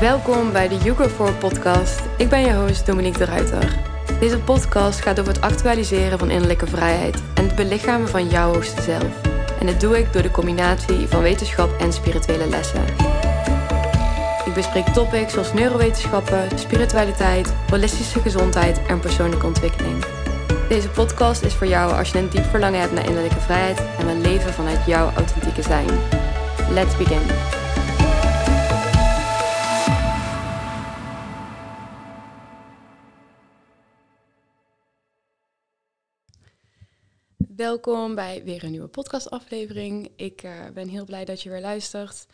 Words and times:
Welkom 0.00 0.52
bij 0.52 0.68
de 0.68 0.76
Yugo 0.76 1.08
4 1.08 1.32
podcast. 1.32 2.00
Ik 2.18 2.28
ben 2.28 2.40
je 2.40 2.54
host 2.54 2.86
Dominique 2.86 3.18
de 3.18 3.24
Ruiter. 3.24 3.78
Deze 4.20 4.38
podcast 4.38 5.00
gaat 5.00 5.20
over 5.20 5.32
het 5.32 5.42
actualiseren 5.42 6.18
van 6.18 6.30
innerlijke 6.30 6.66
vrijheid 6.66 7.22
en 7.34 7.44
het 7.46 7.54
belichamen 7.54 8.08
van 8.08 8.28
jouw 8.28 8.52
hoogste 8.52 8.82
zelf. 8.82 9.22
En 9.60 9.66
dat 9.66 9.80
doe 9.80 9.98
ik 9.98 10.12
door 10.12 10.22
de 10.22 10.30
combinatie 10.30 11.08
van 11.08 11.22
wetenschap 11.22 11.80
en 11.80 11.92
spirituele 11.92 12.48
lessen. 12.48 12.84
Ik 14.44 14.54
bespreek 14.54 14.86
topics 14.86 15.32
zoals 15.32 15.52
neurowetenschappen, 15.52 16.58
spiritualiteit, 16.58 17.54
holistische 17.70 18.20
gezondheid 18.20 18.86
en 18.86 19.00
persoonlijke 19.00 19.46
ontwikkeling. 19.46 20.04
Deze 20.68 20.88
podcast 20.88 21.42
is 21.42 21.54
voor 21.54 21.66
jou 21.66 21.92
als 21.92 22.10
je 22.10 22.18
een 22.18 22.28
diep 22.28 22.44
verlangen 22.44 22.80
hebt 22.80 22.92
naar 22.92 23.06
innerlijke 23.06 23.40
vrijheid 23.40 23.82
en 23.98 24.06
wil 24.06 24.16
leven 24.16 24.52
vanuit 24.52 24.86
jouw 24.86 25.10
authentieke 25.14 25.62
zijn. 25.62 25.88
Let's 26.70 26.96
begin. 26.96 27.55
Welkom 37.56 38.14
bij 38.14 38.44
weer 38.44 38.64
een 38.64 38.70
nieuwe 38.70 38.88
podcastaflevering. 38.88 40.10
Ik 40.16 40.42
uh, 40.42 40.52
ben 40.74 40.88
heel 40.88 41.04
blij 41.04 41.24
dat 41.24 41.42
je 41.42 41.50
weer 41.50 41.60
luistert. 41.60 42.26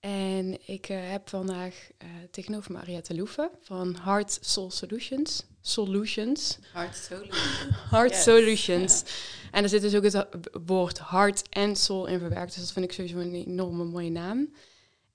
En 0.00 0.58
ik 0.66 0.88
uh, 0.88 1.10
heb 1.10 1.28
vandaag 1.28 1.74
uh, 2.02 2.08
tegenover 2.30 2.72
me 2.72 2.78
Ariette 2.78 3.14
Loeven 3.14 3.50
van 3.60 3.96
Heart 4.04 4.38
Soul 4.40 4.70
Solutions. 4.70 5.44
Solutions. 5.60 6.58
Heart 6.72 6.96
Solutions. 6.96 7.66
Heart 7.90 8.10
yes. 8.10 8.22
Solutions. 8.22 9.04
En 9.50 9.62
er 9.62 9.68
zit 9.68 9.80
dus 9.80 9.94
ook 9.94 10.02
het 10.02 10.26
woord 10.66 10.98
hart 10.98 11.48
en 11.48 11.76
soul 11.76 12.06
in 12.06 12.18
verwerkt. 12.18 12.54
Dus 12.54 12.62
dat 12.62 12.72
vind 12.72 12.84
ik 12.84 12.92
sowieso 12.92 13.18
een 13.18 13.34
enorme 13.34 13.84
mooie 13.84 14.10
naam. 14.10 14.54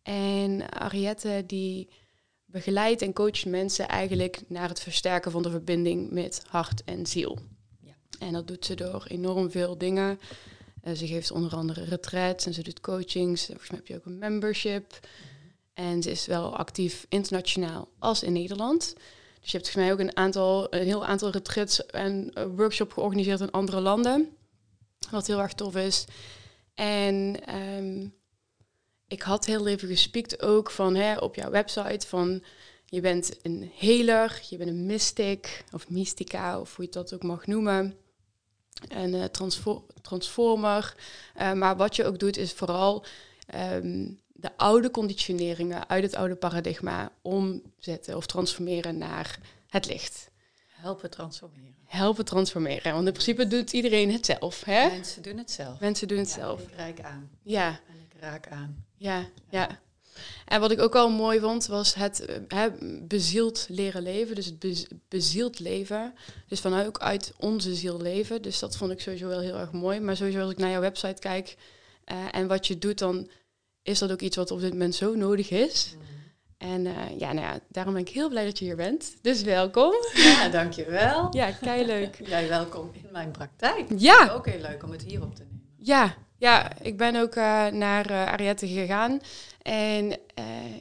En 0.02 0.72
Ariette 0.72 1.44
die 1.48 1.90
begeleidt 2.46 3.02
en 3.02 3.14
coacht 3.14 3.46
mensen 3.46 3.88
eigenlijk 3.88 4.42
naar 4.48 4.70
het 4.70 4.80
versterken 4.80 5.32
van 5.32 5.44
de 5.44 5.50
verbinding 5.50 6.12
met 6.12 6.44
hart 6.48 6.84
en 6.84 7.06
ziel. 7.06 7.40
En 8.24 8.34
dat 8.34 8.48
doet 8.48 8.66
ze 8.66 8.76
door 8.76 9.06
enorm 9.08 9.52
veel 9.52 9.78
dingen. 9.78 10.20
Uh, 10.84 10.94
ze 10.94 11.08
geeft 11.08 11.32
onder 11.32 11.56
andere 11.56 11.84
retreats 11.84 12.46
en 12.46 12.54
ze 12.54 12.64
doet 12.64 12.80
coachings. 12.80 13.46
Volgens 13.46 13.70
mij 13.70 13.80
heb 13.80 13.88
je 13.88 13.96
ook 13.96 14.06
een 14.06 14.18
membership. 14.18 15.00
En 15.74 16.04
ze 16.04 16.12
is 16.12 16.26
wel 16.26 16.58
actief 16.58 17.06
internationaal 17.10 17.88
als 18.00 18.24
in 18.24 18.34
Nederland. 18.34 18.94
Dus 19.42 19.52
je 19.52 19.58
hebt 19.58 19.70
volgens 19.70 19.76
mij 19.76 19.92
ook 19.92 20.00
een, 20.00 20.18
aantal, 20.18 20.74
een 20.74 20.86
heel 20.86 21.06
aantal 21.06 21.30
retreats 21.30 21.86
en 21.86 22.32
uh, 22.38 22.46
workshops 22.56 22.94
georganiseerd 22.94 23.40
in 23.40 23.52
andere 23.52 23.80
landen. 23.80 24.30
Wat 25.12 25.28
heel 25.28 25.42
erg 25.42 25.54
tof 25.54 25.76
is. 25.76 26.06
En 26.74 27.38
um, 27.56 28.14
ik 29.08 29.22
had 29.22 29.46
heel 29.46 29.68
even 29.68 29.88
gespiekt 29.88 30.42
ook 30.42 30.72
van 30.72 30.96
hè, 30.96 31.18
op 31.18 31.36
jouw 31.36 31.50
website 31.50 32.08
van 32.08 32.44
je 32.86 33.02
bent 33.02 33.38
een 33.42 33.72
healer, 33.76 34.42
je 34.50 34.58
bent 34.58 34.70
een 34.70 34.86
mystic 34.86 35.64
of 35.72 35.90
mystica 35.90 36.60
of 36.60 36.76
hoe 36.76 36.86
je 36.86 36.92
dat 36.92 37.14
ook 37.14 37.24
mag 37.24 37.48
noemen 37.48 37.98
een 38.88 39.14
uh, 39.14 39.24
transformer. 40.02 40.96
Uh, 41.38 41.54
maar 41.54 41.76
wat 41.76 41.96
je 41.96 42.06
ook 42.06 42.20
doet 42.20 42.38
is 42.38 42.54
vooral 42.54 43.06
um, 43.56 44.20
de 44.44 44.58
oude 44.58 44.92
conditioneringen 44.92 45.90
uit 45.90 46.04
het 46.04 46.16
oude 46.16 46.36
paradigma 46.36 47.12
omzetten 47.22 48.16
of 48.16 48.26
transformeren 48.26 48.98
naar 48.98 49.40
het 49.68 49.86
licht. 49.86 50.32
Helpen 50.68 51.10
transformeren. 51.10 51.76
Helpen 51.86 52.26
transformeren. 52.26 52.94
Want 52.94 53.06
in 53.06 53.12
principe 53.12 53.48
doet 53.48 53.74
iedereen 53.74 54.12
het 54.12 54.26
zelf. 54.26 54.64
Hè? 54.64 54.90
Mensen 54.90 55.22
doen 55.22 55.38
het 55.38 55.52
zelf. 55.52 55.80
Mensen 55.80 56.08
doen 56.08 56.18
het 56.18 56.28
ja, 56.28 56.34
zelf. 56.34 56.62
Ik 56.62 56.76
raak 56.76 57.00
aan. 57.00 57.30
Ja. 57.42 57.68
En 57.68 57.96
ik 58.10 58.22
raak 58.22 58.48
aan. 58.48 58.86
Ja, 58.98 59.18
ja. 59.18 59.28
ja. 59.50 59.80
En 60.46 60.60
wat 60.60 60.72
ik 60.72 60.82
ook 60.82 60.96
al 60.96 61.10
mooi 61.10 61.40
vond, 61.40 61.66
was 61.66 61.94
het 61.94 62.26
he, 62.48 62.70
bezield 63.02 63.66
leren 63.70 64.02
leven. 64.04 64.36
Dus 64.36 64.46
het 64.46 64.60
bez, 64.60 64.88
bezield 65.08 65.60
leven. 65.60 66.14
Dus 66.48 66.60
vanuit 66.60 66.88
ook 66.88 67.00
uit 67.00 67.34
onze 67.38 67.76
ziel 67.76 68.02
leven. 68.02 68.42
Dus 68.42 68.60
dat 68.60 68.78
vond 68.78 68.92
ik 68.92 69.02
sowieso 69.02 69.28
wel 69.28 69.40
heel 69.40 69.58
erg 69.58 69.72
mooi. 69.72 70.00
Maar 70.00 70.16
sowieso 70.16 70.42
als 70.42 70.52
ik 70.52 70.58
naar 70.58 70.72
jouw 70.72 70.82
website 70.82 71.20
kijk 71.20 71.58
uh, 72.12 72.18
en 72.32 72.48
wat 72.48 72.68
je 72.68 72.78
doet, 72.78 73.00
dan 73.00 73.30
is 73.82 74.00
dat 74.00 74.12
ook 74.12 74.22
iets 74.22 74.36
wat 74.36 74.52
op 74.52 74.60
dit 74.60 74.72
moment 74.72 74.96
zo 74.96 75.16
nodig 75.16 75.50
is. 75.50 75.96
Mm. 75.96 76.02
En 76.58 76.86
uh, 76.86 77.20
ja, 77.20 77.34
nou 77.34 77.48
ja, 77.48 77.60
daarom 77.70 77.94
ben 77.94 78.02
ik 78.02 78.10
heel 78.10 78.30
blij 78.30 78.46
dat 78.46 78.60
je 78.60 78.66
hier 78.66 78.76
bent. 78.76 79.16
Dus 79.22 79.42
welkom. 79.42 79.94
Ja, 80.14 80.50
dankjewel. 80.50 81.28
ja, 81.32 81.52
kei 81.52 81.86
leuk. 81.86 82.20
Jij 82.28 82.48
welkom 82.48 82.90
in 82.94 83.08
mijn 83.12 83.32
praktijk. 83.32 83.90
Ja. 83.98 84.32
Ook 84.32 84.46
heel 84.46 84.62
leuk 84.62 84.84
om 84.84 84.92
het 84.92 85.04
hier 85.04 85.22
op 85.22 85.36
te 85.36 85.44
nemen. 85.44 85.62
Ja, 85.78 86.16
ja, 86.38 86.82
ik 86.82 86.98
ben 86.98 87.16
ook 87.16 87.36
uh, 87.36 87.68
naar 87.68 88.12
uh, 88.12 88.26
Ariette 88.26 88.68
gegaan. 88.68 89.22
En 89.62 90.06
uh, 90.12 90.16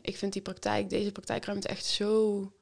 ik 0.02 0.16
vind 0.16 0.32
die 0.32 0.42
praktijk, 0.42 0.90
deze 0.90 1.12
praktijkruimte 1.12 1.68
echt 1.68 1.84
zo... 1.84 2.52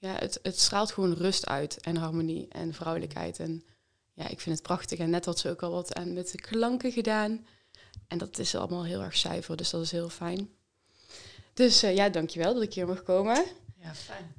Ja, 0.00 0.14
het, 0.14 0.38
het 0.42 0.60
straalt 0.60 0.92
gewoon 0.92 1.14
rust 1.14 1.46
uit 1.46 1.80
en 1.80 1.96
harmonie 1.96 2.46
en 2.48 2.74
vrouwelijkheid. 2.74 3.38
En 3.38 3.64
ja, 4.12 4.28
ik 4.28 4.40
vind 4.40 4.56
het 4.56 4.66
prachtig. 4.66 4.98
En 4.98 5.10
net 5.10 5.24
had 5.24 5.38
ze 5.38 5.50
ook 5.50 5.62
al 5.62 5.70
wat 5.70 5.94
aan 5.94 6.12
met 6.12 6.30
de 6.30 6.38
klanken 6.38 6.92
gedaan. 6.92 7.46
En 8.06 8.18
dat 8.18 8.38
is 8.38 8.54
allemaal 8.54 8.84
heel 8.84 9.00
erg 9.02 9.16
zuiver, 9.16 9.56
dus 9.56 9.70
dat 9.70 9.82
is 9.82 9.90
heel 9.90 10.08
fijn. 10.08 10.50
Dus 11.54 11.80
ja, 11.80 12.08
dankjewel 12.08 12.54
dat 12.54 12.62
ik 12.62 12.74
hier 12.74 12.86
mag 12.86 13.02
komen. 13.02 13.44
Ja, 13.76 13.94
fijn. 13.94 14.34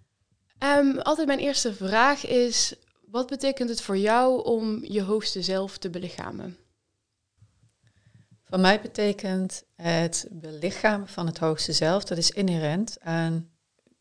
Um, 0.87 0.99
altijd 0.99 1.27
mijn 1.27 1.39
eerste 1.39 1.73
vraag 1.73 2.25
is... 2.25 2.73
Wat 3.05 3.27
betekent 3.27 3.69
het 3.69 3.81
voor 3.81 3.97
jou 3.97 4.43
om 4.43 4.83
je 4.83 5.01
hoogste 5.01 5.41
zelf 5.41 5.77
te 5.77 5.89
belichamen? 5.89 6.57
Voor 8.49 8.59
mij 8.59 8.81
betekent 8.81 9.63
het 9.75 10.27
belichamen 10.31 11.07
van 11.07 11.25
het 11.25 11.37
hoogste 11.37 11.73
zelf, 11.73 12.03
dat 12.03 12.17
is 12.17 12.31
inherent 12.31 12.99
aan 12.99 13.49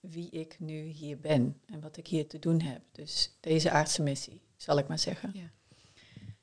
wie 0.01 0.31
ik 0.31 0.57
nu 0.61 0.81
hier 0.81 1.21
ben 1.21 1.61
en 1.67 1.81
wat 1.81 1.97
ik 1.97 2.07
hier 2.07 2.29
te 2.29 2.39
doen 2.39 2.61
heb. 2.61 2.83
Dus 2.93 3.37
deze 3.41 3.71
aardse 3.71 4.03
missie, 4.03 4.43
zal 4.57 4.79
ik 4.79 4.89
maar 4.89 4.99
zeggen. 4.99 5.31
Ja. 5.35 5.51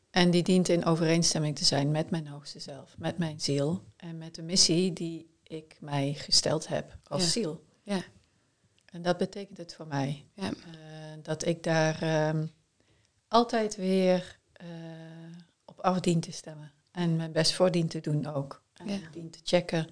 En 0.09 0.31
die 0.31 0.43
dient 0.43 0.69
in 0.69 0.85
overeenstemming 0.85 1.55
te 1.55 1.65
zijn 1.65 1.91
met 1.91 2.09
mijn 2.09 2.27
hoogste 2.27 2.59
zelf, 2.59 2.97
met 2.97 3.17
mijn 3.17 3.39
ziel 3.39 3.83
en 3.95 4.17
met 4.17 4.35
de 4.35 4.43
missie 4.43 4.93
die 4.93 5.37
ik 5.43 5.77
mij 5.79 6.13
gesteld 6.13 6.67
heb 6.67 6.97
als 7.03 7.23
ja. 7.23 7.29
ziel. 7.29 7.65
Ja. 7.83 8.03
En 8.85 9.01
dat 9.01 9.17
betekent 9.17 9.57
het 9.57 9.73
voor 9.73 9.87
mij. 9.87 10.27
Ja. 10.33 10.49
Uh, 10.49 10.53
dat 11.21 11.45
ik 11.45 11.63
daar 11.63 12.27
um, 12.29 12.51
altijd 13.27 13.75
weer 13.75 14.39
uh, 14.63 14.69
op 15.65 15.79
af 15.79 15.99
dien 15.99 16.19
te 16.19 16.31
stemmen. 16.31 16.74
En 16.95 17.15
mijn 17.15 17.31
best 17.31 17.53
voor 17.53 17.71
dien 17.71 17.87
te 17.87 17.99
doen 17.99 18.25
ook. 18.33 18.61
En 18.73 18.87
Ja. 18.87 18.99
dien 19.11 19.29
te 19.29 19.39
checken. 19.43 19.87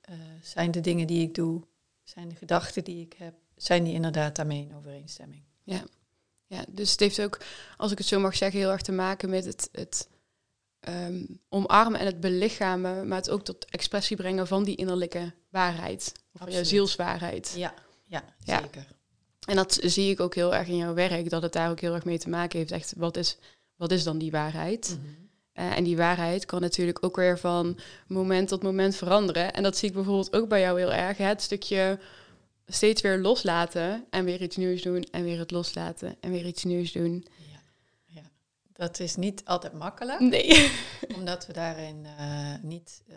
eh, 0.00 0.14
zijn 0.42 0.70
de 0.70 0.80
dingen 0.80 1.06
die 1.06 1.22
ik 1.22 1.34
doe, 1.34 1.62
zijn 2.02 2.28
de 2.28 2.34
gedachten 2.34 2.84
die 2.84 3.04
ik 3.04 3.12
heb, 3.12 3.34
zijn 3.56 3.84
die 3.84 3.92
inderdaad 3.92 4.36
daarmee 4.36 4.60
in 4.60 4.74
overeenstemming? 4.76 5.42
Ja. 5.62 5.84
ja, 6.46 6.64
dus 6.68 6.90
het 6.90 7.00
heeft 7.00 7.20
ook, 7.20 7.40
als 7.76 7.92
ik 7.92 7.98
het 7.98 8.06
zo 8.06 8.20
mag 8.20 8.36
zeggen, 8.36 8.60
heel 8.60 8.70
erg 8.70 8.82
te 8.82 8.92
maken 8.92 9.30
met 9.30 9.44
het, 9.44 9.68
het 9.72 10.08
ehm, 10.80 11.24
omarmen 11.48 12.00
en 12.00 12.06
het 12.06 12.20
belichamen, 12.20 13.08
maar 13.08 13.18
het 13.18 13.30
ook 13.30 13.44
tot 13.44 13.64
expressie 13.64 14.16
brengen 14.16 14.46
van 14.46 14.64
die 14.64 14.76
innerlijke 14.76 15.32
waarheid. 15.50 16.12
Of 16.32 16.40
van 16.40 16.50
jouw 16.52 16.64
zielswaarheid. 16.64 17.52
Ja, 17.56 17.74
ja, 18.06 18.24
Ja. 18.38 18.60
zeker. 18.60 18.86
En 19.48 19.56
dat 19.56 19.78
zie 19.82 20.10
ik 20.10 20.20
ook 20.20 20.34
heel 20.34 20.54
erg 20.54 20.68
in 20.68 20.76
jouw 20.76 20.94
werk, 20.94 21.30
dat 21.30 21.42
het 21.42 21.52
daar 21.52 21.70
ook 21.70 21.80
heel 21.80 21.94
erg 21.94 22.04
mee 22.04 22.18
te 22.18 22.28
maken 22.28 22.58
heeft. 22.58 22.70
Echt, 22.70 22.92
wat 22.96 23.16
is, 23.16 23.36
wat 23.76 23.90
is 23.92 24.02
dan 24.04 24.18
die 24.18 24.30
waarheid? 24.30 24.98
Mhm. 25.00 25.22
Uh, 25.54 25.76
en 25.76 25.84
die 25.84 25.96
waarheid 25.96 26.44
kan 26.44 26.60
natuurlijk 26.60 27.04
ook 27.04 27.16
weer 27.16 27.38
van 27.38 27.78
moment 28.06 28.48
tot 28.48 28.62
moment 28.62 28.96
veranderen. 28.96 29.52
En 29.52 29.62
dat 29.62 29.76
zie 29.76 29.88
ik 29.88 29.94
bijvoorbeeld 29.94 30.36
ook 30.36 30.48
bij 30.48 30.60
jou 30.60 30.78
heel 30.78 30.92
erg. 30.92 31.16
Hè? 31.16 31.24
Het 31.24 31.42
stukje 31.42 31.98
steeds 32.66 33.02
weer 33.02 33.18
loslaten 33.18 34.06
en 34.10 34.24
weer 34.24 34.42
iets 34.42 34.56
nieuws 34.56 34.82
doen 34.82 35.02
en 35.02 35.24
weer 35.24 35.38
het 35.38 35.50
loslaten 35.50 36.16
en 36.20 36.30
weer 36.30 36.46
iets 36.46 36.64
nieuws 36.64 36.92
doen. 36.92 37.26
Ja, 37.36 37.60
ja. 38.04 38.22
Dat 38.72 39.00
is 39.00 39.16
niet 39.16 39.44
altijd 39.44 39.72
makkelijk, 39.72 40.20
Nee. 40.20 40.72
omdat 41.16 41.46
we 41.46 41.52
daarin 41.52 42.06
eh, 42.18 42.54
niet 42.62 43.02
uh, 43.08 43.16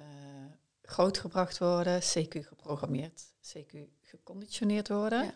grootgebracht 0.82 1.58
worden, 1.58 2.02
CQ 2.02 2.46
geprogrammeerd, 2.48 3.24
CQ 3.58 3.78
geconditioneerd 4.02 4.88
worden. 4.88 5.24
Ja. 5.24 5.34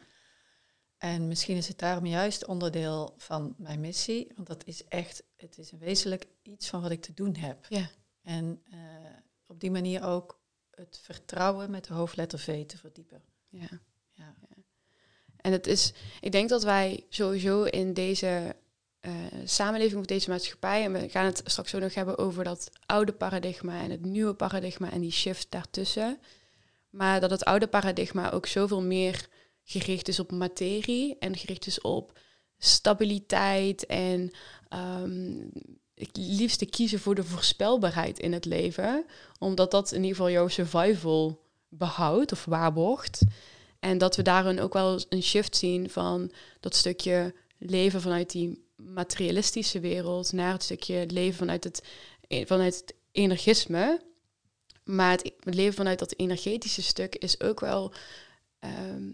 En 1.02 1.28
misschien 1.28 1.58
is 1.58 1.68
het 1.68 1.80
daarom 1.80 2.06
juist 2.06 2.46
onderdeel 2.46 3.14
van 3.18 3.56
mijn 3.58 3.80
missie, 3.80 4.32
want 4.36 4.48
dat 4.48 4.66
is 4.66 4.88
echt, 4.88 5.24
het 5.36 5.58
is 5.58 5.72
een 5.72 5.80
wezenlijk 5.80 6.28
iets 6.42 6.70
van 6.70 6.82
wat 6.82 6.92
ik 6.92 7.02
te 7.02 7.14
doen 7.14 7.36
heb. 7.36 7.66
Ja. 7.70 7.90
En 8.22 8.62
uh, 8.74 8.78
op 9.46 9.60
die 9.60 9.72
manier 9.72 10.04
ook 10.04 10.40
het 10.70 11.00
vertrouwen 11.04 11.72
met 11.72 11.86
de 11.86 11.94
hoofdletter 11.94 12.40
V 12.40 12.66
te 12.66 12.78
verdiepen. 12.78 13.24
Ja. 13.50 13.68
Ja. 14.12 14.36
En 15.38 15.52
het 15.52 15.68
is, 15.68 15.94
ik 16.20 16.32
denk 16.32 16.50
dat 16.50 16.64
wij 16.64 17.06
sowieso 17.10 17.64
in 17.64 17.94
deze 17.94 18.56
uh, 19.02 19.14
samenleving 19.46 20.00
of 20.00 20.06
deze 20.06 20.30
maatschappij, 20.30 20.84
en 20.84 20.92
we 20.92 21.10
gaan 21.10 21.26
het 21.26 21.42
straks 21.46 21.76
ook 21.76 21.82
nog 21.82 21.94
hebben 21.94 22.18
over 22.18 22.44
dat 22.44 22.70
oude 22.86 23.14
paradigma 23.14 23.82
en 23.82 23.92
het 23.92 24.06
nieuwe 24.06 24.34
paradigma 24.34 24.92
en 24.92 25.02
die 25.02 25.12
shift 25.12 25.52
daartussen. 25.52 26.20
Maar 26.90 27.20
dat 27.20 27.30
het 27.30 27.44
oude 27.44 27.68
paradigma 27.68 28.32
ook 28.32 28.46
zoveel 28.46 28.82
meer 28.82 29.30
gericht 29.80 30.08
is 30.08 30.20
op 30.20 30.32
materie 30.32 31.16
en 31.20 31.38
gericht 31.38 31.68
is 31.68 31.82
op 31.82 32.20
stabiliteit 32.58 33.86
en 33.86 34.32
um, 34.74 35.52
het 35.96 36.18
liefste 36.18 36.66
kiezen 36.66 37.00
voor 37.00 37.16
de 37.16 37.24
voorspelbaarheid 37.24 38.20
in 38.20 38.34
het 38.34 38.46
leven. 38.46 39.06
Omdat 39.40 39.72
dat 39.72 39.92
in 39.92 40.02
ieder 40.02 40.16
geval 40.16 40.32
jouw 40.32 40.48
survival 40.48 41.42
behoudt 41.70 42.32
of 42.32 42.46
waarborgt. 42.46 43.22
En 43.80 43.98
dat 43.98 44.16
we 44.16 44.22
daarin 44.22 44.60
ook 44.60 44.74
wel 44.74 45.00
een 45.10 45.24
shift 45.24 45.56
zien 45.56 45.90
van 45.90 46.32
dat 46.60 46.76
stukje 46.76 47.34
leven 47.58 48.02
vanuit 48.02 48.32
die 48.32 48.66
materialistische 48.76 49.80
wereld 49.80 50.32
naar 50.32 50.52
het 50.52 50.64
stukje 50.64 51.06
leven 51.08 51.38
vanuit 51.38 51.64
het, 51.64 51.84
vanuit 52.48 52.76
het 52.76 52.96
energisme. 53.12 54.02
Maar 54.84 55.12
het, 55.12 55.34
leven 55.40 55.74
vanuit 55.74 56.00
dat 56.00 56.14
energetische 56.18 56.82
stuk 56.82 57.16
is 57.16 57.42
ook 57.42 57.60
wel 57.60 57.94
ehm, 58.60 59.10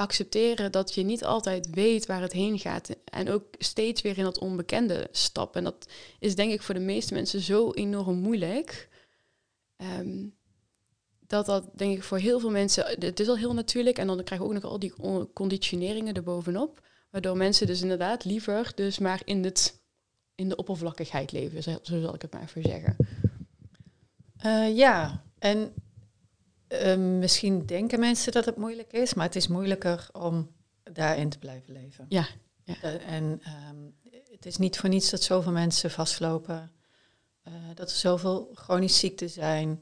accepteren 0.00 0.72
dat 0.72 0.94
je 0.94 1.02
niet 1.02 1.24
altijd 1.24 1.68
weet 1.70 2.06
waar 2.06 2.20
het 2.20 2.32
heen 2.32 2.58
gaat. 2.58 2.96
En 3.04 3.30
ook 3.30 3.44
steeds 3.58 4.02
weer 4.02 4.18
in 4.18 4.24
dat 4.24 4.38
onbekende 4.38 5.08
stappen. 5.10 5.58
En 5.58 5.64
dat 5.64 5.88
is 6.18 6.34
denk 6.34 6.52
ik 6.52 6.62
voor 6.62 6.74
de 6.74 6.80
meeste 6.80 7.14
mensen 7.14 7.40
zo 7.40 7.72
enorm 7.72 8.16
moeilijk. 8.16 8.88
Ehm, 9.76 10.26
dat 11.26 11.46
dat 11.46 11.70
denk 11.74 11.96
ik 11.96 12.02
voor 12.02 12.18
heel 12.18 12.40
veel 12.40 12.50
mensen, 12.50 12.84
het 12.98 13.20
is 13.20 13.28
al 13.28 13.36
heel 13.36 13.54
natuurlijk. 13.54 13.98
En 13.98 14.06
dan 14.06 14.24
krijgen 14.24 14.48
we 14.48 14.54
ook 14.54 14.62
nog 14.62 14.70
al 14.72 14.78
die 14.78 14.94
conditioneringen 15.32 16.14
erbovenop. 16.14 16.88
Waardoor 17.10 17.36
mensen 17.36 17.66
dus 17.66 17.82
inderdaad 17.82 18.24
liever 18.24 18.72
dus 18.74 18.98
maar 18.98 19.22
in, 19.24 19.44
het, 19.44 19.80
in 20.34 20.48
de 20.48 20.56
oppervlakkigheid 20.56 21.32
leven, 21.32 21.62
zo 21.62 21.80
zal 21.82 22.14
ik 22.14 22.22
het 22.22 22.32
maar 22.32 22.42
even 22.42 22.62
zeggen. 22.62 22.96
Uh, 24.46 24.76
ja, 24.76 25.24
en 25.38 25.74
uh, 26.72 26.96
misschien 26.96 27.66
denken 27.66 28.00
mensen 28.00 28.32
dat 28.32 28.44
het 28.44 28.56
moeilijk 28.56 28.92
is, 28.92 29.14
maar 29.14 29.26
het 29.26 29.36
is 29.36 29.48
moeilijker 29.48 30.08
om 30.12 30.50
daarin 30.82 31.28
te 31.28 31.38
blijven 31.38 31.72
leven. 31.72 32.06
Ja. 32.08 32.26
ja. 32.64 32.74
Uh, 32.84 33.08
en 33.08 33.24
um, 33.24 33.94
het 34.30 34.46
is 34.46 34.56
niet 34.56 34.78
voor 34.78 34.88
niets 34.88 35.10
dat 35.10 35.22
zoveel 35.22 35.52
mensen 35.52 35.90
vastlopen, 35.90 36.70
dat 37.74 37.90
er 37.90 37.96
zoveel 37.96 38.50
chronische 38.54 38.98
ziekten 38.98 39.30
zijn. 39.30 39.78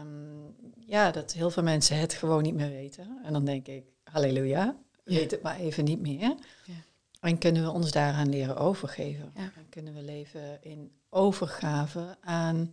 Um, 0.00 0.54
ja, 0.86 1.10
dat 1.10 1.32
heel 1.32 1.50
veel 1.50 1.62
mensen 1.62 1.98
het 1.98 2.12
gewoon 2.12 2.42
niet 2.42 2.54
meer 2.54 2.70
weten. 2.70 3.20
En 3.24 3.32
dan 3.32 3.44
denk 3.44 3.66
ik, 3.66 3.84
halleluja, 4.04 4.76
weet 5.04 5.30
het 5.30 5.42
maar 5.42 5.56
even 5.56 5.84
niet 5.84 6.00
meer. 6.00 6.34
Ja. 6.64 6.74
En 7.20 7.38
kunnen 7.38 7.62
we 7.62 7.70
ons 7.70 7.92
daaraan 7.92 8.28
leren 8.28 8.56
overgeven? 8.56 9.32
Ja. 9.34 9.42
En 9.42 9.68
kunnen 9.68 9.94
we 9.94 10.02
leven 10.02 10.62
in 10.62 10.92
overgave 11.08 12.16
aan, 12.20 12.72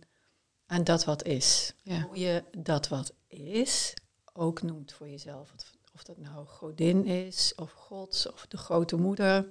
aan 0.72 0.84
dat 0.84 1.04
wat 1.04 1.24
is. 1.24 1.74
Hoe 1.84 2.18
je 2.18 2.44
dat 2.58 2.88
wat 2.88 3.12
is 3.28 3.94
ook 4.32 4.62
noemt 4.62 4.92
voor 4.92 5.08
jezelf. 5.08 5.52
Of 5.94 6.02
dat 6.02 6.18
nou 6.18 6.46
godin 6.46 7.04
is, 7.04 7.52
of 7.54 7.72
gods, 7.72 8.32
of 8.32 8.46
de 8.46 8.56
grote 8.56 8.96
moeder, 8.96 9.48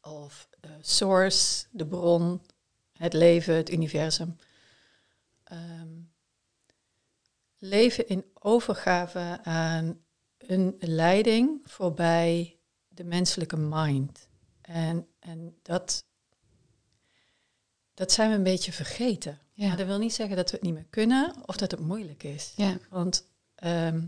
of 0.00 0.48
uh, 0.64 0.70
source, 0.80 1.66
de 1.70 1.86
bron, 1.86 2.42
het 2.92 3.12
leven, 3.12 3.54
het 3.54 3.70
universum. 3.70 4.36
Um, 5.52 6.12
leven 7.58 8.08
in 8.08 8.24
overgave 8.34 9.38
aan 9.42 10.00
een 10.38 10.76
leiding 10.78 11.60
voorbij 11.64 12.58
de 12.88 13.04
menselijke 13.04 13.56
mind. 13.56 14.28
En, 14.60 15.08
en 15.18 15.58
dat, 15.62 16.04
dat 17.98 18.12
zijn 18.12 18.30
we 18.30 18.36
een 18.36 18.42
beetje 18.42 18.72
vergeten. 18.72 19.38
Ja. 19.52 19.68
Maar 19.68 19.76
dat 19.76 19.86
wil 19.86 19.98
niet 19.98 20.14
zeggen 20.14 20.36
dat 20.36 20.50
we 20.50 20.56
het 20.56 20.64
niet 20.64 20.74
meer 20.74 20.86
kunnen 20.90 21.34
of 21.46 21.56
dat 21.56 21.70
het 21.70 21.80
moeilijk 21.80 22.22
is. 22.22 22.52
Ja. 22.56 22.78
Want 22.90 23.26
ehm, 23.54 24.06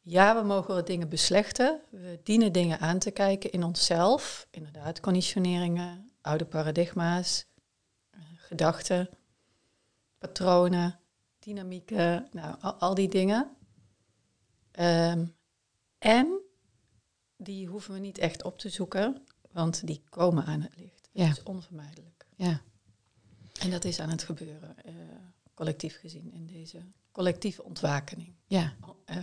ja, 0.00 0.40
we 0.40 0.46
mogen 0.46 0.74
wat 0.74 0.86
dingen 0.86 1.08
beslechten. 1.08 1.80
We 1.90 2.20
dienen 2.22 2.52
dingen 2.52 2.78
aan 2.80 2.98
te 2.98 3.10
kijken 3.10 3.52
in 3.52 3.64
onszelf. 3.64 4.46
Inderdaad, 4.50 5.00
conditioneringen, 5.00 6.10
oude 6.20 6.44
paradigma's, 6.44 7.46
uh, 8.14 8.20
gedachten, 8.36 9.08
patronen, 10.18 11.00
dynamieken, 11.38 12.28
nou, 12.32 12.56
al, 12.60 12.74
al 12.74 12.94
die 12.94 13.08
dingen. 13.08 13.56
Um, 14.80 15.34
en 15.98 16.40
die 17.36 17.66
hoeven 17.66 17.94
we 17.94 18.00
niet 18.00 18.18
echt 18.18 18.42
op 18.42 18.58
te 18.58 18.68
zoeken, 18.68 19.26
want 19.52 19.86
die 19.86 20.02
komen 20.08 20.44
aan 20.44 20.60
het 20.60 20.76
licht. 20.76 21.08
Ja. 21.12 21.26
Dat 21.26 21.36
is 21.36 21.42
onvermijdelijk. 21.42 22.26
Ja. 22.36 22.60
En 23.60 23.70
dat 23.70 23.84
is 23.84 24.00
aan 24.00 24.10
het 24.10 24.22
gebeuren, 24.22 24.76
uh, 24.86 24.92
collectief 25.54 25.98
gezien, 26.00 26.32
in 26.32 26.46
deze 26.46 26.78
collectieve 27.12 27.64
ontwakening. 27.64 28.34
Ja. 28.46 28.74
Uh, 29.10 29.16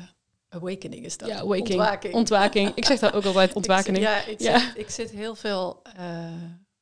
awakening 0.49 1.05
is 1.05 1.17
dat. 1.17 1.29
Ja, 1.29 1.39
awakening. 1.39 1.79
Ontwaking. 1.79 2.13
ontwaking. 2.13 2.71
Ik 2.75 2.85
zeg 2.85 2.99
dat 2.99 3.13
ook 3.13 3.25
altijd, 3.25 3.53
ontwakening. 3.61 4.05
ik 4.05 4.11
zit, 4.11 4.23
ja, 4.25 4.31
ik, 4.31 4.39
ja. 4.39 4.59
Zit, 4.59 4.77
ik 4.77 4.89
zit 4.89 5.09
heel 5.09 5.35
veel, 5.35 5.81
uh, 5.99 6.31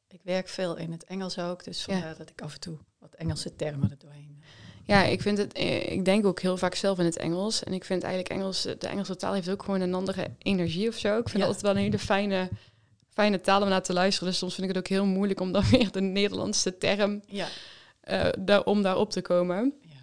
ik 0.08 0.22
werk 0.24 0.48
veel 0.48 0.78
in 0.78 0.92
het 0.92 1.04
Engels 1.04 1.40
ook, 1.40 1.64
dus 1.64 1.84
vandaar 1.84 2.10
ja. 2.10 2.14
dat 2.14 2.30
ik 2.30 2.42
af 2.42 2.54
en 2.54 2.60
toe 2.60 2.78
wat 3.00 3.16
Engelse 3.16 3.56
termen 3.56 3.92
er 3.92 3.98
doorheen 3.98 4.44
ja, 4.86 5.04
ik 5.04 5.22
vind 5.22 5.38
het, 5.38 5.54
eh, 5.54 5.92
ik 5.92 6.06
denk 6.06 6.26
ook 6.26 6.40
heel 6.40 6.58
vaak 6.58 6.76
zelf 6.76 7.00
in 7.00 7.06
het 7.06 7.18
Engels. 7.18 7.64
En 7.64 7.74
ik 7.74 7.86
vind 7.86 8.04
eigenlijk 8.04 8.34
Engels, 8.34 8.62
de 8.62 8.88
Engelse 8.88 9.16
taal 9.16 9.34
heeft 9.34 9.50
ook 9.50 9.64
gewoon 9.64 9.82
een 9.82 9.94
andere 9.94 10.28
energie 10.38 10.88
of 10.88 10.96
zo. 10.96 11.18
Ik 11.18 11.30
vind 11.30 11.42
ja. 11.42 11.46
altijd 11.46 11.62
wel 11.62 11.72
een 11.72 11.78
hele 11.78 12.00
fijne, 12.00 12.50
fijne 13.16 13.42
taal 13.42 13.62
om 13.62 13.70
naar 13.70 13.82
te 13.82 13.94
luisteren. 13.94 14.30
Dus 14.30 14.38
soms 14.38 14.56
vind 14.56 14.70
ik 14.70 14.76
het 14.76 14.84
ook 14.84 14.90
heel 14.90 15.06
moeilijk 15.06 15.40
om 15.40 15.52
dan 15.52 15.64
weer 15.72 15.92
de 15.92 16.02
Nederlandse 16.02 16.78
term, 16.78 17.22
ja. 17.28 17.48
uh, 18.04 18.30
daar, 18.40 18.64
om 18.64 18.82
daarop 18.82 19.12
te 19.12 19.22
komen. 19.22 19.74
Ja. 19.82 19.94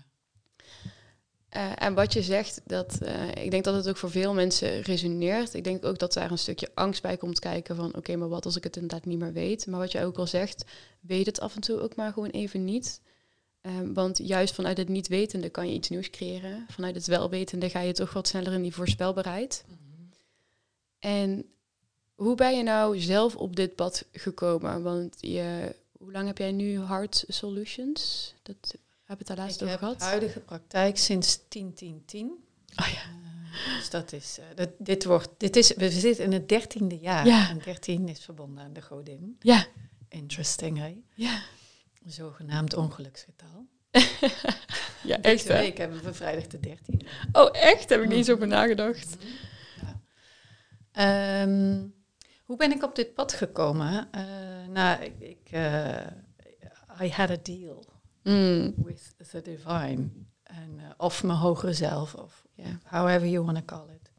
Uh, 1.57 1.73
en 1.75 1.95
wat 1.95 2.13
je 2.13 2.23
zegt, 2.23 2.61
dat, 2.65 2.99
uh, 3.03 3.45
ik 3.45 3.51
denk 3.51 3.65
dat 3.65 3.75
het 3.75 3.89
ook 3.89 3.97
voor 3.97 4.11
veel 4.11 4.35
mensen 4.35 4.81
resoneert. 4.81 5.55
Ik 5.55 5.65
denk 5.65 5.85
ook 5.85 5.99
dat 5.99 6.13
daar 6.13 6.31
een 6.31 6.39
stukje 6.39 6.71
angst 6.75 7.03
bij 7.03 7.17
komt 7.17 7.39
kijken 7.39 7.77
van... 7.77 7.97
oké, 7.97 8.17
maar 8.17 8.29
wat 8.29 8.45
als 8.45 8.57
ik 8.57 8.65
het 8.65 8.77
inderdaad 8.77 9.05
niet 9.05 9.19
meer 9.19 9.33
weet? 9.33 9.67
Maar 9.67 9.81
wat 9.81 9.93
je 9.93 10.05
ook 10.05 10.19
al 10.19 10.27
zegt, 10.27 10.65
weet 11.01 11.27
het 11.27 11.41
af 11.41 11.55
en 11.55 11.61
toe 11.61 11.81
ook 11.81 11.97
maar 11.97 12.13
gewoon 12.13 12.31
even 12.31 12.65
niet... 12.65 13.01
Um, 13.67 13.95
want 13.95 14.19
juist 14.19 14.55
vanuit 14.55 14.77
het 14.77 14.89
niet 14.89 15.09
wetende 15.09 15.49
kan 15.49 15.69
je 15.69 15.75
iets 15.75 15.89
nieuws 15.89 16.11
creëren. 16.11 16.67
Vanuit 16.71 16.95
het 16.95 17.07
welwetende 17.07 17.71
ga 17.71 17.81
je 17.81 17.93
toch 17.93 18.13
wat 18.13 18.29
sneller 18.29 18.53
in 18.53 18.63
die 18.63 18.75
voorspelbaarheid. 18.75 19.65
Mm 19.69 19.77
-hmm. 19.77 20.11
En 20.99 21.45
hoe 22.15 22.35
ben 22.35 22.57
je 22.57 22.63
nou 22.63 23.01
zelf 23.01 23.37
op 23.37 23.57
dit 23.57 23.75
pad 23.75 24.05
gekomen? 24.13 24.83
Want 24.83 25.17
je, 25.21 25.75
hoe 25.99 26.13
lang 26.13 26.27
heb 26.27 26.39
jij 26.39 26.53
nu 26.53 26.79
Hard 26.79 27.25
Solutions? 27.29 28.35
Dat 28.43 28.75
heb 29.05 29.19
het 29.19 29.27
daar 29.27 29.37
laatst 29.37 29.63
over 29.63 29.79
gehad. 29.79 29.95
Ik 29.95 30.01
heb 30.01 30.09
huidige 30.09 30.41
praktijk 30.41 30.99
sinds 30.99 31.41
10, 31.49 31.75
10, 31.75 32.03
10. 32.07 32.45
Oh 32.77 32.87
ja. 32.87 33.03
Uh, 33.03 33.77
dus 33.77 33.91
dat 33.91 34.13
is, 34.13 34.39
uh, 34.39 34.45
dat, 34.55 34.69
dit 34.79 35.05
wordt, 35.05 35.29
dit 35.37 35.57
is, 35.57 35.75
we 35.75 35.91
zitten 35.91 36.25
in 36.25 36.33
het 36.33 36.49
dertiende 36.49 36.99
jaar. 36.99 37.27
Ja. 37.27 37.49
En 37.49 37.59
13 37.59 38.09
is 38.09 38.21
verbonden 38.21 38.65
aan 38.65 38.73
de 38.73 38.83
godin. 38.83 39.37
Ja. 39.41 39.67
Interesting, 40.09 40.79
hè? 40.79 41.03
Ja 41.15 41.43
zogenaamd 42.07 42.75
ongeluksgetal. 42.75 43.67
ja, 45.11 45.21
echt 45.21 45.23
Deze 45.23 45.53
week 45.53 45.79
hebben 45.79 46.03
we 46.03 46.15
vrijdag 46.15 46.47
de 46.47 46.61
13. 46.61 47.07
Oh, 47.33 47.49
echt? 47.53 47.89
Heb 47.89 48.01
ik 48.01 48.09
niet 48.09 48.17
eens 48.17 48.31
over 48.31 48.47
nagedacht. 48.47 49.17
Ja. 50.95 51.43
Um, 51.43 51.95
hoe 52.53 52.61
ben 52.61 52.73
ik 52.73 52.83
op 52.83 52.95
dit 52.95 53.15
pad 53.15 53.33
gekomen? 53.33 54.09
Uh, 54.15 54.67
nou, 54.69 55.03
ik, 55.03 55.21
ik 55.21 55.53
uh, 55.53 56.07
I 57.01 57.11
had 57.11 57.31
a 57.31 57.37
deal 57.43 57.85
mm. 58.23 58.75
with 58.77 59.15
the 59.31 59.41
divine. 59.43 60.09
En, 60.43 60.71
uh, 60.77 60.91
of 60.97 61.23
mijn 61.23 61.39
hogere 61.39 61.73
zelf, 61.73 62.15
of 62.15 62.47
yeah, 62.55 62.75
however 62.85 63.29
you 63.29 63.45
want 63.45 63.57
to 63.57 63.65
call 63.65 63.89
it. 63.95 64.13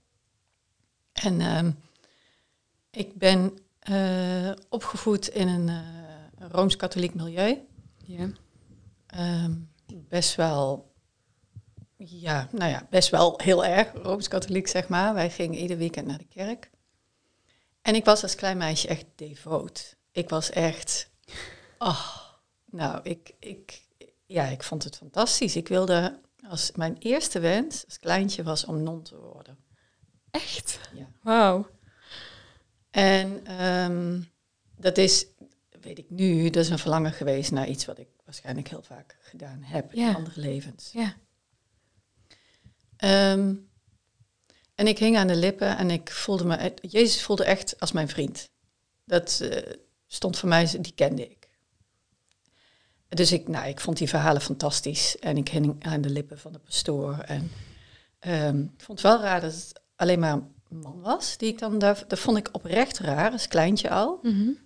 En 1.11 1.41
um, 1.41 1.79
ik 2.89 3.17
ben 3.17 3.57
opgevoed 4.69 5.27
in 5.27 5.47
een 5.47 5.83
rooms-katholiek 6.37 7.13
milieu. 7.13 7.67
Ja. 7.97 8.29
Um, 9.43 9.69
best 9.87 10.35
wel, 10.35 10.93
ja, 11.95 12.47
nou 12.51 12.69
ja, 12.71 12.87
best 12.89 13.09
wel 13.09 13.39
heel 13.43 13.65
erg 13.65 13.91
rooms-katholiek, 13.93 14.67
zeg 14.67 14.87
maar. 14.87 15.13
Wij 15.13 15.29
gingen 15.29 15.59
ieder 15.59 15.77
weekend 15.77 16.07
naar 16.07 16.17
de 16.17 16.27
kerk. 16.27 16.71
En 17.83 17.95
ik 17.95 18.05
was 18.05 18.23
als 18.23 18.35
klein 18.35 18.57
meisje 18.57 18.87
echt 18.87 19.05
devoot. 19.15 19.95
Ik 20.11 20.29
was 20.29 20.49
echt, 20.49 21.09
oh, 21.77 22.17
nou, 22.65 22.99
ik, 23.03 23.33
ik, 23.39 23.81
ja, 24.25 24.45
ik 24.45 24.63
vond 24.63 24.83
het 24.83 24.97
fantastisch. 24.97 25.55
Ik 25.55 25.67
wilde, 25.67 26.19
als 26.47 26.71
mijn 26.71 26.95
eerste 26.99 27.39
wens 27.39 27.85
als 27.85 27.99
kleintje 27.99 28.43
was 28.43 28.65
om 28.65 28.83
non 28.83 29.03
te 29.03 29.17
worden. 29.17 29.57
Echt? 30.31 30.79
Ja. 30.93 31.07
Wauw. 31.21 31.69
En 32.91 33.61
um, 33.65 34.31
dat 34.77 34.97
is 34.97 35.25
weet 35.83 35.97
ik 35.97 36.09
nu, 36.09 36.49
dat 36.49 36.63
is 36.63 36.69
een 36.69 36.79
verlangen 36.79 37.11
geweest 37.11 37.51
naar 37.51 37.67
iets 37.67 37.85
wat 37.85 37.99
ik 37.99 38.07
waarschijnlijk 38.25 38.67
heel 38.67 38.83
vaak 38.83 39.17
gedaan 39.21 39.63
heb 39.63 39.93
in 39.93 40.15
andere 40.15 40.41
levens. 40.41 40.91
Ja. 40.91 41.15
Um, 43.33 43.69
en 44.75 44.87
ik 44.87 44.99
hing 44.99 45.17
aan 45.17 45.27
de 45.27 45.35
lippen 45.35 45.77
en 45.77 45.91
ik 45.91 46.11
voelde 46.11 46.45
me, 46.45 46.73
Jezus 46.81 47.23
voelde 47.23 47.43
echt 47.43 47.79
als 47.79 47.91
mijn 47.91 48.07
vriend. 48.07 48.49
Dat 49.05 49.39
uh, 49.43 49.57
stond 50.07 50.37
voor 50.37 50.49
mij, 50.49 50.77
die 50.81 50.93
kende 50.95 51.29
ik. 51.29 51.49
Dus 53.09 53.31
ik, 53.31 53.47
nou, 53.47 53.67
ik 53.67 53.79
vond 53.79 53.97
die 53.97 54.09
verhalen 54.09 54.41
fantastisch 54.41 55.19
en 55.19 55.37
ik 55.37 55.49
hing 55.49 55.85
aan 55.85 56.01
de 56.01 56.09
lippen 56.09 56.39
van 56.39 56.51
de 56.51 56.59
pastoor. 56.59 57.17
En 57.17 57.51
um, 58.27 58.73
ik 58.77 58.83
vond 58.83 59.01
het 59.01 59.11
wel 59.11 59.21
raar 59.21 59.41
dat 59.41 59.53
het 59.53 59.81
alleen 59.95 60.19
maar 60.19 60.33
een 60.69 60.79
man 60.79 61.01
was 61.01 61.37
die 61.37 61.51
ik 61.51 61.59
dan 61.59 61.79
daar, 61.79 62.03
dat 62.07 62.19
vond 62.19 62.37
ik 62.37 62.49
oprecht 62.51 62.99
raar, 62.99 63.31
als 63.31 63.47
kleintje 63.47 63.89
al. 63.89 64.19
Mm 64.21 64.31
-hmm. 64.31 64.57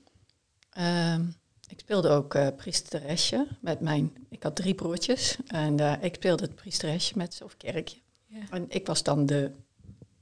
Um, 0.84 1.36
ik 1.68 1.80
speelde 1.80 2.10
ook 2.10 2.36
uh, 2.36 2.48
priesteresje 2.56 3.48
met 3.62 3.80
mijn... 3.80 4.28
Ik 4.30 4.44
had 4.44 4.56
drie 4.56 4.76
broertjes 4.76 5.38
en 5.48 5.80
uh, 5.80 5.94
ik 6.02 6.16
speelde 6.16 6.44
het 6.44 6.56
priesteresje 6.56 7.18
met 7.18 7.34
ze, 7.34 7.44
of 7.44 7.58
kerkje. 7.58 7.98
En 8.50 8.66
ik 8.70 8.88
was 8.88 9.04
dan 9.04 9.26
de 9.26 9.52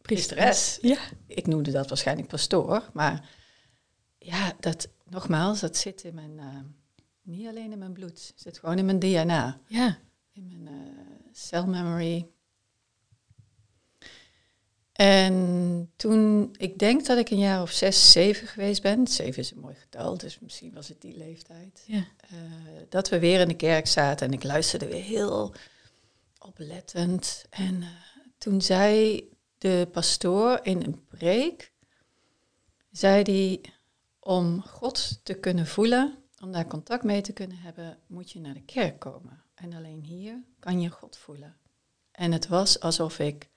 priesteres. 0.06 0.78
Ja. 0.82 0.98
Ik 1.28 1.48
noemde 1.48 1.72
dat 1.72 1.90
waarschijnlijk 1.90 2.28
pastoor, 2.28 2.90
maar 2.94 3.30
ja, 4.18 4.54
dat, 4.60 4.90
nogmaals, 5.10 5.60
dat 5.60 5.78
zit 5.78 6.04
in 6.04 6.14
mijn... 6.14 6.38
Uh, 6.38 6.60
niet 7.22 7.48
alleen 7.48 7.72
in 7.72 7.78
mijn 7.78 7.94
bloed, 7.94 8.28
het 8.28 8.42
zit 8.42 8.60
gewoon 8.60 8.78
in 8.78 8.86
mijn 8.86 9.00
DNA. 9.00 9.60
Ja. 9.68 9.98
In 10.32 10.64
mijn 10.64 10.98
cell 11.32 11.66
memory. 11.66 12.28
En 14.92 15.92
toen, 15.96 16.56
ik 16.58 16.80
denk 16.80 17.06
dat 17.06 17.18
ik 17.18 17.30
een 17.30 17.38
jaar 17.38 17.62
of 17.62 17.72
zes, 17.72 18.12
zeven 18.12 18.48
geweest 18.48 18.82
ben. 18.82 19.08
Zeven 19.08 19.42
is 19.42 19.52
een 19.52 19.60
mooi 19.60 19.76
getal, 19.76 20.18
dus 20.18 20.40
misschien 20.40 20.74
was 20.74 20.88
het 20.88 21.02
die 21.02 21.18
leeftijd. 21.18 21.84
Ja. 21.86 21.98
Uh, 22.34 22.40
dat 22.90 23.10
we 23.10 23.20
weer 23.20 23.40
in 23.40 23.48
de 23.48 23.56
kerk 23.56 23.88
zaten 23.88 24.28
en 24.28 24.34
ik 24.34 24.44
luisterde 24.44 24.88
weer 24.88 25.04
heel 25.04 25.54
oplettend. 26.40 27.46
En 27.50 27.76
uh, 27.76 27.88
toen 28.38 28.62
zei 28.62 29.24
de 29.58 29.88
pastoor 29.92 30.60
in 30.64 30.84
een 30.84 31.06
preek, 31.06 31.74
zei 32.92 33.22
hij, 33.22 33.74
om 34.20 34.62
God 34.62 35.20
te 35.24 35.34
kunnen 35.34 35.68
voelen, 35.68 36.24
om 36.42 36.52
daar 36.52 36.68
contact 36.68 37.04
mee 37.04 37.22
te 37.22 37.34
kunnen 37.34 37.58
hebben, 37.58 37.98
moet 38.08 38.32
je 38.32 38.40
naar 38.40 38.54
de 38.54 38.64
kerk 38.66 39.00
komen. 39.00 39.44
En 39.56 39.74
alleen 39.74 40.04
hier 40.04 40.44
kan 40.60 40.82
je 40.82 40.90
God 40.90 41.18
voelen. 41.18 41.58
En 42.12 42.32
het 42.32 42.48
was 42.48 42.80
alsof 42.80 43.20
ik 43.20 43.50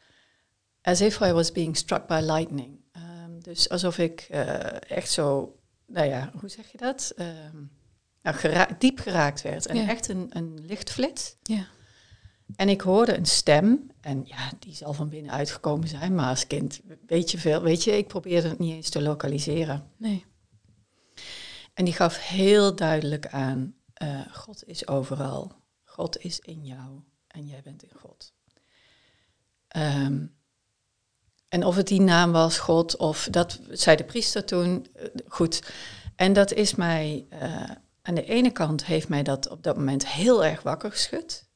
as 0.82 1.00
if 1.00 1.20
I 1.20 1.32
was 1.32 1.52
being 1.52 1.76
struck 1.76 2.06
by 2.06 2.20
lightning. 2.22 2.80
Um, 2.96 3.42
dus 3.42 3.68
alsof 3.68 3.98
ik 3.98 4.28
uh, 4.30 4.90
echt 4.90 5.10
zo, 5.10 5.58
nou 5.86 6.06
ja, 6.06 6.32
hoe 6.40 6.48
zeg 6.48 6.72
je 6.72 6.78
dat? 6.78 7.12
Um, 7.16 7.70
nou, 8.22 8.76
diep 8.78 8.98
geraakt 8.98 9.42
werd. 9.42 9.66
En 9.66 9.88
echt 9.88 10.08
een, 10.08 10.26
een 10.36 10.64
lichtflits. 10.66 11.36
Yeah. 11.42 11.64
En 12.56 12.68
ik 12.68 12.80
hoorde 12.80 13.16
een 13.16 13.26
stem, 13.26 13.90
en 14.00 14.22
ja, 14.24 14.50
die 14.58 14.74
zal 14.74 14.92
van 14.92 15.08
binnen 15.08 15.32
uitgekomen 15.32 15.88
zijn, 15.88 16.14
maar 16.14 16.28
als 16.28 16.46
kind 16.46 16.80
weet 17.06 17.30
je 17.30 17.38
veel, 17.38 17.62
weet 17.62 17.84
je, 17.84 17.96
ik 17.96 18.06
probeerde 18.06 18.48
het 18.48 18.58
niet 18.58 18.74
eens 18.74 18.90
te 18.90 19.02
lokaliseren. 19.02 19.90
Nee. 19.96 20.24
En 21.74 21.84
die 21.84 21.94
gaf 21.94 22.26
heel 22.26 22.74
duidelijk 22.74 23.26
aan, 23.26 23.74
uh, 24.02 24.20
God 24.32 24.66
is 24.66 24.86
overal, 24.86 25.52
God 25.84 26.18
is 26.18 26.40
in 26.40 26.64
jou 26.64 27.00
en 27.26 27.46
jij 27.46 27.60
bent 27.62 27.82
in 27.82 27.96
God. 28.00 28.32
Um, 29.76 30.36
en 31.48 31.64
of 31.64 31.76
het 31.76 31.86
die 31.86 32.00
naam 32.00 32.32
was, 32.32 32.58
God, 32.58 32.96
of 32.96 33.28
dat 33.30 33.60
zei 33.70 33.96
de 33.96 34.04
priester 34.04 34.44
toen, 34.44 34.86
eh, 34.94 35.06
goed. 35.26 35.72
En 36.16 36.32
dat 36.32 36.52
is 36.52 36.74
mij, 36.74 37.26
uh, 37.32 37.70
aan 38.02 38.14
de 38.14 38.24
ene 38.24 38.50
kant 38.50 38.84
heeft 38.84 39.08
mij 39.08 39.22
dat 39.22 39.48
op 39.48 39.62
dat 39.62 39.76
moment 39.76 40.08
heel 40.08 40.44
erg 40.44 40.62
wakker 40.62 40.90
geschud. 40.90 41.47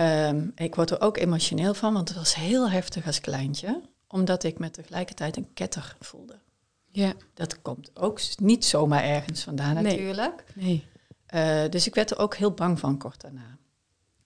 Um, 0.00 0.52
ik 0.54 0.74
word 0.74 0.90
er 0.90 1.00
ook 1.00 1.16
emotioneel 1.16 1.74
van, 1.74 1.92
want 1.92 2.08
het 2.08 2.18
was 2.18 2.34
heel 2.34 2.70
heftig 2.70 3.06
als 3.06 3.20
kleintje, 3.20 3.82
omdat 4.06 4.42
ik 4.42 4.58
met 4.58 4.72
tegelijkertijd 4.72 5.36
een 5.36 5.52
ketter 5.52 5.96
voelde. 6.00 6.38
Ja. 6.86 7.12
Dat 7.34 7.62
komt 7.62 7.98
ook 7.98 8.20
niet 8.36 8.64
zomaar 8.64 9.04
ergens 9.04 9.42
vandaan 9.42 9.74
natuurlijk. 9.82 10.44
Nee. 10.54 10.86
Uh, 11.34 11.68
dus 11.68 11.86
ik 11.86 11.94
werd 11.94 12.10
er 12.10 12.18
ook 12.18 12.34
heel 12.34 12.52
bang 12.52 12.78
van 12.78 12.98
kort 12.98 13.20
daarna. 13.20 13.58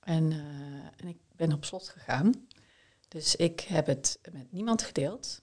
En, 0.00 0.30
uh, 0.30 0.38
en 0.96 1.08
ik 1.08 1.16
ben 1.36 1.52
op 1.52 1.64
slot 1.64 1.88
gegaan. 1.88 2.46
Dus 3.08 3.36
ik 3.36 3.60
heb 3.60 3.86
het 3.86 4.18
met 4.32 4.52
niemand 4.52 4.82
gedeeld. 4.82 5.42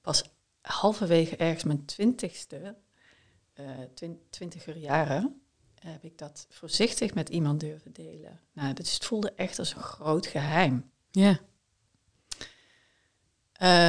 Pas 0.00 0.24
halverwege 0.60 1.36
ergens 1.36 1.64
mijn 1.64 1.84
twintigste, 1.84 2.76
uh, 3.54 3.66
twintiger 4.30 4.76
jaren, 4.76 5.42
heb 5.82 6.04
ik 6.04 6.18
dat 6.18 6.46
voorzichtig 6.50 7.14
met 7.14 7.28
iemand 7.28 7.60
durven 7.60 7.92
delen. 7.92 8.40
Nou, 8.52 8.74
dus 8.74 8.94
het 8.94 9.04
voelde 9.04 9.32
echt 9.32 9.58
als 9.58 9.74
een 9.74 9.82
groot 9.82 10.26
geheim. 10.26 10.90
Ja. 11.10 11.38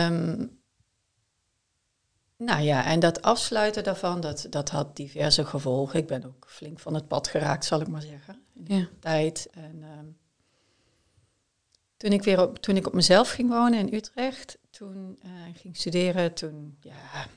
Um, 0.07 0.59
nou 2.37 2.61
ja, 2.61 2.85
en 2.85 2.99
dat 2.99 3.21
afsluiten 3.21 3.83
daarvan, 3.83 4.21
dat, 4.21 4.47
dat 4.49 4.69
had 4.69 4.95
diverse 4.95 5.45
gevolgen. 5.45 5.99
Ik 5.99 6.07
ben 6.07 6.25
ook 6.25 6.45
flink 6.49 6.79
van 6.79 6.93
het 6.93 7.07
pad 7.07 7.27
geraakt, 7.27 7.65
zal 7.65 7.81
ik 7.81 7.87
maar 7.87 8.01
zeggen. 8.01 8.41
In 8.53 8.63
de 8.63 8.75
ja. 8.75 8.89
tijd. 8.99 9.47
En 9.51 9.83
um, 9.83 10.17
toen 11.97 12.11
ik 12.11 12.23
weer 12.23 12.41
op, 12.41 12.57
toen 12.57 12.75
ik 12.75 12.87
op 12.87 12.93
mezelf 12.93 13.31
ging 13.31 13.49
wonen 13.49 13.79
in 13.79 13.93
Utrecht, 13.93 14.57
toen 14.69 15.19
uh, 15.25 15.31
ging 15.53 15.77
studeren, 15.77 16.33
toen, 16.33 16.77
ja, 16.81 17.27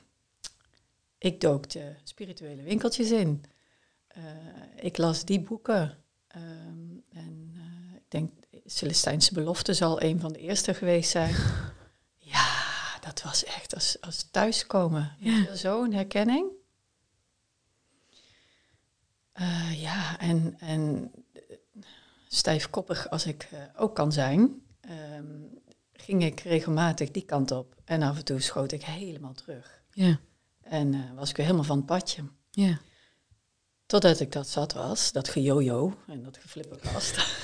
ik 1.17 1.41
dook 1.41 1.69
de 1.69 1.95
spirituele 2.03 2.61
winkeltjes 2.61 3.11
in. 3.11 3.43
Uh, 4.17 4.23
ik 4.75 4.97
las 4.97 5.25
die 5.25 5.41
boeken. 5.41 5.97
Um, 6.35 7.03
en 7.09 7.51
uh, 7.55 7.95
ik 7.95 8.03
denk, 8.07 8.31
Celestijnse 8.65 9.33
Belofte 9.33 9.73
zal 9.73 10.01
een 10.01 10.19
van 10.19 10.33
de 10.33 10.39
eerste 10.39 10.73
geweest 10.73 11.09
zijn. 11.09 11.35
ja, 12.33 12.45
dat 13.01 13.21
was 13.21 13.43
echt 13.43 13.73
als, 13.73 14.01
als 14.01 14.23
thuiskomen. 14.31 15.15
Ja. 15.19 15.55
Zo'n 15.55 15.93
herkenning. 15.93 16.51
ja, 19.75 20.19
en, 20.19 20.55
en 20.59 21.11
stijfkoppig 22.27 23.09
als 23.09 23.25
ik 23.25 23.49
ook 23.75 23.95
kan 23.95 24.11
zijn, 24.11 24.61
um, 24.89 25.61
ging 25.93 26.23
ik 26.23 26.39
regelmatig 26.39 27.11
die 27.11 27.25
kant 27.25 27.51
op. 27.51 27.75
En 27.85 28.01
af 28.01 28.17
en 28.17 28.25
toe 28.25 28.39
schoot 28.39 28.71
ik 28.71 28.83
helemaal 28.83 29.33
terug. 29.33 29.83
Ja. 29.91 30.19
En 30.61 31.15
was 31.15 31.29
ik 31.29 31.35
weer 31.35 31.45
helemaal 31.45 31.67
van 31.67 31.77
het 31.77 31.85
padje. 31.85 32.23
Ja. 32.51 32.79
Totdat 33.85 34.19
ik 34.19 34.31
dat 34.31 34.47
zat 34.47 34.73
was, 34.73 35.11
dat 35.11 35.29
gejojo 35.29 35.93
en 36.07 36.23
dat 36.23 36.37
geflipperkast. 36.37 37.17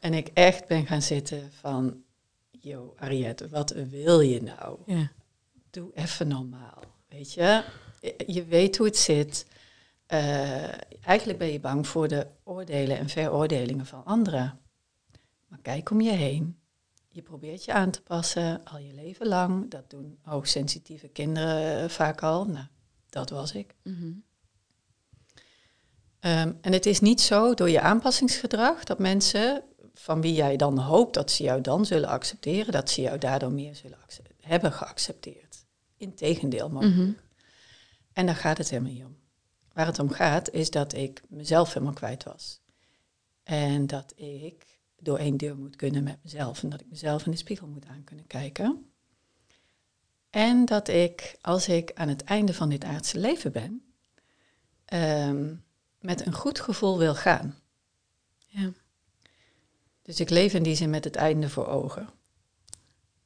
en 0.00 0.14
ik 0.14 0.30
echt 0.34 0.66
ben 0.66 0.86
gaan 0.86 1.02
zitten 1.02 1.52
van, 1.52 2.02
yo 2.50 2.94
Ariette, 2.96 3.48
wat 3.48 3.70
wil 3.70 4.20
je 4.20 4.42
nou? 4.42 4.78
Ja. 4.86 5.10
Doe 5.70 5.90
even 5.94 6.28
normaal, 6.28 6.82
weet 7.08 7.32
je? 7.32 7.64
Je 8.26 8.44
weet 8.44 8.76
hoe 8.76 8.86
het 8.86 8.96
zit. 8.96 9.46
Uh, 10.12 10.68
eigenlijk 11.04 11.38
ben 11.38 11.52
je 11.52 11.60
bang 11.60 11.86
voor 11.86 12.08
de 12.08 12.26
oordelen 12.44 12.98
en 12.98 13.08
veroordelingen 13.08 13.86
van 13.86 14.04
anderen. 14.04 14.60
Maar 15.46 15.58
kijk 15.62 15.90
om 15.90 16.00
je 16.00 16.10
heen. 16.10 16.58
Je 17.08 17.22
probeert 17.22 17.64
je 17.64 17.72
aan 17.72 17.90
te 17.90 18.02
passen 18.02 18.64
al 18.64 18.78
je 18.78 18.94
leven 18.94 19.26
lang. 19.26 19.70
Dat 19.70 19.90
doen 19.90 20.18
hoogsensitieve 20.22 21.08
kinderen 21.08 21.82
eh, 21.82 21.88
vaak 21.88 22.22
al. 22.22 22.44
Nou, 22.44 22.66
dat 23.10 23.30
was 23.30 23.52
ik. 23.52 23.74
Mm 23.82 24.22
um, 26.20 26.58
en 26.60 26.72
het 26.72 26.86
is 26.86 27.00
niet 27.00 27.20
zo 27.20 27.54
door 27.54 27.70
je 27.70 27.80
aanpassingsgedrag 27.80 28.84
dat 28.84 28.98
mensen 28.98 29.62
van 29.94 30.20
wie 30.20 30.34
jij 30.34 30.56
dan 30.56 30.78
hoopt 30.78 31.14
dat 31.14 31.30
ze 31.30 31.42
jou 31.42 31.60
dan 31.60 31.86
zullen 31.86 32.08
accepteren, 32.08 32.72
dat 32.72 32.90
ze 32.90 33.00
jou 33.00 33.18
daardoor 33.18 33.52
meer 33.52 33.74
zullen 33.74 33.98
hebben 34.40 34.72
geaccepteerd. 34.72 35.64
Integendeel 35.96 36.68
mogelijk. 36.68 36.96
Mm 36.96 37.16
En 38.12 38.26
daar 38.26 38.36
gaat 38.36 38.58
het 38.58 38.70
helemaal 38.70 38.92
niet 38.92 39.04
om. 39.04 39.16
Waar 39.72 39.86
het 39.86 39.98
om 39.98 40.10
gaat 40.10 40.50
is 40.50 40.70
dat 40.70 40.94
ik 40.94 41.22
mezelf 41.28 41.72
helemaal 41.72 41.94
kwijt 41.94 42.24
was. 42.24 42.60
En 43.42 43.86
dat 43.86 44.12
ik 44.16 44.78
door 44.98 45.18
één 45.18 45.36
deur 45.36 45.56
moet 45.56 45.76
kunnen 45.76 46.02
met 46.02 46.18
mezelf. 46.22 46.62
En 46.62 46.68
dat 46.68 46.80
ik 46.80 46.90
mezelf 46.90 47.24
in 47.24 47.30
de 47.30 47.36
spiegel 47.36 47.66
moet 47.66 47.86
aan 47.86 48.04
kunnen 48.04 48.26
kijken. 48.26 48.89
En 50.30 50.64
dat 50.64 50.88
ik, 50.88 51.36
als 51.40 51.68
ik 51.68 51.92
aan 51.94 52.08
het 52.08 52.24
einde 52.24 52.54
van 52.54 52.68
dit 52.68 52.84
aardse 52.84 53.18
leven 53.18 53.52
ben, 53.52 53.94
ehm, 54.84 55.54
met 55.98 56.26
een 56.26 56.34
goed 56.34 56.60
gevoel 56.60 56.98
wil 56.98 57.14
gaan. 57.14 57.58
Ja. 58.46 58.72
Dus 60.02 60.20
ik 60.20 60.30
leef 60.30 60.54
in 60.54 60.62
die 60.62 60.74
zin 60.74 60.90
met 60.90 61.04
het 61.04 61.16
einde 61.16 61.48
voor 61.48 61.66
ogen. 61.66 62.08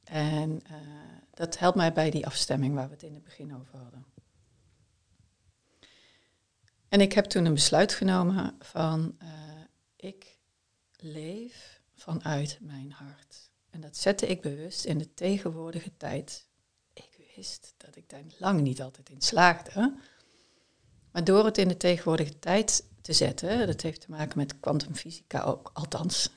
En 0.03 0.61
uh, 0.71 0.77
dat 1.33 1.59
helpt 1.59 1.77
mij 1.77 1.93
bij 1.93 2.09
die 2.09 2.25
afstemming 2.25 2.75
waar 2.75 2.87
we 2.87 2.93
het 2.93 3.03
in 3.03 3.13
het 3.13 3.23
begin 3.23 3.55
over 3.55 3.77
hadden. 3.77 4.05
En 6.87 7.01
ik 7.01 7.13
heb 7.13 7.25
toen 7.25 7.45
een 7.45 7.53
besluit 7.53 7.93
genomen 7.93 8.55
van 8.59 9.17
uh, 9.23 9.29
ik 9.95 10.37
leef 10.95 11.81
vanuit 11.95 12.57
mijn 12.61 12.91
hart. 12.91 13.51
En 13.69 13.81
dat 13.81 13.97
zette 13.97 14.27
ik 14.27 14.41
bewust 14.41 14.85
in 14.85 14.97
de 14.97 15.13
tegenwoordige 15.13 15.97
tijd. 15.97 16.44
Wist 17.35 17.73
dat 17.77 17.95
ik 17.95 18.09
daar 18.09 18.23
lang 18.37 18.61
niet 18.61 18.81
altijd 18.81 19.09
in 19.09 19.21
slaagde. 19.21 19.97
Maar 21.11 21.23
door 21.23 21.45
het 21.45 21.57
in 21.57 21.67
de 21.67 21.77
tegenwoordige 21.77 22.39
tijd 22.39 22.85
te 23.01 23.13
zetten, 23.13 23.67
dat 23.67 23.81
heeft 23.81 24.01
te 24.01 24.09
maken 24.09 24.37
met 24.37 24.59
kwantumfysica 24.59 25.41
ook, 25.41 25.71
althans, 25.73 26.29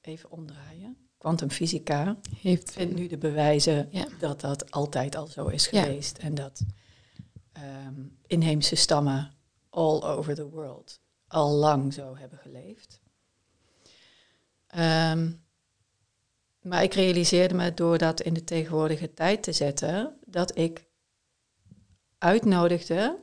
even 0.00 0.30
omdraaien. 0.30 0.96
Kwantumfysica 1.18 2.16
heeft 2.36 2.72
vindt 2.72 2.94
nu 2.94 3.06
de 3.06 3.18
bewijzen 3.18 3.90
dat 4.18 4.40
dat 4.40 4.70
altijd 4.70 5.16
al 5.16 5.26
zo 5.26 5.46
is 5.46 5.66
geweest. 5.66 6.18
En 6.18 6.34
dat 6.34 6.62
um, 7.86 8.18
inheemse 8.26 8.74
stammen 8.74 9.34
all 9.70 10.02
over 10.02 10.34
the 10.34 10.48
world 10.48 11.00
al 11.26 11.50
lang 11.50 11.94
zo 11.94 12.16
hebben 12.16 12.38
geleefd. 12.38 13.00
Um, 14.76 15.41
maar 16.62 16.82
ik 16.82 16.94
realiseerde 16.94 17.54
me 17.54 17.74
door 17.74 17.98
dat 17.98 18.20
in 18.20 18.34
de 18.34 18.44
tegenwoordige 18.44 19.14
tijd 19.14 19.42
te 19.42 19.52
zetten, 19.52 20.18
dat 20.26 20.58
ik 20.58 20.84
uitnodigde 22.18 23.18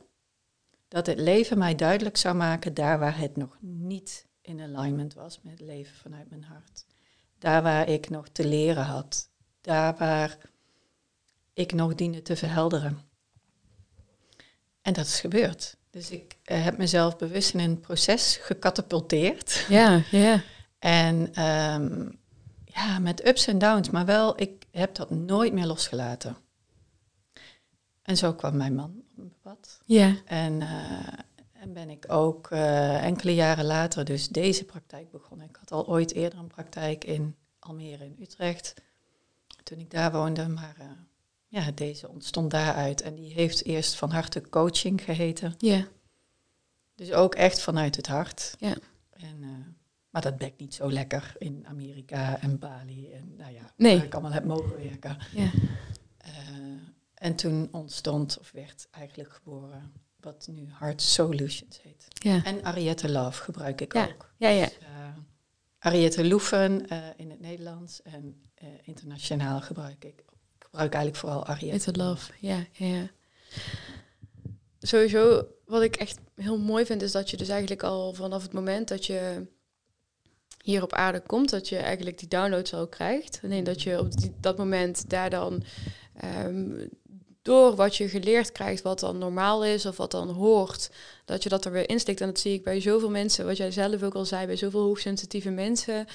dat 0.88 1.06
het 1.06 1.18
leven 1.18 1.58
mij 1.58 1.74
duidelijk 1.74 2.16
zou 2.16 2.34
maken 2.34 2.74
daar 2.74 2.98
waar 2.98 3.18
het 3.18 3.36
nog 3.36 3.56
niet 3.60 4.26
in 4.40 4.60
alignment 4.60 5.14
was 5.14 5.40
met 5.42 5.52
het 5.52 5.60
leven 5.60 5.96
vanuit 5.96 6.30
mijn 6.30 6.42
hart. 6.42 6.86
Daar 7.38 7.62
waar 7.62 7.88
ik 7.88 8.10
nog 8.10 8.28
te 8.28 8.46
leren 8.46 8.84
had. 8.84 9.30
Daar 9.60 9.96
waar 9.96 10.38
ik 11.52 11.72
nog 11.72 11.94
diende 11.94 12.22
te 12.22 12.36
verhelderen. 12.36 12.98
En 14.82 14.92
dat 14.92 15.06
is 15.06 15.20
gebeurd. 15.20 15.76
Dus 15.90 16.10
ik 16.10 16.36
eh, 16.44 16.64
heb 16.64 16.78
mezelf 16.78 17.16
bewust 17.16 17.54
in 17.54 17.60
een 17.60 17.80
proces 17.80 18.36
gecatapulteerd. 18.36 19.66
Ja, 19.68 20.02
ja. 20.10 20.42
En 20.78 21.34
ehm, 21.34 22.08
ja, 22.74 22.98
met 22.98 23.26
ups 23.26 23.46
en 23.46 23.58
downs, 23.58 23.90
maar 23.90 24.06
wel, 24.06 24.40
ik 24.40 24.66
heb 24.70 24.94
dat 24.94 25.10
nooit 25.10 25.52
meer 25.52 25.66
losgelaten. 25.66 26.36
En 28.02 28.16
zo 28.16 28.34
kwam 28.34 28.56
mijn 28.56 28.74
man 28.74 28.96
op 28.98 29.16
mijn 29.16 29.34
pad. 29.40 29.80
Ja. 29.84 30.16
En, 30.24 30.62
eh, 30.62 31.06
en 31.52 31.72
ben 31.72 31.90
ik 31.90 32.04
ook 32.08 32.50
eh, 32.50 33.04
enkele 33.04 33.34
jaren 33.34 33.64
later 33.64 34.04
dus 34.04 34.28
deze 34.28 34.64
praktijk 34.64 35.10
begonnen. 35.10 35.48
Ik 35.48 35.56
had 35.56 35.72
al 35.72 35.88
ooit 35.88 36.12
eerder 36.12 36.38
een 36.38 36.46
praktijk 36.46 37.04
in 37.04 37.36
Almere 37.58 38.04
in 38.04 38.16
Utrecht, 38.20 38.74
toen 39.62 39.78
ik 39.78 39.90
daar 39.90 40.12
woonde, 40.12 40.48
maar 40.48 40.76
uh, 40.80 40.86
ja, 41.46 41.70
deze 41.70 42.08
ontstond 42.08 42.50
daaruit. 42.50 43.00
En 43.00 43.14
die 43.14 43.32
heeft 43.32 43.64
eerst 43.64 43.94
van 43.94 44.10
harte 44.10 44.48
coaching 44.48 45.02
geheten. 45.02 45.54
Ja. 45.58 45.86
Dus 46.94 47.12
ook 47.12 47.34
echt 47.34 47.60
vanuit 47.60 47.96
het 47.96 48.06
hart. 48.06 48.54
Ja. 48.58 48.74
En, 49.10 49.69
maar 50.10 50.22
dat 50.22 50.36
bekt 50.36 50.60
niet 50.60 50.74
zo 50.74 50.92
lekker 50.92 51.34
in 51.38 51.66
Amerika 51.66 52.40
en 52.40 52.58
Bali 52.58 53.10
en 53.12 53.34
nou 53.36 53.52
ja, 53.52 53.72
nee. 53.76 53.96
waar 53.96 54.06
ik 54.06 54.12
allemaal 54.12 54.32
heb 54.32 54.44
mogen 54.44 54.76
werken. 54.76 55.16
Ja. 55.34 55.50
En 57.14 57.36
toen 57.36 57.68
ontstond, 57.70 58.38
of 58.38 58.50
werd 58.50 58.88
eigenlijk 58.90 59.32
geboren, 59.32 59.92
wat 60.20 60.48
nu 60.50 60.68
Heart 60.68 61.02
Solutions 61.02 61.82
heet. 61.82 62.06
Ja. 62.08 62.44
En 62.44 62.64
Ariette 62.64 63.10
Love 63.10 63.42
gebruik 63.42 63.80
ik 63.80 63.94
ja. 63.94 64.06
ook. 64.06 64.32
Ja, 64.36 64.48
ja. 64.48 64.64
Dus, 64.64 64.78
uh, 64.82 65.16
Ariette 65.78 66.28
Loeven 66.28 66.92
uh, 66.92 66.98
in 67.16 67.30
het 67.30 67.40
Nederlands 67.40 68.02
en 68.02 68.50
internationaal 68.82 69.60
gebruik 69.60 70.04
ik. 70.04 70.18
Ik 70.58 70.64
gebruik 70.64 70.92
eigenlijk 70.94 71.24
vooral 71.24 71.46
Ariette 71.46 71.92
Love. 71.96 72.32
Ja, 72.38 72.66
ja. 72.72 73.10
Sowieso, 74.78 75.46
wat 75.64 75.82
ik 75.82 75.96
echt 75.96 76.18
heel 76.34 76.58
mooi 76.58 76.86
vind, 76.86 77.02
is 77.02 77.12
dat 77.12 77.30
je 77.30 77.36
dus 77.36 77.48
eigenlijk 77.48 77.82
al 77.82 78.12
vanaf 78.12 78.42
het 78.42 78.52
moment 78.52 78.88
dat 78.88 79.06
je 79.06 79.46
hier 80.62 80.82
op 80.82 80.92
aarde 80.92 81.20
komt, 81.20 81.50
dat 81.50 81.68
je 81.68 81.76
eigenlijk 81.76 82.18
die 82.18 82.28
downloads 82.28 82.74
al 82.74 82.86
krijgt. 82.86 83.40
Alleen 83.44 83.64
dat 83.64 83.82
je 83.82 83.98
op 83.98 84.16
die, 84.20 84.32
dat 84.40 84.56
moment 84.56 85.10
daar 85.10 85.30
dan 85.30 85.62
um, 86.46 86.88
door 87.42 87.74
wat 87.74 87.96
je 87.96 88.08
geleerd 88.08 88.52
krijgt, 88.52 88.82
wat 88.82 89.00
dan 89.00 89.18
normaal 89.18 89.64
is 89.64 89.86
of 89.86 89.96
wat 89.96 90.10
dan 90.10 90.28
hoort, 90.28 90.90
dat 91.24 91.42
je 91.42 91.48
dat 91.48 91.64
er 91.64 91.72
weer 91.72 91.88
instikt. 91.88 92.20
En 92.20 92.26
dat 92.26 92.38
zie 92.38 92.52
ik 92.52 92.64
bij 92.64 92.80
zoveel 92.80 93.10
mensen, 93.10 93.46
wat 93.46 93.56
jij 93.56 93.70
zelf 93.70 94.02
ook 94.02 94.14
al 94.14 94.24
zei, 94.24 94.46
bij 94.46 94.56
zoveel 94.56 94.82
hoogsensitieve 94.82 95.50
mensen, 95.50 96.06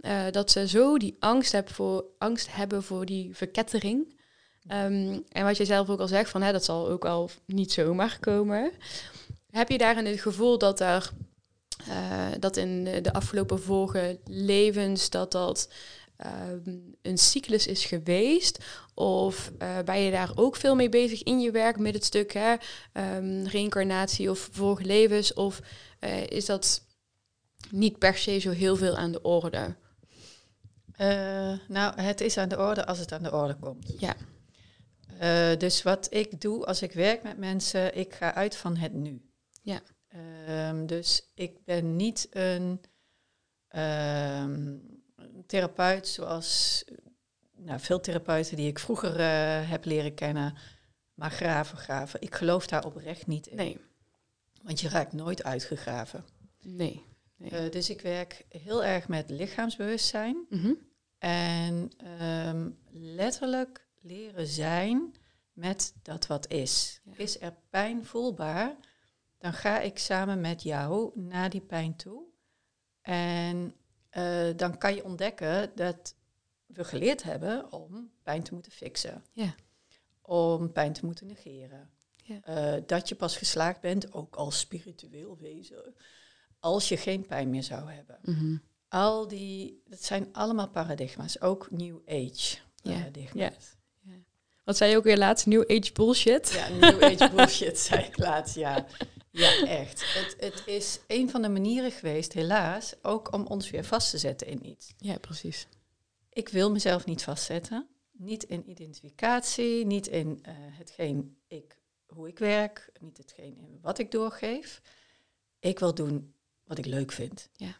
uh, 0.00 0.22
dat 0.30 0.50
ze 0.50 0.68
zo 0.68 0.98
die 0.98 1.16
angst 1.18 1.52
hebben 1.52 1.74
voor, 1.74 2.04
angst 2.18 2.54
hebben 2.54 2.82
voor 2.82 3.06
die 3.06 3.36
verkettering. 3.36 4.20
Um, 4.68 5.24
en 5.28 5.44
wat 5.44 5.56
jij 5.56 5.66
zelf 5.66 5.88
ook 5.88 6.00
al 6.00 6.08
zegt, 6.08 6.30
van 6.30 6.42
hè, 6.42 6.52
dat 6.52 6.64
zal 6.64 6.88
ook 6.88 7.04
al 7.04 7.30
niet 7.46 7.72
zomaar 7.72 8.16
komen. 8.20 8.72
Heb 9.50 9.68
je 9.68 9.78
daarin 9.78 10.06
het 10.06 10.20
gevoel 10.20 10.58
dat 10.58 10.80
er 10.80 11.10
uh, 11.88 12.26
dat 12.38 12.56
in 12.56 12.84
de 12.84 13.12
afgelopen 13.12 13.62
vorige 13.62 14.18
levens 14.24 15.10
dat 15.10 15.32
dat 15.32 15.68
um, 16.50 16.96
een 17.02 17.18
cyclus 17.18 17.66
is 17.66 17.84
geweest? 17.84 18.58
Of 18.94 19.52
uh, 19.58 19.78
ben 19.84 20.00
je 20.00 20.10
daar 20.10 20.32
ook 20.34 20.56
veel 20.56 20.74
mee 20.74 20.88
bezig 20.88 21.22
in 21.22 21.40
je 21.40 21.50
werk 21.50 21.78
met 21.78 21.94
het 21.94 22.04
stuk 22.04 22.32
hè, 22.32 22.54
um, 23.16 23.46
reïncarnatie 23.46 24.30
of 24.30 24.48
vorige 24.52 24.84
levens? 24.84 25.34
Of 25.34 25.60
is 26.28 26.46
dat 26.46 26.86
niet 27.70 27.98
per 27.98 28.16
se 28.16 28.38
zo 28.38 28.50
heel 28.50 28.76
veel 28.76 28.96
aan 28.96 29.12
de 29.12 29.22
orde? 29.22 29.76
Nou, 31.68 32.00
het 32.00 32.20
is 32.20 32.38
aan 32.38 32.48
de 32.48 32.58
orde 32.58 32.86
als 32.86 32.98
het 32.98 33.12
aan 33.12 33.22
de 33.22 33.32
orde 33.32 33.56
komt. 33.56 33.94
Ja. 33.98 34.16
dus 35.56 35.82
wat 35.82 36.06
ik 36.10 36.40
doe 36.40 36.66
als 36.66 36.82
ik 36.82 36.92
werk 36.92 37.22
met 37.22 37.38
mensen, 37.38 37.96
ik 37.96 38.14
ga 38.14 38.34
uit 38.34 38.56
van 38.56 38.76
het 38.76 38.92
nu. 38.92 39.22
Ja. 39.62 39.80
Um, 40.48 40.86
dus 40.86 41.30
ik 41.34 41.64
ben 41.64 41.96
niet 41.96 42.26
een 42.30 42.80
um, 43.76 44.82
therapeut 45.46 46.08
zoals 46.08 46.84
nou, 47.56 47.80
veel 47.80 48.00
therapeuten 48.00 48.56
die 48.56 48.68
ik 48.68 48.78
vroeger 48.78 49.20
uh, 49.20 49.70
heb 49.70 49.84
leren 49.84 50.14
kennen, 50.14 50.56
maar 51.14 51.30
graven, 51.30 51.78
graven. 51.78 52.20
Ik 52.20 52.34
geloof 52.34 52.66
daar 52.66 52.84
oprecht 52.84 53.26
niet 53.26 53.46
in. 53.46 53.56
Nee. 53.56 53.80
Want 54.62 54.80
je 54.80 54.88
raakt 54.88 55.12
nooit 55.12 55.42
uitgegraven. 55.44 56.24
Nee. 56.60 57.04
nee. 57.36 57.64
Uh, 57.64 57.70
dus 57.70 57.90
ik 57.90 58.00
werk 58.00 58.44
heel 58.48 58.84
erg 58.84 59.08
met 59.08 59.30
lichaamsbewustzijn. 59.30 60.46
Mm 60.48 60.60
-hmm. 60.60 60.78
En 61.18 61.90
um, 62.22 62.78
letterlijk 62.90 63.86
leren 64.00 64.46
zijn 64.46 65.14
met 65.52 65.94
dat 66.02 66.26
wat 66.26 66.50
is. 66.50 67.00
Ja. 67.04 67.12
Is 67.16 67.40
er 67.40 67.54
pijn 67.70 68.04
voelbaar, 68.04 68.76
dan 69.42 69.52
ga 69.52 69.80
ik 69.80 69.98
samen 69.98 70.40
met 70.40 70.62
jou 70.62 71.20
naar 71.20 71.50
die 71.50 71.60
pijn 71.60 71.96
toe. 71.96 72.22
En 73.00 73.74
uh, 74.12 74.50
dan 74.56 74.78
kan 74.78 74.94
je 74.94 75.04
ontdekken 75.04 75.72
dat 75.74 76.14
we 76.66 76.84
geleerd 76.84 77.22
hebben 77.22 77.72
om 77.72 78.10
pijn 78.22 78.42
te 78.42 78.54
moeten 78.54 78.72
fixen. 78.72 79.24
Ja. 79.32 79.54
Om 80.20 80.72
pijn 80.72 80.92
te 80.92 81.06
moeten 81.06 81.26
negeren. 81.26 81.90
Ja. 82.16 82.40
Uh, 82.76 82.82
dat 82.86 83.08
je 83.08 83.14
pas 83.14 83.36
geslaagd 83.36 83.80
bent, 83.80 84.12
ook 84.12 84.34
als 84.34 84.58
spiritueel 84.58 85.38
wezen, 85.40 85.94
als 86.60 86.88
je 86.88 86.96
geen 86.96 87.26
pijn 87.26 87.50
meer 87.50 87.62
zou 87.62 87.90
hebben. 87.90 88.18
Mm 88.22 88.34
-hmm. 88.34 88.62
Al 88.88 89.28
die, 89.28 89.82
dat 89.88 90.04
zijn 90.04 90.28
allemaal 90.32 90.68
paradigma's, 90.68 91.40
ook 91.40 91.70
New 91.70 91.98
Age 92.06 92.58
paradigma's. 92.82 93.76
Ja. 94.02 94.12
Ja. 94.12 94.18
Wat 94.64 94.76
zei 94.76 94.90
je 94.90 94.96
ook 94.96 95.04
weer 95.04 95.18
laatst? 95.18 95.46
New 95.46 95.64
Age 95.70 95.92
bullshit? 95.92 96.50
Ja, 96.50 96.68
New 96.68 97.02
Age 97.02 97.30
bullshit 97.34 97.78
zei 97.78 98.04
ik 98.04 98.18
laatst, 98.18 98.54
ja. 98.54 98.86
Ja, 99.32 99.66
echt. 99.66 100.14
Het, 100.14 100.36
het 100.38 100.62
is 100.66 101.00
een 101.06 101.30
van 101.30 101.42
de 101.42 101.48
manieren 101.48 101.90
geweest, 101.90 102.32
helaas, 102.32 102.94
ook 103.02 103.32
om 103.32 103.46
ons 103.46 103.70
weer 103.70 103.84
vast 103.84 104.10
te 104.10 104.18
zetten 104.18 104.46
in 104.46 104.66
iets. 104.66 104.94
Ja, 104.98 105.18
precies. 105.18 105.66
Ik 106.28 106.48
wil 106.48 106.70
mezelf 106.70 107.04
niet 107.04 107.22
vastzetten. 107.22 107.88
Niet 108.10 108.42
in 108.42 108.70
identificatie, 108.70 109.86
niet 109.86 110.06
in 110.06 110.28
uh, 110.28 110.54
hetgeen 110.54 111.36
ik, 111.46 111.78
hoe 112.06 112.28
ik 112.28 112.38
werk, 112.38 112.92
niet 113.00 113.16
hetgeen 113.16 113.58
in 113.58 113.78
wat 113.80 113.98
ik 113.98 114.10
doorgeef. 114.10 114.82
Ik 115.58 115.78
wil 115.78 115.94
doen 115.94 116.34
wat 116.64 116.78
ik 116.78 116.86
leuk 116.86 117.12
vind. 117.12 117.48
Ja. 117.52 117.76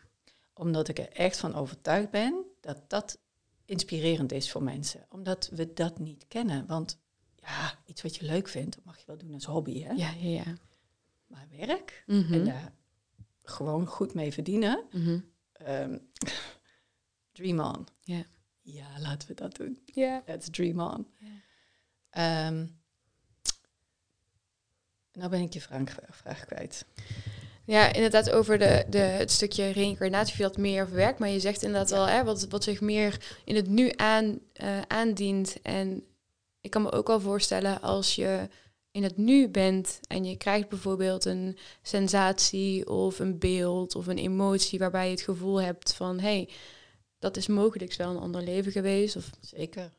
Omdat 0.54 0.88
ik 0.88 0.98
er 0.98 1.08
echt 1.08 1.36
van 1.36 1.54
overtuigd 1.54 2.10
ben 2.10 2.44
dat 2.60 2.90
dat 2.90 3.18
inspirerend 3.64 4.32
is 4.32 4.50
voor 4.50 4.62
mensen. 4.62 5.06
Omdat 5.08 5.48
we 5.48 5.72
dat 5.72 5.98
niet 5.98 6.24
kennen. 6.28 6.66
Want 6.66 6.98
ja, 7.36 7.78
iets 7.84 8.02
wat 8.02 8.16
je 8.16 8.24
leuk 8.24 8.48
vindt, 8.48 8.74
dat 8.74 8.84
mag 8.84 8.98
je 8.98 9.06
wel 9.06 9.18
doen 9.18 9.34
als 9.34 9.44
hobby. 9.44 9.82
Hè? 9.82 9.92
Ja, 9.92 10.10
ja, 10.10 10.28
ja. 10.28 10.56
Maar 11.32 11.48
werk 11.66 12.04
mm 12.06 12.22
-hmm. 12.22 12.32
en 12.32 12.44
daar 12.44 12.72
gewoon 13.42 13.86
goed 13.86 14.14
mee 14.14 14.32
verdienen. 14.32 14.84
Mm 14.90 15.04
-hmm. 15.04 15.24
um, 15.68 16.10
dream 17.32 17.60
on. 17.60 17.86
Ja. 18.00 18.24
Ja, 18.60 19.00
laten 19.00 19.28
we 19.28 19.34
dat 19.34 19.56
doen. 19.56 19.82
Ja. 19.84 20.22
Let's 20.26 20.50
dream 20.50 20.80
on. 20.80 21.06
Ja. 21.18 22.46
Um, 22.46 22.80
nou 25.12 25.30
ben 25.30 25.40
ik 25.40 25.52
je 25.52 25.60
vraag, 25.60 25.98
vraag 26.10 26.44
kwijt. 26.44 26.84
Ja, 27.64 27.92
inderdaad 27.92 28.30
over 28.30 28.58
de, 28.58 28.84
de, 28.88 28.98
het 28.98 29.30
stukje 29.30 29.70
reïncarnatie, 29.70 30.36
je 30.36 30.42
dat 30.42 30.56
meer 30.56 30.86
verwerkt. 30.86 31.18
Maar 31.18 31.28
je 31.28 31.40
zegt 31.40 31.62
inderdaad 31.62 31.90
wel, 31.90 32.06
hè, 32.08 32.24
wat, 32.24 32.46
wat 32.48 32.64
zich 32.64 32.80
meer 32.80 33.40
in 33.44 33.56
het 33.56 33.68
nu 33.68 33.92
aan, 33.96 34.38
uh, 34.62 34.80
aandient. 34.80 35.62
En 35.62 36.04
ik 36.60 36.70
kan 36.70 36.82
me 36.82 36.92
ook 36.92 37.08
al 37.08 37.20
voorstellen 37.20 37.80
als 37.80 38.14
je 38.14 38.48
in 38.92 39.02
het 39.02 39.16
nu 39.16 39.48
bent 39.48 40.00
en 40.08 40.24
je 40.24 40.36
krijgt 40.36 40.68
bijvoorbeeld 40.68 41.24
een 41.24 41.58
sensatie 41.82 42.88
of 42.88 43.18
een 43.18 43.38
beeld 43.38 43.94
of 43.94 44.06
een 44.06 44.18
emotie 44.18 44.78
waarbij 44.78 45.04
je 45.04 45.10
het 45.10 45.20
gevoel 45.20 45.60
hebt 45.60 45.94
van 45.94 46.20
hé, 46.20 46.26
hey, 46.26 46.48
dat 47.18 47.36
is 47.36 47.46
mogelijk 47.46 47.94
wel 47.94 48.10
een 48.10 48.22
ander 48.22 48.42
leven 48.42 48.72
geweest. 48.72 49.16
Of 49.16 49.30
Zeker. 49.40 49.92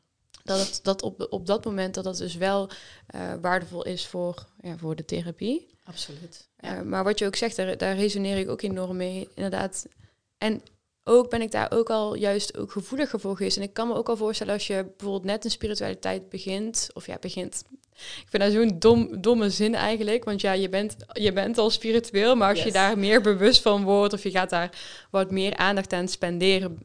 Dat 0.44 0.58
het 0.58 0.80
dat 0.82 1.02
op, 1.02 1.26
op 1.30 1.46
dat 1.46 1.64
moment 1.64 1.94
dat 1.94 2.04
dat 2.04 2.16
dus 2.16 2.34
wel 2.34 2.70
uh, 3.14 3.34
waardevol 3.40 3.84
is 3.84 4.06
voor, 4.06 4.46
ja, 4.60 4.76
voor 4.76 4.96
de 4.96 5.04
therapie. 5.04 5.66
Absoluut. 5.84 6.48
Ja. 6.58 6.76
Uh, 6.76 6.82
maar 6.82 7.04
wat 7.04 7.18
je 7.18 7.26
ook 7.26 7.36
zegt, 7.36 7.56
daar, 7.56 7.76
daar 7.76 7.96
resoneer 7.96 8.38
ik 8.38 8.48
ook 8.48 8.62
enorm 8.62 8.96
mee. 8.96 9.28
Inderdaad. 9.34 9.86
En 10.38 10.62
ook 11.04 11.30
ben 11.30 11.40
ik 11.40 11.50
daar 11.50 11.72
ook 11.72 11.90
al 11.90 12.14
juist 12.14 12.56
ook 12.56 12.72
gevoeliger 12.72 13.20
voor 13.20 13.36
geweest. 13.36 13.56
En 13.56 13.62
ik 13.62 13.72
kan 13.72 13.88
me 13.88 13.94
ook 13.94 14.08
al 14.08 14.16
voorstellen 14.16 14.52
als 14.52 14.66
je 14.66 14.92
bijvoorbeeld 14.96 15.24
net 15.24 15.44
een 15.44 15.50
spiritualiteit 15.50 16.28
begint, 16.28 16.88
of 16.92 17.06
ja, 17.06 17.16
begint. 17.20 17.64
Ik 17.94 18.26
vind 18.28 18.42
dat 18.42 18.52
zo'n 18.52 18.78
dom, 18.78 19.20
domme 19.20 19.50
zin 19.50 19.74
eigenlijk. 19.74 20.24
Want 20.24 20.40
ja, 20.40 20.52
je 20.52 20.68
bent, 20.68 20.96
je 21.12 21.32
bent 21.32 21.58
al 21.58 21.70
spiritueel, 21.70 22.36
maar 22.36 22.48
als 22.48 22.58
yes. 22.58 22.66
je 22.66 22.72
daar 22.72 22.98
meer 22.98 23.20
bewust 23.20 23.62
van 23.62 23.84
wordt, 23.84 24.12
of 24.12 24.22
je 24.22 24.30
gaat 24.30 24.50
daar 24.50 24.78
wat 25.10 25.30
meer 25.30 25.56
aandacht 25.56 25.92
aan 25.92 26.08
spenderen, 26.08 26.78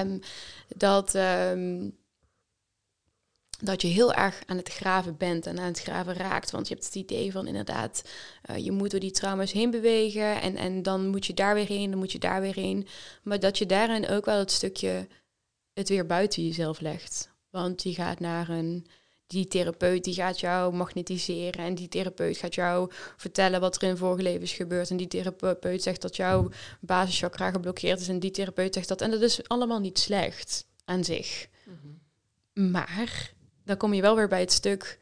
um, 0.00 0.20
dat, 0.68 1.14
um, 1.14 1.96
dat 3.60 3.82
je 3.82 3.88
heel 3.88 4.12
erg 4.12 4.42
aan 4.46 4.56
het 4.56 4.68
graven 4.68 5.16
bent 5.16 5.46
en 5.46 5.58
aan 5.58 5.64
het 5.66 5.80
graven 5.80 6.14
raakt. 6.14 6.50
Want 6.50 6.68
je 6.68 6.74
hebt 6.74 6.86
het 6.86 6.94
idee 6.94 7.32
van 7.32 7.46
inderdaad, 7.46 8.02
uh, 8.50 8.56
je 8.56 8.72
moet 8.72 8.90
door 8.90 9.00
die 9.00 9.10
trauma's 9.10 9.52
heen 9.52 9.70
bewegen 9.70 10.40
en, 10.40 10.56
en 10.56 10.82
dan 10.82 11.08
moet 11.08 11.26
je 11.26 11.34
daar 11.34 11.54
weer 11.54 11.66
heen, 11.66 11.90
dan 11.90 11.98
moet 11.98 12.12
je 12.12 12.18
daar 12.18 12.40
weer 12.40 12.54
heen. 12.54 12.86
Maar 13.22 13.40
dat 13.40 13.58
je 13.58 13.66
daarin 13.66 14.08
ook 14.08 14.24
wel 14.24 14.38
het 14.38 14.50
stukje 14.50 15.06
het 15.72 15.88
weer 15.88 16.06
buiten 16.06 16.46
jezelf 16.46 16.80
legt. 16.80 17.34
Want 17.50 17.82
je 17.82 17.94
gaat 17.94 18.20
naar 18.20 18.48
een, 18.48 18.86
die 19.26 19.46
therapeut 19.46 20.04
die 20.04 20.14
gaat 20.14 20.40
jou 20.40 20.74
magnetiseren 20.74 21.64
en 21.64 21.74
die 21.74 21.88
therapeut 21.88 22.36
gaat 22.36 22.54
jou 22.54 22.92
vertellen 23.16 23.60
wat 23.60 23.76
er 23.76 23.88
in 23.88 23.96
vorige 23.96 24.22
leven 24.22 24.42
is 24.42 24.52
gebeurd 24.52 24.90
en 24.90 24.96
die 24.96 25.06
therapeut 25.06 25.82
zegt 25.82 26.02
dat 26.02 26.16
jouw 26.16 26.48
basischakra 26.80 27.50
geblokkeerd 27.50 28.00
is 28.00 28.08
en 28.08 28.18
die 28.18 28.30
therapeut 28.30 28.74
zegt 28.74 28.88
dat. 28.88 29.00
En 29.00 29.10
dat 29.10 29.20
is 29.20 29.48
allemaal 29.48 29.80
niet 29.80 29.98
slecht 29.98 30.66
aan 30.84 31.04
zich. 31.04 31.48
Mhm. 31.64 32.70
Maar 32.70 33.34
dan 33.66 33.76
kom 33.76 33.94
je 33.94 34.02
wel 34.02 34.16
weer 34.16 34.28
bij 34.28 34.40
het 34.40 34.52
stuk. 34.52 34.98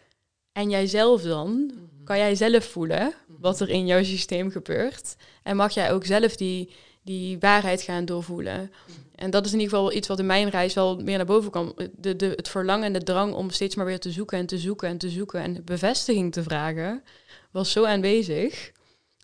En 0.53 0.71
jijzelf 0.71 1.23
dan, 1.23 1.51
mhm. 1.51 2.05
kan 2.05 2.19
jij 2.19 2.35
zelf 2.35 2.65
voelen 2.65 3.15
mhm. 3.27 3.41
wat 3.41 3.61
er 3.61 3.69
in 3.69 3.87
jouw 3.87 4.03
systeem 4.03 4.51
gebeurt. 4.51 5.17
En 5.43 5.57
mag 5.57 5.75
jij 5.75 5.93
ook 5.93 6.05
zelf 6.05 6.37
die, 6.37 6.71
die 7.03 7.39
waarheid 7.39 7.83
gaan 7.83 8.05
doorvoelen. 8.05 8.73
Mhm. 8.87 8.99
En 9.15 9.31
dat 9.31 9.47
is 9.47 9.53
in 9.53 9.61
ieder 9.61 9.75
geval 9.75 9.93
iets 9.93 10.09
wat 10.09 10.19
in 10.19 10.27
mijn 10.27 10.49
reis 10.49 10.75
wel 10.75 10.97
meer 10.97 11.17
naar 11.17 11.27
boven 11.27 11.51
kwam. 11.51 11.75
De, 11.97 12.17
de, 12.17 12.33
het 12.37 12.49
verlangen 12.49 12.87
en 12.87 12.93
de 12.93 13.03
drang 13.03 13.35
om 13.35 13.51
steeds 13.51 13.75
maar 13.75 13.87
weer 13.87 14.01
te 14.01 14.11
zoeken 14.11 14.39
en 14.39 14.47
te 14.47 14.59
zoeken 14.59 14.89
en 14.89 14.99
te 14.99 15.09
zoeken 15.09 15.41
en 15.41 15.65
bevestiging 15.65 16.33
te 16.33 16.43
vragen, 16.43 17.03
was 17.51 17.73
zo 17.73 17.85
aanwezig. 17.85 18.73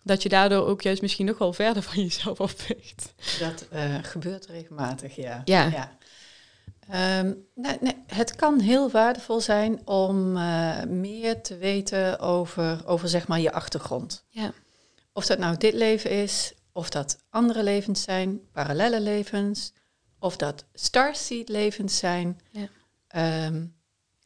Dat 0.03 0.23
je 0.23 0.29
daardoor 0.29 0.65
ook 0.65 0.81
juist 0.81 1.01
misschien 1.01 1.25
nog 1.25 1.37
wel 1.37 1.53
verder 1.53 1.83
van 1.83 2.03
jezelf 2.03 2.41
afweegt. 2.41 3.13
Dat 3.39 3.67
uh, 3.73 3.95
gebeurt 4.01 4.45
regelmatig, 4.45 5.15
ja. 5.15 5.41
ja. 5.45 5.65
ja. 5.65 5.97
Ehm, 6.91 7.33
nee, 7.55 7.77
nee, 7.79 8.03
het 8.07 8.35
kan 8.35 8.59
heel 8.59 8.89
waardevol 8.89 9.41
zijn 9.41 9.87
om 9.87 10.37
uh, 10.37 10.83
meer 10.83 11.41
te 11.41 11.57
weten 11.57 12.19
over, 12.19 12.87
over 12.87 13.09
zeg 13.09 13.27
maar 13.27 13.39
je 13.39 13.51
achtergrond. 13.51 14.25
Ja. 14.29 14.53
Of 15.13 15.25
dat 15.25 15.37
nou 15.37 15.57
dit 15.57 15.73
leven 15.73 16.09
is, 16.09 16.53
of 16.71 16.89
dat 16.89 17.17
andere 17.29 17.63
levens 17.63 18.01
zijn, 18.01 18.41
parallele 18.51 19.01
levens, 19.01 19.73
of 20.19 20.37
dat 20.37 20.65
starseed 20.73 21.49
levens 21.49 21.97
zijn. 21.97 22.39
Ja. 22.49 23.45
Um, 23.45 23.75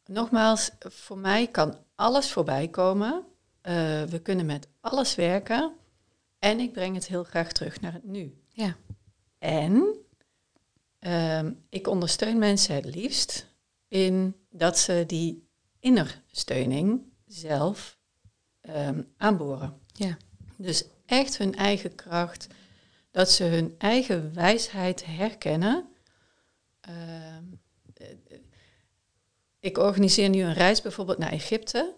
nogmaals, 0.05 0.71
voor 0.79 1.17
mij 1.17 1.47
kan 1.47 1.77
alles 1.95 2.31
voorbij 2.31 2.67
komen. 2.67 3.13
Uh, 3.13 4.03
we 4.03 4.19
kunnen 4.23 4.45
met 4.45 4.67
alles 4.81 5.15
werken. 5.15 5.73
En 6.39 6.59
ik 6.59 6.71
breng 6.71 6.95
het 6.95 7.07
heel 7.07 7.23
graag 7.23 7.51
terug 7.51 7.81
naar 7.81 7.93
het 7.93 8.05
nu. 8.05 8.41
Ja. 8.47 8.75
En 9.39 9.95
Ehm, 11.05 11.51
ik 11.69 11.87
ondersteun 11.87 12.37
mensen 12.37 12.75
het 12.75 12.85
liefst 12.85 13.47
in 13.87 14.35
dat 14.49 14.79
ze 14.79 15.03
die 15.07 15.47
innersteuning 15.79 17.01
zelf 17.25 17.97
um, 18.61 19.13
aanboren. 19.17 19.79
Ja. 19.93 20.17
Dus 20.57 20.85
echt 21.05 21.37
hun 21.37 21.55
eigen 21.55 21.95
kracht, 21.95 22.47
dat 23.11 23.31
ze 23.31 23.43
hun 23.43 23.75
eigen 23.77 24.33
wijsheid 24.33 25.05
herkennen. 25.05 25.87
Ehm, 26.81 27.43
ik 29.59 29.77
organiseer 29.77 30.29
nu 30.29 30.41
een 30.41 30.53
reis 30.53 30.81
bijvoorbeeld 30.81 31.17
naar 31.17 31.31
Egypte. 31.31 31.95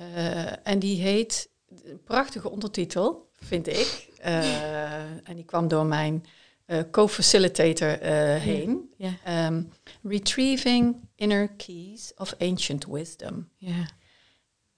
Uh, 0.00 0.66
en 0.66 0.78
die 0.78 1.00
heet, 1.00 1.50
een 1.82 2.02
prachtige 2.02 2.50
ondertitel, 2.50 3.30
vind 3.32 3.66
ik. 3.66 4.08
Uh, 4.18 5.28
en 5.28 5.34
die 5.34 5.44
kwam 5.44 5.68
door 5.68 5.86
mijn 5.86 6.24
uh, 6.66 6.80
co-facilitator 6.90 8.02
uh, 8.02 8.08
heen. 8.36 8.94
Um, 9.28 9.72
retrieving 10.02 11.08
Inner 11.14 11.48
Keys 11.48 12.12
of 12.16 12.34
Ancient 12.38 12.84
Wisdom. 12.84 13.48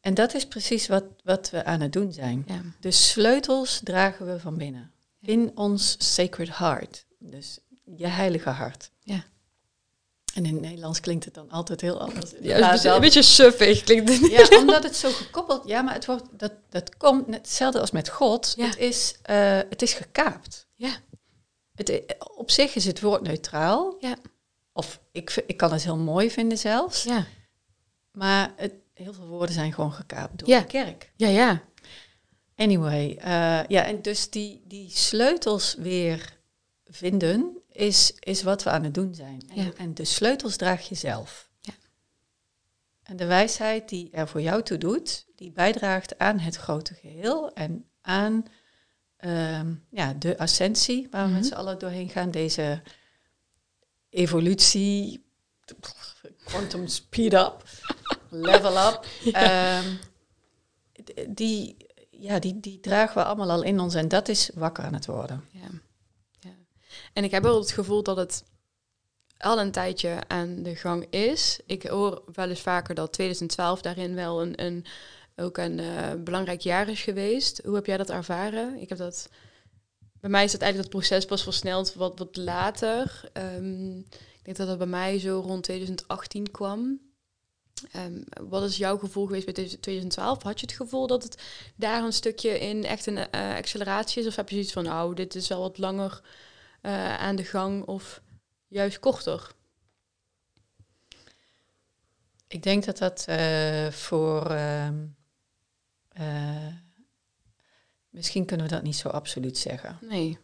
En 0.00 0.14
dat 0.14 0.34
is 0.34 0.46
precies 0.46 0.86
wat, 0.86 1.04
wat 1.24 1.50
we 1.50 1.64
aan 1.64 1.80
het 1.80 1.92
doen 1.92 2.12
zijn. 2.12 2.46
De 2.80 2.90
sleutels 2.90 3.80
dragen 3.84 4.26
we 4.26 4.40
van 4.40 4.56
binnen. 4.56 4.92
In 5.20 5.52
ons 5.54 5.96
sacred 6.14 6.56
heart. 6.56 7.06
Dus 7.18 7.58
je 7.96 8.06
heilige 8.06 8.50
hart. 8.50 8.90
Ja. 9.00 9.24
En 10.34 10.46
in 10.46 10.52
het 10.52 10.62
Nederlands 10.62 11.00
klinkt 11.00 11.24
het 11.24 11.34
dan 11.34 11.50
altijd 11.50 11.80
heel 11.80 12.00
anders. 12.00 12.32
Ja, 12.40 12.84
een, 12.84 12.92
een 12.92 13.00
beetje 13.00 13.22
suffig 13.22 13.82
klinkt 13.82 14.08
het. 14.08 14.30
Ja, 14.30 14.58
omdat 14.58 14.82
het 14.82 14.96
zo 14.96 15.10
gekoppeld... 15.10 15.68
Ja, 15.68 15.82
maar 15.82 15.94
het 15.94 16.06
wordt, 16.06 16.24
dat, 16.30 16.52
dat 16.68 16.96
komt 16.96 17.26
net 17.26 17.40
hetzelfde 17.40 17.80
als 17.80 17.90
met 17.90 18.08
God. 18.08 18.54
Het, 18.58 18.76
is, 18.76 19.14
uh, 19.30 19.58
het 19.68 19.82
is 19.82 19.92
gekaapt. 19.92 20.66
Ja. 20.74 20.96
Het, 21.78 22.16
op 22.34 22.50
zich 22.50 22.74
is 22.74 22.84
het 22.84 23.00
woord 23.00 23.22
neutraal. 23.22 23.96
Ja. 24.00 24.16
Of 24.72 25.00
ik, 25.12 25.42
ik 25.46 25.56
kan 25.56 25.72
het 25.72 25.84
heel 25.84 25.96
mooi 25.96 26.30
vinden 26.30 26.58
zelfs. 26.58 27.02
Ja. 27.02 27.26
Maar 28.12 28.52
het, 28.56 28.72
heel 28.94 29.12
veel 29.12 29.26
woorden 29.26 29.54
zijn 29.54 29.72
gewoon 29.72 29.92
gekaapt 29.92 30.38
door 30.38 30.48
de 30.48 30.66
kerk. 30.66 31.12
Ja, 31.16 31.28
ja. 31.28 31.62
Anyway, 32.56 33.08
uh, 33.08 33.64
ja, 33.68 33.84
en 33.84 34.02
dus 34.02 34.30
die, 34.30 34.62
die 34.64 34.90
sleutels 34.90 35.74
weer 35.74 36.38
vinden 36.84 37.58
is, 37.68 38.12
is 38.18 38.42
wat 38.42 38.62
we 38.62 38.70
aan 38.70 38.84
het 38.84 38.94
doen 38.94 39.14
zijn. 39.14 39.42
En, 39.54 39.64
ja. 39.64 39.70
en 39.76 39.94
de 39.94 40.04
sleutels 40.04 40.56
draag 40.56 40.88
je 40.88 40.94
zelf. 40.94 41.50
Ja. 41.60 41.72
En 43.02 43.16
de 43.16 43.26
wijsheid 43.26 43.88
die 43.88 44.10
er 44.10 44.28
voor 44.28 44.40
jou 44.40 44.62
toe 44.62 44.78
doet, 44.78 45.26
die 45.34 45.50
bijdraagt 45.50 46.18
aan 46.18 46.38
het 46.38 46.56
grote 46.56 46.94
geheel 46.94 47.52
en 47.52 47.88
aan 48.00 48.44
Ehm, 49.18 49.74
ja, 49.90 50.12
de 50.12 50.38
ascensie 50.38 51.08
waar 51.10 51.26
we 51.26 51.32
met 51.32 51.40
mhm. 51.40 51.48
z'n 51.48 51.54
allen 51.54 51.78
doorheen 51.78 52.08
gaan. 52.08 52.30
Deze 52.30 52.82
evolutie, 54.10 55.24
quantum 56.44 56.86
speed 56.86 57.32
up, 57.32 57.62
level 58.28 58.88
up. 58.88 59.06
Ehm, 59.32 59.94
die, 61.28 61.76
ja, 62.10 62.38
die, 62.38 62.60
die 62.60 62.80
dragen 62.80 63.14
we 63.14 63.24
allemaal 63.24 63.50
al 63.50 63.62
in 63.62 63.80
ons 63.80 63.94
en 63.94 64.08
dat 64.08 64.28
is 64.28 64.50
wakker 64.54 64.84
aan 64.84 64.94
het 64.94 65.06
worden. 65.06 65.44
Ja. 65.50 65.68
ja. 66.40 66.54
En 67.12 67.24
ik 67.24 67.30
heb 67.30 67.42
wel 67.42 67.58
het 67.58 67.70
gevoel 67.70 68.02
dat 68.02 68.16
het 68.16 68.44
al 69.38 69.60
een 69.60 69.72
tijdje 69.72 70.18
aan 70.26 70.62
de 70.62 70.76
gang 70.76 71.06
is. 71.10 71.60
Ik 71.66 71.82
hoor 71.82 72.22
wel 72.32 72.48
eens 72.48 72.60
vaker 72.60 72.94
dat 72.94 73.12
2012 73.12 73.80
daarin 73.80 74.14
wel 74.14 74.42
een, 74.42 74.64
een 74.64 74.84
ook 75.40 75.58
een 75.58 75.78
uh, 75.78 76.12
belangrijk 76.24 76.60
jaar 76.60 76.88
is 76.88 77.02
geweest. 77.02 77.60
Hoe 77.64 77.74
heb 77.74 77.86
jij 77.86 77.96
dat 77.96 78.10
ervaren? 78.10 78.80
Ik 78.80 78.88
heb 78.88 78.98
dat. 78.98 79.28
Bij 80.20 80.30
mij 80.30 80.44
is 80.44 80.52
het 80.52 80.62
eigenlijk 80.62 80.92
dat 80.92 81.00
proces 81.00 81.24
pas 81.24 81.42
versneld 81.42 81.94
wat, 81.94 82.18
wat 82.18 82.36
later. 82.36 83.30
Um, 83.32 83.98
ik 84.38 84.44
denk 84.44 84.56
dat 84.56 84.66
dat 84.66 84.78
bij 84.78 84.86
mij 84.86 85.18
zo 85.18 85.40
rond 85.40 85.62
2018 85.62 86.50
kwam. 86.50 87.00
Um, 87.96 88.24
wat 88.48 88.62
is 88.62 88.76
jouw 88.76 88.98
gevoel 88.98 89.26
geweest 89.26 89.44
bij 89.44 89.54
2012? 89.54 90.42
Had 90.42 90.60
je 90.60 90.66
het 90.66 90.74
gevoel 90.76 91.06
dat 91.06 91.22
het 91.22 91.42
daar 91.76 92.02
een 92.02 92.12
stukje 92.12 92.58
in 92.58 92.84
echt 92.84 93.06
een 93.06 93.16
uh, 93.16 93.54
acceleratie 93.56 94.22
is? 94.22 94.28
Of 94.28 94.36
heb 94.36 94.48
je 94.48 94.54
zoiets 94.54 94.72
van, 94.72 94.84
nou, 94.84 95.14
dit 95.14 95.34
is 95.34 95.48
wel 95.48 95.60
wat 95.60 95.78
langer 95.78 96.20
uh, 96.82 97.18
aan 97.18 97.36
de 97.36 97.44
gang 97.44 97.84
of 97.84 98.22
juist 98.68 98.98
korter? 98.98 99.50
Ik 102.48 102.62
denk 102.62 102.84
dat 102.84 102.98
dat 102.98 103.26
voor 103.94 104.50
um, 104.50 105.16
uh, 106.20 106.66
misschien 108.08 108.44
kunnen 108.44 108.66
we 108.66 108.72
dat 108.72 108.82
niet 108.82 108.96
zo 108.96 109.08
absoluut 109.08 109.58
zeggen. 109.58 109.98
Nee. 110.00 110.38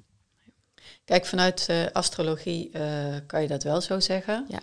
Kijk, 1.05 1.27
vanuit 1.27 1.67
uh, 1.71 1.87
astrologie 1.87 2.71
uh, 2.73 3.17
kan 3.27 3.43
je 3.43 3.49
dat 3.49 3.63
wel 3.63 3.81
zo 3.81 4.01
zeggen. 4.01 4.47
Ja. 4.49 4.61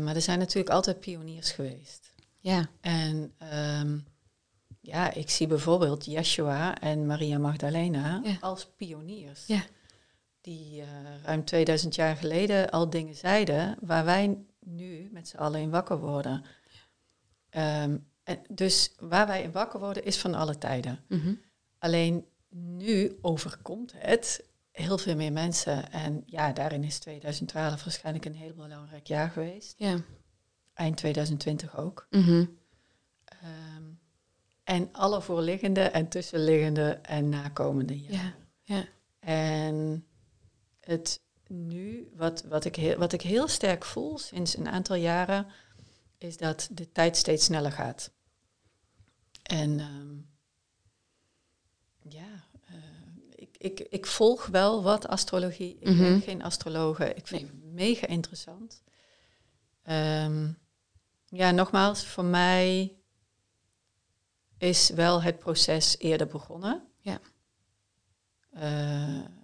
maar 0.00 0.14
er 0.14 0.22
zijn 0.22 0.38
natuurlijk 0.38 0.74
altijd 0.74 1.00
pioniers 1.00 1.50
geweest. 1.50 2.12
Ja. 2.38 2.68
En 2.80 3.34
um, 3.80 4.06
ja, 4.80 5.12
ik 5.12 5.30
zie 5.30 5.46
bijvoorbeeld 5.46 6.04
Yeshua 6.04 6.80
en 6.80 7.06
Maria 7.06 7.38
Magdalena 7.38 8.20
ja. 8.24 8.36
als 8.40 8.66
pioniers. 8.76 9.46
Ja. 9.46 9.64
Die 10.40 10.84
ruim 11.22 11.44
2000 11.44 11.94
jaar 11.94 12.16
geleden 12.16 12.70
al 12.70 12.90
dingen 12.90 13.14
zeiden 13.14 13.76
waar 13.80 14.04
wij 14.04 14.38
nu 14.60 15.08
met 15.12 15.28
z'n 15.28 15.36
allen 15.36 15.60
in 15.60 15.70
wakker 15.70 15.98
worden. 15.98 16.44
Um, 17.50 18.06
en 18.24 18.42
dus 18.48 18.94
waar 18.98 19.26
wij 19.26 19.42
in 19.42 19.52
wakker 19.52 19.80
worden 19.80 20.04
is 20.04 20.18
van 20.18 20.34
alle 20.34 20.58
tijden. 20.58 21.04
Mhm. 21.08 21.34
Alleen 21.78 22.26
nu 22.48 23.18
overkomt 23.20 23.92
het 23.96 24.44
heel 24.70 24.98
veel 24.98 25.16
meer 25.16 25.32
mensen. 25.32 25.92
En 25.92 26.22
ja, 26.26 26.52
daarin 26.52 26.84
is 26.84 26.98
2012 26.98 27.84
waarschijnlijk 27.84 28.24
een 28.24 28.34
heel 28.34 28.54
belangrijk 28.54 29.06
jaar 29.06 29.30
geweest. 29.30 29.74
Ja. 29.76 30.00
Eind 30.74 30.96
2020 30.96 31.76
ook. 31.76 32.06
Mhm. 32.10 32.44
Ehm, 33.24 33.82
en 34.64 34.88
alle 34.92 35.22
voorliggende 35.22 35.80
en 35.80 36.08
tussenliggende 36.08 36.90
en 37.02 37.28
nakomende 37.28 37.98
jaren. 37.98 38.34
Ja. 38.62 38.74
ja. 38.76 38.84
En 39.18 40.06
het 40.80 41.22
nu, 41.46 42.08
wat, 42.16 42.42
wat, 42.42 42.64
ik 42.64 42.76
heel, 42.76 42.98
wat 42.98 43.12
ik 43.12 43.22
heel 43.22 43.48
sterk 43.48 43.84
voel 43.84 44.18
sinds 44.18 44.56
een 44.56 44.68
aantal 44.68 44.96
jaren, 44.96 45.46
is 46.24 46.36
dat 46.36 46.68
de 46.70 46.92
tijd 46.92 47.16
steeds 47.16 47.44
sneller 47.44 47.72
gaat. 47.72 48.10
En 49.42 49.80
um, 49.80 50.30
ja, 52.08 52.44
uh, 52.70 52.76
ik, 53.34 53.56
ik, 53.58 53.80
ik 53.80 54.06
volg 54.06 54.46
wel 54.46 54.82
wat 54.82 55.08
astrologie. 55.08 55.76
Ik 55.80 55.88
mm 55.88 55.96
-hmm. 55.96 56.02
ben 56.02 56.20
geen 56.20 56.42
astrologe. 56.42 57.14
Ik 57.14 57.26
vind 57.26 57.42
het 57.42 57.64
mega 57.64 58.06
interessant. 58.06 58.82
Um, 59.86 60.58
ja, 61.28 61.50
nogmaals, 61.50 62.06
voor 62.06 62.24
mij 62.24 62.96
is 64.58 64.90
wel 64.90 65.22
het 65.22 65.38
proces 65.38 65.98
eerder 65.98 66.26
begonnen. 66.26 66.88
Ja. 67.00 67.20
Uh, 68.56 69.24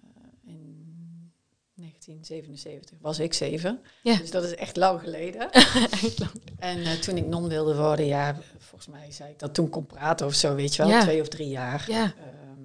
1977 1.81 2.97
was 3.01 3.19
ik 3.19 3.33
zeven. 3.33 3.81
Ja. 4.03 4.15
Dus 4.17 4.31
dat 4.31 4.43
is 4.43 4.55
echt 4.55 4.75
lang 4.75 4.99
geleden. 4.99 5.51
Echt 6.03 6.19
lang. 6.19 6.31
En 6.59 6.77
uh, 6.79 6.91
toen 6.91 7.17
ik 7.17 7.25
non 7.25 7.47
wilde 7.47 7.75
worden, 7.75 8.05
ja, 8.05 8.37
volgens 8.57 8.89
mij 8.91 9.11
zei 9.11 9.31
ik 9.31 9.39
dat 9.39 9.53
toen 9.53 9.69
kon 9.69 9.85
praten 9.85 10.25
of 10.25 10.33
zo, 10.33 10.55
weet 10.55 10.75
je 10.75 10.81
wel, 10.83 10.91
Ja. 10.91 11.01
twee 11.01 11.21
of 11.21 11.27
drie 11.27 11.47
jaar. 11.49 11.85
Ja. 11.87 12.03
Ehm, 12.03 12.61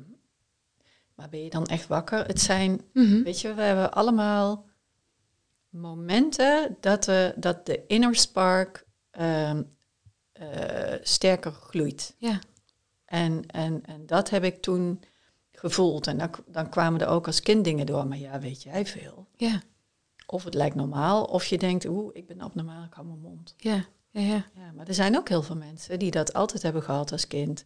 maar 1.15 1.29
ben 1.29 1.45
je 1.45 1.51
dan 1.51 1.67
echt 1.67 1.87
wakker? 1.87 2.27
Het 2.27 2.41
zijn, 2.41 2.81
Mhm. 2.93 3.23
weet 3.23 3.41
je, 3.41 3.55
we 3.55 3.63
hebben 3.63 3.93
allemaal 3.93 4.67
momenten 5.69 6.77
dat, 6.81 7.07
we, 7.07 7.33
dat 7.37 7.67
de 7.67 7.87
inner 7.87 8.15
spark 8.17 8.85
ehm, 9.11 9.63
eh, 10.33 10.95
sterker 11.03 11.53
gloeit. 11.53 12.15
Ja. 12.19 12.39
En, 13.05 13.47
en, 13.47 13.83
en 13.85 14.07
dat 14.07 14.31
heb 14.31 14.45
ik 14.45 14.63
toen 14.63 15.01
gevoeld. 15.59 16.07
En 16.07 16.19
dan, 16.19 16.31
dan 16.47 16.69
kwamen 16.69 17.01
er 17.01 17.07
ook 17.09 17.27
als 17.27 17.41
kind 17.41 17.65
dingen 17.65 17.87
door. 17.87 18.07
Maar 18.07 18.19
ja, 18.19 18.41
weet 18.41 18.63
jij 18.63 18.87
veel? 18.87 19.27
Ja. 19.37 19.63
Of 20.27 20.45
het 20.45 20.55
lijkt 20.55 20.75
normaal, 20.75 21.25
of 21.25 21.45
je 21.47 21.59
denkt, 21.59 21.85
oeh, 21.85 22.11
ik 22.13 22.27
ben 22.27 22.41
abnormaal, 22.41 22.85
ik 22.85 22.93
hou 22.93 23.07
mijn 23.07 23.21
mond. 23.21 23.55
Ja. 23.57 23.85
Ja. 24.11 24.21
Ja. 24.21 24.45
Ja, 24.55 24.73
maar 24.75 24.89
er 24.89 24.95
zijn 24.95 25.17
ook 25.17 25.29
heel 25.29 25.43
veel 25.43 25.57
mensen 25.57 25.99
die 25.99 26.11
dat 26.11 26.33
altijd 26.33 26.63
hebben 26.63 26.83
gehad 26.83 27.13
als 27.13 27.27
kind. 27.27 27.65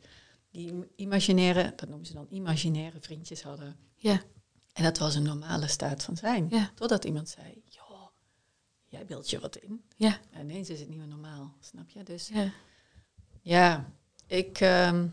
Die 0.50 0.86
imaginaire, 0.96 1.72
dat 1.76 1.88
noemen 1.88 2.06
ze 2.06 2.12
dan 2.12 2.26
imaginaire 2.30 3.00
vriendjes 3.00 3.42
hadden. 3.42 3.76
Ja. 3.94 4.22
En 4.72 4.82
dat 4.82 4.98
was 4.98 5.14
een 5.14 5.22
normale 5.22 5.66
staat 5.66 6.02
van 6.02 6.16
zijn. 6.16 6.46
Ja. 6.50 6.70
Totdat 6.74 7.04
iemand 7.04 7.28
zei, 7.28 7.62
joh, 7.64 8.06
jij 8.86 9.04
beeldt 9.04 9.30
je 9.30 9.40
wat 9.40 9.56
in. 9.56 9.84
Ja. 9.96 10.18
En 10.30 10.40
ineens 10.50 10.70
is 10.70 10.80
het 10.80 10.88
niet 10.88 10.98
meer 10.98 11.06
normaal, 11.08 11.54
snap 11.60 11.90
je? 11.90 12.02
Dus 12.02 12.28
Ja. 12.28 12.50
ja, 13.40 13.92
ik, 14.26 14.60
ehm, 14.60 15.06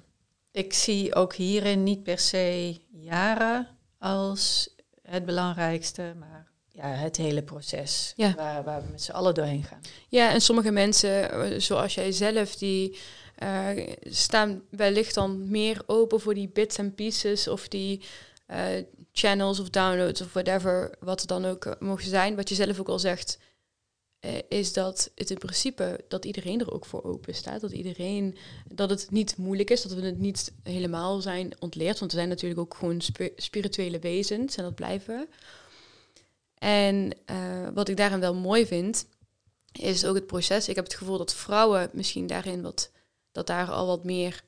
ik 0.52 0.74
zie 0.74 1.16
ook 1.16 1.34
hierin 1.36 1.84
niet 1.84 2.04
per 2.04 2.20
se 2.20 2.78
jaren 2.92 3.68
als 4.00 4.76
het 5.02 5.26
belangrijkste, 5.26 6.14
maar 6.20 6.48
ja, 6.72 6.88
het 6.88 7.18
hele 7.18 7.44
proces 7.44 8.14
Ja. 8.16 8.34
waar, 8.36 8.64
waar 8.64 8.82
we 8.82 8.88
met 8.92 9.02
z'n 9.02 9.12
allen 9.12 9.34
doorheen 9.34 9.64
gaan. 9.64 9.82
Ja, 10.10 10.32
en 10.32 10.42
sommige 10.42 10.72
mensen, 10.72 11.32
eh, 11.32 11.60
zoals 11.60 11.94
jij 11.94 12.12
zelf, 12.12 12.56
die 12.56 12.98
eh, 13.36 13.70
staan 14.02 14.62
wellicht 14.70 15.14
dan 15.14 15.50
meer 15.50 15.82
open 15.86 16.20
voor 16.20 16.34
die 16.34 16.50
bits 16.50 16.78
en 16.78 16.96
pieces 16.96 17.48
of 17.48 17.68
die 17.68 18.06
eh, 18.46 18.66
channels 19.12 19.60
of 19.60 19.70
downloads 19.70 20.22
of 20.22 20.34
whatever, 20.34 20.96
wat 21.00 21.20
het 21.20 21.30
dan 21.30 21.46
ook 21.46 21.66
eh, 21.66 21.74
mogen 21.80 22.10
zijn. 22.10 22.36
Wat 22.36 22.50
je 22.50 22.56
zelf 22.56 22.80
ook 22.80 22.90
al 22.90 23.00
zegt, 23.00 23.38
is 24.48 24.74
dat 24.74 25.12
het 25.16 25.30
in 25.30 25.38
principe 25.38 26.04
dat 26.08 26.26
iedereen 26.26 26.60
er 26.60 26.74
ook 26.74 26.86
voor 26.86 27.04
open 27.04 27.36
staat. 27.36 27.62
Dat 27.62 27.72
iedereen, 27.72 28.38
dat 28.74 28.90
het 28.90 29.12
niet 29.12 29.38
moeilijk 29.38 29.70
is, 29.70 29.82
dat 29.82 29.94
we 29.94 30.02
het 30.02 30.20
niet 30.20 30.54
helemaal 30.64 31.22
zijn 31.22 31.54
ontleerd. 31.60 32.00
Want 32.00 32.12
we 32.12 32.18
zijn 32.18 32.30
natuurlijk 32.30 32.60
ook 32.60 32.76
gewoon 32.76 33.02
spi- 33.02 33.34
spirituele 33.36 34.00
wezens 34.00 34.56
en 34.56 34.64
dat 34.64 34.76
blijven. 34.76 35.28
En 36.58 37.14
eh, 37.26 37.68
wat 37.74 37.90
ik 37.90 37.98
daarin 37.98 38.20
wel 38.20 38.36
mooi 38.36 38.66
vind, 38.66 39.08
is 39.72 40.06
ook 40.06 40.16
het 40.16 40.28
proces. 40.28 40.70
Ik 40.70 40.76
heb 40.76 40.84
het 40.84 40.96
gevoel 40.96 41.18
dat 41.18 41.34
vrouwen 41.34 41.90
misschien 41.94 42.28
daarin 42.28 42.62
wat, 42.62 42.92
dat 43.32 43.48
daar 43.48 43.72
al 43.72 43.88
wat 43.88 44.04
meer 44.04 44.44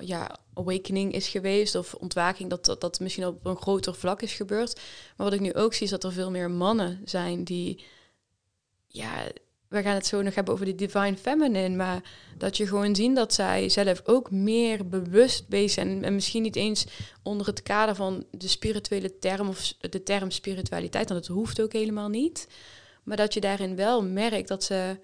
ja, 0.00 0.36
awakening 0.54 1.12
is 1.12 1.28
geweest 1.28 1.74
of 1.74 1.94
ontwaking, 1.94 2.50
dat, 2.50 2.64
dat 2.64 2.80
dat 2.80 3.00
misschien 3.00 3.26
op 3.26 3.46
een 3.46 3.56
groter 3.56 3.94
vlak 3.94 4.22
is 4.22 4.32
gebeurd. 4.32 4.80
Maar 5.16 5.26
wat 5.26 5.32
ik 5.32 5.40
nu 5.40 5.54
ook 5.54 5.74
zie 5.74 5.84
is 5.84 5.90
dat 5.90 6.04
er 6.04 6.12
veel 6.12 6.30
meer 6.30 6.50
mannen 6.50 7.00
zijn 7.04 7.44
die, 7.44 7.84
ja, 8.92 9.26
we 9.68 9.82
gaan 9.82 9.94
het 9.94 10.06
zo 10.06 10.22
nog 10.22 10.34
hebben 10.34 10.54
over 10.54 10.66
de 10.66 10.74
divine 10.74 11.16
feminine, 11.16 11.76
maar 11.76 12.02
dat 12.38 12.56
je 12.56 12.66
gewoon 12.66 12.96
zien 12.96 13.14
dat 13.14 13.34
zij 13.34 13.68
zelf 13.68 14.02
ook 14.04 14.30
meer 14.30 14.88
bewust 14.88 15.48
bezig 15.48 15.70
zijn 15.70 16.04
en 16.04 16.14
misschien 16.14 16.42
niet 16.42 16.56
eens 16.56 16.86
onder 17.22 17.46
het 17.46 17.62
kader 17.62 17.94
van 17.94 18.26
de 18.30 18.48
spirituele 18.48 19.18
term 19.18 19.48
of 19.48 19.72
de 19.72 20.02
term 20.02 20.30
spiritualiteit, 20.30 21.08
want 21.08 21.20
het 21.26 21.34
hoeft 21.36 21.60
ook 21.60 21.72
helemaal 21.72 22.08
niet. 22.08 22.48
Maar 23.02 23.16
dat 23.16 23.34
je 23.34 23.40
daarin 23.40 23.76
wel 23.76 24.02
merkt 24.04 24.48
dat 24.48 24.64
ze 24.64 25.00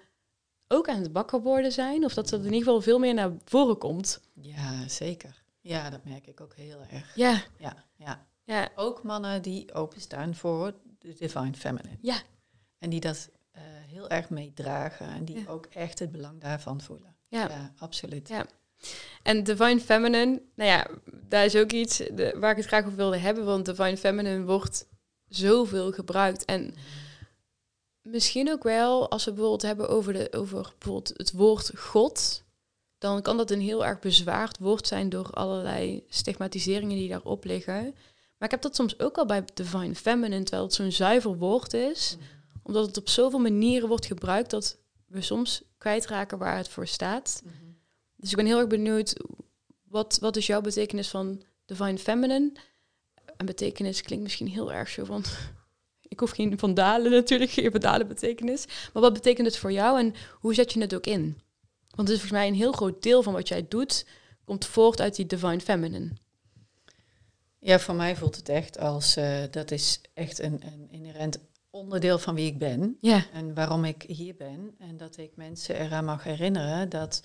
ook 0.67 0.89
aan 0.89 1.01
het 1.01 1.11
wakker 1.11 1.41
worden 1.41 1.71
zijn. 1.71 2.05
Of 2.05 2.13
dat 2.13 2.29
het 2.29 2.39
in 2.39 2.45
ieder 2.45 2.59
geval 2.63 2.81
veel 2.81 2.99
meer 2.99 3.13
naar 3.13 3.31
voren 3.45 3.77
komt. 3.77 4.21
Ja, 4.33 4.87
zeker. 4.87 5.43
Ja, 5.61 5.89
dat 5.89 6.03
merk 6.03 6.27
ik 6.27 6.41
ook 6.41 6.55
heel 6.55 6.79
erg. 6.89 7.15
Ja, 7.15 7.43
Ja, 7.57 7.85
ja. 7.95 8.27
ja, 8.43 8.69
Ook 8.75 9.03
mannen 9.03 9.41
die 9.41 9.73
openstaan 9.73 10.35
voor 10.35 10.73
de 10.99 11.13
divine 11.13 11.53
feminine. 11.53 11.97
ja, 12.01 12.21
En 12.79 12.89
die 12.89 12.99
dat 12.99 13.29
heel 13.89 14.09
erg 14.09 14.29
meedragen 14.29 15.07
en 15.07 15.25
die 15.25 15.39
Ja. 15.39 15.43
ook 15.47 15.65
echt 15.65 15.99
het 15.99 16.11
belang 16.11 16.41
daarvan 16.41 16.81
voelen. 16.81 17.15
ja. 17.27 17.49
Ja, 17.49 17.73
absoluut. 17.77 18.27
Ja. 18.27 18.45
En 19.23 19.43
Divine 19.43 19.79
Feminine, 19.79 20.41
nou 20.55 20.69
ja, 20.69 20.87
daar 21.27 21.45
is 21.45 21.55
ook 21.55 21.71
iets 21.71 21.97
de, 21.97 22.35
waar 22.39 22.51
ik 22.51 22.57
het 22.57 22.65
graag 22.65 22.85
over 22.85 22.95
wilde 22.97 23.17
hebben. 23.17 23.45
Want 23.45 23.65
Divine 23.65 23.97
Feminine 23.97 24.43
wordt 24.43 24.87
zoveel 25.27 25.91
gebruikt. 25.91 26.45
En 26.45 26.73
misschien 28.01 28.51
ook 28.51 28.63
wel, 28.63 29.09
als 29.09 29.25
we 29.25 29.31
bijvoorbeeld 29.31 29.61
hebben 29.61 29.89
over, 29.89 30.13
de, 30.13 30.27
over 30.31 30.61
bijvoorbeeld 30.77 31.17
het 31.17 31.31
woord 31.31 31.71
God, 31.79 32.43
dan 32.97 33.21
kan 33.21 33.37
dat 33.37 33.51
een 33.51 33.61
heel 33.61 33.85
erg 33.85 33.99
bezwaard 33.99 34.57
woord 34.57 34.87
zijn 34.87 35.09
door 35.09 35.29
allerlei 35.31 36.03
stigmatiseringen 36.09 36.97
die 36.97 37.09
daarop 37.09 37.43
liggen. 37.43 37.83
Maar 38.37 38.47
ik 38.47 38.51
heb 38.51 38.61
dat 38.61 38.75
soms 38.75 38.99
ook 38.99 39.17
al 39.17 39.25
bij 39.25 39.43
Divine 39.53 39.95
Feminine, 39.95 40.43
terwijl 40.43 40.63
het 40.63 40.73
zo'n 40.73 40.91
zuiver 40.91 41.37
woord 41.37 41.73
is, 41.73 42.17
omdat 42.69 42.85
het 42.85 42.97
op 42.97 43.09
zoveel 43.09 43.39
manieren 43.39 43.87
wordt 43.87 44.05
gebruikt 44.05 44.49
dat 44.49 44.77
we 45.05 45.21
soms 45.21 45.61
kwijtraken 45.77 46.37
waar 46.37 46.57
het 46.57 46.67
voor 46.67 46.87
staat. 46.87 47.41
Mhm. 47.43 47.53
Dus 48.15 48.29
ik 48.29 48.35
ben 48.35 48.45
heel 48.45 48.59
erg 48.59 48.67
benieuwd, 48.67 49.15
wat, 49.83 50.17
wat 50.21 50.35
is 50.35 50.47
jouw 50.47 50.61
betekenis 50.61 51.07
van 51.07 51.43
Divine 51.65 51.97
Feminine? 51.97 52.51
En 53.37 53.45
betekenis 53.45 54.01
klinkt 54.01 54.23
misschien 54.23 54.47
heel 54.47 54.73
erg 54.73 54.89
zo 54.89 55.03
van... 55.03 55.23
Ik 56.01 56.19
hoef 56.19 56.31
geen 56.31 56.59
vandalen 56.59 57.11
natuurlijk, 57.11 57.51
geen 57.51 57.71
vandalen 57.71 58.07
betekenis. 58.07 58.65
Maar 58.93 59.01
wat 59.01 59.13
betekent 59.13 59.47
het 59.47 59.57
voor 59.57 59.71
jou 59.71 59.99
en 59.99 60.13
hoe 60.33 60.53
zet 60.53 60.73
je 60.73 60.81
het 60.81 60.95
ook 60.95 61.05
in? 61.05 61.41
Want 61.95 62.07
het 62.07 62.17
is 62.17 62.23
volgens 62.23 62.31
mij 62.31 62.47
een 62.47 62.53
heel 62.53 62.71
groot 62.71 63.03
deel 63.03 63.23
van 63.23 63.33
wat 63.33 63.47
jij 63.47 63.65
doet... 63.67 64.05
komt 64.45 64.65
voort 64.65 65.01
uit 65.01 65.15
die 65.15 65.25
Divine 65.25 65.59
Feminine. 65.59 66.11
Ja, 67.59 67.79
voor 67.79 67.95
mij 67.95 68.15
voelt 68.15 68.35
het 68.35 68.49
echt 68.49 68.77
als, 68.77 69.15
eh, 69.15 69.43
dat 69.51 69.71
is 69.71 70.01
echt 70.13 70.39
een, 70.39 70.61
een 70.65 70.87
inherent 70.89 71.39
onderdeel 71.69 72.19
van 72.19 72.35
wie 72.35 72.45
ik 72.45 72.57
ben. 72.57 72.97
Ja, 73.01 73.25
En 73.33 73.53
waarom 73.53 73.85
ik 73.85 74.01
hier 74.01 74.35
ben. 74.35 74.75
En 74.79 74.97
dat 74.97 75.17
ik 75.17 75.35
mensen 75.35 75.75
eraan 75.75 76.05
mag 76.05 76.23
herinneren 76.23 76.89
dat 76.89 77.23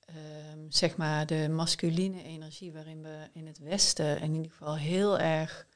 ehm, 0.00 0.58
zeg 0.68 0.96
maar 0.96 1.26
de 1.26 1.48
masculine 1.50 2.22
energie 2.22 2.72
waarin 2.72 3.02
we 3.02 3.28
in 3.32 3.46
het 3.46 3.58
Westen 3.58 4.20
in 4.20 4.34
ieder 4.34 4.50
geval 4.50 4.76
heel 4.76 5.18
erg 5.18 5.66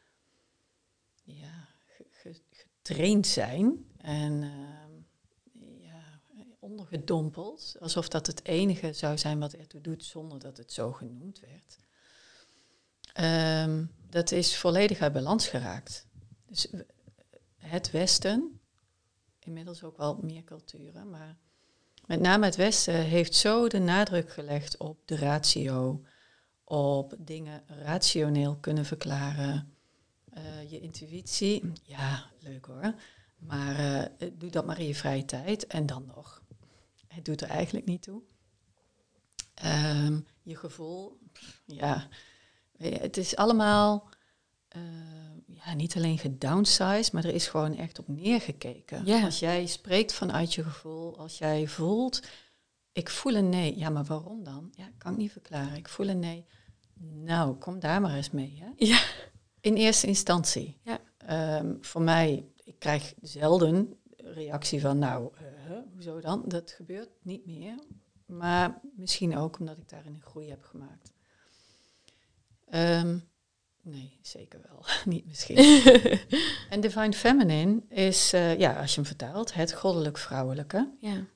ja, 1.25 1.69
ge- 1.87 2.07
ge- 2.11 2.43
getraind 2.51 3.27
zijn. 3.27 3.87
En 3.97 4.43
ehm, 4.43 4.93
ja, 5.81 6.21
ondergedompeld. 6.59 7.77
Alsof 7.81 8.09
dat 8.09 8.27
het 8.27 8.45
enige 8.45 8.93
zou 8.93 9.19
zijn 9.19 9.39
wat 9.39 9.53
ertoe 9.53 9.81
doet 9.81 10.05
zonder 10.05 10.39
dat 10.39 10.57
het 10.57 10.73
zo 10.73 10.93
genoemd 10.93 11.41
werd. 11.41 11.79
Ehm, 13.13 13.85
dat 14.11 14.31
is 14.33 14.57
volledig 14.57 15.01
uit 15.01 15.13
balans 15.13 15.49
geraakt. 15.49 16.07
Dus 16.47 16.69
het 17.69 17.91
Westen, 17.91 18.61
inmiddels 19.39 19.83
ook 19.83 19.97
wel 19.97 20.19
meer 20.23 20.45
culturen, 20.45 21.11
maar 21.11 21.37
met 22.07 22.21
name 22.21 22.45
het 22.45 22.57
Westen 22.57 22.95
heeft 22.95 23.35
zo 23.35 23.69
de 23.69 23.79
nadruk 23.79 24.33
gelegd 24.33 24.77
op 24.77 24.99
de 25.05 25.17
ratio, 25.17 26.05
op 26.65 27.15
dingen 27.19 27.63
rationeel 27.67 28.57
kunnen 28.57 28.85
verklaren. 28.85 29.77
Eh, 30.31 30.71
je 30.71 30.81
intuïtie, 30.81 31.73
ja, 31.83 32.31
leuk 32.39 32.65
hoor, 32.65 32.95
maar 33.37 33.79
eh, 33.79 34.29
doe 34.33 34.51
dat 34.51 34.67
maar 34.67 34.81
in 34.81 34.87
je 34.87 34.95
vrije 34.95 35.25
tijd 35.25 35.67
en 35.67 35.87
dan 35.87 36.07
nog. 36.07 36.43
Het 37.07 37.25
doet 37.25 37.41
er 37.41 37.49
eigenlijk 37.49 37.87
niet 37.87 38.03
toe. 38.03 38.23
Ehm, 39.55 40.21
je 40.43 40.57
gevoel, 40.57 41.19
ja, 41.65 42.09
het 42.79 43.17
is 43.17 43.37
allemaal 43.37 44.09
eh, 44.69 44.83
ja, 45.65 45.75
niet 45.75 45.97
alleen 45.97 46.19
gedownsized, 46.19 47.13
maar 47.13 47.25
er 47.25 47.35
is 47.35 47.49
gewoon 47.49 47.77
echt 47.77 47.99
op 47.99 48.09
neergekeken. 48.09 49.25
Als 49.25 49.39
jij 49.39 49.67
spreekt 49.67 50.13
vanuit 50.13 50.55
je 50.55 50.63
gevoel, 50.63 51.19
als 51.19 51.39
jij 51.39 51.67
voelt, 51.67 52.23
ik 52.93 53.11
voel 53.11 53.35
een 53.35 53.49
nee. 53.49 53.79
Ja, 53.79 53.91
maar 53.91 54.05
waarom 54.05 54.45
dan? 54.45 54.73
Ja, 54.75 54.91
kan 54.99 55.13
ik 55.13 55.19
niet 55.19 55.33
verklaren. 55.33 55.77
Ik 55.77 55.89
voel 55.89 56.09
een 56.09 56.19
nee. 56.19 56.47
Nou, 57.01 57.55
kom 57.55 57.81
daar 57.81 58.01
maar 58.01 58.15
eens 58.15 58.31
mee. 58.31 58.59
Hè? 58.61 58.71
Ja. 58.77 59.01
In 59.61 59.75
eerste 59.75 60.07
instantie. 60.07 60.81
Ja. 60.83 61.01
Ehm, 61.17 61.75
voor 61.81 62.03
mij, 62.03 62.45
ik 62.65 62.79
krijg 62.79 63.15
zelden 63.21 63.99
reactie 64.17 64.81
van, 64.81 64.99
nou, 64.99 65.33
huh, 65.67 65.79
hoezo 65.93 66.21
dan? 66.21 66.43
Dat 66.47 66.71
gebeurt 66.71 67.11
niet 67.23 67.47
meer. 67.47 67.79
Maar 68.27 68.81
misschien 68.97 69.37
ook 69.37 69.59
omdat 69.59 69.79
ik 69.79 69.89
daarin 69.89 70.15
een 70.15 70.23
groei 70.23 70.49
heb 70.49 70.65
gemaakt. 70.65 71.13
Ehm, 72.65 73.19
nee, 73.83 74.19
zeker 74.23 74.61
wel. 74.69 74.85
niet 75.15 75.27
misschien. 75.27 75.57
En 76.71 76.81
Divine 76.81 77.13
Feminine 77.13 77.83
is, 77.89 78.33
eh, 78.33 78.59
ja, 78.59 78.81
als 78.81 78.91
je 78.91 78.97
hem 78.97 79.07
vertaalt, 79.07 79.55
het 79.55 79.73
goddelijk 79.73 80.19
vrouwelijke. 80.19 80.95
ja, 81.01 81.27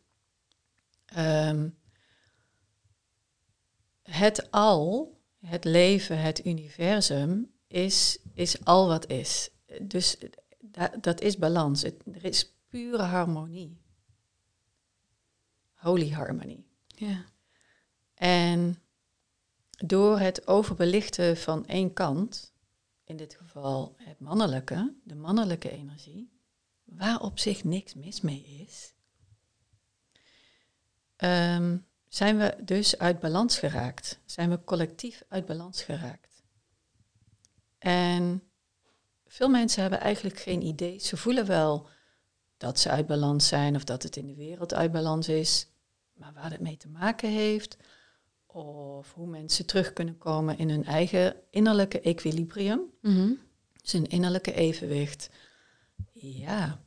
Ehm, 1.15 1.69
het 4.03 4.51
al, 4.51 5.17
het 5.39 5.65
leven, 5.65 6.21
het 6.21 6.47
universum, 6.47 7.51
is, 7.67 8.19
is 8.35 8.65
al 8.65 8.87
wat 8.87 9.11
is. 9.11 9.51
Dus 9.83 10.17
dat, 10.61 11.03
dat 11.03 11.21
is 11.21 11.37
balans. 11.37 11.85
er 11.85 12.25
is 12.25 12.55
pure 12.69 13.03
harmonie. 13.03 13.81
Holy 15.75 16.11
harmony. 16.11 16.65
Ja. 16.87 17.25
En 18.15 18.82
door 19.85 20.19
het 20.19 20.47
overbelichten 20.47 21.37
van 21.37 21.67
één 21.67 21.93
kant, 21.93 22.53
in 23.05 23.17
dit 23.17 23.35
geval 23.35 23.95
het 23.97 24.21
mannelijke, 24.21 24.95
de 25.05 25.15
mannelijke 25.15 25.71
energie, 25.71 26.33
waar 26.85 27.21
op 27.21 27.39
zich 27.39 27.65
niks 27.65 27.95
mis 27.95 28.21
mee 28.21 28.45
is, 28.45 28.95
ehm, 31.17 31.77
zijn 32.09 32.39
we 32.39 32.57
dus 32.65 32.99
uit 32.99 33.21
balans 33.21 33.59
geraakt. 33.59 34.21
Zijn 34.25 34.51
we 34.51 34.65
collectief 34.65 35.23
uit 35.29 35.47
balans 35.47 35.83
geraakt. 35.83 36.43
En 37.79 38.43
veel 39.27 39.49
mensen 39.49 39.83
hebben 39.83 40.01
eigenlijk 40.01 40.39
geen 40.39 40.63
idee. 40.63 40.99
Ze 40.99 41.17
voelen 41.17 41.47
wel 41.47 41.89
dat 42.57 42.79
ze 42.79 42.91
uit 42.91 43.07
balans 43.07 43.49
zijn 43.49 43.75
of 43.75 43.85
dat 43.85 44.03
het 44.03 44.17
in 44.17 44.27
de 44.27 44.35
wereld 44.35 44.75
uit 44.75 44.93
balans 44.93 45.29
is. 45.29 45.67
Maar 46.13 46.33
waar 46.33 46.51
het 46.51 46.61
mee 46.61 46.77
te 46.77 46.89
maken 46.89 47.31
heeft, 47.31 47.77
of 48.53 49.13
hoe 49.13 49.27
mensen 49.27 49.67
terug 49.67 49.93
kunnen 49.93 50.19
komen 50.19 50.59
in 50.59 50.71
hun 50.71 50.85
eigen 50.85 51.37
innerlijke 51.51 52.01
equilibrium, 52.01 52.81
mm 53.01 53.39
dus 53.83 53.95
innerlijke 53.95 54.53
evenwicht. 54.53 55.31
Ja. 56.13 56.85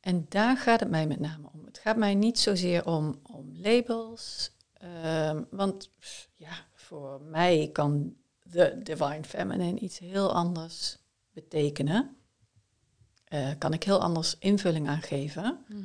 En 0.00 0.26
daar 0.28 0.56
gaat 0.56 0.80
het 0.80 0.90
mij 0.90 1.06
met 1.06 1.20
name 1.20 1.48
om. 1.52 1.64
Het 1.64 1.78
gaat 1.78 1.96
mij 1.96 2.14
niet 2.14 2.38
zozeer 2.38 2.86
om, 2.86 3.20
om 3.22 3.52
labels, 3.56 4.50
ehm, 4.72 5.42
want 5.50 5.90
ja, 6.34 6.66
voor 6.74 7.20
mij 7.22 7.70
kan 7.72 8.16
de 8.42 8.80
Divine 8.82 9.24
Feminine 9.24 9.78
iets 9.80 9.98
heel 9.98 10.34
anders 10.34 10.98
betekenen. 11.32 12.16
Uh, 13.28 13.50
kan 13.58 13.72
ik 13.72 13.82
heel 13.82 14.00
anders 14.00 14.38
invulling 14.38 14.88
aan 14.88 15.02
geven 15.02 15.64
mhm. 15.68 15.80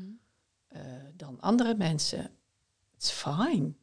uh, 0.69 0.81
dan 1.13 1.41
andere 1.41 1.75
mensen. 1.75 2.31
It's 2.95 3.11
fine. 3.11 3.73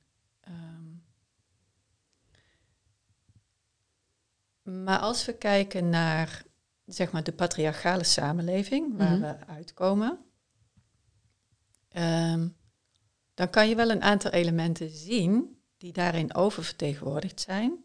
Maar 4.63 4.99
als 4.99 5.25
we 5.25 5.33
kijken 5.37 5.89
naar 5.89 6.43
zeg 6.85 7.11
maar 7.13 7.23
de 7.23 7.33
patriarchale 7.33 8.05
samenleving 8.05 8.97
waar 8.97 9.19
Mhm. 9.19 9.21
we 9.21 9.47
uitkomen, 9.47 10.19
ehm, 11.89 12.49
dan 13.35 13.51
kan 13.51 13.69
je 13.69 13.75
wel 13.75 13.91
een 13.91 14.03
aantal 14.03 14.31
elementen 14.31 14.91
zien 14.91 15.63
die 15.77 15.93
daarin 15.93 16.35
oververtegenwoordigd 16.35 17.41
zijn 17.41 17.85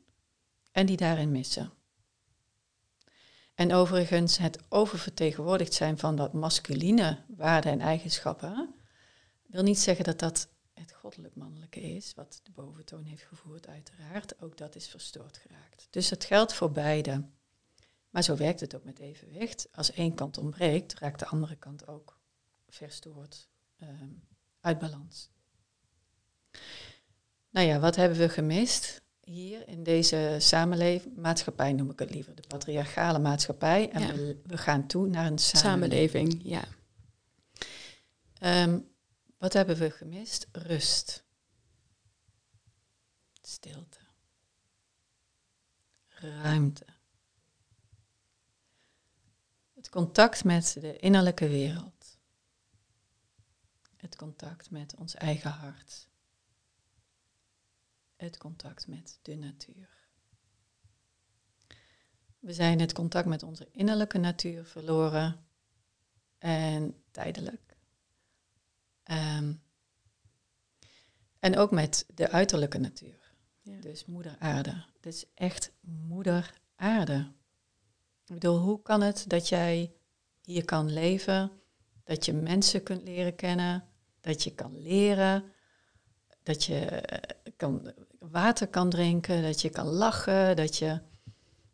en 0.71 0.85
die 0.85 0.97
daarin 0.97 1.31
missen. 1.31 1.71
En 3.55 3.73
overigens, 3.73 4.37
het 4.37 4.59
oververtegenwoordigd 4.69 5.73
zijn 5.73 5.97
van 5.97 6.15
dat 6.15 6.33
masculine 6.33 7.17
waarden 7.27 7.71
en 7.71 7.81
eigenschappen 7.81 8.75
wil 9.47 9.63
niet 9.63 9.79
zeggen 9.79 10.05
dat 10.05 10.19
dat 10.19 10.49
goddelijk 11.07 11.35
mannelijke 11.35 11.81
is, 11.81 12.13
wat 12.15 12.39
de 12.43 12.51
boventoon 12.51 13.03
heeft 13.03 13.23
gevoerd, 13.23 13.67
uiteraard. 13.67 14.41
Ook 14.41 14.57
dat 14.57 14.75
is 14.75 14.87
verstoord 14.87 15.37
geraakt. 15.37 15.87
Dus 15.89 16.09
het 16.09 16.25
geldt 16.25 16.53
voor 16.53 16.71
beide. 16.71 17.23
Maar 18.09 18.23
zo 18.23 18.35
werkt 18.35 18.59
het 18.59 18.75
ook 18.75 18.83
met 18.83 18.99
evenwicht. 18.99 19.67
Als 19.71 19.91
één 19.91 20.13
kant 20.13 20.37
ontbreekt, 20.37 20.99
raakt 20.99 21.19
de 21.19 21.25
andere 21.25 21.55
kant 21.55 21.87
ook 21.87 22.19
verstoord 22.69 23.47
ehm, 23.79 24.09
uit 24.61 24.79
balans. 24.79 25.29
Nou 27.49 27.67
ja, 27.67 27.79
wat 27.79 27.95
hebben 27.95 28.17
we 28.17 28.29
gemist? 28.29 29.01
Hier 29.21 29.67
in 29.67 29.83
deze 29.83 30.35
samenleving, 30.39 31.17
maatschappij 31.17 31.73
noem 31.73 31.89
ik 31.89 31.99
het 31.99 32.09
liever, 32.09 32.35
de 32.35 32.47
patriarchale 32.47 33.19
maatschappij. 33.19 33.89
En 33.91 34.01
Ja. 34.01 34.13
we, 34.13 34.41
we 34.45 34.57
gaan 34.57 34.87
toe 34.87 35.07
naar 35.07 35.25
een 35.25 35.37
samenleving. 35.37 36.31
Samenleving, 36.31 36.41
ja. 36.43 36.63
Ehm, 38.39 38.79
wat 39.37 39.53
hebben 39.53 39.77
we 39.77 39.91
gemist? 39.91 40.47
Rust. 40.51 41.25
Stilte. 43.41 43.99
Ruimte. 46.07 46.85
Het 49.73 49.89
contact 49.89 50.43
met 50.43 50.77
de 50.79 50.97
innerlijke 50.97 51.47
wereld. 51.47 52.17
Het 53.95 54.15
contact 54.15 54.71
met 54.71 54.95
ons 54.95 55.15
eigen 55.15 55.51
hart. 55.51 56.07
Het 58.15 58.37
contact 58.37 58.87
met 58.87 59.19
de 59.21 59.35
natuur. 59.35 59.89
We 62.39 62.53
zijn 62.53 62.79
het 62.79 62.93
contact 62.93 63.27
met 63.27 63.43
onze 63.43 63.67
innerlijke 63.71 64.17
natuur 64.17 64.65
verloren 64.65 65.47
en 66.37 67.03
tijdelijk. 67.11 67.66
Ehm, 69.07 69.53
en 71.39 71.57
ook 71.57 71.71
met 71.71 72.05
de 72.15 72.29
uiterlijke 72.29 72.77
natuur. 72.77 73.31
Ja. 73.61 73.81
Dus 73.81 74.05
moeder 74.05 74.35
aarde. 74.39 74.83
Het 74.95 75.05
is 75.05 75.25
echt 75.33 75.71
moeder 75.81 76.53
aarde. 76.75 77.31
Ik 78.25 78.33
bedoel, 78.33 78.57
hoe 78.57 78.81
kan 78.81 79.01
het 79.01 79.23
dat 79.27 79.49
jij 79.49 79.93
hier 80.41 80.65
kan 80.65 80.93
leven, 80.93 81.51
dat 82.03 82.25
je 82.25 82.33
mensen 82.33 82.83
kunt 82.83 83.03
leren 83.03 83.35
kennen, 83.35 83.83
dat 84.21 84.43
je 84.43 84.55
kan 84.55 84.81
leren, 84.81 85.43
dat 86.43 86.63
je 86.63 86.85
eh, 86.85 87.53
kan, 87.55 87.93
water 88.19 88.67
kan 88.67 88.89
drinken, 88.89 89.41
dat 89.41 89.61
je 89.61 89.69
kan 89.69 89.87
lachen, 89.87 90.55
dat 90.55 90.77
je 90.77 91.01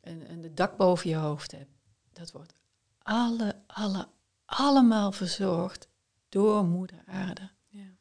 een, 0.02 0.32
een 0.32 0.56
dak 0.56 0.78
boven 0.78 1.10
je 1.10 1.16
hoofd 1.16 1.52
hebt. 1.52 1.72
Dat 2.12 2.32
wordt 2.32 2.54
alle, 2.98 3.56
alle, 3.68 4.08
allemaal 4.46 5.12
verzorgd 5.12 5.88
door 6.34 6.66
moeder 6.66 7.04
aarde. 7.06 7.50
Ja. 7.68 7.96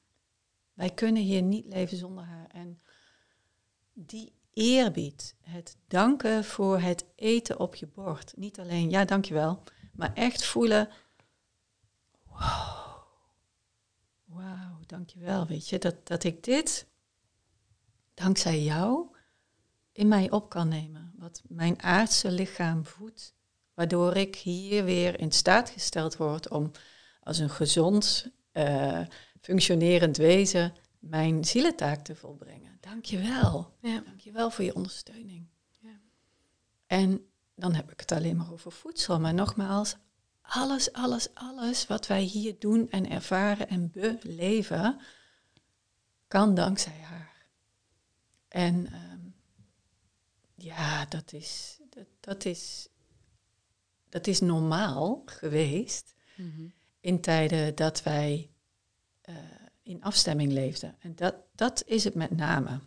Wij 0.72 0.90
kunnen 0.90 1.22
hier 1.22 1.42
niet 1.42 1.66
leven 1.66 1.96
zonder 1.96 2.24
haar. 2.24 2.46
En 2.50 2.80
die 3.92 4.32
eerbied, 4.52 5.36
het 5.40 5.76
danken 5.86 6.44
voor 6.44 6.80
het 6.80 7.04
eten 7.14 7.58
op 7.58 7.74
je 7.74 7.86
bord. 7.86 8.36
Niet 8.36 8.60
alleen, 8.60 8.90
ja, 8.90 9.04
dankjewel, 9.04 9.62
maar 9.92 10.14
echt 10.14 10.44
voelen, 10.44 10.88
wow, 12.24 13.02
wauw, 14.24 14.80
dankjewel, 14.86 15.46
weet 15.46 15.68
je, 15.68 15.78
dat, 15.78 16.06
dat 16.06 16.24
ik 16.24 16.44
dit, 16.44 16.86
dankzij 18.14 18.62
jou, 18.62 19.16
in 19.92 20.08
mij 20.08 20.30
op 20.30 20.48
kan 20.48 20.68
nemen. 20.68 21.12
Wat 21.18 21.42
mijn 21.48 21.82
aardse 21.82 22.30
lichaam 22.30 22.86
voedt, 22.86 23.34
waardoor 23.74 24.16
ik 24.16 24.36
hier 24.36 24.84
weer 24.84 25.20
in 25.20 25.32
staat 25.32 25.70
gesteld 25.70 26.16
word 26.16 26.48
om 26.48 26.70
als 27.22 27.38
een 27.38 27.50
gezond, 27.50 28.26
eh, 28.52 29.00
functionerend 29.40 30.16
wezen 30.16 30.74
mijn 30.98 31.44
zielentaak 31.44 32.04
te 32.04 32.14
volbrengen. 32.14 32.78
Dank 32.80 33.04
je 33.04 33.18
wel. 33.18 33.74
Ja. 33.80 34.00
Dank 34.00 34.20
je 34.20 34.32
wel 34.32 34.50
voor 34.50 34.64
je 34.64 34.74
ondersteuning. 34.74 35.46
Ja. 35.78 36.00
En 36.86 37.26
dan 37.54 37.74
heb 37.74 37.92
ik 37.92 38.00
het 38.00 38.12
alleen 38.12 38.36
maar 38.36 38.52
over 38.52 38.72
voedsel. 38.72 39.20
Maar 39.20 39.34
nogmaals, 39.34 39.96
alles, 40.42 40.92
alles, 40.92 41.34
alles 41.34 41.86
wat 41.86 42.06
wij 42.06 42.22
hier 42.22 42.58
doen 42.58 42.90
en 42.90 43.10
ervaren 43.10 43.68
en 43.68 43.90
beleven, 43.90 45.00
kan 46.28 46.54
dankzij 46.54 47.00
haar. 47.00 47.46
En 48.48 48.86
ehm, 48.86 49.20
ja, 50.54 51.04
dat 51.04 51.32
is, 51.32 51.80
dat, 51.90 52.06
dat, 52.20 52.44
is, 52.44 52.88
dat 54.08 54.26
is 54.26 54.40
normaal 54.40 55.22
geweest 55.26 56.14
Mhm. 56.36 56.66
In 57.02 57.20
tijden 57.20 57.74
dat 57.74 58.02
wij 58.02 58.50
eh, 59.20 59.34
in 59.82 60.02
afstemming 60.02 60.52
leefden. 60.52 60.96
En 61.00 61.14
dat, 61.14 61.34
dat 61.54 61.82
is 61.86 62.04
het 62.04 62.14
met 62.14 62.30
name. 62.30 62.80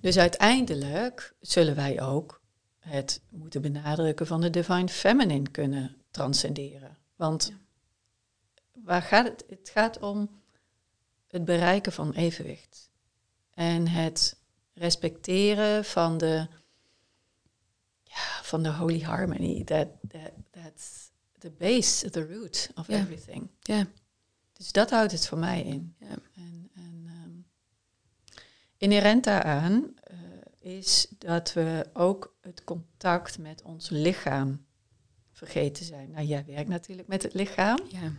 Dus 0.00 0.18
uiteindelijk 0.18 1.34
zullen 1.40 1.74
wij 1.74 2.02
ook 2.02 2.42
het 2.78 3.20
moeten 3.30 3.62
benadrukken 3.62 4.26
van 4.26 4.40
de 4.40 4.50
Divine 4.50 4.88
Feminine 4.88 5.50
kunnen 5.50 5.96
transcenderen. 6.10 6.96
Want 7.16 7.46
Ja. 7.52 7.58
waar 8.72 9.02
gaat 9.02 9.26
het? 9.26 9.44
Het 9.48 9.70
gaat 9.72 9.98
om 9.98 10.40
het 11.28 11.44
bereiken 11.44 11.92
van 11.92 12.12
evenwicht. 12.12 12.90
En 13.54 13.88
het 13.88 14.36
respecteren 14.74 15.84
van 15.84 16.18
de, 16.18 16.46
ja, 18.02 18.42
van 18.42 18.62
de 18.62 18.72
holy 18.72 19.00
harmony. 19.00 19.64
That, 19.64 19.88
that, 20.08 20.32
that's 20.50 21.10
the 21.38 21.50
base, 21.50 22.10
the 22.10 22.26
root 22.26 22.70
of 22.74 22.88
everything. 22.88 23.48
Ja. 23.60 23.86
Dus 24.52 24.72
dat 24.72 24.90
houdt 24.90 25.12
het 25.12 25.26
voor 25.26 25.38
mij 25.38 25.62
in. 25.62 25.94
Ja. 25.98 26.16
En, 26.34 26.70
en 26.74 27.04
ehm, 27.06 27.30
inherent 28.76 29.24
daaraan 29.24 29.94
eh, 30.00 30.18
is 30.58 31.06
dat 31.18 31.52
we 31.52 31.86
ook 31.92 32.36
het 32.40 32.64
contact 32.64 33.38
met 33.38 33.62
ons 33.62 33.88
lichaam 33.88 34.64
vergeten 35.32 35.84
zijn. 35.84 36.10
Nou, 36.10 36.26
jij 36.26 36.44
werkt 36.46 36.68
natuurlijk 36.68 37.08
met 37.08 37.22
het 37.22 37.34
lichaam. 37.34 37.78
Ja. 37.88 38.12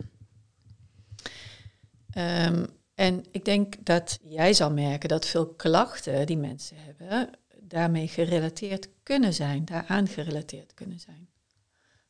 Ehm, 2.10 2.66
En 2.96 3.26
ik 3.32 3.46
denk 3.46 3.86
dat 3.86 4.20
jij 4.22 4.54
zal 4.54 4.72
merken 4.72 5.10
dat 5.10 5.26
veel 5.26 5.48
klachten 5.48 6.26
die 6.26 6.38
mensen 6.38 6.78
hebben, 6.78 7.30
daarmee 7.60 8.08
gerelateerd 8.08 8.90
kunnen 9.04 9.34
zijn, 9.34 9.66
daaraan 9.66 10.08
gerelateerd 10.08 10.74
kunnen 10.74 11.00
zijn. 11.00 11.30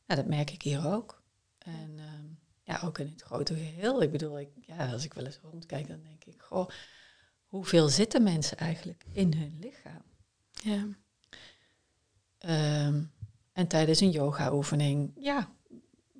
Nou, 0.08 0.20
dat 0.20 0.26
merk 0.26 0.50
ik 0.50 0.62
hier 0.62 0.86
ook. 0.86 1.22
En 1.58 1.94
ehm, 1.98 2.26
ja, 2.62 2.80
ook 2.84 2.98
in 2.98 3.06
het 3.06 3.22
grote 3.22 3.54
geheel. 3.54 4.02
Ik 4.02 4.10
bedoel, 4.10 4.38
ik, 4.40 4.48
ja, 4.60 4.92
als 4.92 5.04
ik 5.04 5.14
wel 5.14 5.24
eens 5.24 5.40
rondkijk, 5.42 5.88
dan 5.88 6.02
denk 6.02 6.24
ik, 6.24 6.42
goh, 6.42 6.68
hoeveel 7.46 7.88
zitten 7.88 8.22
mensen 8.22 8.56
eigenlijk 8.56 9.04
in 9.12 9.34
hun 9.34 9.56
lichaam? 9.60 10.02
Ja. 10.50 10.86
Ehm, 12.38 13.02
en 13.52 13.66
tijdens 13.66 14.00
een 14.00 14.10
yoga-oefening, 14.10 15.12
ja, 15.16 15.52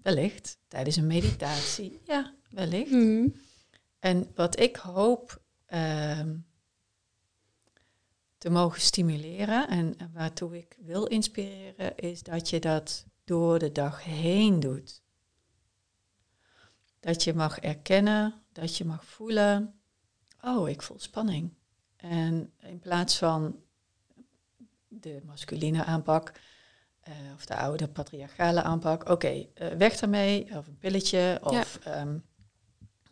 wellicht. 0.03 0.59
Tijdens 0.69 0.97
een 0.97 1.07
meditatie, 1.07 2.01
ja, 2.05 2.35
wellicht. 2.51 2.91
Mhm. 2.91 3.29
En 3.99 4.31
wat 4.35 4.61
ik 4.61 4.77
hoop 4.77 5.43
ehm, 5.67 6.37
te 8.39 8.51
mogen 8.51 8.81
stimuleren 8.81 9.69
en, 9.69 9.97
en 9.99 10.11
waartoe 10.13 10.57
ik 10.57 10.77
wil 10.81 11.07
inspireren, 11.07 11.97
is 11.97 12.23
dat 12.23 12.51
je 12.51 12.61
dat 12.61 13.07
door 13.29 13.59
de 13.59 13.73
dag 13.73 14.05
heen 14.05 14.61
doet. 14.61 15.03
Dat 17.01 17.25
je 17.25 17.35
mag 17.35 17.59
erkennen, 17.59 18.43
dat 18.53 18.77
je 18.77 18.85
mag 18.85 19.05
voelen, 19.05 19.81
oh, 20.43 20.69
ik 20.69 20.83
voel 20.83 20.99
spanning. 20.99 21.55
En 21.97 22.53
in 22.59 22.79
plaats 22.79 23.19
van 23.19 23.63
de 24.89 25.23
masculine 25.25 25.85
aanpak, 25.85 26.33
eh, 27.01 27.15
of 27.35 27.47
de 27.47 27.57
oude 27.57 27.89
patriarchale 27.89 28.63
aanpak, 28.63 29.09
oké, 29.09 29.47
eh, 29.55 29.69
weg 29.69 30.01
ermee, 30.01 30.57
of 30.57 30.67
een 30.67 30.79
pilletje, 30.79 31.39
of 31.43 31.79
ehm, 31.83 32.19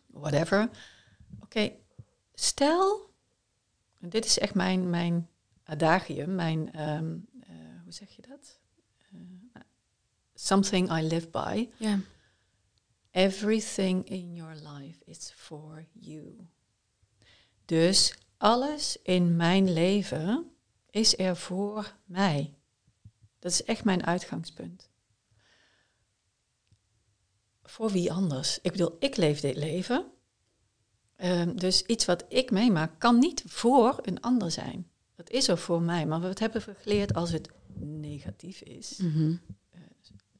whatever. 0.07 0.69
Oké, 1.39 1.71
stel, 2.33 3.13
en 3.99 4.09
dit 4.09 4.25
is 4.25 4.39
echt 4.39 4.53
mijn, 4.53 4.89
mijn 4.89 5.29
adagium, 5.63 6.35
mijn, 6.35 6.73
ehm, 6.73 7.17
eh, 7.41 7.81
hoe 7.83 7.93
zeg 7.93 8.09
je 8.09 8.21
dat? 8.21 8.59
Something 10.39 10.91
I 10.91 11.01
live 11.01 11.27
by. 11.29 11.69
Ja. 11.77 11.99
Everything 13.11 14.09
in 14.09 14.35
your 14.35 14.55
life 14.55 15.03
is 15.05 15.31
for 15.35 15.85
you. 15.93 16.47
Dus 17.65 18.13
alles 18.37 18.97
in 19.03 19.35
mijn 19.35 19.73
leven 19.73 20.51
is 20.89 21.17
er 21.17 21.35
voor 21.35 21.95
mij. 22.05 22.53
Dat 23.39 23.51
is 23.51 23.63
echt 23.63 23.83
mijn 23.83 24.05
uitgangspunt. 24.05 24.89
Voor 27.63 27.91
wie 27.91 28.11
anders? 28.11 28.59
Ik 28.61 28.71
bedoel, 28.71 28.95
ik 28.99 29.15
leef 29.15 29.39
dit 29.39 29.55
leven. 29.55 30.05
Ehm, 31.15 31.55
dus 31.55 31.81
iets 31.81 32.05
wat 32.05 32.25
ik 32.29 32.51
meemaak 32.51 32.99
kan 32.99 33.19
niet 33.19 33.43
voor 33.45 33.99
een 34.01 34.21
ander 34.21 34.51
zijn. 34.51 34.89
Dat 35.15 35.29
is 35.29 35.47
er 35.47 35.57
voor 35.57 35.81
mij. 35.81 36.05
Maar 36.05 36.21
wat 36.21 36.39
hebben 36.39 36.65
we 36.65 36.73
geleerd 36.73 37.13
als 37.13 37.31
het 37.31 37.49
negatief 37.79 38.61
is? 38.61 38.97
Mhm. 38.97 39.35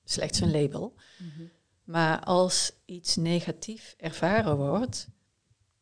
Slechts 0.09 0.39
een 0.39 0.51
label. 0.51 0.95
Mhm. 1.17 1.47
Maar 1.83 2.23
als 2.23 2.71
iets 2.85 3.15
negatief 3.15 3.95
ervaren 3.97 4.57
wordt, 4.57 5.07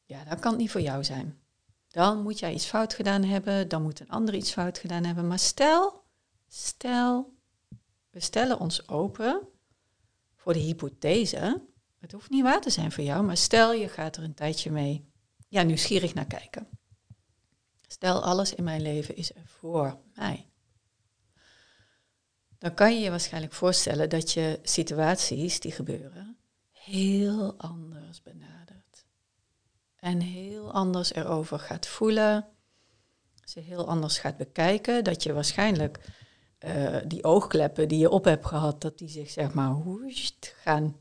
ja, 0.05 0.23
dan 0.23 0.39
kan 0.39 0.51
het 0.51 0.61
niet 0.61 0.71
voor 0.71 0.81
jou 0.81 1.03
zijn. 1.03 1.39
Dan 1.87 2.21
moet 2.21 2.39
jij 2.39 2.53
iets 2.53 2.65
fout 2.65 2.93
gedaan 2.93 3.23
hebben, 3.23 3.67
dan 3.67 3.81
moet 3.81 3.99
een 3.99 4.09
ander 4.09 4.35
iets 4.35 4.51
fout 4.51 4.77
gedaan 4.77 5.03
hebben. 5.03 5.27
Maar 5.27 5.39
stel, 5.39 6.03
stel, 6.47 7.33
we 8.09 8.19
stellen 8.19 8.59
ons 8.59 8.87
open 8.87 9.47
voor 10.35 10.53
de 10.53 10.59
hypothese. 10.59 11.61
Het 11.99 12.11
hoeft 12.11 12.29
niet 12.29 12.43
waar 12.43 12.61
te 12.61 12.69
zijn 12.69 12.91
voor 12.91 13.03
jou, 13.03 13.23
maar 13.23 13.37
stel 13.37 13.73
je 13.73 13.89
gaat 13.89 14.17
er 14.17 14.23
een 14.23 14.33
tijdje 14.33 14.71
mee 14.71 15.09
ja, 15.47 15.61
nieuwsgierig 15.61 16.13
naar 16.13 16.27
kijken. 16.27 16.67
Stel, 17.87 18.23
alles 18.23 18.53
in 18.53 18.63
mijn 18.63 18.81
leven 18.81 19.15
is 19.15 19.35
er 19.35 19.45
voor 19.45 19.99
mij. 20.15 20.49
Dan 22.57 22.73
kan 22.73 22.95
je 22.95 22.99
je 22.99 23.09
waarschijnlijk 23.09 23.53
voorstellen 23.53 24.09
dat 24.09 24.31
je 24.31 24.59
situaties 24.63 25.59
die 25.59 25.71
gebeuren 25.71 26.37
heel 26.71 27.53
anders 27.57 28.21
benadert. 28.21 29.05
En 29.95 30.19
heel 30.19 30.71
anders 30.71 31.13
erover 31.13 31.59
gaat 31.59 31.87
voelen. 31.87 32.47
Ze 33.43 33.59
heel 33.59 33.87
anders 33.87 34.17
gaat 34.17 34.37
bekijken. 34.37 35.03
Dat 35.03 35.23
je 35.23 35.33
waarschijnlijk 35.33 35.99
eh, 36.57 36.97
die 37.07 37.23
oogkleppen 37.23 37.87
die 37.87 37.99
je 37.99 38.09
op 38.09 38.23
hebt 38.23 38.45
gehad, 38.45 38.81
dat 38.81 38.97
die 38.97 39.09
zich 39.09 39.29
zeg 39.29 39.53
maar 39.53 39.73
woest, 39.73 40.53
gaan 40.57 40.97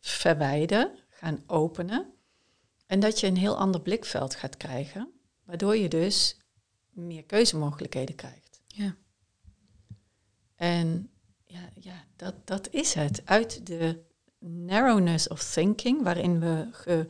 verwijden, 0.00 0.98
gaan 1.08 1.42
openen. 1.46 2.12
En 2.86 3.00
dat 3.00 3.20
je 3.20 3.26
een 3.26 3.36
heel 3.36 3.56
ander 3.56 3.80
blikveld 3.80 4.34
gaat 4.34 4.56
krijgen, 4.56 5.12
waardoor 5.44 5.76
je 5.76 5.88
dus 5.88 6.40
meer 6.90 7.24
keuzemogelijkheden 7.24 8.14
krijgt. 8.14 8.62
Ja. 8.66 8.96
En 10.64 11.10
ja, 11.44 11.68
ja 11.80 12.04
dat, 12.16 12.34
dat 12.44 12.68
is 12.70 12.94
het. 12.94 13.22
Uit 13.24 13.66
de 13.66 14.02
narrowness 14.38 15.28
of 15.28 15.42
thinking, 15.52 16.02
waarin 16.02 16.40
we, 16.40 16.68
ge, 16.70 17.06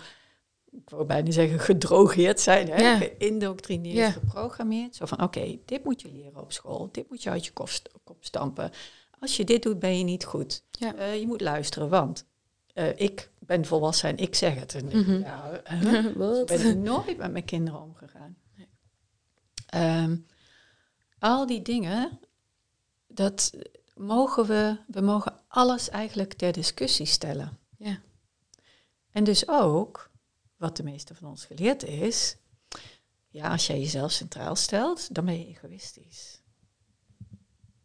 ik 0.70 0.90
wou 0.90 1.04
bijna 1.04 1.30
zeggen, 1.30 1.58
gedrogeerd 1.60 2.40
zijn, 2.40 2.68
hè? 2.68 2.76
Ja. 2.82 2.96
geïndoctrineerd, 2.96 3.96
Ja. 3.96 4.10
geprogrammeerd. 4.10 4.94
Zo 4.96 5.06
van, 5.06 5.22
oké, 5.22 5.58
dit 5.64 5.84
moet 5.84 6.00
je 6.02 6.12
leren 6.12 6.40
op 6.40 6.52
school, 6.52 6.88
dit 6.92 7.08
moet 7.08 7.22
je 7.22 7.30
uit 7.30 7.44
je 7.44 7.52
kop, 7.52 7.68
st- 7.68 7.90
kop 8.04 8.24
stampen. 8.24 8.70
Als 9.18 9.36
je 9.36 9.44
dit 9.44 9.62
doet, 9.62 9.78
ben 9.78 9.98
je 9.98 10.04
niet 10.04 10.24
goed. 10.24 10.62
Ja. 10.70 10.94
Eh, 10.94 11.20
je 11.20 11.26
moet 11.26 11.40
luisteren, 11.40 11.88
want 11.88 12.26
eh, 12.72 12.98
ik 13.00 13.30
ben 13.38 13.64
volwassen 13.64 14.08
en 14.08 14.16
ik 14.16 14.34
zeg 14.34 14.54
het. 14.54 14.74
En 14.74 14.88
ik, 14.90 14.94
Mhm. 15.06 15.18
ja? 15.18 15.62
Zo 16.34 16.44
ben 16.44 16.66
ik 16.66 16.76
nooit 16.76 17.16
met 17.16 17.32
mijn 17.32 17.44
kinderen 17.44 17.80
omgegaan. 17.82 18.36
Ehm, 19.66 20.16
al 21.18 21.46
die 21.46 21.62
dingen, 21.62 22.18
dat 23.14 23.52
mogen 23.94 24.46
we, 24.46 24.76
we 24.86 25.00
mogen 25.00 25.40
alles 25.48 25.88
eigenlijk 25.88 26.32
ter 26.32 26.52
discussie 26.52 27.06
stellen. 27.06 27.58
Ja. 27.76 27.98
En 29.10 29.24
dus 29.24 29.48
ook, 29.48 30.10
wat 30.56 30.76
de 30.76 30.82
meeste 30.82 31.14
van 31.14 31.28
ons 31.28 31.44
geleerd 31.44 31.82
is, 31.82 32.36
ja, 33.28 33.50
als 33.50 33.66
jij 33.66 33.78
jezelf 33.78 34.10
centraal 34.12 34.56
stelt, 34.56 35.14
dan 35.14 35.24
ben 35.24 35.38
je 35.38 35.46
egoïstisch. 35.46 36.42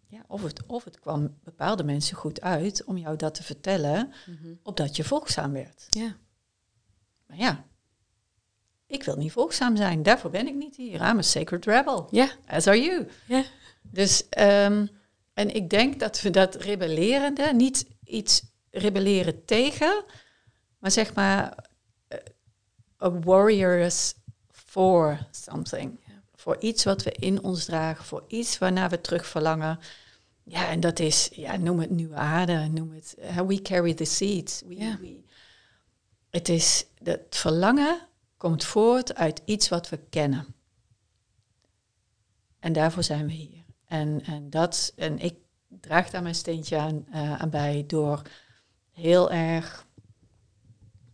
Ja, 0.07 0.23
of, 0.27 0.43
het, 0.43 0.65
of 0.65 0.83
het 0.83 0.99
kwam 0.99 1.37
bepaalde 1.43 1.83
mensen 1.83 2.17
goed 2.17 2.41
uit 2.41 2.83
om 2.83 2.97
jou 2.97 3.15
dat 3.15 3.33
te 3.33 3.43
vertellen, 3.43 4.13
Mhm. 4.25 4.53
opdat 4.63 4.95
je 4.95 5.03
volgzaam 5.03 5.51
werd. 5.51 5.85
Ja. 5.89 6.17
Maar 7.25 7.37
ja, 7.37 7.65
ik 8.87 9.03
wil 9.03 9.15
niet 9.15 9.31
volgzaam 9.31 9.75
zijn. 9.75 10.03
Daarvoor 10.03 10.29
ben 10.29 10.47
ik 10.47 10.55
niet 10.55 10.75
hier. 10.75 10.93
I'm 11.09 11.17
a 11.17 11.21
sacred 11.21 11.65
rebel. 11.65 12.07
Ja. 12.11 12.29
As 12.47 12.67
are 12.67 12.81
you. 12.81 13.07
Ja. 13.27 13.43
Dus, 13.81 14.29
ehm, 14.29 14.87
en 15.39 15.55
ik 15.55 15.69
denk 15.69 15.99
dat 15.99 16.21
we 16.21 16.29
dat 16.29 16.55
rebellerende, 16.55 17.53
niet 17.53 17.85
iets 18.03 18.43
rebelleren 18.71 19.45
tegen, 19.45 20.03
maar 20.79 20.91
zeg 20.91 21.13
maar, 21.13 21.69
eh, 22.07 22.17
a 23.01 23.19
warrior 23.19 23.77
is 23.79 24.13
for 24.51 25.27
something. 25.31 25.99
Ja. 26.07 26.13
Voor 26.35 26.57
iets 26.59 26.83
wat 26.83 27.03
we 27.03 27.11
in 27.11 27.43
ons 27.43 27.65
dragen, 27.65 28.05
voor 28.05 28.23
iets 28.27 28.57
waarnaar 28.57 28.89
we 28.89 29.01
terug 29.01 29.25
verlangen. 29.27 29.79
Ja, 30.43 30.69
en 30.69 30.79
dat 30.79 30.99
is, 30.99 31.29
ja, 31.31 31.57
noem 31.57 31.79
het 31.79 31.89
nieuwe 31.89 32.15
aarde, 32.15 32.67
noem 32.67 32.91
het, 32.93 33.15
how 33.35 33.47
we 33.47 33.61
carry 33.61 33.93
the 33.93 34.05
seeds. 34.05 34.61
We, 34.65 34.75
Ja. 34.75 34.97
we- 34.99 35.23
het 36.29 36.49
is, 36.49 36.85
het 37.03 37.35
verlangen 37.35 38.07
komt 38.37 38.63
voort 38.63 39.15
uit 39.15 39.41
iets 39.45 39.69
wat 39.69 39.89
we 39.89 39.99
kennen. 40.09 40.45
En 42.59 42.73
daarvoor 42.73 43.03
zijn 43.03 43.25
we 43.25 43.33
hier. 43.33 43.58
En, 43.89 44.21
en, 44.25 44.49
dat, 44.49 44.93
en 44.95 45.19
ik 45.19 45.35
draag 45.67 46.09
daar 46.09 46.21
mijn 46.21 46.35
steentje 46.35 46.77
aan, 46.77 47.05
eh, 47.11 47.41
aan 47.41 47.49
bij 47.49 47.83
door 47.87 48.21
heel 48.91 49.31
erg 49.31 49.87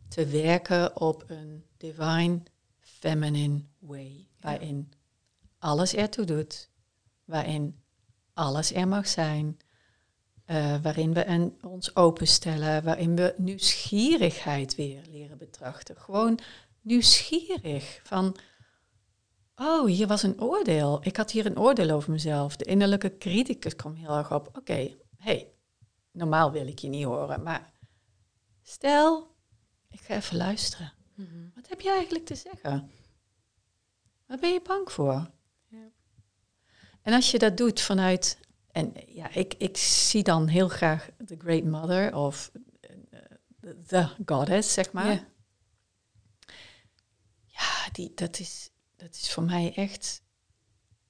te 0.08 0.26
werken 0.26 1.00
op 1.02 1.24
een 1.28 1.66
divine 1.78 2.42
feminine 2.80 3.62
way. 3.80 4.28
Waarin 4.40 4.92
alles 5.60 5.94
ertoe 5.94 6.26
doet. 6.26 6.70
Waarin 7.24 7.80
alles 8.34 8.74
er 8.74 8.88
mag 8.88 9.08
zijn. 9.08 9.58
eh, 10.46 10.82
waarin 10.82 11.14
we 11.14 11.52
ons 11.62 11.96
openstellen. 11.96 12.84
Waarin 12.84 13.16
we 13.16 13.34
nieuwsgierigheid 13.38 14.76
weer 14.76 15.02
leren 15.10 15.38
betrachten. 15.38 15.98
Gewoon 15.98 16.40
nieuwsgierig 16.82 18.00
van... 18.04 18.36
Oh, 19.56 19.88
hier 19.88 20.08
was 20.08 20.24
een 20.24 20.42
oordeel. 20.42 21.00
Ik 21.02 21.18
had 21.18 21.32
hier 21.32 21.46
een 21.46 21.60
oordeel 21.60 21.90
over 21.90 22.12
mezelf. 22.12 22.56
De 22.56 22.66
innerlijke 22.66 23.18
criticus 23.18 23.76
kwam 23.76 23.94
heel 23.94 24.18
erg 24.18 24.34
op. 24.34 24.58
Oké, 24.58 24.96
hey, 25.18 25.54
normaal 26.12 26.52
wil 26.52 26.68
ik 26.68 26.80
je 26.80 26.88
niet 26.88 27.06
horen, 27.06 27.44
maar 27.44 27.74
stel, 28.62 29.36
ik 29.90 30.00
ga 30.00 30.16
even 30.16 30.38
luisteren. 30.38 30.94
Mhm. 31.14 31.50
Wat 31.56 31.70
heb 31.70 31.82
je 31.82 31.90
eigenlijk 31.90 32.26
te 32.26 32.36
zeggen? 32.36 32.92
Waar 34.26 34.40
ben 34.40 34.54
je 34.54 34.62
bang 34.62 34.92
voor? 34.92 35.32
Ja. 35.68 35.88
En 37.02 37.14
als 37.14 37.32
je 37.32 37.40
dat 37.40 37.58
doet 37.58 37.82
vanuit, 37.82 38.40
en 38.72 38.94
ja, 39.08 39.30
ik, 39.30 39.54
ik 39.54 39.78
zie 39.78 40.24
dan 40.24 40.48
heel 40.48 40.68
graag 40.68 41.10
The 41.26 41.36
Great 41.38 41.64
Mother 41.64 42.16
of 42.16 42.52
eh, 42.80 43.70
The 43.88 44.10
Goddess, 44.26 44.74
zeg 44.74 44.92
maar. 44.92 45.06
Ja. 45.06 45.12
Ja, 45.12 45.26
Ja, 47.46 47.92
die, 47.92 48.12
dat, 48.14 48.40
is, 48.40 48.70
dat 49.06 49.16
is 49.16 49.32
voor 49.32 49.44
mij 49.44 49.74
echt 49.76 50.22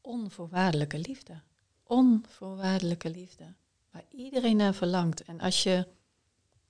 onvoorwaardelijke 0.01 0.99
liefde. 0.99 1.41
Onvoorwaardelijke 1.83 3.09
liefde. 3.09 3.53
Waar 3.91 4.05
iedereen 4.09 4.57
naar 4.57 4.73
verlangt. 4.73 5.23
En 5.23 5.39
als 5.39 5.63
je 5.63 5.87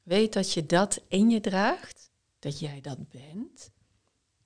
weet 0.03 0.33
dat 0.33 0.53
je 0.53 0.65
dat 0.65 1.01
in 1.07 1.29
je 1.29 1.41
draagt, 1.41 2.09
dat 2.39 2.59
jij 2.59 2.81
dat 2.81 3.09
bent, 3.09 3.71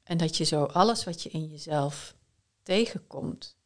en 0.04 0.18
dat 0.18 0.38
je 0.38 0.44
zo 0.44 0.64
alles 0.64 1.04
wat 1.04 1.24
je 1.24 1.30
in 1.30 1.48
jezelf 1.48 2.16
tegenkomt 2.64 3.58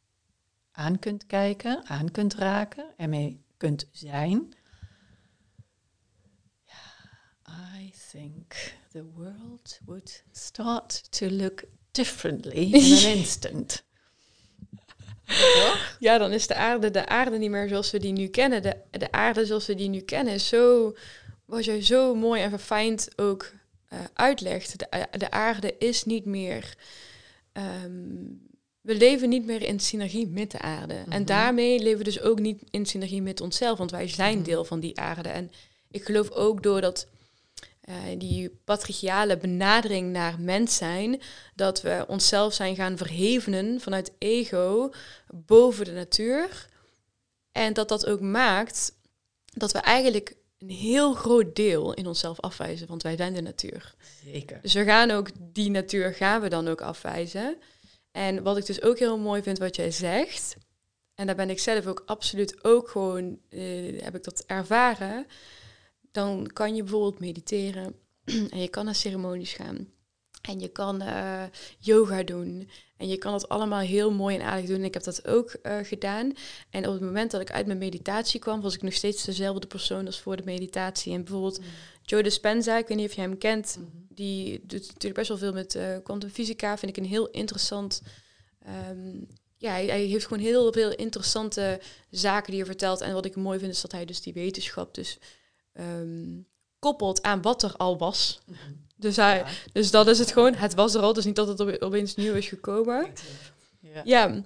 aan 0.72 0.99
kunt 0.99 1.26
kijken, 1.26 1.86
aan 1.86 2.11
kunt 2.11 2.34
raken, 2.34 2.93
ermee 2.97 3.43
kunt 3.57 3.88
zijn. 3.91 4.53
I 7.80 7.93
think 8.11 8.74
the 8.91 9.05
world 9.05 9.80
would 9.86 10.24
start 10.32 11.11
to 11.11 11.30
look 11.30 11.64
differently 11.93 12.71
in 12.73 13.05
an 13.05 13.17
instant. 13.17 13.83
Ja, 15.99 16.17
dan 16.17 16.31
is 16.31 16.47
de 16.47 16.55
aarde 16.55 16.91
de 16.91 17.05
aarde 17.05 17.37
niet 17.37 17.49
meer 17.49 17.67
zoals 17.67 17.91
we 17.91 17.99
die 17.99 18.11
nu 18.11 18.27
kennen. 18.27 18.61
De, 18.61 18.75
de 18.91 19.11
aarde 19.11 19.45
zoals 19.45 19.65
we 19.65 19.75
die 19.75 19.89
nu 19.89 19.99
kennen 19.99 20.33
is 20.33 20.47
zo, 20.47 20.95
wat 21.45 21.65
jij 21.65 21.81
zo 21.81 22.15
mooi 22.15 22.41
en 22.41 22.49
verfijnd 22.49 23.09
ook 23.15 23.51
uh, 23.93 23.99
uitlegt. 24.13 24.79
De, 24.79 24.85
eh, 24.85 25.03
de, 25.11 25.31
aarde 25.31 25.77
is 25.77 26.03
niet 26.03 26.25
meer. 26.25 26.75
Ehm, 27.51 27.91
we 28.81 28.95
leven 28.95 29.29
niet 29.29 29.45
meer 29.45 29.61
in 29.61 29.79
synergie 29.79 30.27
met 30.27 30.51
de 30.51 30.59
aarde. 30.59 30.93
En 30.93 31.21
mhm. 31.21 31.25
daarmee 31.25 31.79
leven 31.79 31.97
we 31.97 32.03
dus 32.03 32.21
ook 32.21 32.39
niet 32.39 32.61
in 32.69 32.85
synergie 32.85 33.21
met 33.21 33.41
onszelf, 33.41 33.77
want 33.77 33.91
wij 33.91 34.07
zijn 34.07 34.37
mhm. 34.37 34.45
deel 34.45 34.65
van 34.65 34.79
die 34.79 34.99
aarde. 34.99 35.29
En 35.29 35.51
ik 35.91 36.03
geloof 36.03 36.31
ook 36.31 36.63
doordat 36.63 37.07
uh, 37.89 37.95
die 38.17 38.49
patriarchale 38.63 39.38
benadering 39.38 40.11
naar 40.11 40.39
mens 40.39 40.75
zijn, 40.75 41.21
dat 41.55 41.81
we 41.81 42.05
onszelf 42.07 42.53
zijn 42.53 42.75
gaan 42.75 42.97
verhevenen 42.97 43.81
vanuit 43.81 44.11
ego 44.17 44.91
boven 45.34 45.86
de 45.86 45.91
natuur. 45.91 46.67
En 47.51 47.73
dat 47.73 47.89
dat 47.89 48.05
ook 48.05 48.21
maakt 48.21 48.93
dat 49.45 49.71
we 49.71 49.79
eigenlijk 49.79 50.36
een 50.57 50.69
heel 50.69 51.13
groot 51.13 51.55
deel 51.55 51.93
in 51.93 52.07
onszelf 52.07 52.39
afwijzen, 52.39 52.88
want 52.88 53.03
wij 53.03 53.15
zijn 53.15 53.34
de 53.34 53.41
natuur. 53.41 53.93
Zeker. 54.25 54.59
Dus 54.61 54.73
we 54.73 54.84
gaan 54.84 55.11
ook 55.11 55.29
die 55.39 55.69
natuur 55.69 56.13
gaan 56.13 56.41
we 56.41 56.49
dan 56.49 56.67
ook 56.67 56.81
afwijzen. 56.81 57.57
En 58.11 58.43
wat 58.43 58.57
ik 58.57 58.65
dus 58.65 58.81
ook 58.81 58.99
heel 58.99 59.17
mooi 59.17 59.41
vind 59.41 59.57
wat 59.57 59.75
jij 59.75 59.91
zegt, 59.91 60.55
en 61.15 61.25
daar 61.25 61.36
ben 61.36 61.49
ik 61.49 61.59
zelf 61.59 61.86
ook 61.88 62.03
absoluut 62.05 62.63
ook 62.63 62.89
gewoon, 62.89 63.39
uh, 63.49 64.01
heb 64.01 64.15
ik 64.15 64.23
dat 64.23 64.43
ervaren, 64.47 65.25
dan 66.14 66.49
kan 66.53 66.76
je 66.76 66.84
bijvoorbeeld 66.84 67.20
mediteren 67.20 67.95
en 68.53 68.59
je 68.59 68.68
kan 68.68 68.86
naar 68.86 68.95
ceremonies 68.95 69.53
gaan. 69.53 69.88
En 70.41 70.59
je 70.59 70.68
kan 70.68 71.01
uh, 71.01 71.43
yoga 71.80 72.24
doen. 72.24 72.70
En 72.97 73.07
je 73.07 73.18
kan 73.18 73.34
het 73.34 73.49
allemaal 73.49 73.80
heel 73.80 74.11
mooi 74.11 74.36
en 74.38 74.45
aardig 74.45 74.66
doen. 74.66 74.84
Ik 74.84 74.93
heb 74.93 75.03
dat 75.03 75.28
ook 75.28 75.55
uh, 75.64 75.78
gedaan. 75.84 76.34
En 76.70 76.88
op 76.88 76.93
het 76.93 77.01
moment 77.01 77.32
dat 77.32 77.41
ik 77.41 77.51
uit 77.51 77.66
mijn 77.66 77.78
meditatie 77.78 78.39
kwam, 78.39 78.61
was 78.61 78.76
ik 78.76 78.82
nog 78.82 78.93
steeds 78.93 79.24
dezelfde 79.24 79.68
persoon 79.68 80.05
als 80.05 80.20
voor 80.20 80.36
de 80.36 80.43
meditatie. 80.45 81.14
En 81.14 81.24
bijvoorbeeld 81.24 81.59
mm. 81.59 81.66
Joe 82.01 82.24
Dispenza, 82.24 82.78
ik 82.78 82.88
weet 82.88 82.97
niet 82.97 83.09
of 83.09 83.16
je 83.16 83.22
hem 83.22 83.38
kent, 83.38 83.76
mm-hmm. 83.80 84.07
die 84.09 84.61
doet 84.66 84.88
natuurlijk 84.88 85.16
best 85.16 85.28
wel 85.28 85.38
veel 85.38 85.53
met 85.53 85.76
uh, 85.76 85.97
kwantumfysica. 86.03 86.78
Vind 86.78 86.97
ik 86.97 87.03
een 87.03 87.09
heel 87.09 87.30
interessant. 87.30 88.01
Um, 88.89 89.28
ja, 89.57 89.72
hij, 89.72 89.86
hij, 89.86 90.01
heeft 90.01 90.28
gewoon 90.28 90.43
heel 90.43 90.72
veel 90.72 90.91
interessante 90.91 91.80
zaken 92.09 92.51
die 92.51 92.59
hij 92.59 92.70
vertelt. 92.70 93.01
En 93.01 93.14
wat 93.14 93.26
ik 93.26 93.36
mooi 93.36 93.59
vind 93.59 93.72
is 93.72 93.82
dat 93.82 93.91
hij 93.91 94.05
dus 94.05 94.22
die 94.22 94.34
wetenschap 94.34 94.93
dus 94.93 95.18
um, 95.74 96.47
koppelt 96.80 97.21
aan 97.21 97.41
wat 97.41 97.63
er 97.63 97.76
al 97.78 97.97
was. 97.97 98.39
Mhm. 98.45 98.57
Dus, 98.95 99.15
hij, 99.15 99.45
dus 99.71 99.91
dat 99.91 100.07
is 100.07 100.19
het 100.19 100.32
gewoon. 100.32 100.53
Het 100.53 100.74
was 100.74 100.93
er 100.93 101.01
al, 101.01 101.13
dus 101.13 101.26
niet 101.26 101.36
dat 101.36 101.47
het 101.47 101.82
opeens 101.82 102.15
nieuw 102.15 102.34
is 102.34 102.47
gekomen. 102.47 103.07
Ja. 103.80 104.01
ja. 104.03 104.43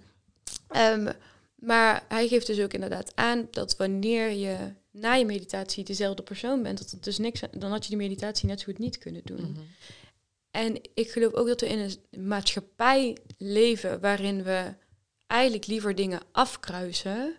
Um, 0.93 1.09
maar 1.55 2.03
hij 2.07 2.27
geeft 2.27 2.47
dus 2.47 2.59
ook 2.59 2.73
inderdaad 2.73 3.11
aan 3.15 3.47
dat 3.51 3.75
wanneer 3.75 4.31
je 4.31 4.57
na 4.91 5.13
je 5.13 5.25
meditatie 5.25 5.83
dezelfde 5.83 6.23
persoon 6.23 6.63
bent, 6.63 6.77
dat 6.77 6.91
het 6.91 7.03
dus 7.03 7.17
niks, 7.17 7.41
dan 7.51 7.71
had 7.71 7.83
je 7.83 7.89
die 7.89 7.97
meditatie 7.97 8.47
net 8.47 8.59
zo 8.59 8.65
goed 8.65 8.79
niet 8.79 8.97
kunnen 8.97 9.21
doen. 9.23 9.51
Mhm. 9.51 9.61
En 10.51 10.81
ik 10.93 11.11
geloof 11.11 11.33
ook 11.33 11.47
dat 11.47 11.61
we 11.61 11.67
in 11.67 11.79
een 11.79 12.27
maatschappij 12.27 13.17
leven 13.37 13.99
waarin 13.99 14.43
we 14.43 14.73
eigenlijk 15.27 15.65
liever 15.67 15.95
dingen 15.95 16.21
afkruisen 16.31 17.35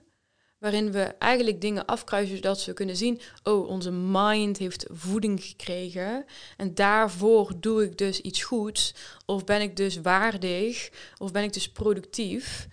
waarin 0.59 0.93
we 0.93 1.03
eigenlijk 1.03 1.61
dingen 1.61 1.87
afkruisen 1.87 2.37
zodat 2.37 2.65
we 2.65 2.73
kunnen 2.73 2.97
zien, 2.97 3.21
oh, 3.43 3.69
onze 3.69 3.91
mind 3.91 4.59
heeft 4.59 4.87
voeding 4.91 5.45
gekregen 5.45 6.25
en 6.57 6.75
daarvoor 6.75 7.53
doe 7.61 7.85
ik 7.85 7.99
dus 7.99 8.21
iets 8.21 8.43
goeds, 8.43 8.95
of 9.27 9.45
ben 9.45 9.61
ik 9.61 9.77
dus 9.77 10.01
waardig, 10.01 10.91
of 11.19 11.33
ben 11.33 11.43
ik 11.43 11.53
dus 11.53 11.73
productief, 11.73 12.69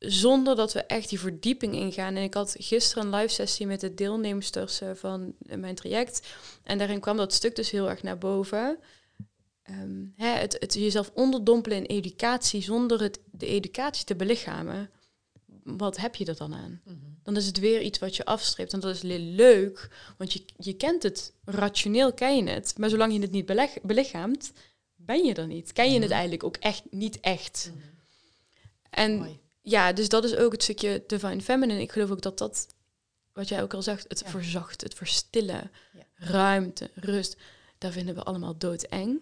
zonder 0.00 0.56
dat 0.56 0.72
we 0.72 0.82
echt 0.82 1.08
die 1.08 1.20
verdieping 1.20 1.74
ingaan. 1.74 2.16
En 2.16 2.22
ik 2.22 2.34
had 2.34 2.54
gisteren 2.58 3.04
een 3.04 3.20
live 3.20 3.34
sessie 3.34 3.66
met 3.66 3.80
de 3.80 3.94
deelnemsters 3.94 4.80
eh, 4.80 4.90
van 4.94 5.34
mijn 5.38 5.74
traject 5.74 6.28
en 6.62 6.78
daarin 6.78 7.00
kwam 7.00 7.16
dat 7.16 7.32
stuk 7.32 7.56
dus 7.56 7.70
heel 7.70 7.90
erg 7.90 8.02
naar 8.02 8.18
boven. 8.18 8.78
Ehm, 9.62 10.04
hè, 10.16 10.28
het, 10.28 10.56
het 10.58 10.74
jezelf 10.74 11.10
onderdompelen 11.14 11.78
in 11.78 11.84
educatie 11.84 12.62
zonder 12.62 13.00
het, 13.00 13.20
de 13.30 13.46
educatie 13.46 14.04
te 14.04 14.16
belichamen 14.16 14.90
wat 15.64 15.96
heb 15.96 16.14
je 16.14 16.24
er 16.24 16.36
dan 16.36 16.54
aan? 16.54 16.80
Mhm. 16.84 16.96
Dan 17.22 17.36
is 17.36 17.46
het 17.46 17.58
weer 17.58 17.80
iets 17.80 17.98
wat 17.98 18.16
je 18.16 18.24
afstreept. 18.24 18.72
En 18.72 18.80
dat 18.80 18.94
is 18.94 19.02
leuk, 19.02 19.90
want 20.16 20.32
je, 20.32 20.44
je 20.56 20.72
kent 20.72 21.02
het. 21.02 21.32
Rationeel 21.44 22.12
ken 22.12 22.36
je 22.36 22.50
het. 22.50 22.74
Maar 22.78 22.88
zolang 22.88 23.12
je 23.12 23.20
het 23.20 23.30
niet 23.30 23.46
beleg, 23.46 23.70
belichaamt, 23.82 24.52
ben 24.96 25.24
je 25.24 25.34
er 25.34 25.46
niet. 25.46 25.72
Ken 25.72 25.86
je 25.86 25.92
het 25.92 26.02
mhm. 26.02 26.12
eigenlijk 26.12 26.44
ook 26.44 26.56
echt 26.56 26.82
niet 26.90 27.20
echt. 27.20 27.70
Mhm. 27.74 27.86
En 28.90 29.40
ja, 29.62 29.92
dus 29.92 30.08
dat 30.08 30.24
is 30.24 30.36
ook 30.36 30.52
het 30.52 30.62
stukje 30.62 31.04
Divine 31.06 31.40
Feminine. 31.40 31.80
Ik 31.80 31.92
geloof 31.92 32.10
ook 32.10 32.22
dat 32.22 32.38
dat, 32.38 32.66
wat 33.32 33.48
jij 33.48 33.62
ook 33.62 33.74
al 33.74 33.82
zegt, 33.82 34.04
het 34.08 34.22
verzacht, 34.26 34.80
het 34.80 34.94
verstillen, 34.94 35.70
ruimte, 36.14 36.90
rust, 36.94 37.36
daar 37.78 37.92
vinden 37.92 38.14
we 38.14 38.22
allemaal 38.22 38.58
doodeng. 38.58 39.20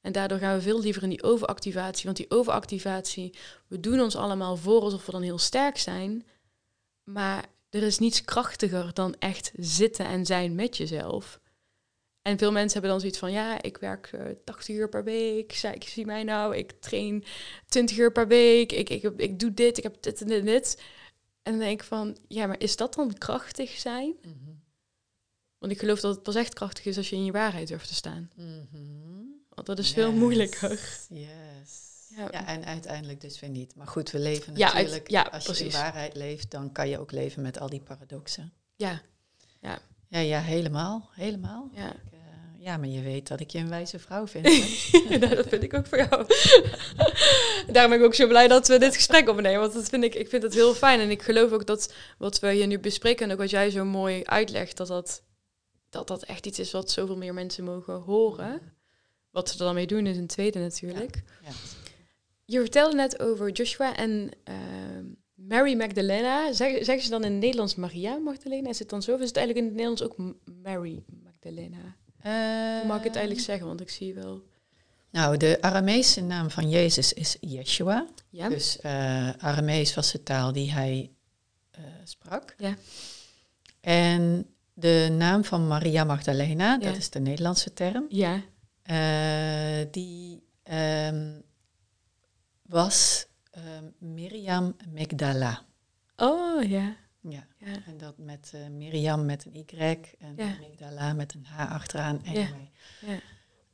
En 0.00 0.12
daardoor 0.12 0.38
gaan 0.38 0.56
we 0.56 0.62
veel 0.62 0.80
liever 0.80 1.02
in 1.02 1.08
die 1.08 1.22
overactivatie. 1.22 2.04
Want 2.04 2.16
die 2.16 2.30
overactivatie, 2.30 3.34
we 3.66 3.80
doen 3.80 4.00
ons 4.00 4.16
allemaal 4.16 4.56
voor 4.56 4.80
alsof 4.80 5.06
we 5.06 5.12
dan 5.12 5.22
heel 5.22 5.38
sterk 5.38 5.78
zijn. 5.78 6.26
Maar 7.04 7.46
er 7.70 7.82
is 7.82 7.98
niets 7.98 8.24
krachtiger 8.24 8.94
dan 8.94 9.14
echt 9.18 9.52
zitten 9.56 10.06
en 10.06 10.26
zijn 10.26 10.54
met 10.54 10.76
jezelf. 10.76 11.40
En 12.22 12.38
veel 12.38 12.52
mensen 12.52 12.72
hebben 12.72 12.90
dan 12.90 13.00
zoiets 13.00 13.18
van, 13.18 13.32
ja, 13.32 13.62
ik 13.62 13.76
werk 13.76 14.10
uh, 14.14 14.30
eh, 14.30 14.36
80 14.44 14.74
uur 14.74 14.88
per 14.88 15.04
week. 15.04 15.62
Ik 15.62 15.88
zie 15.88 16.06
mij 16.06 16.22
nou, 16.22 16.56
ik 16.56 16.72
train 16.80 17.24
20 17.66 17.98
uur 17.98 18.12
per 18.12 18.28
week. 18.28 18.72
Ik, 18.72 18.90
ik, 18.90 19.02
ik 19.16 19.38
doe 19.38 19.54
dit, 19.54 19.76
ik 19.76 19.82
heb 19.82 20.02
dit 20.02 20.20
en 20.20 20.26
dit 20.26 20.38
en 20.38 20.46
dit. 20.46 20.82
En 21.42 21.52
dan 21.52 21.60
denk 21.60 21.80
ik 21.80 21.86
van, 21.86 22.16
ja, 22.28 22.46
maar 22.46 22.60
is 22.60 22.76
dat 22.76 22.94
dan 22.94 23.18
krachtig 23.18 23.70
zijn? 23.70 24.16
Mhm. 24.22 24.50
Want 25.58 25.72
ik 25.72 25.78
geloof 25.78 26.00
dat 26.00 26.14
het 26.14 26.22
pas 26.22 26.34
echt 26.34 26.54
krachtig 26.54 26.84
is 26.84 26.96
als 26.96 27.10
je 27.10 27.16
in 27.16 27.24
je 27.24 27.32
waarheid 27.32 27.68
durft 27.68 27.88
te 27.88 27.94
staan. 27.94 28.30
Mm 28.36 29.29
dat 29.66 29.78
is 29.78 29.92
veel 29.92 30.12
moeilijker. 30.12 30.70
Yes. 31.08 31.90
Ja. 32.16 32.28
ja. 32.30 32.46
en 32.46 32.64
uiteindelijk 32.64 33.20
dus 33.20 33.40
weer 33.40 33.50
niet. 33.50 33.74
Maar 33.74 33.86
goed, 33.86 34.10
we 34.10 34.18
leven 34.18 34.52
natuurlijk. 34.52 35.10
Ja, 35.10 35.22
als 35.22 35.58
je 35.58 35.64
in 35.64 35.70
waarheid 35.70 36.14
leeft, 36.14 36.50
dan 36.50 36.72
kan 36.72 36.88
je 36.88 36.98
ook 36.98 37.12
leven 37.12 37.42
met 37.42 37.58
al 37.60 37.68
die 37.68 37.80
paradoxen. 37.80 38.52
Ja. 38.76 39.02
Ja, 39.60 39.78
ja, 40.08 40.18
ja 40.18 40.40
helemaal. 40.40 41.10
Helemaal. 41.12 41.70
Ja. 41.72 41.88
Ik, 41.88 42.12
uh, 42.12 42.18
ja, 42.58 42.76
maar 42.76 42.88
je 42.88 43.02
weet 43.02 43.28
dat 43.28 43.40
ik 43.40 43.50
je 43.50 43.58
een 43.58 43.68
wijze 43.68 43.98
vrouw 43.98 44.26
vind. 44.26 44.44
nou, 45.20 45.34
dat 45.34 45.48
vind 45.48 45.62
ik 45.62 45.74
ook 45.74 45.86
voor 45.86 45.98
jou. 45.98 46.26
Daarom 47.72 47.90
ben 47.90 48.00
ik 48.00 48.04
ook 48.04 48.14
zo 48.14 48.26
blij 48.26 48.48
dat 48.48 48.68
we 48.68 48.78
dit 48.78 48.94
gesprek 48.94 49.28
opnemen. 49.28 49.60
Want 49.60 49.72
dat 49.72 49.88
vind 49.88 50.04
ik, 50.04 50.14
ik 50.14 50.28
vind 50.28 50.42
het 50.42 50.54
heel 50.54 50.74
fijn. 50.74 51.00
En 51.00 51.10
ik 51.10 51.22
geloof 51.22 51.52
ook 51.52 51.66
dat 51.66 51.94
wat 52.18 52.40
we 52.40 52.52
hier 52.52 52.66
nu 52.66 52.78
bespreken 52.78 53.26
en 53.26 53.32
ook 53.32 53.38
wat 53.38 53.50
jij 53.50 53.70
zo 53.70 53.84
mooi 53.84 54.24
uitlegt, 54.24 54.76
dat 54.76 54.88
dat, 54.88 55.22
dat, 55.90 56.08
dat 56.08 56.22
echt 56.22 56.46
iets 56.46 56.58
is 56.58 56.70
wat 56.70 56.90
zoveel 56.90 57.16
meer 57.16 57.34
mensen 57.34 57.64
mogen 57.64 57.94
horen. 57.94 58.78
Wat 59.30 59.48
ze 59.48 59.58
er 59.58 59.64
dan 59.64 59.74
mee 59.74 59.86
doen 59.86 60.06
is 60.06 60.16
een 60.16 60.26
tweede 60.26 60.58
natuurlijk. 60.58 61.22
Ja, 61.42 61.50
Je 62.44 62.60
vertelde 62.60 62.96
net 62.96 63.20
over 63.20 63.50
Joshua 63.50 63.96
en 63.96 64.30
ehm, 64.44 65.04
Mary 65.34 65.76
Magdalena. 65.76 66.52
Zeg, 66.52 66.84
zeggen 66.84 67.02
ze 67.02 67.10
dan 67.10 67.24
in 67.24 67.32
het 67.32 67.40
Nederlands 67.40 67.74
Maria 67.74 68.16
Magdalena? 68.16 68.68
Is 68.68 68.78
het 68.78 68.88
dan 68.88 69.02
zo? 69.02 69.14
Of 69.14 69.20
is 69.20 69.28
het 69.28 69.36
eigenlijk 69.36 69.66
in 69.66 69.72
het 69.72 69.82
Nederlands 69.82 70.02
ook 70.02 70.34
Mary 70.62 71.02
Magdalena? 71.22 71.96
Hoe 72.22 72.86
mag 72.86 72.98
ik 72.98 73.04
het 73.04 73.16
eigenlijk 73.16 73.44
zeggen? 73.44 73.66
Want 73.66 73.80
ik 73.80 73.90
zie 73.90 74.14
wel... 74.14 74.42
Nou, 75.10 75.36
de 75.36 75.58
Arameese 75.60 76.22
naam 76.22 76.50
van 76.50 76.68
Jezus 76.68 77.12
is 77.12 77.36
Yeshua. 77.40 78.06
Ja. 78.28 78.48
Dus 78.48 78.78
uh, 78.82 79.28
Aramees 79.30 79.94
was 79.94 80.12
de 80.12 80.22
taal 80.22 80.52
die 80.52 80.72
hij 80.72 81.10
uh, 81.78 81.84
sprak. 82.04 82.54
Ja. 82.58 82.74
En 83.80 84.46
de 84.74 85.14
naam 85.18 85.44
van 85.44 85.66
Maria 85.66 86.04
Magdalena, 86.04 86.78
dat 86.78 86.96
is 86.96 87.10
de 87.10 87.20
Nederlandse 87.20 87.72
term. 87.72 88.04
Ja. 88.08 88.42
Uh, 88.90 89.86
die 89.90 90.42
um, 90.72 91.42
was 92.62 93.26
um, 93.56 93.94
Miriam 93.98 94.76
Megdala. 94.92 95.64
Oh 96.16 96.62
ja. 96.62 96.96
Ja. 97.20 97.46
ja. 97.58 97.84
en 97.86 97.98
dat 97.98 98.18
met 98.18 98.52
uh, 98.54 98.68
Miriam 98.68 99.24
met 99.24 99.44
een 99.44 99.54
Y 99.54 99.98
en 100.18 100.34
ja. 100.36 100.56
Megdala 100.60 101.12
met 101.12 101.34
een 101.34 101.44
H 101.44 101.72
achteraan. 101.72 102.20
Anyway. 102.24 102.70
Ja. 103.00 103.18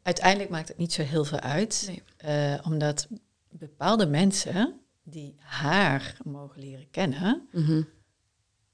Uiteindelijk 0.02 0.50
maakt 0.50 0.68
het 0.68 0.76
niet 0.76 0.92
zo 0.92 1.02
heel 1.02 1.24
veel 1.24 1.40
uit, 1.40 1.92
nee. 2.20 2.62
omdat 2.62 3.08
bepaalde 3.50 4.06
mensen 4.06 4.80
die 5.02 5.34
haar 5.38 6.16
mogen 6.24 6.60
leren 6.60 6.90
kennen, 6.90 7.48
Mhm. 7.52 7.82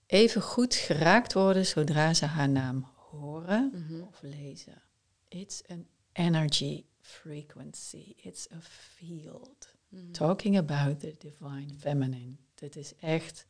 even 0.07 0.43
goed 0.43 0.74
geraakt 0.74 1.32
worden 1.32 1.66
zodra 1.66 2.14
ze 2.14 2.26
haar 2.26 2.49
naam 2.49 2.86
horen 2.97 3.70
Mhm. 3.74 4.03
of 4.03 4.22
lezen. 4.22 4.82
It's 5.28 5.62
an 5.68 5.86
energy 6.12 6.84
frequency. 7.00 8.12
It's 8.16 8.48
a 8.52 8.58
field. 8.60 9.68
Mhm. 9.88 10.12
Talking 10.12 10.58
about 10.58 11.00
the 11.00 11.14
divine 11.18 11.68
feminine. 11.78 12.36
Dit 12.54 12.76
is 12.76 12.92
echt. 13.00 13.46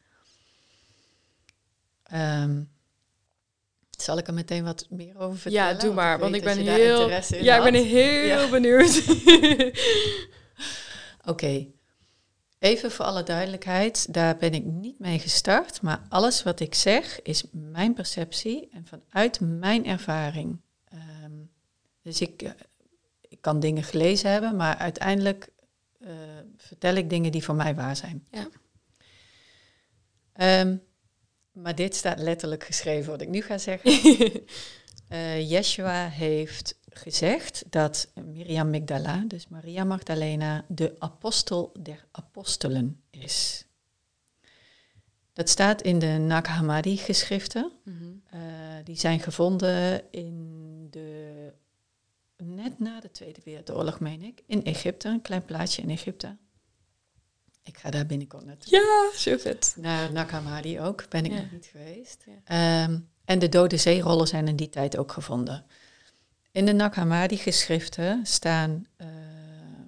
Ehm, 2.02 2.62
zal 3.98 4.18
ik 4.18 4.26
er 4.26 4.34
meteen 4.34 4.64
wat 4.64 4.86
meer 4.90 5.18
over 5.18 5.38
vertellen? 5.38 5.74
Ja, 5.74 5.80
doe 5.80 5.94
maar, 5.94 6.18
want 6.18 6.34
ik 6.34 6.42
ben 6.42 6.58
heel, 6.58 7.08
ja, 7.10 7.56
ik 7.56 7.62
ben 7.72 7.84
heel 7.84 8.26
Ja. 8.26 8.48
benieuwd. 8.50 9.02
Oké. 11.32 11.66
Even 12.58 12.90
voor 12.90 13.04
alle 13.04 13.22
duidelijkheid, 13.22 14.14
daar 14.14 14.36
ben 14.36 14.54
ik 14.54 14.64
niet 14.64 14.98
mee 14.98 15.18
gestart, 15.18 15.82
maar 15.82 16.02
alles 16.08 16.42
wat 16.42 16.60
ik 16.60 16.74
zeg 16.74 17.22
is 17.22 17.44
mijn 17.52 17.94
perceptie 17.94 18.68
en 18.72 18.86
vanuit 18.86 19.40
mijn 19.40 19.86
ervaring. 19.86 20.60
Dus 22.02 22.20
ik, 22.20 22.42
eh, 22.42 22.50
ik 23.20 23.40
kan 23.40 23.60
dingen 23.60 23.82
gelezen 23.82 24.30
hebben, 24.30 24.56
maar 24.56 24.76
uiteindelijk 24.76 25.48
eh, 26.00 26.10
vertel 26.56 26.94
ik 26.94 27.10
dingen 27.10 27.32
die 27.32 27.44
voor 27.44 27.54
mij 27.54 27.74
waar 27.74 27.96
zijn. 27.96 28.26
Ja. 28.30 28.48
Ehm, 30.32 30.76
maar 31.52 31.74
dit 31.74 31.94
staat 31.94 32.18
letterlijk 32.18 32.64
geschreven 32.64 33.10
wat 33.10 33.20
ik 33.20 33.28
nu 33.28 33.42
ga 33.42 33.58
zeggen. 33.58 34.00
Eh, 35.08 35.50
Yeshua 35.50 36.08
heeft 36.08 36.78
gezegd 36.88 37.64
dat 37.70 38.08
Miriam 38.14 38.70
Magdala, 38.70 39.24
dus 39.26 39.48
Maria 39.48 39.84
Magdalena, 39.84 40.64
de 40.68 40.94
apostel 40.98 41.72
der 41.80 42.06
apostelen 42.10 43.02
is. 43.10 43.66
Dat 45.32 45.48
staat 45.48 45.82
in 45.82 45.98
de 45.98 46.06
Nag 46.06 46.46
Hammadi 46.46 46.96
geschriften. 46.96 47.72
Mhm. 47.84 48.84
Die 48.84 48.96
zijn 48.96 49.20
gevonden 49.20 50.02
in 50.10 50.61
net 52.44 52.78
na 52.78 53.00
de 53.00 53.10
Tweede 53.10 53.40
Wereldoorlog, 53.44 54.00
meen 54.00 54.22
ik, 54.22 54.42
in 54.46 54.64
Egypte, 54.64 55.08
een 55.08 55.22
klein 55.22 55.44
plaatsje 55.44 55.82
in 55.82 55.90
Egypte. 55.90 56.36
Ik 57.64 57.78
ga 57.78 57.90
daar 57.90 58.06
binnenkort 58.06 58.44
naartoe. 58.44 58.72
Ja, 58.78 59.18
zo 59.18 59.36
vet. 59.36 59.74
Naar 59.78 60.12
Nag 60.12 60.30
Hammadi 60.30 60.80
ook, 60.80 61.08
ben 61.08 61.24
ik 61.24 61.30
Ja. 61.32 61.40
nog 61.40 61.50
niet 61.52 61.66
geweest. 61.66 62.24
Ja. 62.26 62.84
Ehm, 62.84 62.98
en 63.24 63.38
de 63.38 63.48
dode 63.48 63.76
zeerollen 63.76 64.26
zijn 64.28 64.48
in 64.48 64.56
die 64.56 64.68
tijd 64.68 64.96
ook 64.96 65.12
gevonden. 65.12 65.64
In 66.52 66.66
de 66.66 66.72
Nag 66.72 66.94
Hammadi 66.94 67.36
geschriften 67.36 68.26
staan, 68.26 68.86
eh, 68.96 69.06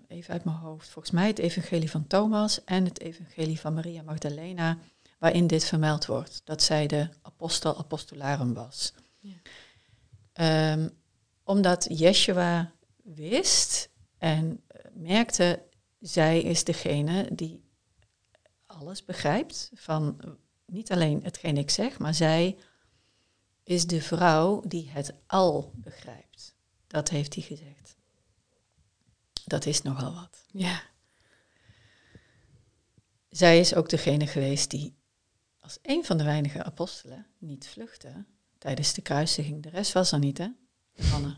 even 0.08 0.32
uit 0.32 0.44
mijn 0.44 0.56
hoofd, 0.56 0.88
volgens 0.88 1.14
mij 1.14 1.26
het 1.26 1.38
evangelie 1.38 1.90
van 1.90 2.06
Thomas 2.06 2.64
en 2.64 2.84
het 2.84 3.00
evangelie 3.00 3.60
van 3.60 3.74
Maria 3.74 4.02
Magdalena, 4.02 4.78
waarin 5.18 5.46
dit 5.46 5.64
vermeld 5.64 6.06
wordt, 6.06 6.40
dat 6.44 6.62
zij 6.62 6.86
de 6.86 7.08
apostel 7.22 7.78
apostolarum 7.78 8.54
was. 8.54 8.92
Ja. 9.18 9.34
Ehm, 10.32 10.88
omdat 11.44 11.86
Yeshua 11.98 12.74
wist 13.02 13.90
en 14.18 14.62
eh, 14.66 14.90
merkte, 14.94 15.62
zij 16.00 16.42
is 16.42 16.64
degene 16.64 17.28
die 17.34 17.64
alles 18.66 19.04
begrijpt 19.04 19.70
van 19.74 20.20
eh, 20.20 20.30
niet 20.66 20.92
alleen 20.92 21.22
hetgeen 21.22 21.56
ik 21.56 21.70
zeg, 21.70 21.98
maar 21.98 22.14
zij 22.14 22.58
is 23.62 23.86
de 23.86 24.02
vrouw 24.02 24.60
die 24.66 24.90
het 24.90 25.14
al 25.26 25.72
begrijpt. 25.74 26.54
Dat 26.86 27.08
heeft 27.08 27.34
hij 27.34 27.42
gezegd. 27.42 27.96
Dat 29.44 29.66
is 29.66 29.82
nogal 29.82 30.14
wat. 30.14 30.44
Ja. 30.50 30.82
Zij 33.28 33.58
is 33.60 33.74
ook 33.74 33.88
degene 33.88 34.26
geweest 34.26 34.70
die 34.70 34.96
als 35.58 35.78
een 35.82 36.04
van 36.04 36.18
de 36.18 36.24
weinige 36.24 36.64
apostelen 36.64 37.26
niet 37.38 37.66
vluchtte 37.66 38.24
tijdens 38.58 38.94
de 38.94 39.02
kruisiging. 39.02 39.62
De 39.62 39.68
rest 39.68 39.92
was 39.92 40.12
er 40.12 40.18
niet, 40.18 40.38
hè? 40.38 40.48
Anne, 41.12 41.36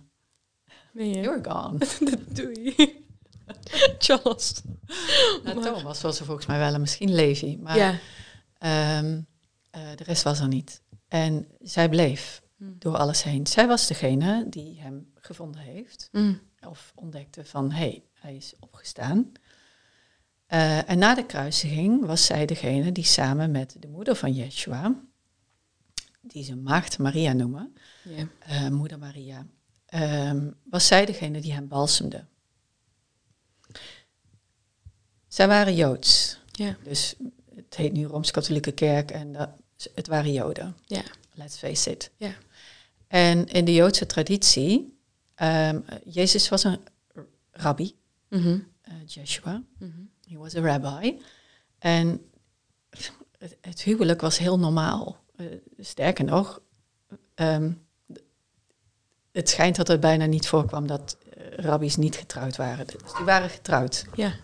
Ben 0.92 1.08
je? 1.08 1.20
you're 1.20 1.44
gone. 1.50 1.78
Doei. 2.28 2.74
Charles. 3.98 4.62
Nou, 5.44 5.62
Thomas 5.62 6.00
was 6.00 6.18
er 6.20 6.24
volgens 6.26 6.46
mij 6.46 6.58
wel 6.58 6.74
en 6.74 6.80
misschien 6.80 7.14
Levi, 7.14 7.58
maar 7.58 7.76
ja. 7.76 7.98
ehm, 8.58 9.20
eh, 9.70 9.80
de 9.96 10.04
rest 10.04 10.22
was 10.22 10.40
er 10.40 10.48
niet. 10.48 10.82
En 11.08 11.48
zij 11.60 11.88
bleef 11.88 12.44
Hm. 12.56 12.64
door 12.78 12.96
alles 12.96 13.22
heen. 13.22 13.46
Zij 13.46 13.66
was 13.66 13.86
degene 13.86 14.46
die 14.48 14.80
hem 14.80 15.12
gevonden 15.14 15.60
heeft. 15.60 16.08
Mm. 16.12 16.40
of 16.68 16.92
ontdekte 16.94 17.44
van 17.44 17.70
hé, 17.70 17.76
hey, 17.78 18.04
hij 18.14 18.36
is 18.36 18.54
opgestaan. 18.60 19.32
Eh, 20.46 20.90
en 20.90 20.98
na 20.98 21.14
de 21.14 21.26
kruisiging 21.26 22.04
was 22.06 22.24
zij 22.26 22.46
degene 22.46 22.92
die 22.92 23.04
samen 23.04 23.50
met 23.50 23.76
de 23.80 23.88
moeder 23.88 24.16
van 24.16 24.32
Yeshua, 24.32 24.94
die 26.26 26.44
ze 26.44 26.56
maagd 26.56 26.98
Maria 26.98 27.32
noemen, 27.32 27.74
Ja. 28.04 28.28
eh, 28.38 28.68
moeder 28.68 28.98
Maria, 28.98 29.46
ehm, 29.86 30.50
was 30.70 30.86
zij 30.86 31.04
degene 31.06 31.40
die 31.40 31.52
hem 31.52 31.68
balsemde. 31.68 32.24
Zij 35.28 35.48
waren 35.48 35.74
Joods, 35.74 36.38
Ja. 36.52 36.76
dus 36.82 37.14
het 37.54 37.76
heet 37.76 37.92
nu 37.92 38.04
Rooms-Katholieke 38.06 38.72
Kerk 38.72 39.10
en 39.10 39.32
dat, 39.32 39.50
het 39.94 40.06
waren 40.06 40.32
Joden. 40.32 40.76
Ja. 40.86 41.02
Let's 41.34 41.56
face 41.58 41.90
it. 41.90 42.10
Ja. 42.16 42.34
En 43.06 43.46
in 43.46 43.64
de 43.64 43.72
Joodse 43.74 44.06
traditie, 44.06 44.98
ehm, 45.34 45.80
Jezus 46.04 46.48
was 46.48 46.64
een 46.64 46.78
rabbi, 47.50 47.94
Mhm. 48.28 48.58
eh, 48.82 48.94
Joshua. 49.06 49.62
Mhm. 49.78 49.90
He 50.28 50.36
was 50.36 50.54
a 50.56 50.60
rabbi. 50.60 51.20
En 51.78 52.30
het, 53.38 53.56
het 53.60 53.82
huwelijk 53.82 54.20
was 54.20 54.38
heel 54.38 54.58
normaal. 54.58 55.24
Eh, 55.36 55.46
sterker 55.78 56.24
nog, 56.24 56.60
ehm, 57.34 57.72
het 59.32 59.48
schijnt 59.48 59.76
dat 59.76 59.88
het 59.88 60.00
bijna 60.00 60.26
niet 60.26 60.48
voorkwam 60.48 60.86
dat 60.86 61.16
eh, 61.30 61.46
rabbies 61.56 61.96
niet 61.96 62.16
getrouwd 62.16 62.56
waren. 62.56 62.86
Dus 62.86 63.12
die 63.16 63.24
waren 63.24 63.50
getrouwd. 63.50 64.04
Ja. 64.14 64.34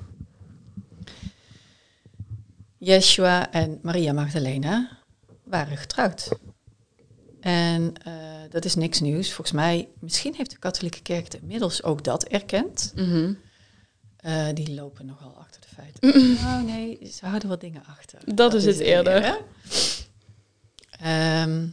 Yeshua 2.78 3.52
en 3.52 3.78
Maria 3.82 4.12
Magdalena 4.12 4.98
waren 5.44 5.76
getrouwd. 5.76 6.28
En 7.40 7.92
eh, 8.02 8.12
dat 8.50 8.64
is 8.64 8.74
niks 8.74 9.00
nieuws. 9.00 9.32
Volgens 9.32 9.56
mij, 9.56 9.88
misschien 10.00 10.34
heeft 10.34 10.50
de 10.50 10.58
katholieke 10.58 11.02
kerk 11.02 11.34
inmiddels 11.34 11.82
ook 11.82 12.04
dat 12.04 12.24
erkend. 12.24 12.92
Mhm. 12.94 13.32
Die 14.54 14.74
lopen 14.74 15.06
nogal 15.06 15.36
achter 15.38 15.60
de 15.60 15.68
feiten. 15.74 16.40
Nou 16.44 16.64
nee, 16.64 17.10
ze 17.12 17.26
houden 17.26 17.48
wat 17.48 17.60
dingen 17.60 17.84
achter. 17.86 18.34
Dat 18.34 18.54
is 18.54 18.64
het 18.64 18.78
eerder. 18.78 19.20
meer, 19.20 19.40
Ehm, 21.02 21.68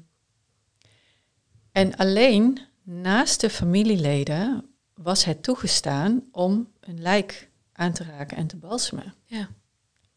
en 1.71 1.95
alleen 1.95 2.59
naast 2.84 3.41
de 3.41 3.49
familieleden 3.49 4.69
was 4.93 5.23
het 5.23 5.43
toegestaan 5.43 6.23
om 6.32 6.71
een 6.80 7.01
lijk 7.01 7.49
aan 7.73 7.93
te 7.93 8.03
raken 8.03 8.38
en 8.38 8.47
te 8.47 8.57
balsemen. 8.57 9.13
Ja. 9.25 9.49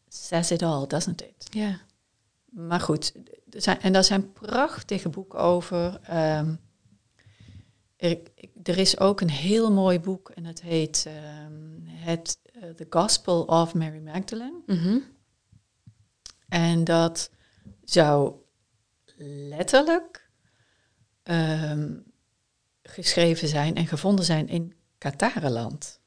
Says 0.07 0.51
it 0.51 0.61
all, 0.61 0.87
doesn't 0.87 1.21
it? 1.21 1.47
Ja. 1.49 1.79
Maar 2.45 2.79
goed, 2.79 3.13
er 3.49 3.61
zijn, 3.61 3.81
en 3.81 3.93
daar 3.93 4.03
zijn 4.03 4.31
prachtige 4.31 5.09
boeken 5.09 5.39
over. 5.39 5.99
Ehm, 6.03 6.55
er, 7.95 8.19
er 8.63 8.77
is 8.77 8.99
ook 8.99 9.21
een 9.21 9.29
heel 9.29 9.71
mooi 9.71 9.99
boek 9.99 10.29
en 10.29 10.45
het 10.45 10.61
heet 10.61 11.05
ehm, 11.07 11.79
het, 11.85 12.39
eh, 12.53 12.69
The 12.69 12.85
Gospel 12.89 13.43
of 13.43 13.73
Mary 13.73 13.99
Magdalene. 13.99 14.61
Mhm. 14.65 14.97
En 16.49 16.83
dat 16.83 17.29
zou 17.83 18.41
letterlijk 19.49 20.29
ehm, 21.23 21.91
geschreven 22.83 23.47
zijn 23.47 23.75
en 23.75 23.87
gevonden 23.87 24.25
zijn 24.25 24.47
in 24.47 24.73
Katarenland. 24.97 25.99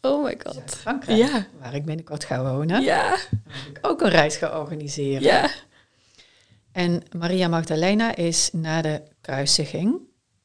Oh 0.00 0.24
my 0.24 0.40
god. 0.42 0.54
Zuid-Frankrijk, 0.54 1.18
Ja. 1.18 1.46
waar 1.60 1.74
ik 1.74 1.84
binnenkort 1.84 2.24
ga 2.24 2.42
wonen. 2.42 2.82
Ja. 2.82 3.16
Heb 3.48 3.76
ik 3.76 3.86
ook 3.86 4.00
een 4.00 4.08
reis 4.10 4.36
ga 4.36 4.58
organiseren. 4.60 5.22
Ja. 5.22 5.50
En 6.72 7.02
Maria 7.16 7.48
Magdalena 7.48 8.14
is 8.16 8.50
na 8.52 8.82
de 8.82 9.02
kruisiging 9.20 9.98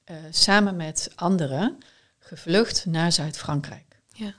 eh, 0.03 0.15
samen 0.29 0.75
met 0.75 1.11
anderen 1.15 1.77
gevlucht 2.19 2.85
naar 2.85 3.11
Zuid-Frankrijk. 3.11 3.99
Ja. 4.13 4.33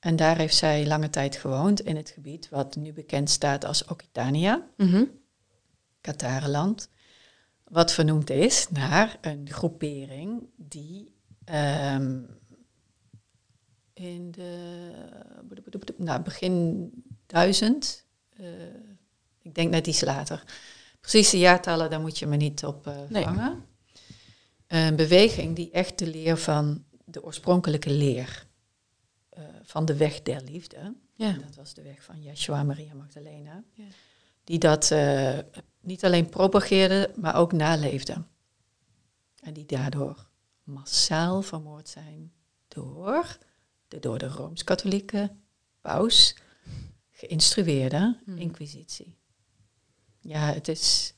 En 0.00 0.16
daar 0.16 0.36
heeft 0.36 0.56
zij 0.56 0.86
lange 0.86 1.10
tijd 1.10 1.36
gewoond 1.36 1.80
in 1.80 1.96
het 1.96 2.10
gebied 2.10 2.48
wat 2.48 2.76
nu 2.76 2.92
bekend 2.92 3.30
staat 3.30 3.64
als 3.64 3.84
Occitania, 3.84 4.66
Mhm. 4.76 5.04
Katarenland. 6.02 6.88
Wat 7.64 7.92
vernoemd 7.92 8.30
is 8.30 8.68
naar 8.70 9.18
een 9.20 9.48
groepering 9.50 10.48
die 10.56 11.14
ehm, 11.44 12.20
in 13.92 14.30
de 14.30 15.94
nou, 15.96 16.22
begin 16.22 16.90
duizend, 17.26 18.06
eh, 18.36 18.46
ik 19.42 19.54
denk 19.54 19.70
net 19.70 19.86
iets 19.86 20.00
later. 20.00 20.44
Precieze 21.00 21.38
jaartallen, 21.38 21.90
daar 21.90 22.00
moet 22.00 22.18
je 22.18 22.26
me 22.26 22.36
niet 22.36 22.64
op 22.64 22.86
eh 22.86 23.00
Nee. 23.08 23.24
vangen. 23.24 23.64
Een 24.66 24.96
beweging 24.96 25.56
die 25.56 25.70
echt 25.70 25.98
de 25.98 26.06
leer 26.06 26.36
van 26.36 26.84
de 27.04 27.24
oorspronkelijke 27.24 27.90
leer 27.90 28.46
eh, 29.28 29.44
van 29.62 29.84
de 29.84 29.96
weg 29.96 30.22
der 30.22 30.42
liefde. 30.42 30.94
Ja. 31.14 31.32
Dat 31.32 31.54
was 31.54 31.74
de 31.74 31.82
weg 31.82 32.02
van 32.02 32.22
Yeshua 32.22 32.62
Maria 32.62 32.94
Magdalena. 32.94 33.64
Ja. 33.72 33.84
Die 34.44 34.58
dat 34.58 34.90
niet 35.82 36.04
alleen 36.04 36.28
propageerde, 36.28 37.12
maar 37.20 37.34
ook 37.36 37.52
naleefde. 37.52 38.22
En 39.42 39.52
die 39.52 39.66
daardoor 39.66 40.26
massaal 40.62 41.42
vermoord 41.42 41.88
zijn 41.88 42.32
door 42.68 43.38
de 43.88 43.98
door 43.98 44.18
de 44.18 44.28
Rooms-Katholieke 44.28 45.30
paus 45.80 46.36
geïnstrueerde 47.10 48.18
Hmm. 48.24 48.38
inquisitie. 48.38 49.16
Ja, 50.20 50.52
het 50.52 50.68
is. 50.68 51.14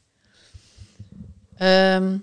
Ehm, 1.56 2.18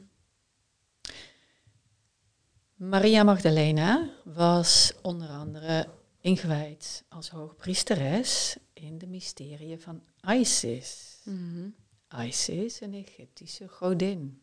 Maria 2.76 3.24
Magdalena 3.24 4.10
was 4.24 4.94
onder 5.02 5.30
andere 5.30 5.88
ingewijd 6.20 7.04
als 7.10 7.30
hoogpriesteres 7.30 8.58
in 8.74 8.98
de 8.98 9.08
mysterieën 9.08 9.82
van 9.82 10.02
Isis. 10.28 11.20
Mhm. 11.24 11.70
Isis, 12.18 12.82
een 12.82 12.94
Egyptische 12.94 13.68
godin. 13.68 14.42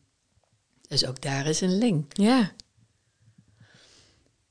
Dus 0.87 1.05
ook 1.05 1.21
daar 1.21 1.45
is 1.47 1.61
een 1.61 1.77
link. 1.77 2.17
Ja. 2.17 2.51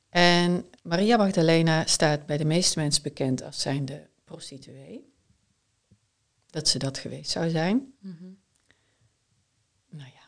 En 0.08 0.70
Maria 0.82 1.16
Magdalena 1.16 1.86
staat 1.86 2.26
bij 2.26 2.36
de 2.36 2.44
meeste 2.44 2.78
mensen 2.78 3.02
bekend 3.02 3.42
als 3.42 3.60
zijnde 3.60 4.08
prostituee. 4.24 5.12
Dat 6.46 6.68
ze 6.68 6.78
dat 6.78 6.98
geweest 6.98 7.30
zou 7.30 7.50
zijn. 7.50 7.94
Mhm. 8.00 8.24
Nou 9.90 10.10
ja, 10.14 10.26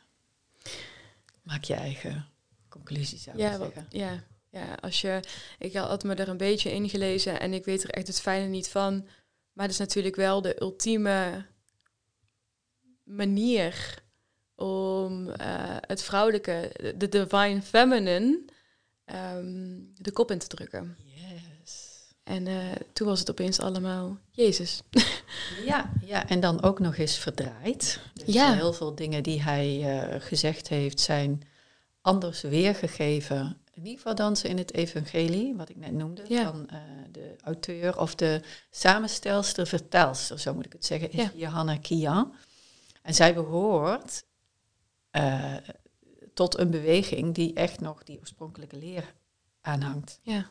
maak 1.43 1.65
je 1.65 1.75
eigen 1.75 2.27
conclusies 2.69 3.23
zou 3.23 3.39
Ja, 3.39 3.53
ik 3.53 3.59
wat- 3.59 3.73
zeggen. 3.73 3.87
ja, 3.99 4.25
ja, 4.51 4.75
als 4.75 5.01
je, 5.01 5.21
ik 5.59 5.75
had 5.75 6.05
me 6.05 6.15
er 6.15 6.29
een 6.29 6.37
beetje 6.37 6.73
in 6.73 6.89
gelezen 6.89 7.41
en 7.41 7.53
ik 7.53 7.65
weet 7.65 7.83
er 7.83 7.91
echt 7.91 8.07
het 8.07 8.21
fijne 8.21 8.47
niet 8.47 8.69
van. 8.69 9.07
Maar 9.53 9.65
het 9.65 9.75
is 9.75 9.79
natuurlijk 9.81 10.17
wel 10.17 10.43
de 10.43 10.61
ultieme 10.63 11.47
manier 13.17 14.03
om 14.55 15.29
eh, 15.31 15.77
het 15.81 16.03
vrouwelijke, 16.03 16.71
de 16.97 17.09
divine 17.09 17.63
feminine, 17.63 18.45
ehm, 19.05 19.79
de 19.95 20.11
kop 20.13 20.31
in 20.31 20.39
te 20.39 20.47
drukken. 20.47 20.97
Yes. 21.05 21.89
En 22.23 22.47
eh, 22.47 22.55
toen 22.93 23.07
was 23.07 23.19
het 23.19 23.31
opeens 23.31 23.61
allemaal 23.61 24.19
Jezus. 24.31 24.81
Ja, 25.65 25.93
ja, 26.05 26.29
en 26.29 26.41
dan 26.41 26.63
ook 26.63 26.79
nog 26.79 26.97
eens 26.97 27.17
verdraaid. 27.19 28.01
Dus 28.15 28.35
Ja. 28.35 28.55
heel 28.55 28.73
veel 28.73 28.95
dingen 28.95 29.23
die 29.23 29.43
hij 29.43 29.99
eh, 30.01 30.21
gezegd 30.21 30.69
heeft 30.69 31.01
zijn 31.01 31.43
anders 32.01 32.41
weergegeven. 32.41 33.57
In 33.75 33.83
ieder 33.83 33.97
geval 33.97 34.15
dan 34.15 34.37
ze 34.37 34.49
in 34.49 34.59
het 34.59 34.75
evangelie, 34.75 35.55
wat 35.57 35.69
ik 35.69 35.77
net 35.77 35.93
noemde, 35.93 36.23
Ja. 36.29 36.45
van 36.51 36.69
de 37.13 37.35
auteur 37.45 37.99
of 37.99 38.15
de 38.15 38.41
samenstelster, 38.71 39.67
vertelster, 39.67 40.39
zo 40.41 40.55
moet 40.55 40.67
ik 40.67 40.73
het 40.73 40.85
zeggen, 40.87 41.13
is 41.13 41.19
Ja. 41.23 41.31
Johanna 41.35 41.77
Kian. 41.77 42.35
En 43.03 43.15
zij 43.15 43.35
behoort 43.35 44.25
eh, 45.11 45.57
tot 46.35 46.59
een 46.59 46.71
beweging 46.71 47.35
die 47.35 47.55
echt 47.55 47.81
nog 47.81 48.03
die 48.03 48.19
oorspronkelijke 48.19 48.77
leer 48.77 49.15
aanhangt. 49.61 50.19
Ja. 50.23 50.51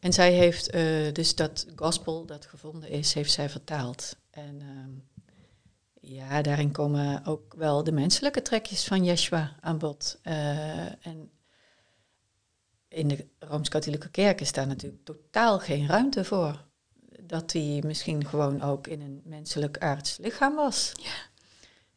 En 0.00 0.12
zij 0.12 0.32
heeft 0.32 0.70
eh, 0.70 1.12
dus 1.12 1.34
dat 1.34 1.66
gospel 1.76 2.26
dat 2.26 2.46
gevonden 2.46 2.88
is, 2.88 3.14
heeft 3.14 3.32
zij 3.32 3.48
vertaald. 3.50 4.16
En 4.30 4.60
ehm, 4.60 4.90
ja, 6.00 6.42
daarin 6.42 6.72
komen 6.72 7.24
ook 7.24 7.54
wel 7.54 7.84
de 7.84 7.92
menselijke 7.92 8.42
trekjes 8.42 8.84
van 8.84 9.04
Yeshua 9.04 9.56
aan 9.60 9.78
bod. 9.78 10.18
Eh, 10.22 11.06
en 11.06 11.30
in 12.88 13.08
de 13.08 13.26
Rooms-Katholieke 13.38 14.10
Kerk 14.10 14.40
is 14.40 14.52
daar 14.52 14.66
natuurlijk 14.66 15.04
totaal 15.04 15.58
geen 15.58 15.86
ruimte 15.86 16.24
voor. 16.24 16.64
Dat 17.26 17.52
hij 17.52 17.82
misschien 17.86 18.26
gewoon 18.26 18.62
ook 18.62 18.86
in 18.86 19.00
een 19.00 19.22
menselijk 19.24 19.78
aards 19.78 20.18
lichaam 20.18 20.54
was. 20.54 20.92
Ja. 20.94 21.14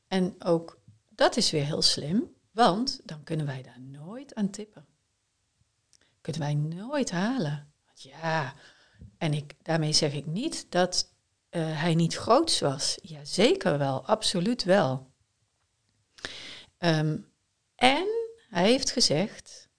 En 0.07 0.35
ook 0.43 0.79
dat 1.09 1.37
is 1.37 1.51
weer 1.51 1.65
heel 1.65 1.81
slim, 1.81 2.35
want 2.51 2.99
dan 3.03 3.23
kunnen 3.23 3.45
wij 3.45 3.61
daar 3.61 3.81
nooit 3.81 4.35
aan 4.35 4.49
tippen. 4.49 4.85
Kunnen 6.21 6.41
wij 6.41 6.53
nooit 6.53 7.11
halen. 7.11 7.71
Ja, 7.93 8.53
en 9.17 9.33
ik, 9.33 9.55
daarmee 9.61 9.93
zeg 9.93 10.13
ik 10.13 10.25
niet 10.25 10.65
dat 10.69 11.13
eh, 11.49 11.81
hij 11.81 11.95
niet 11.95 12.15
groots 12.15 12.59
was. 12.59 12.97
Ja, 13.01 13.25
zeker 13.25 13.77
wel, 13.77 14.05
absoluut 14.05 14.63
wel. 14.63 15.11
Ehm, 16.77 17.17
en 17.75 18.07
hij 18.49 18.63
heeft 18.63 18.91
gezegd, 18.91 19.69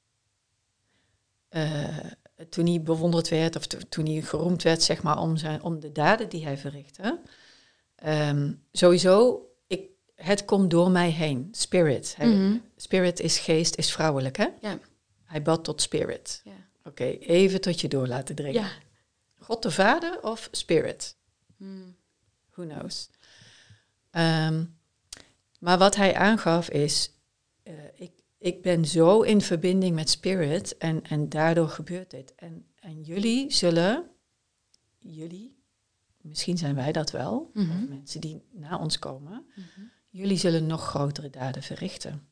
eh, 1.49 1.99
toen 2.49 2.67
hij 2.67 2.83
bewonderd 2.83 3.29
werd, 3.29 3.57
of 3.57 3.67
to- 3.67 3.79
toen 3.89 4.07
hij 4.07 4.23
geroemd 4.23 4.63
werd, 4.63 4.83
zeg 4.83 5.03
maar, 5.03 5.19
om, 5.19 5.37
zijn, 5.37 5.63
om 5.63 5.81
de 5.81 5.93
daden 5.93 6.29
die 6.29 6.45
hij 6.45 6.59
verrichtte. 6.59 7.21
ehm, 7.97 8.53
sowieso, 8.73 9.47
ik, 9.67 9.81
het 10.15 10.45
komt 10.45 10.71
door 10.71 10.91
mij 10.91 11.11
heen. 11.11 11.49
Spirit. 11.53 12.15
Hij- 12.17 12.27
Mhm. 12.27 12.57
Spirit 12.77 13.21
is 13.21 13.39
geest, 13.39 13.77
is 13.77 13.93
vrouwelijk, 13.93 14.37
hè? 14.37 14.47
Ja. 14.61 14.79
Hij 15.25 15.43
bad 15.43 15.65
tot 15.65 15.83
spirit. 15.83 16.41
Ja. 16.45 16.53
Oké, 16.85 17.05
even 17.05 17.61
tot 17.61 17.81
je 17.81 17.89
door 17.89 18.07
laten 18.07 18.35
dringen. 18.35 18.61
Ja. 18.63 18.71
God 19.39 19.63
de 19.63 19.71
Vader 19.71 20.23
of 20.23 20.49
spirit? 20.53 21.17
Mm. 21.57 21.97
Who 22.51 22.65
knows? 22.67 23.09
Ehm, 24.11 24.65
maar 25.61 25.79
wat 25.79 25.97
hij 25.97 26.15
aangaf 26.15 26.69
is, 26.71 27.13
eh, 27.63 27.73
ik, 27.95 28.13
ik 28.39 28.63
ben 28.63 28.85
zo 28.85 29.23
in 29.23 29.41
verbinding 29.41 29.95
met 29.95 30.11
spirit 30.11 30.77
en, 30.77 31.03
en 31.03 31.29
daardoor 31.29 31.69
gebeurt 31.69 32.11
dit. 32.11 32.35
En, 32.35 32.67
en 32.75 33.03
jullie 33.03 33.53
zullen, 33.53 34.11
jullie, 34.99 35.63
misschien 36.21 36.59
zijn 36.59 36.75
wij 36.75 36.93
dat 36.93 37.11
wel, 37.11 37.51
Mhm. 37.55 37.83
of 37.83 37.89
mensen 37.89 38.21
die 38.21 38.43
na 38.53 38.79
ons 38.79 38.99
komen, 38.99 39.47
Mhm. 39.57 39.87
jullie 40.09 40.37
zullen 40.39 40.67
nog 40.67 40.83
grotere 40.87 41.31
daden 41.31 41.63
verrichten. 41.63 42.29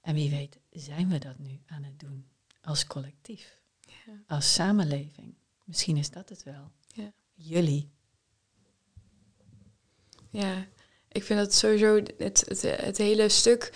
En 0.00 0.14
wie 0.14 0.30
weet, 0.30 0.58
zijn 0.70 1.08
we 1.08 1.18
dat 1.18 1.38
nu 1.38 1.60
aan 1.66 1.82
het 1.82 1.98
doen 1.98 2.28
als 2.60 2.86
collectief, 2.86 3.60
Ja. 3.80 4.22
als 4.26 4.54
samenleving? 4.54 5.34
Misschien 5.64 5.96
is 5.96 6.10
dat 6.10 6.28
het 6.28 6.42
wel. 6.42 6.70
Ja. 6.86 7.12
Jullie. 7.34 7.90
Ja, 10.30 10.66
ik 11.08 11.22
vind 11.22 11.38
dat 11.38 11.54
sowieso 11.54 11.94
het, 11.96 12.14
het, 12.48 12.62
het 12.62 12.96
hele 12.98 13.28
stuk. 13.28 13.72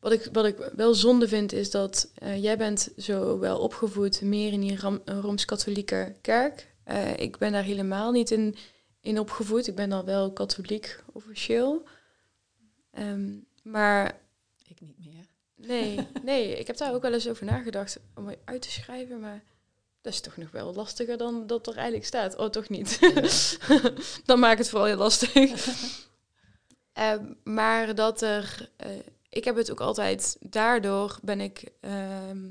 Wat 0.00 0.12
ik, 0.12 0.28
wat 0.32 0.44
ik 0.44 0.70
wel 0.76 0.94
zonde 0.94 1.28
vind, 1.28 1.52
is 1.52 1.70
dat 1.70 2.10
eh, 2.14 2.42
jij 2.42 2.56
bent 2.56 2.88
zo 2.98 3.38
wel 3.38 3.58
opgevoed 3.58 4.20
meer 4.20 4.52
in 4.52 4.60
die 4.60 4.76
Ram- 4.76 5.02
Rooms-Katholieke 5.04 6.14
kerk. 6.20 6.68
Eh, 6.84 7.16
ik 7.16 7.38
ben 7.38 7.52
daar 7.52 7.62
helemaal 7.62 8.10
niet 8.12 8.30
in, 8.30 8.56
in 9.00 9.18
opgevoed. 9.18 9.66
Ik 9.66 9.74
ben 9.74 9.90
dan 9.90 10.04
wel 10.04 10.32
katholiek 10.32 11.02
officieel. 11.12 11.82
Ehm, 12.90 13.30
maar 13.62 14.18
Ik 14.68 14.80
niet 14.80 14.98
meer. 14.98 15.26
nee, 15.54 16.06
nee, 16.22 16.56
ik 16.58 16.66
heb 16.66 16.76
daar 16.76 16.94
ook 16.94 17.02
wel 17.02 17.12
eens 17.12 17.28
over 17.28 17.44
nagedacht 17.46 17.98
om 18.14 18.28
het 18.28 18.38
uit 18.44 18.62
te 18.62 18.70
schrijven, 18.70 19.20
maar 19.20 19.42
dat 20.00 20.12
is 20.12 20.20
toch 20.20 20.36
nog 20.36 20.50
wel 20.50 20.74
lastiger 20.74 21.16
dan 21.16 21.46
dat 21.46 21.66
er 21.66 21.74
eigenlijk 21.74 22.06
staat. 22.06 22.36
Oh, 22.36 22.48
toch 22.48 22.68
niet. 22.68 22.98
dan 24.24 24.38
maakt 24.38 24.58
het 24.58 24.68
vooral 24.68 24.86
heel 24.88 24.96
lastig. 24.96 25.32
Ehm, 26.92 27.24
maar 27.44 27.94
dat 27.94 28.22
er, 28.22 28.70
eh, 28.76 28.88
ik 29.30 29.44
heb 29.44 29.56
het 29.56 29.70
ook 29.70 29.80
altijd, 29.80 30.36
daardoor 30.40 31.18
ben 31.22 31.40
ik 31.40 31.72
ehm, 31.80 32.48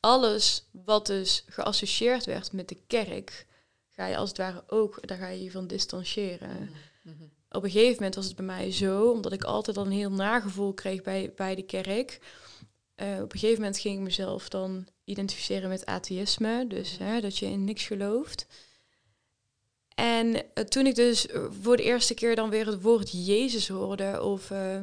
alles 0.00 0.68
wat 0.70 1.06
dus 1.06 1.44
geassocieerd 1.46 2.24
werd 2.24 2.52
met 2.52 2.68
de 2.68 2.78
kerk, 2.86 3.46
ga 3.90 4.06
je 4.06 4.16
als 4.16 4.28
het 4.28 4.38
ware 4.38 4.64
ook, 4.66 5.08
daar 5.08 5.18
ga 5.18 5.28
je 5.28 5.42
je 5.42 5.50
van 5.50 5.66
distancieren. 5.66 6.70
Mhm. 7.02 7.22
Op 7.50 7.64
een 7.64 7.70
gegeven 7.70 7.94
moment 7.94 8.14
was 8.14 8.26
het 8.26 8.36
bij 8.36 8.44
mij 8.44 8.72
zo, 8.72 9.10
omdat 9.10 9.32
ik 9.32 9.44
altijd 9.44 9.76
al 9.76 9.84
een 9.84 9.92
heel 9.92 10.12
nagevoel 10.12 10.74
kreeg 10.74 11.02
bij, 11.02 11.32
bij 11.36 11.54
de 11.54 11.62
kerk. 11.62 12.20
Eh, 12.94 13.20
op 13.22 13.32
een 13.32 13.38
gegeven 13.38 13.60
moment 13.60 13.78
ging 13.78 13.96
ik 13.96 14.04
mezelf 14.04 14.48
dan 14.48 14.86
identificeren 15.04 15.68
met 15.68 15.86
atheïsme, 15.86 16.64
dus 16.68 16.98
hè, 16.98 17.20
dat 17.20 17.38
je 17.38 17.46
in 17.46 17.64
niks 17.64 17.86
gelooft. 17.86 18.46
En 19.94 20.54
eh, 20.54 20.64
toen 20.64 20.86
ik 20.86 20.94
dus 20.94 21.26
voor 21.60 21.76
de 21.76 21.82
eerste 21.82 22.14
keer 22.14 22.36
dan 22.36 22.50
weer 22.50 22.66
het 22.66 22.82
woord 22.82 23.26
Jezus 23.26 23.68
hoorde, 23.68 24.22
of 24.22 24.50
eh, 24.50 24.80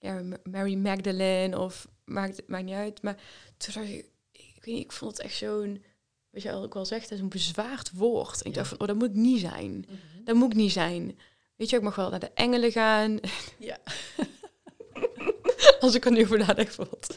ja, 0.00 0.22
Mary 0.50 0.74
Magdalene, 0.74 1.58
of 1.58 1.88
maakt, 2.04 2.42
maakt 2.46 2.64
niet 2.64 2.74
uit. 2.74 3.02
Maar 3.02 3.16
toen 3.56 3.74
dacht 3.74 3.86
ik, 3.88 4.06
ik 4.32 4.64
weet 4.64 4.74
niet, 4.74 4.84
ik 4.84 4.92
vond 4.92 5.12
het 5.16 5.20
echt 5.26 5.34
zo'n, 5.36 5.84
weet 6.30 6.42
je 6.42 6.62
ik 6.64 6.74
wel 6.74 6.84
zegt, 6.84 7.08
zo'n 7.18 7.28
bezwaard 7.28 7.90
woord. 7.94 8.42
En 8.42 8.50
ik 8.50 8.54
Ja. 8.54 8.62
dacht 8.62 8.68
van, 8.68 8.80
oh, 8.80 8.86
dat 8.86 8.96
moet 8.96 9.14
niet 9.14 9.40
zijn. 9.40 9.70
Mhm. 9.88 10.24
Dat 10.24 10.34
moet 10.34 10.54
niet 10.54 10.72
zijn. 10.72 11.18
Weet 11.56 11.70
je, 11.70 11.76
ik 11.76 11.82
mag 11.82 11.94
wel 11.94 12.10
naar 12.10 12.20
de 12.20 12.30
engelen 12.34 12.72
gaan. 12.72 13.18
Ja. 13.58 13.78
Als 15.80 15.94
ik 15.94 16.04
er 16.04 16.10
nu 16.12 16.26
voor 16.26 16.38
nadenk, 16.38 16.56
bijvoorbeeld. 16.66 17.16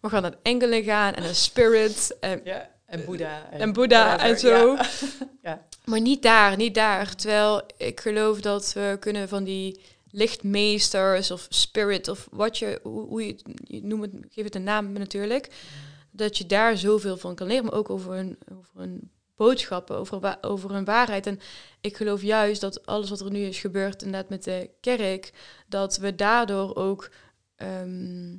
We 0.00 0.08
gaan 0.08 0.22
naar 0.22 0.30
de 0.30 0.38
engelen 0.42 0.82
gaan 0.82 1.14
en 1.14 1.22
naar 1.22 1.34
spirit 1.34 2.16
en, 2.20 2.40
ja. 2.44 2.70
En 2.86 3.04
Boeddha. 3.04 3.50
en 3.50 3.72
Boeddha 3.72 4.18
en 4.18 4.38
zo. 4.38 4.74
Ja. 4.74 4.86
Ja. 5.42 5.66
Maar 5.84 6.00
niet 6.00 6.22
daar, 6.22 6.56
niet 6.56 6.74
daar. 6.74 7.14
Terwijl 7.14 7.62
ik 7.76 8.00
geloof 8.00 8.40
dat 8.40 8.72
we 8.72 8.96
kunnen 9.00 9.28
van 9.28 9.44
die 9.44 9.80
lichtmeesters 10.10 11.30
of 11.30 11.46
spirit 11.48 12.08
of 12.08 12.28
wat 12.30 12.58
je, 12.58 12.80
hoe, 12.82 13.06
hoe 13.06 13.26
je, 13.26 13.36
je 13.64 13.82
noemt 13.84 14.02
het, 14.02 14.14
geef 14.28 14.44
het 14.44 14.54
een 14.54 14.62
naam 14.62 14.92
natuurlijk. 14.92 15.54
dat 16.10 16.38
je 16.38 16.46
daar 16.46 16.76
zoveel 16.76 17.16
van 17.16 17.34
kan 17.34 17.46
leren, 17.46 17.64
maar 17.64 17.74
ook 17.74 17.90
over 17.90 18.14
een, 18.14 18.38
over 18.52 18.80
een 18.80 19.10
boodschappen, 19.36 19.96
over, 19.96 20.38
over 20.40 20.70
een 20.70 20.84
waarheid. 20.84 21.26
En 21.26 21.40
ik 21.80 21.96
geloof 21.96 22.22
juist 22.22 22.60
dat 22.60 22.86
alles 22.86 23.10
wat 23.10 23.20
er 23.20 23.30
nu 23.30 23.40
is 23.40 23.58
gebeurd, 23.58 24.02
inderdaad 24.02 24.30
met 24.30 24.44
de 24.44 24.70
kerk, 24.80 25.32
dat 25.68 25.96
we 25.96 26.14
daardoor 26.14 26.76
ook 26.76 27.10
ehm, 27.56 28.36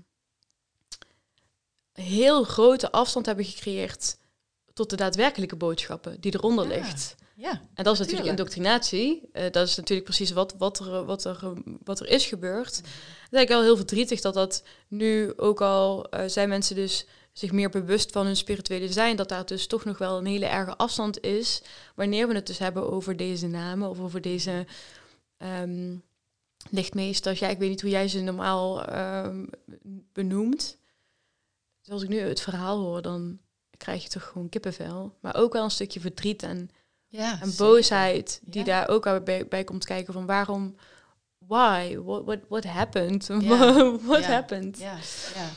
heel 1.94 2.44
grote 2.44 2.92
afstand 2.92 3.26
hebben 3.26 3.46
gecreëerd 3.46 4.18
tot 4.74 4.90
de 4.90 4.96
daadwerkelijke 4.96 5.56
boodschappen 5.56 6.22
die 6.22 6.34
eronder 6.34 6.68
ligt. 6.68 7.16
Ja, 7.42 7.62
en 7.74 7.84
dat 7.84 7.94
is 7.94 8.00
natuurlijk 8.00 8.30
indoctrinatie. 8.30 9.30
Uh, 9.34 9.44
dat 9.52 9.68
is 9.68 9.76
natuurlijk 9.76 10.08
precies 10.08 10.32
wat, 10.32 10.56
wat, 10.58 10.80
er, 10.80 11.06
wat, 11.06 11.26
er, 11.26 11.54
wat 11.84 12.00
er 12.00 12.08
is 12.08 12.26
gebeurd. 12.26 12.82
Mm. 12.82 12.86
Het 12.86 13.32
is 13.32 13.38
eigenlijk 13.38 13.50
wel 13.50 13.62
heel 13.62 13.76
verdrietig 13.76 14.22
dat 14.22 14.34
dat 14.34 14.64
nu 14.88 15.34
ook 15.38 15.62
al 15.62 16.16
uh, 16.16 16.24
zijn 16.28 16.50
mensen 16.50 16.76
dus 16.76 17.06
zich 17.32 17.52
meer 17.52 17.70
bewust 17.70 18.12
van 18.12 18.26
hun 18.26 18.36
spirituele 18.36 18.92
zijn, 18.92 19.16
dat 19.16 19.30
daar 19.30 19.46
dus 19.46 19.68
toch 19.68 19.86
nog 19.86 19.98
wel 19.98 20.18
een 20.18 20.26
hele 20.26 20.46
erge 20.46 20.76
afstand 20.78 21.22
is 21.22 21.62
wanneer 21.96 22.28
we 22.28 22.34
het 22.34 22.48
dus 22.48 22.58
hebben 22.58 22.92
over 22.92 23.18
deze 23.18 23.48
namen 23.48 23.90
of 23.90 24.00
over 24.00 24.22
deze 24.22 24.66
um, 25.38 26.04
lichtmeesters. 26.70 27.40
Ja, 27.40 27.48
ik 27.48 27.58
weet 27.58 27.70
niet 27.70 27.82
hoe 27.82 27.90
jij 27.90 28.08
ze 28.08 28.20
normaal 28.20 28.96
um, 29.26 29.50
benoemt. 30.14 30.78
Als 31.86 32.04
ik 32.04 32.10
nu 32.10 32.20
het 32.20 32.42
verhaal 32.42 32.80
hoor, 32.80 33.02
dan 33.02 33.40
krijg 33.78 34.04
je 34.04 34.10
toch 34.10 34.24
gewoon 34.24 34.50
kippenvel. 34.50 35.18
Maar 35.20 35.36
ook 35.36 35.54
wel 35.54 35.64
een 35.64 35.72
stukje 35.72 36.00
verdriet 36.00 36.44
en, 36.44 36.70
ja, 37.12 37.42
en 37.42 37.56
boosheid 37.58 38.42
die 38.44 38.64
daar 38.64 38.90
ook 38.90 39.24
bij, 39.24 39.48
bij 39.48 39.64
komt 39.64 39.86
kijken 39.86 40.14
van 40.14 40.26
waarom, 40.26 40.76
why, 41.38 41.98
what, 41.98 42.26
what, 42.26 42.40
what 42.48 42.64
happened, 42.64 43.28
ja. 43.40 43.98
what 44.12 44.26
happened. 44.26 44.78
Ja, 44.78 44.98
ja. 45.36 45.50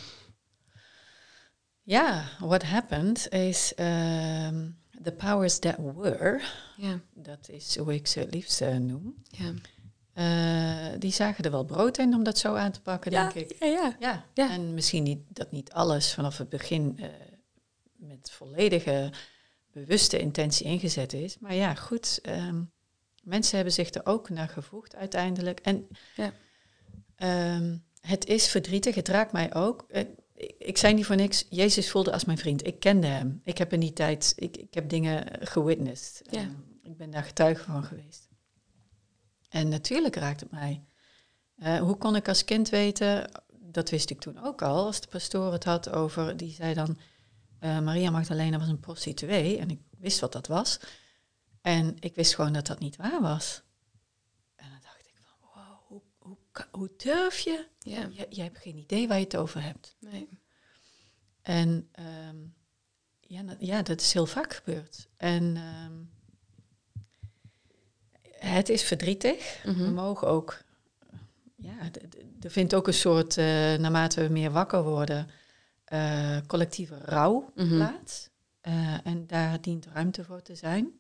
Ja, 1.83 2.25
what 2.39 2.63
happened 2.63 3.33
is 3.33 3.73
um, 3.77 4.77
the 5.03 5.13
powers 5.17 5.59
that 5.59 5.77
were, 5.79 6.43
ja. 6.77 7.01
dat 7.15 7.49
is 7.49 7.77
hoe 7.77 7.95
ik 7.95 8.07
ze 8.07 8.21
het 8.21 8.35
liefst 8.35 8.61
uh, 8.61 8.77
noem, 8.77 9.15
ja. 9.29 9.53
Uh, 10.15 10.99
die 10.99 11.13
zagen 11.13 11.45
er 11.45 11.51
wel 11.51 11.65
brood 11.65 11.99
in 11.99 12.15
om 12.15 12.23
dat 12.23 12.39
zo 12.39 12.55
aan 12.55 12.73
te 12.73 12.81
pakken, 12.81 13.13
ja, 13.13 13.29
denk 13.33 13.51
ik. 13.51 13.57
Ja, 13.59 13.67
ja. 13.67 13.97
ja. 14.01 14.25
ja. 14.35 14.51
En 14.51 14.75
misschien 14.75 15.03
niet, 15.03 15.21
dat 15.29 15.51
niet 15.51 15.73
alles 15.73 16.15
vanaf 16.15 16.39
het 16.39 16.49
begin 16.49 16.97
uh, 17.01 17.07
met 17.97 18.31
volledige 18.31 19.13
bewuste 19.75 20.19
intentie 20.19 20.67
ingezet 20.67 21.13
is. 21.13 21.39
Maar 21.39 21.55
ja, 21.55 21.75
goed, 21.75 22.21
um, 22.29 22.73
mensen 23.23 23.57
hebben 23.57 23.75
zich 23.75 23.91
er 23.91 24.07
ook 24.07 24.29
naar 24.29 24.49
gevoegd 24.49 24.97
uiteindelijk. 24.97 25.61
En 25.61 25.89
ja. 26.17 26.33
um, 27.57 27.85
het 28.01 28.27
is 28.27 28.49
verdrietig, 28.49 28.95
het 28.95 29.09
raakt 29.09 29.33
mij 29.33 29.55
ook 29.55 29.87
ik 30.59 30.79
zei 30.79 30.95
niet 30.95 31.07
voor 31.07 31.17
niks, 31.17 31.47
Jezus 31.51 31.91
voelde 31.91 32.13
als 32.13 32.25
mijn 32.25 32.39
vriend. 32.39 32.67
Ik 32.67 32.81
kende 32.81 33.07
hem. 33.07 33.41
Ik 33.45 33.59
heb 33.59 33.73
in 33.73 33.81
die 33.81 33.93
tijd, 33.93 34.33
ik, 34.37 34.57
ik 34.57 34.75
heb 34.75 34.89
dingen 34.89 35.27
gewitnessed. 35.41 36.29
Ja. 36.31 36.49
ik 36.83 36.97
ben 36.97 37.11
daar 37.11 37.23
getuige 37.23 37.65
van 37.65 37.85
geweest. 37.85 38.29
En 39.49 39.69
natuurlijk 39.69 40.17
raakt 40.17 40.41
het 40.41 40.51
mij. 40.51 40.85
Uh, 41.57 41.79
hoe 41.79 41.97
kon 41.97 42.17
ik 42.17 42.29
als 42.29 42.45
kind 42.45 42.69
weten, 42.69 43.31
dat 43.53 43.91
wist 43.91 44.11
ik 44.11 44.21
toen 44.21 44.45
ook 44.45 44.63
al, 44.63 44.87
als 44.87 45.01
de 45.01 45.09
pastoor 45.09 45.53
het 45.53 45.65
had 45.65 45.91
over, 45.91 46.37
die 46.37 46.53
zei 46.53 46.75
dan, 46.75 46.99
uh, 47.65 47.81
Maria 47.81 48.11
Magdalena 48.11 48.59
was 48.59 48.69
een 48.69 48.81
prostituee. 48.81 49.59
En 49.59 49.71
ik 49.71 49.81
wist 49.99 50.21
wat 50.21 50.33
dat 50.33 50.47
was. 50.47 50.81
En 51.61 51.97
ik 52.01 52.15
wist 52.15 52.35
gewoon 52.35 52.53
dat 52.53 52.67
dat 52.67 52.79
niet 52.79 52.97
waar 52.97 53.21
was. 53.21 53.63
En 54.55 54.71
dan 54.71 54.81
dacht 54.81 55.07
ik 55.07 55.15
van, 55.15 55.49
wow, 55.55 55.79
hoe, 55.87 56.03
hoe, 56.19 56.39
hoe 56.71 56.91
durf 56.97 57.39
je? 57.39 57.67
Ja. 57.79 58.09
Je, 58.13 58.27
je 58.31 58.43
hebt 58.43 58.59
geen 58.59 58.77
idee 58.77 59.09
waar 59.09 59.19
je 59.19 59.25
het 59.25 59.37
over 59.37 59.63
hebt. 59.63 59.97
Nee. 60.01 60.29
En 61.43 61.91
um, 62.29 62.55
ja, 63.21 63.43
dat, 63.43 63.57
ja, 63.59 63.83
dat 63.83 64.01
is 64.01 64.13
heel 64.13 64.27
vaak 64.27 64.55
gebeurd. 64.55 65.09
En 65.17 65.57
um, 65.57 66.11
het 68.39 68.69
is 68.69 68.83
verdrietig. 68.83 69.63
Mhm. 69.65 69.83
We 69.83 69.91
mogen 69.91 70.29
ook, 70.29 70.63
ja, 71.57 71.91
er 72.41 72.51
vindt 72.51 72.75
ook 72.75 72.87
een 72.87 72.95
soort, 72.95 73.37
uh, 73.37 73.45
naarmate 73.75 74.23
we 74.23 74.29
meer 74.29 74.51
wakker 74.51 74.83
worden, 74.83 75.29
uh, 75.95 76.39
collectieve 76.47 76.99
rouw 76.99 77.53
Mhm. 77.55 77.69
plaats. 77.69 78.29
Uh, 78.63 79.07
en 79.07 79.27
daar 79.27 79.61
dient 79.61 79.87
ruimte 79.87 80.25
voor 80.25 80.43
te 80.43 80.55
zijn. 80.55 80.93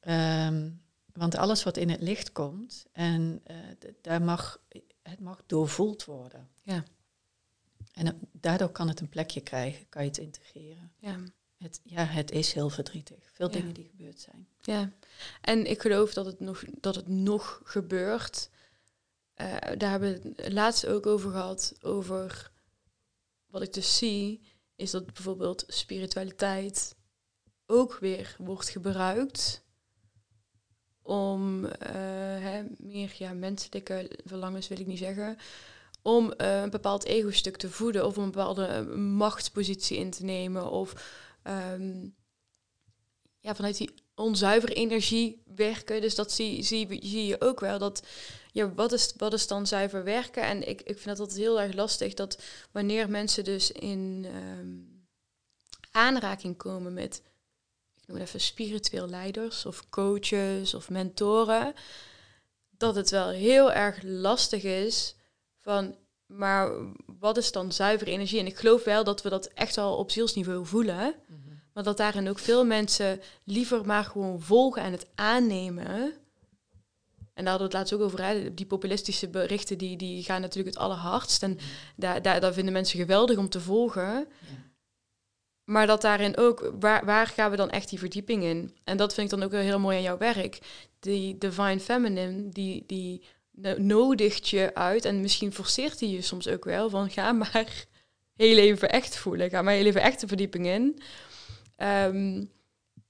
Um, 0.00 0.82
want 1.12 1.34
alles 1.36 1.62
wat 1.62 1.76
in 1.76 1.90
het 1.90 2.00
licht 2.00 2.32
komt, 2.32 2.86
en 2.92 3.42
daar 4.02 4.22
mag, 4.22 4.60
het 5.02 5.20
mag 5.20 5.42
doorvoeld 5.46 6.04
worden. 6.04 6.48
Ja. 6.62 6.84
En 7.92 8.18
daardoor 8.32 8.68
kan 8.68 8.88
het 8.88 9.00
een 9.00 9.08
plekje 9.08 9.40
krijgen, 9.40 9.88
kan 9.88 10.02
je 10.02 10.08
het 10.08 10.18
integreren. 10.18 10.92
Ja. 10.98 11.16
Het, 11.56 11.80
ja, 11.82 12.04
het 12.04 12.30
is 12.30 12.52
heel 12.52 12.68
verdrietig. 12.68 13.30
Veel 13.32 13.46
Ja. 13.46 13.52
dingen 13.52 13.74
die 13.74 13.88
gebeurd 13.90 14.20
zijn. 14.20 14.48
Ja, 14.60 14.92
en 15.40 15.70
ik 15.70 15.80
geloof 15.80 16.12
dat 16.12 16.26
het 16.26 16.40
nog, 16.40 16.64
dat 16.80 16.94
het 16.94 17.08
nog 17.08 17.60
gebeurt. 17.64 18.50
Uh, 19.36 19.56
daar 19.78 19.90
hebben 19.90 20.22
we 20.22 20.42
het 20.42 20.52
laatst 20.52 20.86
ook 20.86 21.06
over 21.06 21.30
gehad, 21.30 21.74
over 21.80 22.50
wat 23.46 23.62
ik 23.62 23.72
dus 23.72 23.98
zie, 23.98 24.40
is 24.76 24.90
dat 24.90 25.06
bijvoorbeeld 25.06 25.64
spiritualiteit 25.66 26.96
ook 27.66 27.98
weer 27.98 28.36
wordt 28.38 28.68
gebruikt 28.68 29.64
om 31.02 31.64
uh, 31.64 31.70
hè, 32.42 32.62
meer 32.76 33.14
ja, 33.18 33.32
menselijke 33.32 34.10
verlangens 34.24 34.68
wil 34.68 34.80
ik 34.80 34.86
niet 34.86 34.98
zeggen, 34.98 35.36
om 36.02 36.32
uh, 36.36 36.60
een 36.60 36.70
bepaald 36.70 37.04
ego-stuk 37.04 37.56
te 37.56 37.70
voeden 37.70 38.06
of 38.06 38.16
om 38.16 38.24
een 38.24 38.30
bepaalde 38.30 38.82
machtspositie 38.96 39.98
in 39.98 40.10
te 40.10 40.24
nemen 40.24 40.70
of 40.70 40.92
um, 41.44 42.14
ja, 43.40 43.54
vanuit 43.54 43.76
die 43.76 43.94
onzuivere 44.14 44.74
energie 44.74 45.42
werken. 45.54 46.00
Dus 46.00 46.14
dat 46.14 46.32
zie, 46.32 46.62
zie, 46.62 46.98
zie 47.02 47.26
je 47.26 47.40
ook 47.40 47.60
wel. 47.60 47.78
Dat, 47.78 48.06
ja, 48.56 48.72
wat, 48.74 48.92
is, 48.92 49.12
wat 49.16 49.32
is 49.32 49.46
dan 49.46 49.66
zuiver 49.66 50.04
werken? 50.04 50.42
En 50.42 50.68
ik, 50.68 50.80
ik 50.80 50.98
vind 50.98 51.04
dat 51.04 51.18
altijd 51.18 51.38
heel 51.38 51.60
erg 51.60 51.74
lastig 51.74 52.14
dat 52.14 52.42
wanneer 52.70 53.10
mensen 53.10 53.44
dus 53.44 53.70
in 53.70 54.26
um, 54.34 55.06
aanraking 55.90 56.56
komen 56.56 56.94
met, 56.94 57.22
ik 58.00 58.06
noem 58.06 58.16
het 58.16 58.26
even 58.26 58.40
spiritueel 58.40 59.08
leiders 59.08 59.66
of 59.66 59.88
coaches 59.88 60.74
of 60.74 60.90
mentoren, 60.90 61.74
dat 62.70 62.94
het 62.94 63.10
wel 63.10 63.28
heel 63.28 63.72
erg 63.72 64.02
lastig 64.02 64.62
is 64.62 65.14
van, 65.60 65.96
maar 66.26 66.72
wat 67.06 67.36
is 67.36 67.52
dan 67.52 67.72
zuivere 67.72 68.10
energie? 68.10 68.40
En 68.40 68.46
ik 68.46 68.58
geloof 68.58 68.84
wel 68.84 69.04
dat 69.04 69.22
we 69.22 69.28
dat 69.28 69.46
echt 69.46 69.78
al 69.78 69.96
op 69.96 70.10
zielsniveau 70.10 70.66
voelen. 70.66 71.14
Mhm. 71.26 71.40
Maar 71.72 71.84
dat 71.84 71.96
daarin 71.96 72.28
ook 72.28 72.38
veel 72.38 72.64
mensen 72.64 73.20
liever 73.44 73.86
maar 73.86 74.04
gewoon 74.04 74.40
volgen 74.40 74.82
en 74.82 74.92
het 74.92 75.06
aannemen. 75.14 76.14
En 77.36 77.44
daar 77.44 77.58
hadden 77.58 77.58
we 77.58 77.64
het 77.64 77.72
laatst 77.72 77.92
ook 77.92 78.00
over. 78.00 78.24
Hè. 78.24 78.54
Die 78.54 78.66
populistische 78.66 79.28
berichten 79.28 79.78
die, 79.78 79.96
die 79.96 80.22
gaan 80.22 80.40
natuurlijk 80.40 80.74
het 80.74 80.84
allerhardst. 80.84 81.42
En 81.42 81.58
daar, 81.96 82.22
daar, 82.22 82.40
daar 82.40 82.52
vinden 82.52 82.72
mensen 82.72 82.98
geweldig 82.98 83.38
om 83.38 83.48
te 83.48 83.60
volgen. 83.60 84.02
Ja. 84.02 84.26
Maar 85.64 85.86
dat 85.86 86.00
daarin 86.00 86.36
ook, 86.36 86.72
waar, 86.80 87.04
waar 87.04 87.26
gaan 87.26 87.50
we 87.50 87.56
dan 87.56 87.70
echt 87.70 87.88
die 87.88 87.98
verdieping 87.98 88.42
in? 88.42 88.76
En 88.84 88.96
dat 88.96 89.14
vind 89.14 89.32
ik 89.32 89.38
dan 89.38 89.48
ook 89.48 89.52
heel 89.52 89.78
mooi 89.78 89.96
aan 89.96 90.02
jouw 90.02 90.18
werk. 90.18 90.58
Die 90.98 91.38
Divine 91.38 91.80
Feminine, 91.80 92.48
die, 92.48 92.84
die 92.86 93.22
nodigt 93.76 94.48
je 94.48 94.74
uit. 94.74 95.04
En 95.04 95.20
misschien 95.20 95.52
forceert 95.52 96.00
hij 96.00 96.08
je 96.08 96.22
soms 96.22 96.48
ook 96.48 96.64
wel 96.64 96.90
van 96.90 97.10
ga 97.10 97.32
maar 97.32 97.86
heel 98.36 98.58
even 98.58 98.90
echt 98.90 99.16
voelen. 99.16 99.50
Ga 99.50 99.62
maar 99.62 99.74
heel 99.74 99.86
even 99.86 100.02
echt 100.02 100.20
de 100.20 100.26
verdieping 100.26 100.66
in. 100.66 101.00
Um, 101.76 102.50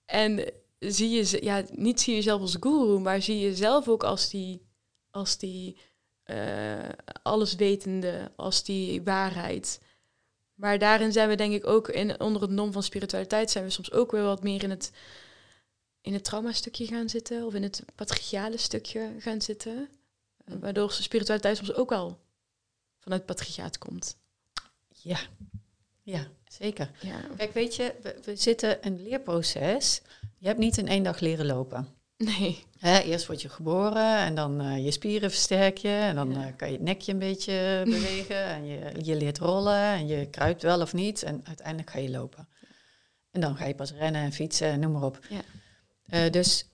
en 0.05 0.53
zie 0.79 1.11
je, 1.11 1.45
ja, 1.45 1.65
niet 1.73 2.01
zie 2.01 2.13
je 2.13 2.19
jezelf 2.19 2.41
als 2.41 2.57
guru, 2.61 2.99
maar 2.99 3.23
zie 3.23 3.39
je 3.39 3.55
zelf 3.55 3.89
ook 3.89 4.05
als 4.05 4.29
die, 4.31 4.67
als 5.11 5.39
die 5.39 5.79
uh, 6.27 6.89
alleswetende, 7.23 8.33
als 8.37 8.65
die 8.65 9.03
waarheid. 9.03 9.81
Maar 10.55 10.79
daarin 10.79 11.13
zijn 11.13 11.29
we 11.29 11.35
denk 11.35 11.53
ik 11.53 11.67
ook 11.67 11.89
in, 11.89 12.21
onder 12.21 12.43
het 12.43 12.51
nom 12.51 12.73
van 12.73 12.83
spiritualiteit 12.83 13.51
zijn 13.51 13.65
we 13.65 13.71
soms 13.71 13.93
ook 13.93 14.11
weer 14.11 14.23
wat 14.23 14.43
meer 14.43 14.63
in 14.63 14.71
het, 14.71 14.93
in 16.01 16.13
het 16.13 16.25
trauma-stukje 16.25 16.87
gaan 16.87 17.09
zitten 17.09 17.45
of 17.45 17.55
in 17.55 17.63
het 17.63 17.83
patriarchale 17.95 18.57
stukje 18.57 19.15
gaan 19.19 19.41
zitten. 19.41 19.89
Uh, 20.45 20.57
waardoor 20.61 20.93
spiritualiteit 20.93 21.57
soms 21.57 21.75
ook 21.75 21.91
wel 21.91 22.19
vanuit 22.99 23.27
patriarchaat 23.27 23.79
komt. 23.79 24.17
Ja, 24.89 25.19
ja, 26.03 26.27
zeker. 26.49 26.91
Ja. 27.01 27.21
Kijk, 27.37 27.53
weet 27.53 27.77
je, 27.77 27.95
we, 28.03 28.21
we 28.25 28.37
zitten 28.37 28.87
een 28.87 29.03
leerproces. 29.03 30.03
Je 30.47 30.53
hebt 30.53 30.65
niet 30.65 30.79
in 30.79 30.89
één 30.89 31.03
dag 31.03 31.21
leren 31.21 31.47
lopen. 31.47 31.89
Nee. 32.17 32.65
Hè, 32.79 32.99
eerst 32.99 33.27
word 33.27 33.43
je 33.43 33.49
geboren 33.49 34.19
en 34.19 34.35
dan 34.35 34.63
uh, 34.67 34.85
je 34.85 34.91
spieren 34.91 35.31
versterk 35.31 35.79
je. 35.79 35.89
En 35.89 36.15
dan 36.15 36.31
Ja. 36.31 36.47
uh, 36.47 36.57
kan 36.57 36.69
je 36.69 36.75
het 36.75 36.83
nekje 36.83 37.13
een 37.13 37.19
beetje 37.19 37.81
bewegen. 37.85 38.45
En 38.45 38.67
je, 38.67 38.93
je 39.03 39.17
leert 39.17 39.39
rollen 39.39 39.83
en 39.83 40.07
je 40.07 40.31
kruipt 40.31 40.63
wel 40.63 40.81
of 40.81 40.93
niet. 40.93 41.23
En 41.23 41.41
uiteindelijk 41.47 41.91
ga 41.91 41.99
je 41.99 42.11
lopen. 42.11 42.49
En 43.31 43.41
dan 43.41 43.57
ga 43.57 43.65
je 43.67 43.75
pas 43.75 43.93
rennen 43.93 44.23
en 44.23 44.33
fietsen 44.33 44.69
en 44.69 44.81
noem 44.81 44.93
maar 44.93 45.03
op. 45.03 45.19
Ja. 45.29 45.41
Uh, 46.27 46.31
dus 46.33 46.69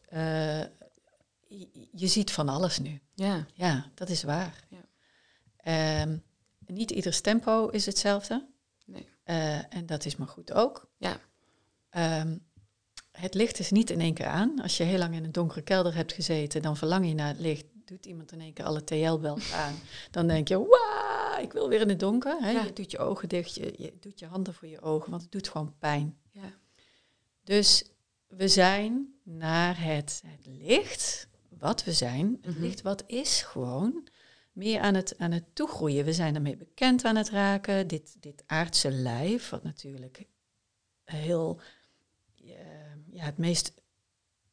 je, 1.48 1.88
je 1.92 2.06
ziet 2.06 2.30
van 2.32 2.48
alles 2.48 2.78
nu. 2.78 3.00
Ja. 3.14 3.46
Ja, 3.54 3.90
dat 3.94 4.08
is 4.08 4.22
waar. 4.22 4.64
Ja. 4.68 6.02
Um, 6.02 6.22
niet 6.66 6.90
ieders 6.90 7.20
tempo 7.20 7.68
is 7.68 7.86
hetzelfde. 7.86 8.48
Nee. 8.86 9.08
Eh, 9.24 9.74
en 9.74 9.86
dat 9.86 10.04
is 10.04 10.16
maar 10.16 10.28
goed 10.28 10.52
ook. 10.52 10.90
Ja. 10.98 11.16
Ehm, 11.90 12.36
het 13.12 13.34
licht 13.34 13.58
is 13.58 13.70
niet 13.70 13.90
in 13.90 14.00
één 14.00 14.14
keer 14.14 14.26
aan. 14.26 14.60
Als 14.62 14.76
je 14.76 14.82
heel 14.84 14.98
lang 14.98 15.14
in 15.14 15.24
een 15.24 15.32
donkere 15.32 15.62
kelder 15.62 15.94
hebt 15.94 16.12
gezeten, 16.12 16.62
dan 16.62 16.76
verlang 16.76 17.06
je 17.08 17.14
naar 17.14 17.28
het 17.28 17.40
licht. 17.40 17.64
Doet 17.84 18.06
iemand 18.06 18.32
in 18.32 18.40
één 18.40 18.52
keer 18.52 18.64
alle 18.64 18.84
TL-belt 18.84 19.52
aan, 19.64 19.74
dan 20.10 20.26
denk 20.26 20.48
je, 20.48 20.58
wauw, 20.58 21.42
ik 21.42 21.52
wil 21.52 21.68
weer 21.68 21.80
in 21.80 21.88
het 21.88 22.00
donker. 22.00 22.38
Hè? 22.40 22.50
Je 22.50 22.72
doet 22.72 22.90
je 22.90 22.98
ogen 22.98 23.28
dicht, 23.28 23.54
je, 23.54 23.74
je 23.76 23.92
doet 24.00 24.18
je 24.18 24.26
handen 24.26 24.54
voor 24.54 24.68
je 24.68 24.80
ogen, 24.80 25.10
want 25.10 25.22
het 25.22 25.32
doet 25.32 25.48
gewoon 25.48 25.74
pijn. 25.78 26.16
Ja. 26.30 26.52
Dus 27.44 27.84
we 28.26 28.48
zijn 28.48 29.14
naar 29.22 29.82
het, 29.84 30.22
het 30.26 30.46
licht, 30.46 31.28
wat 31.58 31.84
we 31.84 31.92
zijn, 31.92 32.38
het 32.42 32.54
Mhm. 32.54 32.60
licht 32.64 32.82
wat 32.82 33.04
is 33.06 33.42
gewoon, 33.42 34.06
meer 34.52 34.80
aan 34.80 34.94
het, 34.94 35.18
aan 35.18 35.30
het 35.32 35.44
toegroeien. 35.54 36.04
We 36.04 36.12
zijn 36.12 36.34
ermee 36.34 36.56
bekend 36.56 37.04
aan 37.04 37.16
het 37.16 37.30
raken. 37.30 37.86
Dit, 37.86 38.16
dit 38.20 38.42
aardse 38.46 38.90
lijf, 38.90 39.48
wat 39.50 39.62
natuurlijk 39.62 40.26
heel, 41.04 41.60
ja, 43.10 43.24
het 43.24 43.38
meest 43.38 43.72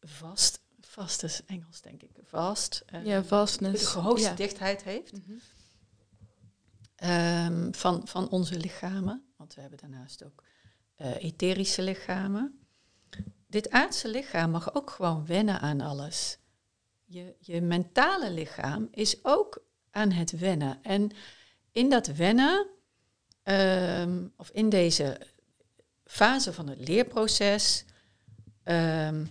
vast, 0.01 0.61
vast 0.81 1.23
is 1.23 1.45
Engels 1.45 1.81
denk 1.81 2.01
ik, 2.03 2.11
vast. 2.23 2.83
eh, 2.85 3.05
Ja, 3.05 3.23
vastness. 3.23 3.93
De 3.93 3.99
hoogste 3.99 4.29
Ja. 4.29 4.35
dichtheid 4.35 4.83
heeft 4.83 5.11
Mhm. 5.11 5.37
ehm, 6.95 7.71
van, 7.71 8.07
van 8.07 8.29
onze 8.29 8.57
lichamen. 8.59 9.23
Want 9.37 9.53
we 9.53 9.61
hebben 9.61 9.79
daarnaast 9.79 10.23
ook 10.23 10.43
eh, 10.95 11.23
etherische 11.23 11.81
lichamen. 11.81 12.59
Dit 13.47 13.69
aardse 13.69 14.07
lichaam 14.07 14.51
mag 14.51 14.75
ook 14.75 14.89
gewoon 14.89 15.25
wennen 15.25 15.59
aan 15.59 15.81
alles. 15.81 16.37
Je, 17.05 17.35
je 17.39 17.61
mentale 17.61 18.31
lichaam 18.31 18.87
is 18.91 19.19
ook 19.25 19.63
aan 19.91 20.11
het 20.11 20.31
wennen. 20.39 20.83
En 20.83 21.11
in 21.71 21.89
dat 21.89 22.07
wennen, 22.07 22.67
ehm, 23.43 24.27
of 24.35 24.49
in 24.49 24.69
deze 24.69 25.27
fase 26.09 26.53
van 26.53 26.67
het 26.67 26.87
leerproces, 26.87 27.85
ehm, 28.63 29.25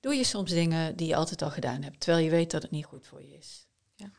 doe 0.00 0.14
je 0.14 0.24
soms 0.24 0.50
dingen 0.50 0.96
die 0.96 1.06
je 1.06 1.14
altijd 1.16 1.42
al 1.42 1.50
gedaan 1.50 1.82
hebt, 1.82 2.00
terwijl 2.00 2.24
je 2.24 2.30
weet 2.30 2.50
dat 2.50 2.62
het 2.62 2.70
niet 2.70 2.84
goed 2.84 3.06
voor 3.06 3.22
je 3.22 3.36
is. 3.36 3.66
Ja. 3.94 4.10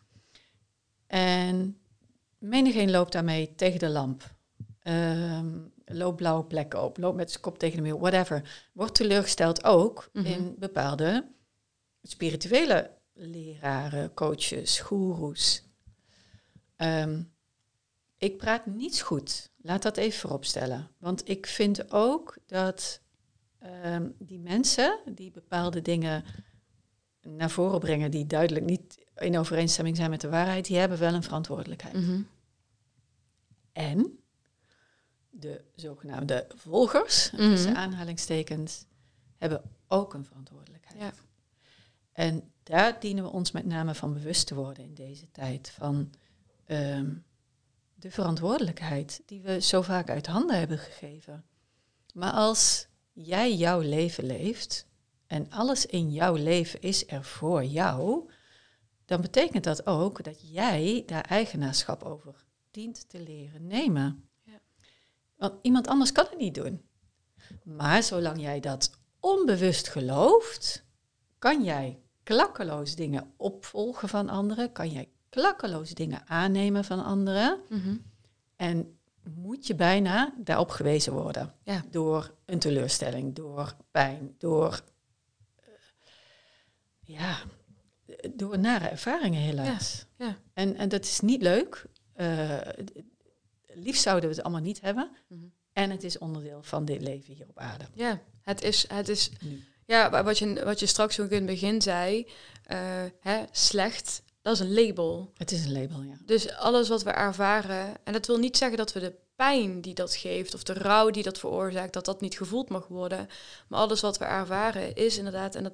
En 1.07 1.77
menigeen 2.37 2.91
loopt 2.91 3.11
daarmee 3.11 3.55
tegen 3.55 3.79
de 3.79 3.89
lamp. 3.89 4.35
Ehm 4.79 5.59
loopt 5.85 6.15
blauwe 6.15 6.45
plekken 6.45 6.83
op, 6.83 6.97
loopt 6.97 7.15
met 7.15 7.29
zijn 7.29 7.41
kop 7.43 7.59
tegen 7.59 7.75
de 7.75 7.81
muur, 7.81 7.99
whatever. 7.99 8.69
Wordt 8.73 8.95
teleurgesteld 8.95 9.63
ook 9.63 10.09
Mhm. 10.13 10.25
in 10.25 10.55
bepaalde 10.57 11.31
spirituele 12.01 12.91
leraren, 13.13 14.13
coaches, 14.13 14.79
goeroes. 14.79 15.63
Ehm, 16.75 17.23
ik 18.17 18.37
praat 18.37 18.65
niets 18.65 19.01
goed. 19.01 19.50
Laat 19.61 19.81
dat 19.81 19.97
even 19.97 20.19
vooropstellen. 20.19 20.87
Want 20.97 21.29
ik 21.29 21.45
vind 21.47 21.91
ook 21.91 22.37
dat 22.45 23.01
ehm, 23.59 24.09
die 24.19 24.39
mensen 24.39 24.99
die 25.15 25.31
bepaalde 25.31 25.81
dingen 25.81 26.23
naar 27.21 27.49
voren 27.49 27.79
brengen 27.79 28.11
die 28.11 28.25
duidelijk 28.25 28.65
niet 28.65 29.05
in 29.15 29.37
overeenstemming 29.37 29.95
zijn 29.97 30.09
met 30.09 30.21
de 30.21 30.29
waarheid, 30.29 30.65
die 30.65 30.77
hebben 30.77 30.99
wel 30.99 31.13
een 31.13 31.23
verantwoordelijkheid. 31.23 31.93
Mhm. 31.95 32.21
En 33.71 34.19
de 35.29 35.63
zogenaamde 35.75 36.47
volgers, 36.55 37.31
Mhm. 37.31 37.41
tussen 37.49 37.75
aanhalingstekens, 37.75 38.85
hebben 39.37 39.61
ook 39.87 40.13
een 40.13 40.25
verantwoordelijkheid. 40.25 40.99
Ja. 40.99 41.13
En 42.11 42.51
daar 42.63 42.99
dienen 42.99 43.23
we 43.23 43.29
ons 43.29 43.51
met 43.51 43.65
name 43.65 43.95
van 43.95 44.13
bewust 44.13 44.47
te 44.47 44.55
worden 44.55 44.83
in 44.83 44.93
deze 44.93 45.31
tijd. 45.31 45.69
Van 45.69 46.13
ehm, 46.65 47.13
de 48.01 48.11
verantwoordelijkheid 48.11 49.21
die 49.25 49.41
we 49.41 49.59
zo 49.59 49.81
vaak 49.81 50.09
uit 50.09 50.27
handen 50.27 50.59
hebben 50.59 50.77
gegeven. 50.77 51.45
Maar 52.13 52.31
als 52.31 52.87
jij 53.11 53.55
jouw 53.55 53.79
leven 53.79 54.25
leeft 54.25 54.87
en 55.27 55.51
alles 55.51 55.85
in 55.85 56.11
jouw 56.11 56.35
leven 56.35 56.81
is 56.81 57.07
er 57.07 57.23
voor 57.23 57.63
jou, 57.63 58.29
dan 59.05 59.21
betekent 59.21 59.63
dat 59.63 59.85
ook 59.85 60.23
dat 60.23 60.51
jij 60.51 61.03
daar 61.05 61.25
eigenaarschap 61.25 62.03
over 62.03 62.45
dient 62.71 63.09
te 63.09 63.19
leren 63.19 63.67
nemen. 63.67 64.29
Ja. 64.43 64.59
Want 65.35 65.53
iemand 65.61 65.87
anders 65.87 66.11
kan 66.11 66.25
het 66.29 66.37
niet 66.37 66.55
doen. 66.55 66.85
Maar 67.63 68.03
zolang 68.03 68.41
jij 68.41 68.59
dat 68.59 68.91
onbewust 69.19 69.87
gelooft, 69.87 70.85
kan 71.39 71.63
jij 71.63 71.99
klakkeloos 72.23 72.95
dingen 72.95 73.33
opvolgen 73.37 74.09
van 74.09 74.29
anderen, 74.29 74.71
kan 74.71 74.89
jij 74.89 75.10
klakkeloos 75.31 75.89
dingen 75.93 76.27
aannemen 76.27 76.83
van 76.85 77.03
anderen 77.03 77.59
Mhm. 77.69 77.95
en 78.55 78.97
moet 79.23 79.67
je 79.67 79.75
bijna 79.75 80.33
daarop 80.37 80.69
gewezen 80.69 81.13
worden. 81.13 81.53
Ja. 81.63 81.83
Door 81.91 82.33
een 82.45 82.59
teleurstelling, 82.59 83.35
door 83.35 83.75
pijn, 83.91 84.35
door 84.37 84.81
eh, 85.55 85.65
ja, 87.01 87.37
door 88.33 88.59
nare 88.59 88.87
ervaringen 88.87 89.41
helaas. 89.41 90.05
ja. 90.17 90.37
En, 90.53 90.75
en 90.75 90.89
dat 90.89 91.03
is 91.03 91.19
niet 91.19 91.41
leuk. 91.41 91.85
Eh, 92.13 92.57
liefst 93.73 94.01
zouden 94.01 94.29
we 94.29 94.35
het 94.35 94.43
allemaal 94.43 94.61
niet 94.61 94.81
hebben. 94.81 95.11
Mhm. 95.27 95.39
En 95.73 95.89
het 95.89 96.03
is 96.03 96.17
onderdeel 96.17 96.63
van 96.63 96.85
dit 96.85 97.01
leven 97.01 97.33
hier 97.33 97.45
op 97.49 97.59
aarde. 97.59 97.85
Ja, 97.93 98.21
het 98.41 98.63
is, 98.63 98.85
het 98.89 99.09
is 99.09 99.31
Nu. 99.41 99.63
ja, 99.85 100.09
wa- 100.09 100.23
wat 100.23 100.37
je, 100.37 100.63
wat 100.63 100.79
je 100.79 100.85
straks 100.85 101.19
ook 101.19 101.29
in 101.29 101.37
het 101.37 101.45
begin 101.45 101.81
zei, 101.81 102.27
eh, 102.63 103.03
hè, 103.19 103.43
slecht, 103.51 104.23
dat 104.41 104.53
is 104.53 104.59
een 104.59 104.73
label. 104.73 105.31
Het 105.37 105.51
is 105.51 105.65
een 105.65 105.71
label, 105.71 106.01
ja. 106.01 106.15
Dus 106.25 106.51
alles 106.55 106.87
wat 106.87 107.03
we 107.03 107.09
ervaren, 107.09 107.93
en 108.03 108.13
dat 108.13 108.27
wil 108.27 108.37
niet 108.37 108.57
zeggen 108.57 108.77
dat 108.77 108.93
we 108.93 108.99
de 108.99 109.13
pijn 109.35 109.81
die 109.81 109.93
dat 109.93 110.15
geeft 110.15 110.53
of 110.53 110.63
de 110.63 110.73
rouw 110.73 111.09
die 111.09 111.23
dat 111.23 111.39
veroorzaakt, 111.39 111.93
dat 111.93 112.05
dat 112.05 112.21
niet 112.21 112.37
gevoeld 112.37 112.69
mag 112.69 112.87
worden. 112.87 113.27
Maar 113.67 113.79
alles 113.79 114.01
wat 114.01 114.17
we 114.17 114.25
ervaren 114.25 114.95
is 114.95 115.17
inderdaad, 115.17 115.55
en 115.55 115.63
dat, 115.63 115.73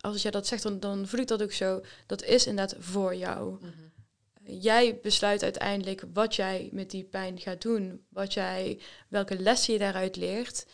als 0.00 0.22
jij 0.22 0.30
dat 0.30 0.46
zegt, 0.46 0.62
dan, 0.62 0.80
dan 0.80 1.06
voel 1.06 1.20
ik 1.20 1.26
dat 1.26 1.42
ook 1.42 1.52
zo, 1.52 1.80
dat 2.06 2.22
is 2.22 2.46
inderdaad 2.46 2.76
voor 2.78 3.14
jou. 3.14 3.58
Jij 4.44 4.98
besluit 5.02 5.42
uiteindelijk 5.42 6.04
wat 6.12 6.34
jij 6.34 6.68
met 6.72 6.90
die 6.90 7.04
pijn 7.04 7.40
gaat 7.40 7.62
doen, 7.62 8.06
wat 8.08 8.34
jij, 8.34 8.80
welke 9.08 9.38
lessen 9.38 9.72
je 9.72 9.78
daaruit 9.78 10.16
leert. 10.16 10.66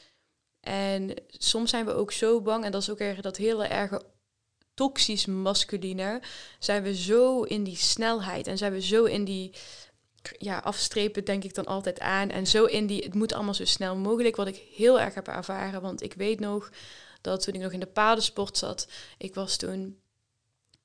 En 0.61 1.15
soms 1.27 1.71
zijn 1.71 1.87
we 1.87 1.93
ook 1.93 2.13
zo 2.13 2.41
bang, 2.41 2.65
en 2.65 2.73
dat 2.73 2.83
is 2.83 2.91
ook 2.91 2.99
erg 2.99 3.21
dat 3.21 3.37
hele 3.37 3.67
erge 3.67 4.03
toxisch 4.77 5.27
masculine, 5.27 6.23
zijn 6.59 6.83
we 6.83 6.95
zo 6.95 7.43
in 7.43 7.65
die 7.65 7.77
snelheid 7.77 8.47
en 8.47 8.59
zijn 8.59 8.73
we 8.73 8.81
zo 8.81 9.05
in 9.05 9.25
die 9.25 9.53
ja, 10.39 10.59
afstrepen 10.59 11.25
denk 11.25 11.45
ik 11.45 11.55
dan 11.55 11.65
altijd 11.65 12.01
aan. 12.01 12.31
En 12.31 12.47
zo 12.47 12.65
in 12.65 12.87
die 12.87 13.03
het 13.03 13.15
moet 13.15 13.33
allemaal 13.33 13.55
zo 13.55 13.65
snel 13.65 13.97
mogelijk 13.97 14.37
wat 14.37 14.47
ik 14.47 14.63
heel 14.75 15.01
erg 15.01 15.15
heb 15.15 15.29
ervaren. 15.29 15.83
Want 15.83 16.03
ik 16.03 16.15
weet 16.15 16.41
nog 16.41 16.71
dat 17.21 17.43
toen 17.43 17.55
ik 17.55 17.61
nog 17.61 17.73
in 17.73 17.81
de 17.81 17.87
paardensport 17.87 18.59
zat 18.59 18.89
ik 19.19 19.35
was 19.35 19.57
toen 19.57 19.99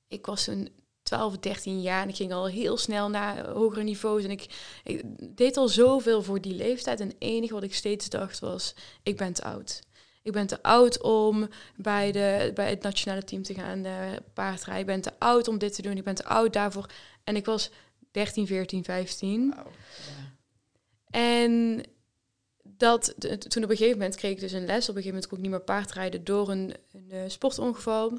ik 0.08 0.26
was 0.26 0.44
toen 0.44 0.68
12 1.02 1.38
13 1.38 1.80
jaar 1.80 2.02
en 2.02 2.08
ik 2.08 2.16
ging 2.16 2.32
al 2.32 2.46
heel 2.46 2.76
snel 2.76 3.08
naar 3.08 3.48
hogere 3.48 3.82
niveaus. 3.82 4.24
En 4.24 4.30
ik, 4.30 4.46
ik 4.84 5.02
deed 5.36 5.56
al 5.56 5.68
zoveel 5.68 6.22
voor 6.22 6.40
die 6.40 6.54
leeftijd. 6.54 7.00
En 7.00 7.08
het 7.08 7.16
enige 7.18 7.54
wat 7.54 7.62
ik 7.62 7.74
steeds 7.74 8.08
dacht 8.08 8.38
was 8.38 8.74
ik 9.02 9.16
ben 9.16 9.32
te 9.32 9.42
oud 9.42 9.82
ik 10.22 10.32
ben 10.32 10.46
te 10.46 10.62
oud 10.62 11.00
om 11.00 11.48
bij, 11.76 12.12
de, 12.12 12.50
bij 12.54 12.70
het 12.70 12.82
nationale 12.82 13.24
team 13.24 13.42
te 13.42 13.54
gaan 13.54 13.86
uh, 13.86 14.10
paardrijden. 14.34 14.80
Ik 14.80 14.86
ben 14.86 15.00
te 15.00 15.18
oud 15.18 15.48
om 15.48 15.58
dit 15.58 15.74
te 15.74 15.82
doen. 15.82 15.96
Ik 15.96 16.04
ben 16.04 16.14
te 16.14 16.24
oud 16.24 16.52
daarvoor. 16.52 16.86
En 17.24 17.36
ik 17.36 17.44
was 17.44 17.70
13, 18.10 18.46
14, 18.46 18.84
15. 18.84 19.54
Wow. 19.56 19.66
Ja. 19.66 20.32
En 21.10 21.82
dat, 22.62 23.14
toen 23.48 23.64
op 23.64 23.70
een 23.70 23.76
gegeven 23.76 23.98
moment 23.98 24.16
kreeg 24.16 24.32
ik 24.32 24.40
dus 24.40 24.52
een 24.52 24.66
les. 24.66 24.88
Op 24.88 24.96
een 24.96 25.02
gegeven 25.02 25.08
moment 25.08 25.26
kon 25.26 25.36
ik 25.36 25.42
niet 25.42 25.52
meer 25.52 25.60
paardrijden 25.60 26.24
door 26.24 26.50
een, 26.50 26.74
een 26.92 27.08
uh, 27.12 27.22
sportongeval. 27.26 28.18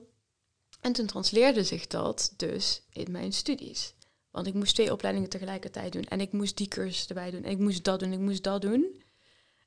En 0.81 0.93
toen 0.93 1.05
transleerde 1.05 1.63
zich 1.63 1.87
dat 1.87 2.33
dus 2.37 2.81
in 2.89 3.11
mijn 3.11 3.33
studies. 3.33 3.93
Want 4.31 4.47
ik 4.47 4.53
moest 4.53 4.75
twee 4.75 4.91
opleidingen 4.91 5.29
tegelijkertijd 5.29 5.93
doen. 5.93 6.03
En 6.03 6.21
ik 6.21 6.31
moest 6.31 6.57
die 6.57 6.67
cursus 6.67 7.07
erbij 7.07 7.31
doen. 7.31 7.43
En 7.43 7.51
ik 7.51 7.59
moest 7.59 7.83
dat 7.83 7.99
doen. 7.99 8.11
En 8.11 8.19
ik 8.19 8.25
moest 8.25 8.43
dat 8.43 8.61
doen. 8.61 9.01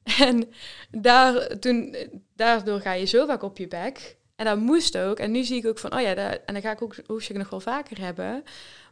En 0.28 0.48
daar, 0.90 1.58
toen, 1.58 1.96
daardoor 2.36 2.80
ga 2.80 2.92
je 2.92 3.04
zo 3.04 3.26
vaak 3.26 3.42
op 3.42 3.58
je 3.58 3.68
bek. 3.68 4.16
En 4.36 4.44
dat 4.44 4.58
moest 4.58 4.98
ook. 4.98 5.18
En 5.18 5.30
nu 5.30 5.44
zie 5.44 5.56
ik 5.56 5.66
ook 5.66 5.78
van, 5.78 5.94
oh 5.94 6.00
ja, 6.00 6.14
en 6.14 6.52
dan 6.54 6.62
ga 6.62 6.72
ik 6.72 6.82
ook 6.82 6.94
hoofdstuk 7.06 7.36
nog 7.36 7.50
wel 7.50 7.60
vaker 7.60 7.98
hebben. 8.00 8.42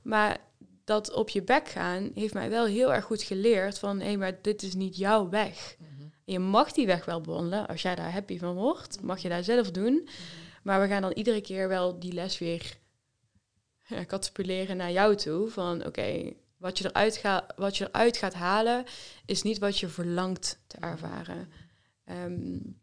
Maar 0.03 0.39
dat 0.85 1.13
op 1.13 1.29
je 1.29 1.43
bek 1.43 1.69
gaan 1.69 2.11
heeft 2.15 2.35
mij 2.35 2.51
wel 2.51 2.65
heel 2.65 2.95
erg 2.95 3.05
goed 3.05 3.23
geleerd 3.23 3.79
van, 3.79 3.99
hé, 3.99 4.05
hey, 4.05 4.17
maar 4.17 4.39
dit 4.43 4.63
is 4.63 4.75
niet 4.75 4.97
jouw 4.97 5.29
weg. 5.29 5.77
Mm 5.79 5.87
-hmm. 5.99 6.13
Je 6.25 6.39
mag 6.39 6.73
die 6.73 6.87
weg 6.87 7.05
wel 7.05 7.21
bewandelen. 7.21 7.67
Als 7.67 7.83
jij 7.83 7.95
daar 7.95 8.13
happy 8.13 8.39
van 8.39 8.55
wordt, 8.55 9.03
mag 9.03 9.21
je 9.23 9.29
daar 9.29 9.45
zelf 9.45 9.71
doen. 9.71 9.93
Mm 9.93 9.99
-hmm. 9.99 10.53
Maar 10.63 10.81
we 10.81 10.87
gaan 10.87 11.03
dan 11.03 11.13
iedere 11.13 11.41
keer 11.41 11.69
wel 11.69 11.99
die 11.99 12.13
les 12.13 12.39
weer 12.39 12.77
ja, 13.87 14.05
katapuleren 14.05 14.77
naar 14.77 14.93
jou 14.93 15.17
toe. 15.17 15.49
Van, 15.49 15.79
oké, 15.79 15.87
okay, 15.87 16.37
wat, 16.65 16.79
je 16.79 16.85
eruit 16.85 17.17
ga, 17.17 17.47
wat 17.57 17.77
je 17.77 17.85
eruit 17.85 18.17
gaat 18.17 18.35
halen, 18.35 18.85
is 19.27 19.43
niet 19.43 19.59
wat 19.59 19.79
je 19.79 19.89
verlangt 19.89 20.59
te 20.67 20.77
ervaren. 20.81 21.53
Um, 22.05 22.81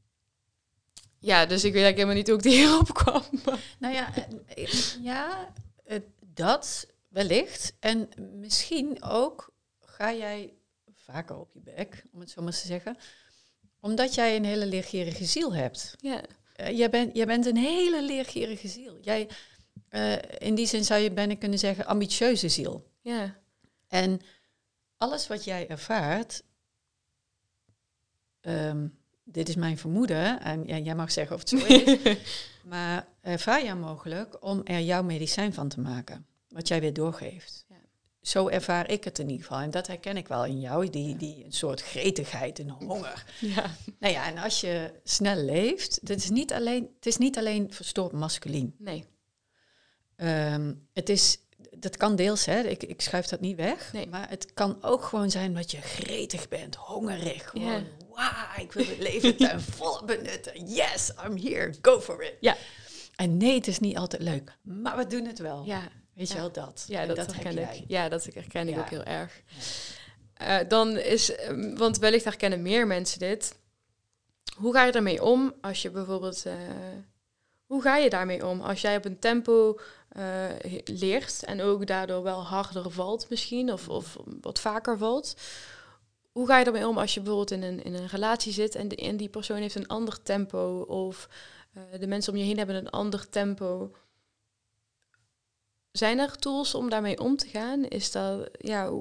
ja, 1.20 1.46
dus 1.46 1.64
ik 1.64 1.74
weet 1.74 1.84
eigenlijk 1.84 1.96
helemaal 1.96 2.16
niet 2.16 2.28
hoe 2.28 2.38
ik 2.38 2.44
die 2.44 2.56
hierop 2.62 2.94
kwam. 2.94 3.24
Nou 3.80 3.94
ja, 3.94 4.14
ja, 5.02 5.54
dat 6.34 6.88
wellicht. 7.08 7.74
En 7.80 8.10
misschien 8.40 9.04
ook 9.04 9.54
ga 9.80 10.14
jij 10.14 10.54
vaker 10.96 11.38
op 11.38 11.50
je 11.54 11.60
bek, 11.60 12.04
om 12.14 12.20
het 12.20 12.30
zo 12.30 12.42
maar 12.42 12.52
te 12.52 12.68
zeggen. 12.68 12.98
Omdat 13.80 14.14
jij 14.14 14.36
een 14.36 14.46
hele 14.46 14.66
leergierige 14.66 15.26
ziel 15.26 15.54
hebt. 15.54 15.96
Ja. 16.00 16.22
Uh, 16.60 16.78
jij, 16.78 16.90
bent, 16.90 17.16
jij 17.16 17.26
bent 17.26 17.46
een 17.46 17.58
hele 17.58 18.04
leergierige 18.04 18.68
ziel. 18.68 18.98
Jij, 19.00 19.30
uh, 19.90 20.16
in 20.38 20.56
die 20.56 20.68
zin 20.68 20.86
zou 20.86 21.02
je 21.02 21.12
bijna 21.12 21.36
kunnen 21.36 21.60
zeggen 21.60 21.86
ambitieuze 21.86 22.50
ziel. 22.50 22.90
Ja. 23.02 23.41
En 23.92 24.22
alles 24.98 25.28
wat 25.28 25.44
jij 25.44 25.68
ervaart, 25.68 26.44
um, 28.42 28.98
dit 29.24 29.50
is 29.50 29.56
mijn 29.56 29.78
vermoeden, 29.78 30.42
en 30.42 30.68
ja, 30.68 30.78
jij 30.78 30.96
mag 30.96 31.12
zeggen 31.12 31.36
of 31.36 31.39
het 31.42 31.50
zo 31.50 31.66
is, 31.66 32.18
maar 32.72 33.08
ervaar 33.22 33.64
jij 33.64 33.76
mogelijk 33.76 34.44
om 34.44 34.62
er 34.64 34.80
jouw 34.80 35.04
medicijn 35.04 35.54
van 35.54 35.70
te 35.70 35.80
maken, 35.80 36.26
wat 36.48 36.68
jij 36.68 36.80
weer 36.80 36.94
doorgeeft. 36.94 37.66
Ja. 37.70 37.76
Zo 38.22 38.48
ervaar 38.48 38.89
ik 38.89 39.04
het 39.04 39.20
in 39.20 39.30
ieder 39.30 39.46
geval. 39.46 39.62
En 39.62 39.72
dat 39.72 39.88
herken 39.88 40.18
ik 40.18 40.28
wel 40.28 40.46
in 40.46 40.60
jou, 40.60 40.89
die, 40.89 41.18
die 41.18 41.46
een 41.46 41.52
soort 41.52 41.82
gretigheid, 41.82 42.60
een 42.60 42.70
honger. 42.70 43.26
Ja. 43.39 43.76
Nou 44.00 44.14
ja, 44.14 44.26
en 44.26 44.38
als 44.38 44.62
je 44.62 44.94
snel 45.04 45.44
leeft, 45.44 46.00
het 46.04 46.10
is 46.24 46.30
niet 46.30 46.54
alleen, 46.54 46.89
het 46.96 47.06
is 47.06 47.18
niet 47.18 47.38
alleen 47.38 47.74
verstoord 47.74 48.12
masculien. 48.12 48.76
Nee. 48.78 49.06
Um, 50.18 50.88
het 50.94 51.10
is 51.10 51.39
dat 51.82 51.98
kan 51.98 52.16
deels, 52.16 52.46
hè. 52.46 52.60
Ik, 52.60 52.84
ik 52.84 53.02
schuif 53.02 53.26
dat 53.26 53.40
niet 53.40 53.56
weg. 53.56 53.94
Nee. 53.94 54.08
Maar 54.08 54.30
het 54.30 54.54
kan 54.54 54.78
ook 54.82 55.04
gewoon 55.04 55.32
zijn 55.32 55.54
dat 55.54 55.72
je 55.72 55.82
gretig 55.82 56.48
bent, 56.48 56.76
hongerig. 56.76 57.50
Gewoon, 57.50 57.86
wow, 58.10 58.58
ik 58.58 58.72
wil 58.72 58.86
het 58.86 58.98
leven 58.98 59.38
ten 59.38 59.62
volle 59.78 60.06
benutten. 60.06 60.66
Yes, 60.66 61.12
I'm 61.26 61.38
here, 61.38 61.74
go 61.82 62.02
for 62.02 62.24
it. 62.24 62.34
Ja. 62.40 62.58
En 63.16 63.38
nee, 63.38 63.56
het 63.56 63.68
is 63.68 63.80
niet 63.80 63.98
altijd 63.98 64.22
leuk, 64.22 64.58
maar 64.62 64.98
we 64.98 65.08
doen 65.08 65.26
het 65.26 65.40
wel. 65.40 65.64
Ja. 65.66 65.82
Weet 66.14 66.32
je 66.32 66.36
wel, 66.36 66.52
dat. 66.52 66.86
Ja, 66.88 67.02
en 67.02 67.08
dat, 67.08 67.16
dat 67.16 67.34
herken 67.34 67.58
ik. 67.58 67.84
Ja, 67.88 68.10
dat 68.10 68.24
herken 68.34 68.68
ik 68.68 68.78
ook 68.78 68.90
heel 68.90 69.04
erg. 69.04 69.42
Uh, 70.42 70.58
dan 70.68 70.98
is, 70.98 71.48
um, 71.48 71.78
want 71.78 71.98
wellicht 71.98 72.24
herkennen 72.24 72.62
meer 72.62 72.88
mensen 72.88 73.20
dit. 73.20 73.56
Hoe 74.56 74.74
ga 74.74 74.86
je 74.86 74.92
ermee 74.92 75.24
om 75.24 75.54
als 75.62 75.82
je 75.82 75.92
bijvoorbeeld... 75.92 76.46
Uh, 76.46 76.54
hoe 77.72 77.82
ga 77.82 77.97
je 77.97 78.09
daarmee 78.09 78.47
om 78.47 78.61
als 78.61 78.82
jij 78.82 78.97
op 78.97 79.05
een 79.05 79.19
tempo 79.19 79.80
uh, 80.17 80.45
leert 80.86 81.43
en 81.43 81.61
ook 81.61 81.88
daardoor 81.88 82.24
wel 82.24 82.43
harder 82.43 82.91
valt 82.91 83.30
misschien 83.30 83.72
of, 83.72 83.89
of 83.89 84.17
wat 84.41 84.59
vaker 84.59 84.97
valt? 84.97 85.36
Hoe 86.32 86.47
ga 86.47 86.59
je 86.59 86.65
ermee 86.65 86.88
om 86.88 86.97
als 86.97 87.13
je 87.13 87.19
bijvoorbeeld 87.22 87.51
in 87.51 87.63
een, 87.63 87.84
in 87.84 87.93
een 87.93 88.07
relatie 88.07 88.53
zit 88.53 88.76
en, 88.76 88.88
de, 88.88 88.95
en 88.95 89.17
die 89.17 89.30
persoon 89.30 89.57
heeft 89.57 89.76
een 89.76 89.88
ander 89.88 90.22
tempo 90.22 90.80
of 90.80 91.30
uh, 91.74 91.84
de 91.99 92.07
mensen 92.07 92.34
om 92.34 92.39
je 92.39 92.45
heen 92.45 92.57
hebben 92.57 92.76
een 92.76 92.89
ander 92.89 93.30
tempo? 93.30 93.95
Zijn 95.91 96.19
er 96.19 96.36
tools 96.36 96.76
om 96.76 96.89
daarmee 96.89 97.19
om 97.19 97.36
te 97.36 97.47
gaan? 97.47 97.86
Is 97.86 98.11
dat, 98.11 98.49
ja, 98.57 98.91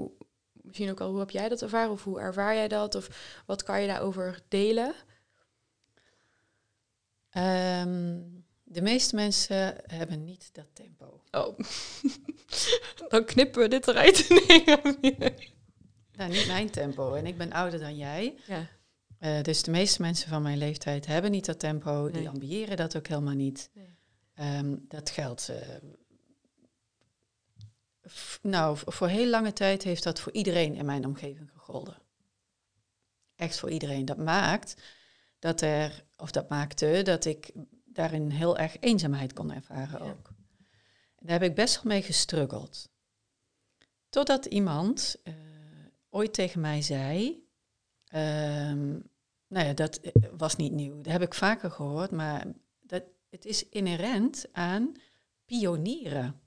misschien 0.52 0.90
ook 0.90 1.00
al, 1.00 1.10
hoe 1.10 1.18
heb 1.18 1.30
jij 1.30 1.48
dat 1.48 1.62
ervaren 1.62 1.90
of 1.90 2.04
hoe 2.04 2.20
ervaar 2.20 2.54
jij 2.54 2.68
dat 2.68 2.94
of 2.94 3.42
wat 3.46 3.62
kan 3.62 3.80
je 3.80 3.86
daarover 3.86 4.42
delen? 4.48 4.94
Um, 7.32 8.48
de 8.72 8.82
meeste 8.82 9.14
mensen 9.14 9.76
hebben 9.86 10.24
niet 10.24 10.48
dat 10.52 10.66
tempo. 10.72 11.22
Oh, 11.30 11.58
dan 13.08 13.24
knippen 13.24 13.62
we 13.62 13.68
dit 13.68 13.88
eruit. 13.88 14.28
nee, 14.28 14.64
nou, 16.12 16.30
niet 16.30 16.46
mijn 16.46 16.70
tempo. 16.70 17.14
En 17.14 17.26
ik 17.26 17.38
ben 17.38 17.52
ouder 17.52 17.80
dan 17.80 17.96
jij. 17.96 18.34
Ja. 18.46 18.68
Uh, 19.20 19.42
dus 19.42 19.62
de 19.62 19.70
meeste 19.70 20.02
mensen 20.02 20.28
van 20.28 20.42
mijn 20.42 20.58
leeftijd 20.58 21.06
hebben 21.06 21.30
niet 21.30 21.46
dat 21.46 21.58
tempo. 21.58 22.02
Nee. 22.02 22.12
Die 22.12 22.28
ambiëren 22.28 22.76
dat 22.76 22.96
ook 22.96 23.06
helemaal 23.06 23.34
niet. 23.34 23.70
Nee. 23.74 24.58
Um, 24.58 24.84
dat 24.88 25.10
geldt. 25.10 25.50
Uh, 25.50 25.56
nou, 28.42 28.78
voor 28.84 29.08
heel 29.08 29.26
lange 29.26 29.52
tijd 29.52 29.82
heeft 29.82 30.02
dat 30.02 30.20
voor 30.20 30.32
iedereen 30.32 30.74
in 30.74 30.84
mijn 30.84 31.06
omgeving 31.06 31.50
gegolden. 31.52 31.96
Echt 33.36 33.58
voor 33.58 33.70
iedereen. 33.70 34.04
Dat 34.04 34.18
maakt 34.18 34.82
dat 35.38 35.60
er, 35.60 36.04
of 36.16 36.30
dat 36.30 36.48
maakte 36.48 37.00
dat 37.02 37.24
ik 37.24 37.52
daarin 37.92 38.30
heel 38.30 38.58
erg 38.58 38.76
eenzaamheid 38.80 39.32
kon 39.32 39.52
ervaren 39.52 40.04
Ja. 40.04 40.10
ook. 40.10 40.28
En 41.16 41.26
daar 41.26 41.40
heb 41.40 41.50
ik 41.50 41.54
best 41.54 41.74
wel 41.74 41.92
mee 41.92 42.02
gestruggeld. 42.02 42.88
Totdat 44.08 44.44
iemand 44.44 45.16
uh, 45.24 45.34
ooit 46.08 46.34
tegen 46.34 46.60
mij 46.60 46.82
zei, 46.82 47.28
um, 48.14 49.10
nou 49.46 49.66
ja, 49.66 49.72
dat 49.72 50.00
was 50.36 50.56
niet 50.56 50.72
nieuw, 50.72 50.96
dat 51.00 51.12
heb 51.12 51.22
ik 51.22 51.34
vaker 51.34 51.70
gehoord, 51.70 52.10
maar 52.10 52.46
dat, 52.80 53.02
het 53.30 53.44
is 53.44 53.68
inherent 53.68 54.46
aan 54.52 54.92
pionieren. 55.44 56.40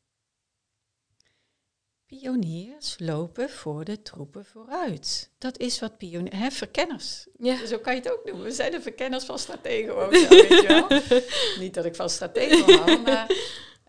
Pioniers 2.20 2.96
lopen 3.00 3.50
voor 3.50 3.84
de 3.84 4.02
troepen 4.02 4.46
vooruit. 4.46 5.30
Dat 5.38 5.58
is 5.60 5.80
wat 5.80 5.98
pioniers... 5.98 6.58
Verkenners. 6.58 7.28
Ja. 7.40 7.66
Zo 7.66 7.78
kan 7.78 7.96
je 7.96 8.00
het 8.00 8.12
ook 8.12 8.26
noemen. 8.26 8.44
We 8.44 8.52
zijn 8.52 8.72
de 8.72 8.82
verkenners 8.82 9.24
van 9.26 9.40
strategen 9.40 9.96
ook. 9.96 10.16
Zo, 10.16 10.28
weet 10.30 10.48
je 10.48 10.66
wel. 10.68 11.22
Niet 11.60 11.74
dat 11.74 11.86
ik 11.86 11.96
van 11.96 12.10
strategen 12.10 12.76
houden, 12.76 13.02
maar... 13.14 13.32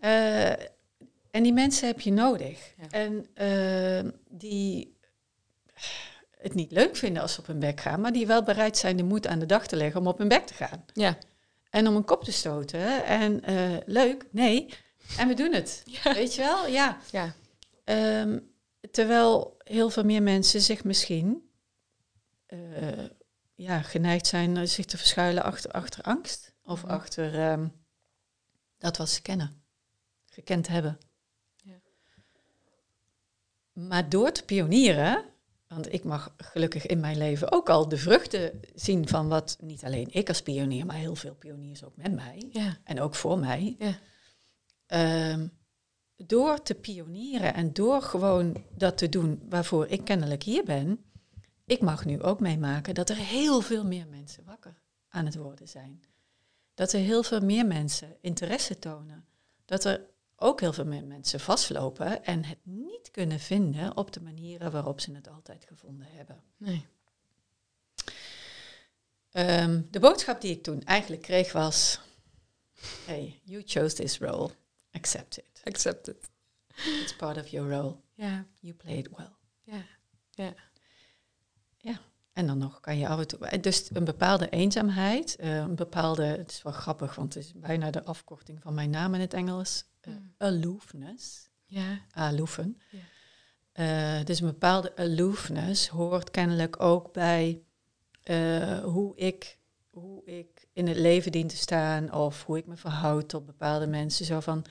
Uh, 0.01 0.51
en 1.31 1.43
die 1.43 1.53
mensen 1.53 1.87
heb 1.87 2.01
je 2.01 2.12
nodig. 2.12 2.75
Ja. 2.77 2.87
En 2.91 3.27
uh, 4.05 4.11
die 4.29 4.97
het 6.39 6.55
niet 6.55 6.72
leuk 6.72 6.97
vinden 6.97 7.22
als 7.22 7.33
ze 7.33 7.41
op 7.41 7.47
hun 7.47 7.59
bek 7.59 7.81
gaan... 7.81 8.01
maar 8.01 8.12
die 8.12 8.27
wel 8.27 8.43
bereid 8.43 8.77
zijn 8.77 8.97
de 8.97 9.05
moed 9.05 9.27
aan 9.27 9.39
de 9.39 9.47
dag 9.47 9.66
te 9.66 9.77
leggen 9.77 10.01
om 10.01 10.07
op 10.07 10.18
hun 10.18 10.29
bek 10.29 10.47
te 10.47 10.55
gaan. 10.55 10.85
Ja. 10.93 11.18
En 11.70 11.89
om 11.89 11.97
een 11.97 12.05
kop 12.05 12.25
te 12.25 12.33
stoten. 12.33 13.05
En 13.05 13.51
uh, 13.51 13.77
leuk, 13.87 14.27
nee. 14.31 14.68
En 15.18 15.29
we 15.29 15.35
doen 15.35 15.53
het. 15.53 15.83
Ja. 15.85 16.14
Weet 16.14 16.35
je 16.35 16.43
wel? 16.43 16.66
Ja. 16.66 16.99
Ja. 17.11 17.35
Um, 17.85 18.53
terwijl 18.91 19.55
heel 19.59 19.91
veel 19.91 20.05
meer 20.05 20.22
mensen 20.22 20.61
zich 20.61 20.85
misschien 20.85 21.51
uh, 22.49 23.09
ja, 23.55 23.82
geneigd 23.82 24.26
zijn 24.26 24.68
zich 24.68 24.85
te 24.85 24.97
verschuilen 24.99 25.43
achter, 25.43 25.70
achter 25.70 26.03
angst. 26.03 26.53
Of 26.62 26.82
Mhm. 26.82 26.93
achter 26.93 27.53
um, 27.53 27.72
dat 28.78 28.97
wat 28.97 29.09
ze 29.09 29.22
kennen, 29.22 29.62
gekend 30.26 30.68
hebben. 30.68 30.99
Ja. 31.62 31.80
Maar 33.72 34.09
door 34.09 34.32
te 34.32 34.45
pionieren, 34.45 35.24
want 35.68 35.93
ik 35.93 36.05
mag 36.05 36.35
gelukkig 36.37 36.87
in 36.87 37.01
mijn 37.01 37.16
leven 37.18 37.53
ook 37.53 37.68
al 37.68 37.89
de 37.89 37.97
vruchten 37.99 38.61
zien 38.74 39.09
van 39.09 39.28
wat 39.28 39.57
niet 39.61 39.85
alleen 39.85 40.09
ik 40.12 40.28
als 40.28 40.43
pionier, 40.43 40.87
maar 40.87 40.97
heel 40.97 41.16
veel 41.16 41.35
pioniers 41.35 41.85
ook 41.85 41.97
met 41.97 42.12
mij 42.12 42.49
Ja. 42.53 42.78
en 42.85 43.01
ook 43.01 43.14
voor 43.14 43.39
mij. 43.39 43.76
Ja. 43.78 43.99
Um, 45.32 45.53
door 46.17 46.62
te 46.62 46.75
pionieren 46.75 47.55
en 47.55 47.73
door 47.73 48.03
gewoon 48.03 48.65
dat 48.77 48.99
te 48.99 49.09
doen 49.09 49.43
waarvoor 49.49 49.87
ik 49.87 50.05
kennelijk 50.05 50.43
hier 50.43 50.65
ben, 50.65 51.05
ik 51.66 51.81
mag 51.81 52.05
nu 52.05 52.23
ook 52.23 52.41
meemaken 52.41 52.95
dat 52.95 53.11
er 53.11 53.16
heel 53.16 53.61
veel 53.61 53.85
meer 53.85 54.07
mensen 54.09 54.45
wakker 54.45 54.81
aan 55.09 55.24
het 55.24 55.36
worden 55.36 55.69
zijn. 55.69 56.03
Dat 56.74 56.93
er 56.93 57.01
heel 57.01 57.23
veel 57.23 57.41
meer 57.41 57.66
mensen 57.66 58.16
interesse 58.20 58.78
tonen. 58.78 59.24
Dat 59.65 59.85
er 59.85 60.07
ook 60.36 60.61
heel 60.61 60.73
veel 60.73 60.85
meer 60.85 61.05
mensen 61.05 61.41
vastlopen 61.41 62.24
en 62.24 62.45
het 62.45 62.59
niet 62.62 63.11
kunnen 63.11 63.41
vinden 63.41 63.97
op 63.97 64.12
de 64.12 64.20
manieren 64.20 64.70
waarop 64.70 65.01
ze 65.01 65.12
het 65.12 65.28
altijd 65.28 65.65
gevonden 65.65 66.07
hebben. 66.11 66.43
Nee. 66.57 66.86
Um, 69.32 69.89
de 69.91 70.01
boodschap 70.01 70.41
die 70.41 70.51
ik 70.51 70.62
toen 70.62 70.82
eigenlijk 70.82 71.23
kreeg 71.23 71.53
was: 71.53 72.01
Hey, 73.07 73.41
you 73.45 73.62
chose 73.66 73.95
this 73.95 74.19
role. 74.19 74.51
Accept 74.91 75.39
it. 75.39 75.53
Accept 75.70 76.09
it. 76.09 76.31
It's 77.03 77.16
part 77.16 77.36
of 77.36 77.47
your 77.47 77.70
role. 77.70 77.97
Ja. 78.15 78.45
You 78.61 78.74
played 78.74 79.09
well. 79.16 79.32
Ja. 79.62 79.82
Ja. 80.31 80.55
Ja. 81.77 82.01
En 82.32 82.47
dan 82.47 82.59
nog 82.59 82.81
kan 82.81 82.99
je 82.99 83.09
af 83.09 83.19
en 83.19 83.27
toe... 83.27 83.61
Dus 83.61 83.91
een 83.93 84.05
bepaalde 84.05 84.49
eenzaamheid, 84.49 85.36
uh, 85.41 85.57
een 85.57 85.74
bepaalde... 85.74 86.24
Het 86.24 86.51
is 86.51 86.62
wel 86.62 86.73
grappig, 86.73 87.15
want 87.15 87.35
het 87.35 87.45
is 87.45 87.53
bijna 87.55 87.91
de 87.91 88.05
afkorting 88.05 88.62
van 88.62 88.74
mijn 88.74 88.91
naam 88.91 89.15
in 89.15 89.20
het 89.20 89.35
Engels. 89.35 89.85
Uh, 90.09 90.15
Mm. 90.15 90.35
aloofness. 90.39 91.49
Ja. 91.66 92.01
Aloofen. 92.11 92.81
Ja. 92.91 94.19
Uh, 94.19 94.24
dus 94.24 94.41
een 94.41 94.47
bepaalde 94.47 94.97
aloofness 94.97 95.89
hoort 95.89 96.31
kennelijk 96.31 96.82
ook 96.82 97.12
bij 97.12 97.62
uh, 98.24 98.78
hoe, 98.78 99.16
ik, 99.16 99.59
hoe 99.91 100.24
ik 100.24 100.66
in 100.73 100.86
het 100.86 100.97
leven 100.97 101.32
dien 101.32 101.47
te 101.47 101.57
staan... 101.57 102.12
of 102.12 102.45
hoe 102.45 102.59
ik 102.59 102.66
me 102.66 102.77
verhoud 102.77 103.28
tot 103.28 103.47
bepaalde 103.47 103.86
mensen. 103.86 104.24
Zo 104.24 104.41
van... 104.41 104.65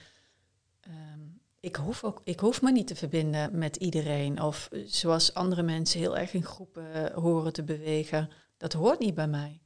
Um, 0.88 1.42
ik 1.60 1.76
hoef, 1.76 2.04
ook, 2.04 2.22
ik 2.24 2.40
hoef 2.40 2.62
me 2.62 2.72
niet 2.72 2.88
te 2.88 2.96
verbinden 2.96 3.58
met 3.58 3.76
iedereen. 3.76 4.42
Of 4.42 4.70
zoals 4.86 5.34
andere 5.34 5.64
mensen 5.64 6.00
heel 6.00 6.18
erg 6.18 6.34
in 6.34 6.44
groepen 6.44 7.14
horen 7.14 7.54
te 7.54 7.64
bewegen. 7.64 8.30
Dat 8.58 8.74
hoort 8.74 9.00
niet 9.00 9.16
bij 9.16 9.28
mij. 9.28 9.62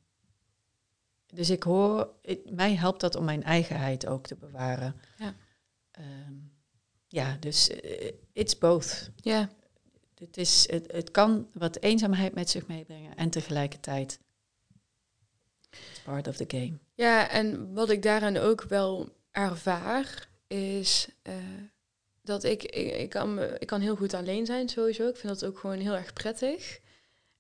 Dus 1.26 1.50
ik 1.50 1.64
hoor, 1.64 2.14
mij 2.50 2.76
helpt 2.76 3.02
dat 3.02 3.16
om 3.16 3.26
mijn 3.26 3.44
eigenheid 3.44 4.08
ook 4.08 4.28
te 4.28 4.36
bewaren. 4.36 4.96
Ja, 5.18 5.36
um, 6.00 6.52
ja 7.08 7.38
dus 7.40 7.70
uh, 7.70 8.12
it's 8.34 8.58
both. 8.58 9.12
Ja. 9.16 9.50
Het, 10.16 10.38
is, 10.38 10.68
het, 10.72 10.92
het 10.92 11.12
kan 11.12 11.48
wat 11.54 11.82
eenzaamheid 11.82 12.34
met 12.34 12.50
zich 12.50 12.68
meebrengen 12.68 13.16
en 13.16 13.30
tegelijkertijd 13.30 14.20
part 16.04 16.28
of 16.28 16.36
the 16.36 16.46
game. 16.48 16.78
Ja, 16.94 17.30
en 17.30 17.74
wat 17.74 17.90
ik 17.90 18.02
daarin 18.02 18.38
ook 18.38 18.64
wel 18.64 19.10
ervaar 19.32 20.28
is... 20.48 21.08
Uh, 21.24 21.34
dat 22.22 22.44
ik, 22.44 22.64
ik, 22.64 22.96
ik, 22.96 23.10
kan, 23.10 23.40
ik 23.40 23.68
kan 23.68 23.82
heel 23.82 23.96
goed 23.96 24.14
alleen 24.14 24.46
zijn 24.46 24.70
sowieso. 24.70 25.08
Ik 25.08 25.16
vind 25.16 25.40
dat 25.40 25.50
ook 25.50 25.60
gewoon 25.60 25.80
heel 25.80 25.96
erg 25.96 26.14
prettig. 26.14 26.80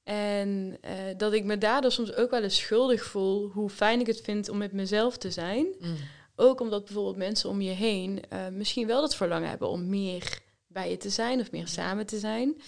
En 0.03 0.77
uh, 0.85 0.91
dat 1.17 1.33
ik 1.33 1.43
me 1.43 1.57
daardoor 1.57 1.91
soms 1.91 2.13
ook 2.13 2.29
wel 2.29 2.43
eens 2.43 2.57
schuldig 2.57 3.03
voel 3.03 3.49
hoe 3.49 3.69
fijn 3.69 3.99
ik 3.99 4.07
het 4.07 4.21
vind 4.21 4.49
om 4.49 4.57
met 4.57 4.71
mezelf 4.71 5.17
te 5.17 5.31
zijn. 5.31 5.67
Mm. 5.79 5.95
Ook 6.35 6.59
omdat 6.59 6.85
bijvoorbeeld 6.85 7.17
mensen 7.17 7.49
om 7.49 7.61
je 7.61 7.71
heen 7.71 8.21
uh, 8.33 8.47
misschien 8.47 8.87
wel 8.87 9.01
dat 9.01 9.15
verlangen 9.15 9.49
hebben 9.49 9.69
om 9.69 9.89
meer 9.89 10.39
bij 10.67 10.89
je 10.89 10.97
te 10.97 11.09
zijn 11.09 11.39
of 11.39 11.51
meer 11.51 11.67
samen 11.67 12.05
te 12.05 12.19
zijn. 12.19 12.61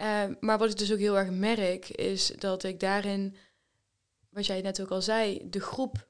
Uh, 0.00 0.22
maar 0.40 0.58
wat 0.58 0.70
ik 0.70 0.78
dus 0.78 0.92
ook 0.92 0.98
heel 0.98 1.18
erg 1.18 1.30
merk, 1.30 1.88
is 1.88 2.32
dat 2.38 2.64
ik 2.64 2.80
daarin, 2.80 3.36
wat 4.30 4.46
jij 4.46 4.60
net 4.60 4.80
ook 4.80 4.90
al 4.90 5.02
zei, 5.02 5.40
de 5.50 5.60
groep 5.60 6.08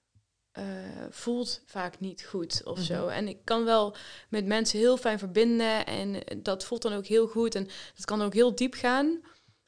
uh, 0.59 0.65
voelt 1.11 1.63
vaak 1.67 2.01
niet 2.01 2.25
goed 2.25 2.61
of 2.65 2.79
zo. 2.79 3.05
Mhm. 3.05 3.13
En 3.13 3.29
ik 3.29 3.39
kan 3.45 3.65
wel 3.65 3.97
met 4.29 4.47
mensen 4.47 4.79
heel 4.79 4.97
fijn 4.97 5.19
verbinden 5.19 5.87
en 5.87 6.23
dat 6.43 6.65
voelt 6.65 6.83
dan 6.83 6.93
ook 6.93 7.07
heel 7.07 7.27
goed 7.27 7.55
en 7.55 7.69
dat 7.95 8.05
kan 8.05 8.23
ook 8.23 8.35
heel 8.35 8.55
diep 8.55 8.75
gaan. 8.75 9.21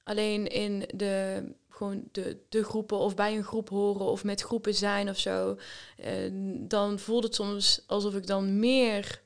Alleen 0.03 0.47
in 0.47 0.89
de, 0.95 1.43
gewoon 1.69 2.09
de, 2.13 2.41
de 2.49 2.65
groepen 2.65 2.99
of 2.99 3.15
bij 3.15 3.37
een 3.37 3.45
groep 3.45 3.69
horen 3.69 4.07
of 4.07 4.25
met 4.25 4.41
groepen 4.41 4.75
zijn 4.75 5.09
of 5.09 5.19
zo, 5.19 5.59
uh, 6.05 6.31
dan 6.69 6.99
voelt 6.99 7.25
het 7.25 7.35
soms 7.35 7.83
alsof 7.87 8.15
ik 8.15 8.27
dan 8.27 8.59
meer 8.59 9.21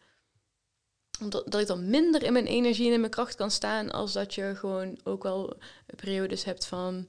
dat, 1.19 1.51
dat 1.51 1.61
ik 1.61 1.66
dan 1.66 1.91
minder 1.91 2.23
in 2.23 2.32
mijn 2.32 2.47
energie 2.47 2.86
en 2.86 2.93
in 2.93 3.01
mijn 3.01 3.12
kracht 3.12 3.35
kan 3.35 3.51
staan 3.51 3.91
als 3.91 4.12
dat 4.12 4.35
je 4.35 4.55
gewoon 4.57 4.99
ook 5.05 5.23
wel 5.23 5.57
periodes 5.97 6.45
hebt 6.45 6.66
van 6.66 7.09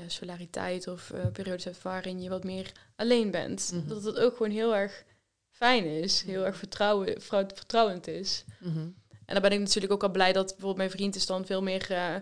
ja, 0.00 0.08
solariteit 0.08 0.86
of 0.86 1.10
uh, 1.14 1.26
periodes 1.32 1.64
hebt 1.64 1.82
waarin 1.82 2.22
je 2.22 2.28
wat 2.28 2.44
meer 2.44 2.72
alleen 2.96 3.30
bent. 3.30 3.70
Mhm. 3.74 3.88
Dat 3.88 4.04
het 4.04 4.18
ook 4.18 4.36
gewoon 4.36 4.52
heel 4.52 4.76
erg 4.76 5.04
fijn 5.50 5.84
is, 5.84 6.22
heel 6.22 6.46
erg 6.46 6.56
vertrouwen, 6.56 7.22
vertrouwend 7.22 8.06
is. 8.06 8.44
Mhm. 8.58 8.78
En 9.24 9.34
dan 9.34 9.42
ben 9.42 9.52
ik 9.52 9.58
natuurlijk 9.58 9.92
ook 9.92 10.02
al 10.02 10.10
blij 10.10 10.32
dat 10.32 10.46
bijvoorbeeld 10.46 10.76
mijn 10.76 10.90
vriend 10.90 11.16
is 11.16 11.26
dan 11.26 11.46
veel 11.46 11.62
meer... 11.62 11.88
Uh, 11.90 12.14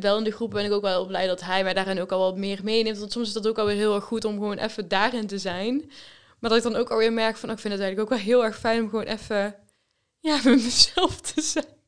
wel 0.00 0.18
in 0.18 0.24
de 0.24 0.30
groep 0.30 0.50
ben 0.50 0.64
ik 0.64 0.72
ook 0.72 0.82
wel 0.82 1.06
blij 1.06 1.26
dat 1.26 1.40
hij 1.40 1.62
mij 1.62 1.74
daarin 1.74 2.00
ook 2.00 2.12
al 2.12 2.18
wat 2.18 2.36
meer 2.36 2.60
meeneemt. 2.62 2.98
Want 2.98 3.12
soms 3.12 3.26
is 3.26 3.32
dat 3.32 3.48
ook 3.48 3.58
alweer 3.58 3.76
heel 3.76 3.94
erg 3.94 4.04
goed 4.04 4.24
om 4.24 4.32
gewoon 4.32 4.58
even 4.58 4.88
daarin 4.88 5.26
te 5.26 5.38
zijn. 5.38 5.90
Maar 6.38 6.50
dat 6.50 6.58
ik 6.58 6.72
dan 6.72 6.76
ook 6.76 6.90
alweer 6.90 7.12
merk 7.12 7.36
van, 7.36 7.48
oh, 7.48 7.54
ik 7.54 7.60
vind 7.60 7.72
het 7.72 7.82
eigenlijk 7.82 8.12
ook 8.12 8.18
wel 8.18 8.26
heel 8.26 8.44
erg 8.44 8.58
fijn 8.58 8.82
om 8.82 8.88
gewoon 8.88 9.04
even 9.04 9.54
ja, 10.20 10.34
met 10.44 10.62
mezelf 10.62 11.20
te 11.20 11.42
zijn. 11.42 11.78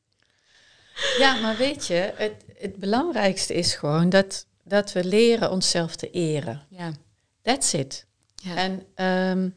Ja, 1.19 1.41
maar 1.41 1.57
weet 1.57 1.87
je, 1.87 2.13
het, 2.15 2.45
het 2.59 2.77
belangrijkste 2.77 3.55
is 3.55 3.75
gewoon 3.75 4.09
dat 4.09 4.47
dat 4.65 4.93
we 4.93 5.05
leren 5.05 5.51
onszelf 5.51 5.97
te 5.97 6.11
eren. 6.11 6.67
Ja. 6.69 6.93
That's 7.43 7.73
it. 7.73 8.07
Ja. 8.35 8.57
En 8.57 8.87
ehm, 8.95 9.51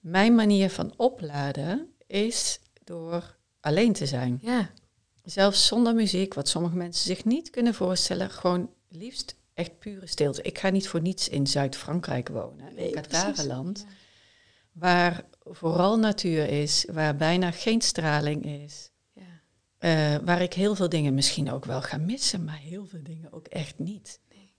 mijn 0.00 0.34
manier 0.34 0.70
van 0.70 0.94
opladen 0.96 1.94
is 2.06 2.60
door 2.84 3.36
alleen 3.60 3.92
te 3.92 4.06
zijn. 4.06 4.38
Ja. 4.42 4.70
Zelfs 5.24 5.66
zonder 5.66 5.94
muziek, 5.94 6.34
wat 6.34 6.48
sommige 6.48 6.76
mensen 6.76 7.04
zich 7.04 7.24
niet 7.24 7.50
kunnen 7.50 7.74
voorstellen, 7.74 8.30
gewoon 8.30 8.70
liefst 8.88 9.36
echt 9.54 9.78
pure 9.78 10.06
stilte. 10.06 10.42
Ik 10.42 10.58
ga 10.58 10.70
niet 10.70 10.88
voor 10.88 11.00
niets 11.00 11.28
in 11.28 11.46
Zuid-Frankrijk 11.46 12.28
wonen, 12.28 12.74
nee, 12.74 12.86
in 12.86 12.94
Katarenland, 12.94 13.84
ja. 13.88 13.94
waar 14.72 15.24
vooral 15.44 15.98
natuur 15.98 16.48
is, 16.48 16.86
waar 16.92 17.16
bijna 17.16 17.50
geen 17.50 17.80
straling 17.80 18.44
is. 18.44 18.90
Uh, 19.80 20.16
waar 20.16 20.42
ik 20.42 20.52
heel 20.52 20.74
veel 20.74 20.88
dingen 20.88 21.14
misschien 21.14 21.50
ook 21.50 21.64
wel 21.64 21.82
ga 21.82 21.96
missen, 21.96 22.44
maar 22.44 22.58
heel 22.58 22.86
veel 22.86 23.02
dingen 23.02 23.32
ook 23.32 23.46
echt 23.46 23.78
niet. 23.78 24.20
Nee. 24.28 24.54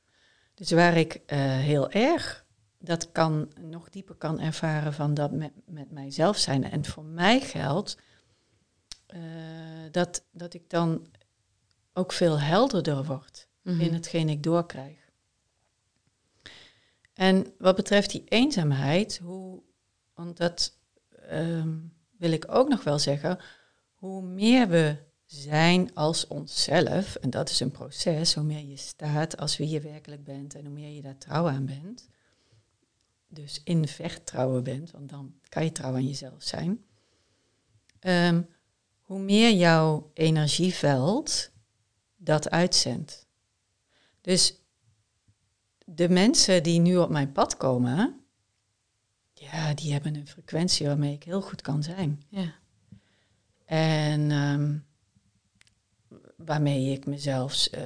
Dus 0.53 0.71
waar 0.71 0.97
ik 0.97 1.13
uh, 1.15 1.37
heel 1.39 1.91
erg 1.91 2.45
dat 2.79 3.11
kan, 3.11 3.51
nog 3.61 3.89
dieper 3.89 4.15
kan 4.15 4.39
ervaren 4.39 4.93
van 4.93 5.13
dat 5.13 5.31
met, 5.31 5.51
met 5.65 5.91
mijzelf 5.91 6.37
zijn. 6.37 6.63
En 6.63 6.85
voor 6.85 7.03
mij 7.03 7.39
geldt 7.39 7.97
uh, 9.15 9.21
dat, 9.91 10.25
dat 10.31 10.53
ik 10.53 10.69
dan 10.69 11.07
ook 11.93 12.11
veel 12.11 12.39
helderder 12.39 13.05
word 13.05 13.47
mm-hmm. 13.61 13.81
in 13.81 13.93
hetgeen 13.93 14.29
ik 14.29 14.43
doorkrijg. 14.43 14.97
En 17.13 17.53
wat 17.57 17.75
betreft 17.75 18.11
die 18.11 18.23
eenzaamheid, 18.25 19.17
hoe, 19.23 19.61
want 20.13 20.37
dat 20.37 20.77
um, 21.31 21.93
wil 22.17 22.31
ik 22.31 22.45
ook 22.47 22.69
nog 22.69 22.83
wel 22.83 22.99
zeggen, 22.99 23.39
hoe 23.93 24.21
meer 24.21 24.67
we 24.67 24.97
zijn 25.27 25.93
als 25.93 26.27
onszelf, 26.27 27.15
en 27.15 27.29
dat 27.29 27.49
is 27.49 27.59
een 27.59 27.71
proces, 27.71 28.33
hoe 28.33 28.43
meer 28.43 28.65
je 28.65 28.77
staat 28.77 29.37
als 29.37 29.57
wie 29.57 29.69
je 29.69 29.81
werkelijk 29.81 30.23
bent 30.23 30.55
en 30.55 30.65
hoe 30.65 30.73
meer 30.73 30.95
je 30.95 31.01
daar 31.01 31.17
trouw 31.17 31.47
aan 31.47 31.65
bent, 31.65 32.07
dus 33.27 33.61
in 33.63 33.87
vertrouwen 33.87 34.63
bent, 34.63 34.91
want 34.91 35.09
dan 35.09 35.33
kan 35.49 35.63
je 35.63 35.71
trouw 35.71 35.93
aan 35.93 36.07
jezelf 36.07 36.43
zijn, 36.43 36.85
um, 37.99 38.47
hoe 39.01 39.19
meer 39.19 39.51
jouw 39.53 40.11
energieveld 40.13 41.51
dat 42.17 42.49
uitzendt. 42.49 43.27
Dus 44.21 44.61
de 45.85 46.09
mensen 46.09 46.63
die 46.63 46.79
nu 46.79 46.97
op 46.97 47.09
mijn 47.09 47.31
pad 47.31 47.57
komen, 47.57 48.21
ja, 49.33 49.73
die 49.73 49.91
hebben 49.91 50.15
een 50.15 50.27
frequentie 50.27 50.87
waarmee 50.87 51.13
ik 51.13 51.23
heel 51.23 51.41
goed 51.41 51.61
kan 51.61 51.83
zijn. 51.83 52.23
Ja. 52.29 52.55
En 53.65 54.31
um, 54.31 54.86
waarmee 56.37 56.91
ik 56.91 57.05
mezelf 57.05 57.67
uh, 57.75 57.81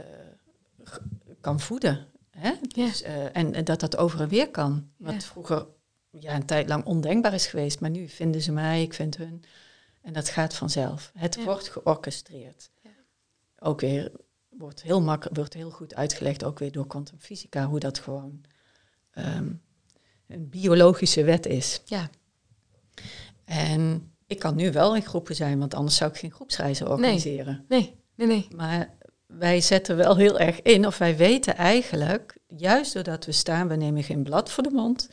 kan 1.42 1.60
voeden. 1.60 2.08
Hè? 2.30 2.52
Dus, 2.68 3.04
uh, 3.04 3.36
en, 3.38 3.54
en, 3.54 3.64
dat 3.64 3.80
dat 3.80 3.98
over 3.98 4.22
en 4.22 4.28
weer 4.28 4.50
kan. 4.50 4.90
Wat 4.98 5.24
vroeger 5.24 5.68
ja, 6.20 6.36
een 6.36 6.46
tijd 6.46 6.68
lang 6.68 6.86
ondenkbaar 6.86 7.34
is 7.34 7.48
geweest. 7.48 7.80
Maar 7.80 7.90
nu 7.90 8.08
vinden 8.08 8.42
ze 8.42 8.52
mij, 8.52 8.82
ik 8.82 8.94
vind 8.94 9.18
hun. 9.18 9.44
En 10.02 10.14
dat 10.14 10.30
gaat 10.30 10.54
vanzelf. 10.54 11.12
Het 11.18 11.44
wordt 11.44 11.70
georchestreerd. 11.70 12.72
Ook 13.60 13.82
weer 13.82 14.12
wordt 14.50 14.82
heel, 14.82 15.02
makkelijk, 15.02 15.36
wordt 15.36 15.54
heel 15.54 15.72
goed 15.72 15.96
uitgelegd, 15.96 16.44
ook 16.44 16.60
weer 16.60 16.72
door 16.72 16.88
kwantumfysica, 16.88 17.66
hoe 17.66 17.80
dat 17.80 18.00
gewoon 18.00 18.42
um, 19.14 19.62
een 20.28 20.50
biologische 20.50 21.24
wet 21.24 21.46
is. 21.46 21.82
Ja. 21.86 22.10
En 23.46 24.12
ik 24.28 24.40
kan 24.40 24.56
nu 24.56 24.72
wel 24.72 24.96
in 24.96 25.06
groepen 25.06 25.36
zijn, 25.36 25.60
want 25.60 25.74
anders 25.74 25.96
zou 25.96 26.12
ik 26.12 26.18
geen 26.18 26.32
groepsreizen 26.32 26.90
organiseren. 26.90 27.66
Nee, 27.68 27.80
nee. 27.80 28.01
Nee, 28.28 28.30
nee. 28.30 28.48
Maar 28.56 28.90
wij 29.28 29.62
zetten 29.62 29.98
wel 29.98 30.18
heel 30.18 30.40
erg 30.40 30.62
in, 30.62 30.88
of 30.88 30.98
wij 30.98 31.18
weten 31.18 31.56
eigenlijk, 31.56 32.38
juist 32.48 32.94
doordat 32.94 33.26
we 33.26 33.32
staan, 33.32 33.68
we 33.68 33.76
nemen 33.76 34.04
geen 34.04 34.24
blad 34.24 34.52
voor 34.52 34.64
de 34.64 34.72
mond. 34.72 35.10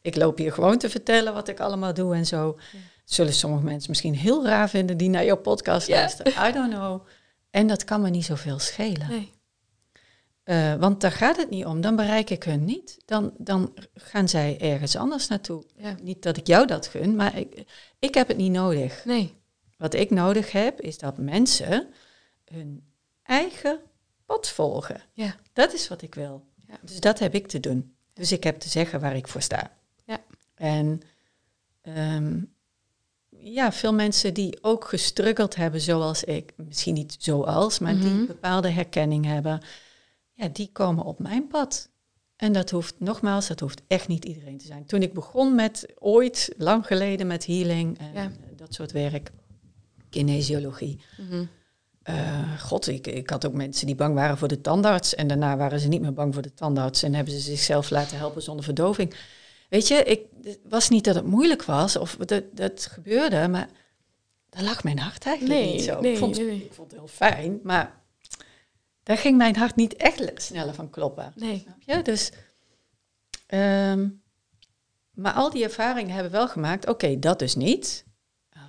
Ik 0.00 0.16
loop 0.16 0.38
hier 0.38 0.52
gewoon 0.52 0.78
te 0.78 0.90
vertellen 0.90 1.34
wat 1.34 1.48
ik 1.48 1.60
allemaal 1.60 1.94
doe 1.94 2.14
en 2.14 2.26
zo. 2.26 2.58
Zullen 3.04 3.32
sommige 3.32 3.64
mensen 3.64 3.90
misschien 3.90 4.14
heel 4.14 4.46
raar 4.46 4.68
vinden 4.68 4.96
die 4.96 5.08
naar 5.08 5.24
jouw 5.24 5.36
podcast 5.36 5.88
luisteren. 5.88 6.48
I 6.48 6.52
don't 6.52 6.74
know. 6.74 7.06
En 7.50 7.66
dat 7.66 7.84
kan 7.84 8.00
me 8.00 8.10
niet 8.10 8.24
zoveel 8.24 8.58
schelen. 8.58 9.08
Nee. 9.08 9.32
Uh, 10.44 10.74
want 10.74 11.00
daar 11.00 11.12
gaat 11.12 11.36
het 11.36 11.50
niet 11.50 11.64
om. 11.64 11.80
Dan 11.80 11.96
bereik 11.96 12.30
ik 12.30 12.42
hun 12.42 12.64
niet. 12.64 12.98
Dan, 13.04 13.32
dan 13.38 13.74
gaan 13.94 14.28
zij 14.28 14.56
ergens 14.60 14.96
anders 14.96 15.28
naartoe. 15.28 15.64
Ja. 15.76 15.94
Niet 16.02 16.22
dat 16.22 16.36
ik 16.36 16.46
jou 16.46 16.66
dat 16.66 16.86
gun, 16.86 17.16
maar 17.16 17.38
ik, 17.38 17.64
ik 17.98 18.14
heb 18.14 18.28
het 18.28 18.36
niet 18.36 18.52
nodig. 18.52 19.04
Nee. 19.04 19.34
Wat 19.78 19.94
ik 19.94 20.10
nodig 20.10 20.52
heb, 20.52 20.80
is 20.80 20.98
dat 20.98 21.18
mensen 21.18 21.88
hun 22.52 22.84
eigen 23.22 23.80
pad 24.26 24.48
volgen. 24.48 25.02
Ja. 25.12 25.36
Dat 25.52 25.72
is 25.72 25.88
wat 25.88 26.02
ik 26.02 26.14
wil. 26.14 26.44
Ja. 26.66 26.78
Dus 26.82 27.00
dat 27.00 27.18
heb 27.18 27.34
ik 27.34 27.46
te 27.46 27.60
doen. 27.60 27.94
Dus 28.12 28.32
ik 28.32 28.44
heb 28.44 28.60
te 28.60 28.68
zeggen 28.68 29.00
waar 29.00 29.16
ik 29.16 29.28
voor 29.28 29.42
sta. 29.42 29.72
Ja. 30.04 30.20
En 30.54 31.02
um, 31.82 32.54
ja, 33.28 33.72
veel 33.72 33.94
mensen 33.94 34.34
die 34.34 34.58
ook 34.60 34.84
gestruggeld 34.84 35.56
hebben 35.56 35.80
zoals 35.80 36.24
ik, 36.24 36.52
misschien 36.56 36.94
niet 36.94 37.16
zoals, 37.18 37.78
maar 37.78 37.94
die 37.94 38.10
mhm. 38.10 38.26
bepaalde 38.26 38.68
herkenning 38.68 39.24
hebben, 39.24 39.60
ja, 40.32 40.48
die 40.48 40.70
komen 40.72 41.04
op 41.04 41.18
mijn 41.18 41.46
pad. 41.46 41.90
En 42.36 42.52
dat 42.52 42.70
hoeft, 42.70 42.94
nogmaals, 42.98 43.48
dat 43.48 43.60
hoeft 43.60 43.82
echt 43.86 44.08
niet 44.08 44.24
iedereen 44.24 44.58
te 44.58 44.66
zijn. 44.66 44.84
Toen 44.84 45.02
ik 45.02 45.12
begon 45.12 45.54
met, 45.54 45.92
ooit, 45.98 46.54
lang 46.56 46.86
geleden, 46.86 47.26
met 47.26 47.46
healing 47.46 47.98
en 48.14 48.36
dat 48.56 48.74
soort 48.74 48.92
werk, 48.92 49.30
kinesiologie, 50.10 51.00
mm 51.18 51.48
uh, 52.10 52.60
God, 52.60 52.86
ik, 52.86 53.06
ik 53.06 53.30
had 53.30 53.46
ook 53.46 53.52
mensen 53.52 53.86
die 53.86 53.94
bang 53.94 54.14
waren 54.14 54.38
voor 54.38 54.48
de 54.48 54.60
tandarts. 54.60 55.14
En 55.14 55.26
daarna 55.26 55.56
waren 55.56 55.80
ze 55.80 55.88
niet 55.88 56.00
meer 56.00 56.12
bang 56.12 56.34
voor 56.34 56.42
de 56.42 56.54
tandarts. 56.54 57.02
En 57.02 57.14
hebben 57.14 57.34
ze 57.34 57.40
zichzelf 57.40 57.90
laten 57.90 58.18
helpen 58.18 58.42
zonder 58.42 58.64
verdoving. 58.64 59.14
Weet 59.68 59.88
je, 59.88 59.94
ik, 59.94 60.20
het 60.42 60.58
was 60.68 60.88
niet 60.88 61.04
dat 61.04 61.14
het 61.14 61.26
moeilijk 61.26 61.64
was 61.64 61.96
of 61.96 62.16
dat, 62.16 62.44
dat 62.52 62.88
gebeurde, 62.90 63.48
maar 63.48 63.68
daar 64.48 64.62
lag 64.62 64.84
mijn 64.84 64.98
hart 64.98 65.24
eigenlijk 65.26 65.60
nee, 65.60 65.72
niet 65.72 65.82
zo. 65.82 66.00
Nee, 66.00 66.12
ik, 66.12 66.18
vond, 66.18 66.36
nee, 66.36 66.64
ik 66.64 66.72
vond 66.72 66.90
het 66.90 67.00
heel 67.00 67.08
fijn, 67.08 67.60
maar 67.62 68.00
daar 69.02 69.18
ging 69.18 69.36
mijn 69.36 69.56
hart 69.56 69.76
niet 69.76 69.96
echt 69.96 70.42
sneller 70.42 70.74
van 70.74 70.90
kloppen. 70.90 71.32
Nee. 71.36 71.58
Snap 71.58 71.96
je? 71.96 72.02
Dus, 72.02 72.32
um, 73.48 74.22
maar 75.10 75.32
al 75.32 75.50
die 75.50 75.64
ervaringen 75.64 76.14
hebben 76.14 76.32
wel 76.32 76.48
gemaakt, 76.48 76.88
oké, 76.88 77.18
dat 77.18 77.38
dus 77.38 77.54
niet 77.54 78.04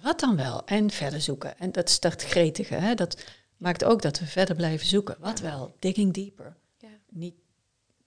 wat 0.03 0.19
dan 0.19 0.35
wel? 0.35 0.65
En 0.65 0.89
verder 0.91 1.21
zoeken. 1.21 1.57
En 1.57 1.71
dat 1.71 1.89
is 1.89 1.99
dat 1.99 2.23
gretige. 2.23 2.73
Hè? 2.73 2.93
Dat 2.93 3.23
maakt 3.57 3.83
ook 3.83 4.01
dat 4.01 4.19
we 4.19 4.25
verder 4.25 4.55
blijven 4.55 4.87
zoeken. 4.87 5.15
Wat 5.19 5.39
wel? 5.39 5.75
Digging 5.79 6.13
deeper. 6.13 6.57
Ja. 6.77 6.89
Niet 7.09 7.35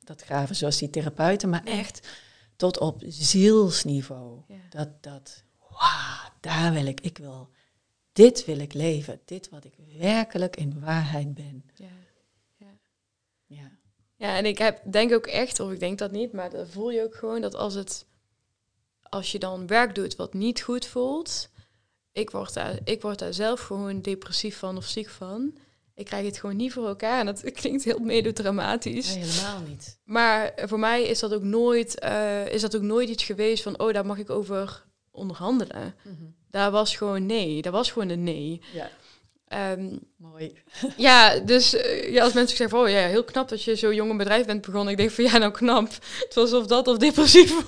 dat 0.05 0.23
graven 0.23 0.57
zoals 0.57 0.79
die 0.79 0.91
therapeuten, 0.91 1.49
maar 1.49 1.65
echt 1.65 2.09
tot 2.57 2.79
op 2.79 3.03
zielsniveau. 3.07 4.41
Dat, 4.71 5.03
dat, 5.03 5.43
wauw, 5.59 6.31
daar 6.41 6.73
wil 6.73 6.87
ik, 6.87 7.01
ik 7.01 7.19
wil, 7.19 7.51
dit 8.13 8.45
wil 8.45 8.59
ik 8.59 8.73
leven. 8.73 9.21
Dit 9.25 9.49
wat 9.49 9.65
ik 9.65 9.75
werkelijk 9.99 10.57
in 10.57 10.81
waarheid 10.81 11.35
ben. 11.35 11.65
Ja. 11.75 11.87
Ja. 13.47 13.79
Ja, 14.17 14.37
en 14.37 14.45
ik 14.45 14.59
heb, 14.59 14.81
denk 14.91 15.13
ook 15.13 15.27
echt, 15.27 15.61
of 15.61 15.73
ik 15.73 15.81
denk 15.81 15.99
dat 15.99 16.11
niet, 16.11 16.33
maar 16.33 16.51
dat 16.51 16.69
voel 16.69 16.91
je 16.91 17.03
ook 17.03 17.15
gewoon 17.15 17.41
dat 17.41 17.55
als 17.55 17.75
het, 17.75 18.07
als 19.03 19.33
je 19.33 19.39
dan 19.39 19.67
werk 19.67 19.95
doet 19.95 20.17
wat 20.17 20.35
niet 20.35 20.63
goed 20.63 20.87
voelt, 20.87 21.49
ik 22.17 22.31
word 22.31 22.55
daar, 22.55 22.79
ik 22.85 23.03
word 23.03 23.19
daar 23.19 23.35
zelf 23.35 23.61
gewoon 23.61 24.01
depressief 24.01 24.59
van 24.59 24.77
of 24.77 24.85
ziek 24.85 25.09
van. 25.09 25.55
Ik 25.95 26.05
krijg 26.05 26.27
het 26.27 26.39
gewoon 26.39 26.57
niet 26.57 26.73
voor 26.73 26.87
elkaar. 26.87 27.19
En 27.19 27.27
dat 27.27 27.51
klinkt 27.61 27.85
heel 27.85 27.99
melodramatisch. 27.99 29.15
Nee, 29.15 29.25
helemaal 29.25 29.61
niet. 29.69 29.99
Maar 30.05 30.53
voor 30.57 30.79
mij 30.79 31.03
is 31.03 31.19
dat 31.19 31.35
ook 31.35 31.43
nooit, 31.43 32.05
uh, 32.05 32.49
is 32.49 32.61
dat 32.61 32.77
ook 32.77 32.83
nooit 32.83 33.09
iets 33.09 33.25
geweest 33.25 33.63
van, 33.63 33.79
oh, 33.79 33.93
daar 33.93 34.07
mag 34.07 34.19
ik 34.19 34.31
over 34.31 34.85
onderhandelen. 35.11 35.95
Mm 36.03 36.35
Daar 36.51 36.71
was 36.71 36.97
gewoon 36.97 37.27
nee. 37.27 37.63
Daar 37.63 37.73
was 37.73 37.91
gewoon 37.91 38.09
een 38.09 38.23
nee. 38.23 38.61
Ja. 38.73 38.91
Um, 39.73 40.01
Mooi. 40.17 40.63
Ja, 40.97 41.39
dus 41.39 41.75
uh, 41.75 42.13
ja, 42.13 42.23
als 42.23 42.33
mensen 42.33 42.57
zeggen 42.57 42.79
van, 42.79 42.87
oh 42.87 42.93
ja, 42.93 43.07
heel 43.07 43.25
knap 43.25 43.49
dat 43.49 43.63
je 43.63 43.77
zo 43.77 43.93
jong 43.93 44.11
een 44.11 44.17
bedrijf 44.17 44.47
bent 44.47 44.67
begonnen. 44.67 44.93
Ik 44.93 44.99
denk 44.99 45.11
van, 45.11 45.25
ja, 45.25 45.39
nou 45.39 45.53
knap. 45.53 45.89
Het 46.19 46.35
was 46.35 46.53
of 46.53 46.67
dat 46.67 46.89
of 46.89 46.97
depressief 46.97 47.55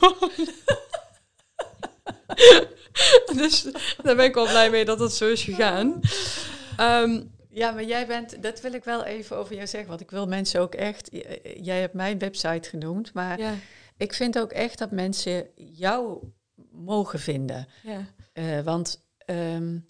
dus 3.37 3.63
daar 4.03 4.17
ben 4.17 4.25
ik 4.25 4.35
wel 4.35 4.47
blij 4.47 4.71
mee 4.71 4.85
dat 4.85 5.01
het 5.01 5.13
zo 5.13 5.29
is 5.29 5.43
gegaan. 5.43 6.01
Um, 6.81 7.37
ja, 7.51 7.71
maar 7.71 7.85
jij 7.85 8.07
bent, 8.07 8.43
dat 8.43 8.61
wil 8.61 8.73
ik 8.73 8.85
wel 8.85 9.05
even 9.05 9.37
over 9.37 9.55
jou 9.55 9.67
zeggen, 9.67 9.89
want 9.89 10.01
ik 10.01 10.11
wil 10.11 10.27
mensen 10.27 10.61
ook 10.61 10.75
echt, 10.75 11.09
jij 11.61 11.81
hebt 11.81 11.95
mijn 11.95 12.19
website 12.19 12.69
genoemd, 12.69 13.13
maar 13.13 13.39
ja. 13.39 13.55
ik 13.97 14.15
vind 14.15 14.39
ook 14.39 14.53
echt 14.53 14.79
dat 14.79 14.91
mensen 14.91 15.49
jou 15.55 16.19
mogen 16.71 17.19
vinden. 17.19 17.69
Ja. 17.83 18.07
Uh, 18.35 18.61
want 18.61 19.09
um, 19.27 19.85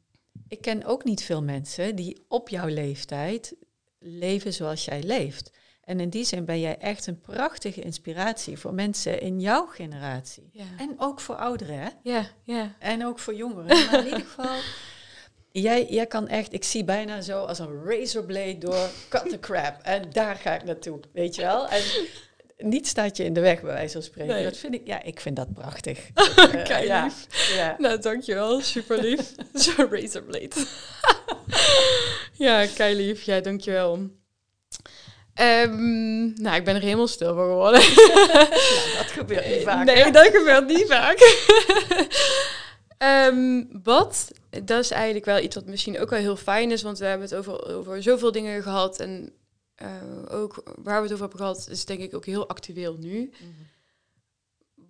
ik 0.48 0.60
ken 0.60 0.84
ook 0.84 1.04
niet 1.04 1.22
veel 1.22 1.42
mensen 1.42 1.96
die 1.96 2.24
op 2.28 2.48
jouw 2.48 2.66
leeftijd 2.66 3.54
leven 3.98 4.52
zoals 4.52 4.84
jij 4.84 5.02
leeft. 5.02 5.50
En 5.88 6.00
in 6.00 6.08
die 6.08 6.24
zin 6.24 6.44
ben 6.44 6.60
jij 6.60 6.78
echt 6.78 7.06
een 7.06 7.20
prachtige 7.20 7.80
inspiratie 7.80 8.58
voor 8.58 8.74
mensen 8.74 9.20
in 9.20 9.40
jouw 9.40 9.66
generatie. 9.66 10.50
Ja. 10.52 10.64
En 10.78 10.94
ook 10.98 11.20
voor 11.20 11.34
ouderen, 11.34 11.78
hè? 11.78 11.88
Ja, 12.02 12.26
ja. 12.44 12.74
En 12.78 13.06
ook 13.06 13.18
voor 13.18 13.34
jongeren. 13.34 13.66
Maar 13.90 13.98
in 13.98 14.04
ieder 14.04 14.20
geval, 14.20 14.56
jij, 15.52 15.86
jij 15.88 16.06
kan 16.06 16.28
echt, 16.28 16.52
ik 16.52 16.64
zie 16.64 16.84
bijna 16.84 17.20
zo 17.20 17.44
als 17.44 17.58
een 17.58 17.84
razorblade 17.84 18.58
door 18.58 18.88
cut 19.08 19.28
the 19.30 19.38
crap. 19.40 19.82
En 19.82 20.10
daar 20.10 20.36
ga 20.36 20.54
ik 20.54 20.64
naartoe, 20.64 21.00
weet 21.12 21.34
je 21.34 21.42
wel? 21.42 21.68
En 21.68 21.82
niet 22.58 22.86
staat 22.86 23.16
je 23.16 23.24
in 23.24 23.32
de 23.32 23.40
weg, 23.40 23.60
bij 23.60 23.72
wijze 23.72 23.92
van 23.92 24.02
spreken. 24.02 24.34
Nee. 24.34 24.44
Dat 24.44 24.56
vind 24.56 24.74
ik, 24.74 24.86
ja, 24.86 25.02
ik 25.02 25.20
vind 25.20 25.36
dat 25.36 25.52
prachtig. 25.52 26.08
uh, 26.14 26.64
Kijk, 26.64 26.84
ja. 26.84 27.04
lief. 27.04 27.26
Ja. 27.54 27.74
Nou, 27.78 28.00
dankjewel. 28.00 28.60
Super 28.60 29.00
lief. 29.00 29.34
Zo'n 29.52 29.88
razorblade. 29.90 30.66
ja, 32.32 32.66
kei 32.66 32.96
lief. 32.96 33.22
Ja, 33.22 33.40
dankjewel. 33.40 34.16
Um, 35.40 36.32
nou, 36.42 36.56
ik 36.56 36.64
ben 36.64 36.74
er 36.74 36.80
helemaal 36.80 37.06
stil 37.06 37.34
voor 37.34 37.46
geworden. 37.48 37.80
ja, 38.14 38.48
dat 38.96 39.10
gebeurt 39.18 39.46
niet 39.48 39.62
vaak. 39.62 39.84
Nee, 39.84 40.12
dat 40.12 40.26
gebeurt 40.26 40.66
niet 40.66 40.86
vaak. 40.88 41.18
um, 43.32 43.68
wat, 43.82 44.30
dat 44.64 44.80
is 44.80 44.90
eigenlijk 44.90 45.24
wel 45.24 45.38
iets 45.38 45.54
wat 45.54 45.66
misschien 45.66 46.00
ook 46.00 46.10
wel 46.10 46.18
heel 46.18 46.36
fijn 46.36 46.70
is, 46.70 46.82
want 46.82 46.98
we 46.98 47.04
hebben 47.04 47.28
het 47.28 47.36
over, 47.36 47.76
over 47.76 48.02
zoveel 48.02 48.32
dingen 48.32 48.62
gehad 48.62 49.00
en 49.00 49.32
uh, 49.82 50.38
ook 50.38 50.62
waar 50.82 50.96
we 50.96 51.02
het 51.02 51.12
over 51.12 51.20
hebben 51.20 51.38
gehad, 51.38 51.68
is 51.70 51.84
denk 51.84 52.00
ik 52.00 52.14
ook 52.14 52.26
heel 52.26 52.48
actueel 52.48 52.96
nu. 52.98 53.18
Mm 53.18 53.30
-hmm. 53.38 53.66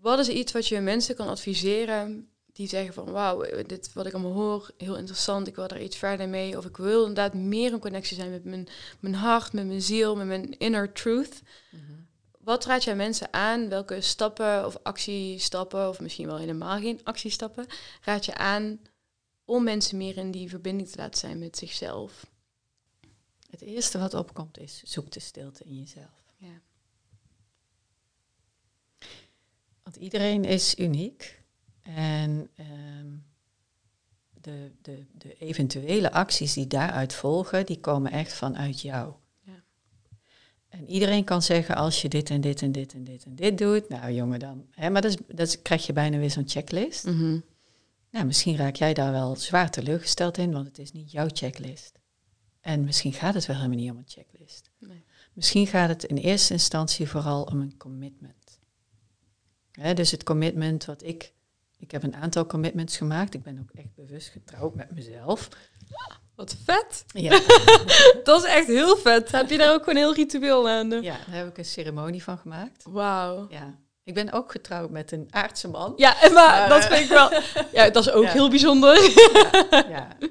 Wat 0.00 0.18
is 0.18 0.28
iets 0.28 0.52
wat 0.52 0.68
je 0.68 0.80
mensen 0.80 1.14
kan 1.14 1.28
adviseren 1.28 2.28
die 2.58 2.68
zeggen 2.68 2.94
van 2.94 3.10
wauw, 3.10 3.62
dit 3.66 3.92
wat 3.92 4.06
ik 4.06 4.12
allemaal 4.12 4.32
hoor, 4.32 4.70
heel 4.76 4.96
interessant, 4.96 5.46
ik 5.46 5.54
wil 5.56 5.68
daar 5.68 5.82
iets 5.82 5.96
verder 5.96 6.28
mee. 6.28 6.56
Of 6.56 6.64
ik 6.64 6.76
wil 6.76 7.00
inderdaad 7.00 7.34
meer 7.34 7.72
in 7.72 7.78
connectie 7.78 8.16
zijn 8.16 8.30
met 8.30 8.44
mijn, 8.44 8.68
mijn 9.00 9.14
hart, 9.14 9.52
met 9.52 9.66
mijn 9.66 9.82
ziel, 9.82 10.16
met 10.16 10.26
mijn 10.26 10.58
inner 10.58 10.92
truth. 10.92 11.42
Mm 11.70 11.80
-hmm. 11.86 12.06
Wat 12.38 12.64
raad 12.64 12.84
jij 12.84 12.96
mensen 12.96 13.32
aan? 13.32 13.68
Welke 13.68 14.00
stappen 14.00 14.66
of 14.66 14.78
actiestappen, 14.82 15.88
of 15.88 16.00
misschien 16.00 16.26
wel 16.26 16.38
helemaal 16.38 16.78
geen 16.78 17.00
actiestappen, 17.04 17.66
raad 18.02 18.24
je 18.24 18.34
aan 18.34 18.80
om 19.44 19.64
mensen 19.64 19.96
meer 19.96 20.16
in 20.16 20.30
die 20.30 20.48
verbinding 20.48 20.88
te 20.88 20.98
laten 20.98 21.18
zijn 21.18 21.38
met 21.38 21.56
zichzelf? 21.56 22.26
Het 23.50 23.60
eerste 23.60 23.98
wat 23.98 24.14
opkomt 24.14 24.58
is 24.58 24.82
zoek 24.84 25.10
de 25.10 25.20
stilte 25.20 25.64
in 25.64 25.78
jezelf. 25.78 26.24
Ja. 26.36 26.60
Want 29.82 29.96
iedereen 29.96 30.44
is 30.44 30.78
uniek. 30.78 31.37
En 31.94 32.50
um, 33.00 33.24
de, 34.40 34.72
de, 34.82 35.06
de 35.12 35.34
eventuele 35.34 36.12
acties 36.12 36.52
die 36.52 36.66
daaruit 36.66 37.14
volgen, 37.14 37.66
die 37.66 37.80
komen 37.80 38.12
echt 38.12 38.32
vanuit 38.32 38.80
jou. 38.80 39.14
Ja. 39.40 39.62
En 40.68 40.86
iedereen 40.86 41.24
kan 41.24 41.42
zeggen, 41.42 41.76
als 41.76 42.02
je 42.02 42.08
dit 42.08 42.30
en 42.30 42.40
dit 42.40 42.62
en 42.62 42.72
dit 42.72 42.94
en 42.94 43.04
dit 43.04 43.24
en 43.24 43.34
dit 43.34 43.58
doet, 43.58 43.88
nou 43.88 44.12
jongen 44.12 44.38
dan. 44.38 44.66
Hè, 44.70 44.90
maar 44.90 45.02
dat, 45.02 45.10
is, 45.10 45.36
dat 45.36 45.62
krijg 45.62 45.86
je 45.86 45.92
bijna 45.92 46.18
weer 46.18 46.30
zo'n 46.30 46.48
checklist. 46.48 47.04
Mm 47.04 47.18
-hmm. 47.18 47.44
Nou, 48.10 48.26
misschien 48.26 48.56
raak 48.56 48.76
jij 48.76 48.94
daar 48.94 49.12
wel 49.12 49.36
zwaar 49.36 49.70
teleurgesteld 49.70 50.38
in, 50.38 50.52
want 50.52 50.66
het 50.66 50.78
is 50.78 50.92
niet 50.92 51.10
jouw 51.10 51.28
checklist. 51.32 51.98
En 52.60 52.84
misschien 52.84 53.12
gaat 53.12 53.34
het 53.34 53.46
wel 53.46 53.56
helemaal 53.56 53.78
niet 53.78 53.90
om 53.90 53.96
een 53.96 54.04
checklist. 54.06 54.70
Nee. 54.78 55.04
Misschien 55.32 55.66
gaat 55.66 55.88
het 55.88 56.04
in 56.04 56.16
eerste 56.16 56.52
instantie 56.52 57.08
vooral 57.08 57.42
om 57.42 57.60
een 57.60 57.76
commitment. 57.76 58.58
Hè, 59.72 59.94
dus 59.94 60.10
het 60.10 60.22
commitment 60.22 60.84
wat 60.84 61.02
ik. 61.02 61.32
Ik 61.78 61.90
heb 61.90 62.02
een 62.02 62.16
aantal 62.16 62.46
commitments 62.46 62.96
gemaakt. 62.96 63.34
Ik 63.34 63.42
ben 63.42 63.58
ook 63.58 63.70
echt 63.74 63.94
bewust 63.94 64.28
getrouwd 64.28 64.74
met 64.74 64.90
mezelf. 64.90 65.48
Wat 66.34 66.56
vet. 66.64 67.04
Ja. 67.06 67.40
dat 68.24 68.44
is 68.44 68.50
echt 68.50 68.66
heel 68.66 68.96
vet. 68.96 69.30
Heb 69.30 69.50
je 69.50 69.58
daar 69.58 69.74
ook 69.74 69.86
een 69.86 69.96
heel 69.96 70.14
ritueel 70.14 70.68
aan? 70.68 70.90
Ja, 70.90 71.16
daar 71.26 71.36
heb 71.36 71.48
ik 71.48 71.58
een 71.58 71.64
ceremonie 71.64 72.22
van 72.22 72.38
gemaakt. 72.38 72.84
Wauw. 72.88 73.46
Ja. 73.50 73.78
Ik 74.04 74.14
ben 74.14 74.32
ook 74.32 74.50
getrouwd 74.50 74.90
met 74.90 75.12
een 75.12 75.26
aardse 75.30 75.68
man. 75.68 75.92
Ja, 75.96 76.16
maar, 76.20 76.32
maar 76.32 76.68
dat 76.68 76.84
vind 76.84 77.00
ik 77.00 77.08
wel... 77.08 77.30
Ja, 77.72 77.90
dat 77.90 78.06
is 78.06 78.12
ook 78.12 78.24
ja. 78.24 78.30
heel 78.30 78.50
bijzonder. 78.50 79.02
ja. 79.70 79.84
ja. 79.88 80.16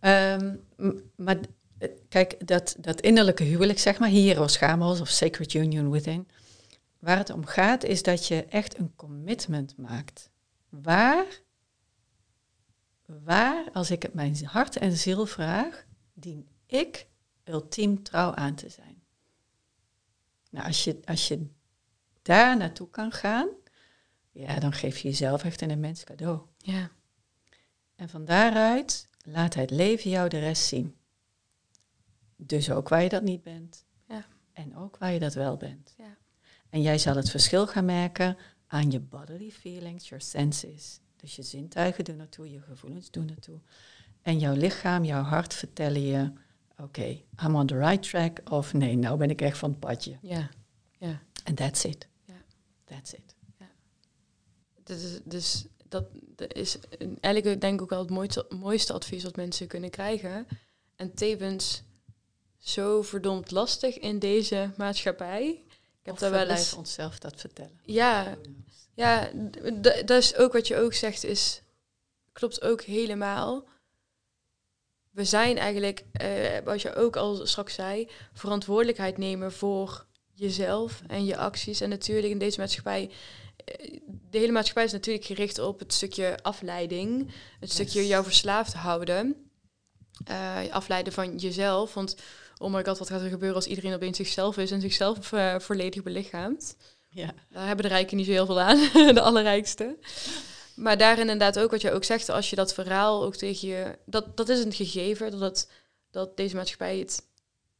Um, 0.00 0.64
maar 1.16 1.36
kijk, 2.08 2.46
dat, 2.46 2.76
dat 2.78 3.00
innerlijke 3.00 3.42
huwelijk, 3.42 3.78
zeg 3.78 3.98
maar, 3.98 4.08
Hieros 4.08 4.56
Gamos 4.56 5.00
of 5.00 5.08
Sacred 5.08 5.54
Union 5.54 5.90
Within, 5.90 6.28
waar 6.98 7.16
het 7.16 7.30
om 7.30 7.46
gaat, 7.46 7.84
is 7.84 8.02
dat 8.02 8.26
je 8.26 8.44
echt 8.44 8.78
een 8.78 8.92
commitment 8.96 9.76
maakt. 9.76 10.30
Waar, 10.82 11.40
waar, 13.04 13.70
als 13.72 13.90
ik 13.90 14.02
het 14.02 14.14
mijn 14.14 14.44
hart 14.44 14.76
en 14.76 14.96
ziel 14.96 15.26
vraag, 15.26 15.86
dien 16.14 16.48
ik 16.66 17.06
ultiem 17.44 18.02
trouw 18.02 18.34
aan 18.34 18.54
te 18.54 18.68
zijn. 18.68 19.02
Nou, 20.50 20.66
als 20.66 20.84
je, 20.84 21.00
als 21.04 21.28
je 21.28 21.46
daar 22.22 22.56
naartoe 22.56 22.90
kan 22.90 23.12
gaan, 23.12 23.48
ja, 24.30 24.58
dan 24.58 24.72
geef 24.72 24.98
je 24.98 25.08
jezelf 25.08 25.44
echt 25.44 25.60
een 25.60 25.70
immens 25.70 26.04
cadeau. 26.04 26.40
Ja. 26.58 26.90
En 27.94 28.08
van 28.08 28.24
daaruit 28.24 29.08
laat 29.22 29.54
het 29.54 29.70
leven 29.70 30.10
jou 30.10 30.28
de 30.28 30.38
rest 30.38 30.64
zien. 30.64 30.96
Dus 32.36 32.70
ook 32.70 32.88
waar 32.88 33.02
je 33.02 33.08
dat 33.08 33.22
niet 33.22 33.42
bent. 33.42 33.84
Ja. 34.08 34.26
En 34.52 34.76
ook 34.76 34.96
waar 34.96 35.12
je 35.12 35.18
dat 35.18 35.34
wel 35.34 35.56
bent. 35.56 35.94
Ja. 35.98 36.16
En 36.70 36.82
jij 36.82 36.98
zal 36.98 37.16
het 37.16 37.30
verschil 37.30 37.66
gaan 37.66 37.84
merken 37.84 38.36
aan 38.76 38.90
je 38.90 39.00
bodily 39.00 39.50
feelings, 39.50 40.08
your 40.08 40.24
senses. 40.24 41.00
Dus 41.16 41.36
je 41.36 41.42
zintuigen 41.42 42.04
doen 42.04 42.16
naartoe, 42.16 42.50
je 42.50 42.60
gevoelens 42.60 43.10
doen 43.10 43.24
naartoe. 43.24 43.58
En 44.22 44.38
jouw 44.38 44.54
lichaam, 44.54 45.04
jouw 45.04 45.22
hart 45.22 45.54
vertellen 45.54 46.02
je... 46.02 46.32
Oké, 46.72 46.82
okay, 46.82 47.24
I'm 47.44 47.54
on 47.54 47.66
the 47.66 47.78
right 47.78 48.08
track. 48.08 48.50
Of 48.50 48.72
nee, 48.72 48.96
nou 48.96 49.18
ben 49.18 49.30
ik 49.30 49.40
echt 49.40 49.58
van 49.58 49.70
het 49.70 49.80
padje. 49.80 50.18
Ja, 50.22 50.50
ja. 50.98 51.22
En 51.44 51.54
that's 51.54 51.84
it. 51.84 52.08
Ja. 52.24 52.34
That's 52.84 53.12
it. 53.12 53.34
Ja. 53.58 53.66
Dus, 54.82 55.20
dus 55.24 55.66
dat, 55.88 56.04
dat 56.36 56.54
is 56.54 56.78
eigenlijk 57.20 57.60
denk 57.60 57.74
ik 57.74 57.82
ook 57.82 57.90
wel 57.90 57.98
het 57.98 58.10
mooiste, 58.10 58.46
mooiste 58.48 58.92
advies 58.92 59.22
wat 59.22 59.36
mensen 59.36 59.66
kunnen 59.66 59.90
krijgen. 59.90 60.46
En 60.96 61.14
tevens 61.14 61.82
zo 62.58 63.02
verdomd 63.02 63.50
lastig 63.50 63.98
in 63.98 64.18
deze 64.18 64.70
maatschappij. 64.76 65.48
Ik 66.06 66.12
heb 66.12 66.14
of 66.14 66.18
daar 66.20 66.30
wel 66.30 66.56
eens 66.56 66.74
onszelf 66.74 67.18
dat 67.18 67.40
vertellen. 67.40 67.80
Ja, 67.84 68.36
ja 68.96 69.30
dat 70.04 70.10
is 70.10 70.36
ook 70.36 70.52
wat 70.52 70.66
je 70.66 70.76
ook 70.76 70.94
zegt, 70.94 71.24
is 71.24 71.62
klopt 72.32 72.62
ook 72.62 72.82
helemaal. 72.82 73.68
We 75.10 75.24
zijn 75.24 75.58
eigenlijk, 75.58 76.04
uh, 76.22 76.58
wat 76.64 76.82
je 76.82 76.94
ook 76.94 77.16
al 77.16 77.46
straks 77.46 77.74
zei, 77.74 78.10
verantwoordelijkheid 78.32 79.18
nemen 79.18 79.52
voor 79.52 80.06
jezelf 80.34 81.02
en 81.06 81.24
je 81.24 81.36
acties. 81.36 81.80
En 81.80 81.88
natuurlijk 81.88 82.32
in 82.32 82.38
deze 82.38 82.60
maatschappij 82.60 83.10
de 84.30 84.38
hele 84.38 84.52
maatschappij 84.52 84.84
is 84.84 84.92
natuurlijk 84.92 85.24
gericht 85.24 85.58
op 85.58 85.78
het 85.78 85.92
stukje 85.92 86.38
afleiding. 86.42 87.30
Het 87.60 87.70
stukje 87.70 88.06
jou 88.06 88.24
verslaafd 88.24 88.74
houden. 88.74 89.50
Uh, 90.30 90.58
afleiden 90.70 91.12
van 91.12 91.36
jezelf. 91.36 91.94
Want 91.94 92.16
oh 92.58 92.72
my 92.72 92.84
god, 92.84 92.98
wat 92.98 93.08
gaat 93.08 93.20
er 93.20 93.28
gebeuren 93.28 93.56
als 93.56 93.66
iedereen 93.66 93.94
opeens 93.94 94.16
zichzelf 94.16 94.56
is 94.56 94.70
en 94.70 94.80
zichzelf 94.80 95.32
uh, 95.32 95.58
volledig 95.58 96.02
belichaamt? 96.02 96.76
Ja. 97.16 97.34
Daar 97.50 97.66
hebben 97.66 97.84
de 97.84 97.90
rijken 97.90 98.16
niet 98.16 98.26
zo 98.26 98.32
heel 98.32 98.46
veel 98.46 98.60
aan, 98.60 98.76
de 99.14 99.20
allerrijkste. 99.20 99.96
Maar 100.74 100.98
daarin 100.98 101.28
inderdaad 101.28 101.58
ook 101.58 101.70
wat 101.70 101.80
je 101.80 101.92
ook 101.92 102.04
zegt, 102.04 102.28
als 102.28 102.50
je 102.50 102.56
dat 102.56 102.74
verhaal 102.74 103.24
ook 103.24 103.36
tegen 103.36 103.68
je... 103.68 103.98
Dat, 104.04 104.36
dat 104.36 104.48
is 104.48 104.64
een 104.64 104.72
gegeven, 104.72 105.30
dat, 105.30 105.40
het, 105.40 105.70
dat 106.10 106.36
deze 106.36 106.56
maatschappij 106.56 106.98
het 106.98 107.26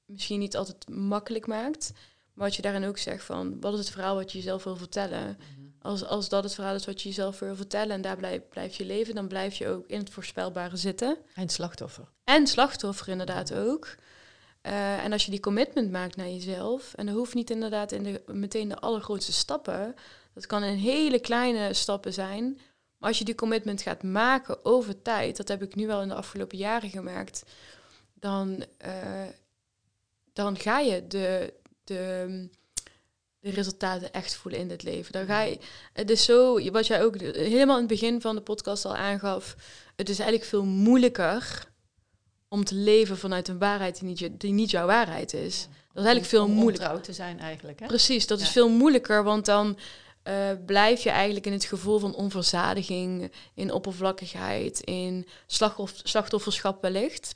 misschien 0.04 0.38
niet 0.38 0.56
altijd 0.56 0.88
makkelijk 0.88 1.46
maakt. 1.46 1.92
Maar 2.32 2.46
wat 2.46 2.56
je 2.56 2.62
daarin 2.62 2.84
ook 2.84 2.98
zegt 2.98 3.24
van, 3.24 3.60
wat 3.60 3.72
is 3.72 3.78
het 3.78 3.90
verhaal 3.90 4.14
wat 4.14 4.32
je 4.32 4.38
jezelf 4.38 4.64
wil 4.64 4.76
vertellen? 4.76 5.38
Mhm. 5.38 5.66
Als, 5.80 6.04
als 6.04 6.28
dat 6.28 6.44
het 6.44 6.54
verhaal 6.54 6.74
is 6.74 6.86
wat 6.86 7.02
je 7.02 7.08
jezelf 7.08 7.38
wil 7.38 7.56
vertellen 7.56 7.94
en 7.94 8.02
daar 8.02 8.16
blijf, 8.16 8.48
blijf 8.48 8.76
je 8.76 8.84
leven, 8.84 9.14
dan 9.14 9.28
blijf 9.28 9.54
je 9.54 9.68
ook 9.68 9.86
in 9.86 9.98
het 9.98 10.10
voorspelbare 10.10 10.76
zitten. 10.76 11.18
En 11.34 11.48
slachtoffer. 11.48 12.08
En 12.24 12.46
slachtoffer 12.46 13.08
inderdaad 13.08 13.54
ook. 13.54 13.96
Uh, 14.66 15.04
en 15.04 15.12
als 15.12 15.24
je 15.24 15.30
die 15.30 15.40
commitment 15.40 15.90
maakt 15.90 16.16
naar 16.16 16.28
jezelf, 16.28 16.94
en 16.94 17.06
dat 17.06 17.14
hoeft 17.14 17.34
niet 17.34 17.50
inderdaad 17.50 17.92
in 17.92 18.02
de, 18.02 18.22
meteen 18.26 18.68
de 18.68 18.78
allergrootste 18.78 19.32
stappen, 19.32 19.94
dat 20.34 20.46
kan 20.46 20.62
in 20.62 20.76
hele 20.76 21.18
kleine 21.18 21.74
stappen 21.74 22.12
zijn. 22.12 22.58
Maar 22.98 23.08
als 23.08 23.18
je 23.18 23.24
die 23.24 23.34
commitment 23.34 23.82
gaat 23.82 24.02
maken 24.02 24.64
over 24.64 25.02
tijd, 25.02 25.36
dat 25.36 25.48
heb 25.48 25.62
ik 25.62 25.74
nu 25.74 25.86
wel 25.86 26.02
in 26.02 26.08
de 26.08 26.14
afgelopen 26.14 26.58
jaren 26.58 26.90
gemerkt, 26.90 27.42
dan, 28.14 28.64
uh, 28.86 29.28
dan 30.32 30.58
ga 30.58 30.78
je 30.78 31.06
de, 31.06 31.54
de, 31.84 32.48
de 33.40 33.50
resultaten 33.50 34.12
echt 34.12 34.34
voelen 34.34 34.60
in 34.60 34.68
dit 34.68 34.82
leven. 34.82 35.12
Dan 35.12 35.26
ga 35.26 35.40
je, 35.40 35.58
het 35.92 36.10
is 36.10 36.24
zo, 36.24 36.70
wat 36.70 36.86
jij 36.86 37.04
ook 37.04 37.20
helemaal 37.20 37.74
in 37.74 37.88
het 37.88 38.00
begin 38.00 38.20
van 38.20 38.34
de 38.34 38.42
podcast 38.42 38.84
al 38.84 38.96
aangaf, 38.96 39.56
het 39.96 40.08
is 40.08 40.18
eigenlijk 40.18 40.48
veel 40.48 40.64
moeilijker 40.64 41.74
om 42.48 42.64
te 42.64 42.74
leven 42.74 43.18
vanuit 43.18 43.48
een 43.48 43.58
waarheid 43.58 44.00
die 44.00 44.08
niet, 44.08 44.40
die 44.40 44.52
niet 44.52 44.70
jouw 44.70 44.86
waarheid 44.86 45.32
is. 45.34 45.68
Dat 45.92 46.04
is 46.04 46.10
eigenlijk 46.10 46.26
veel 46.26 46.48
moeilijker. 46.48 46.94
Om 46.94 47.02
te 47.02 47.12
zijn 47.12 47.38
eigenlijk. 47.38 47.80
Hè? 47.80 47.86
Precies, 47.86 48.26
dat 48.26 48.40
is 48.40 48.48
veel 48.48 48.68
moeilijker, 48.68 49.24
want 49.24 49.44
dan 49.44 49.78
uh, 50.24 50.50
blijf 50.66 51.02
je 51.02 51.10
eigenlijk 51.10 51.46
in 51.46 51.52
het 51.52 51.64
gevoel 51.64 51.98
van 51.98 52.14
onverzadiging, 52.14 53.32
in 53.54 53.72
oppervlakkigheid, 53.72 54.80
in 54.80 55.26
slachtofferschap 56.02 56.82
wellicht. 56.82 57.32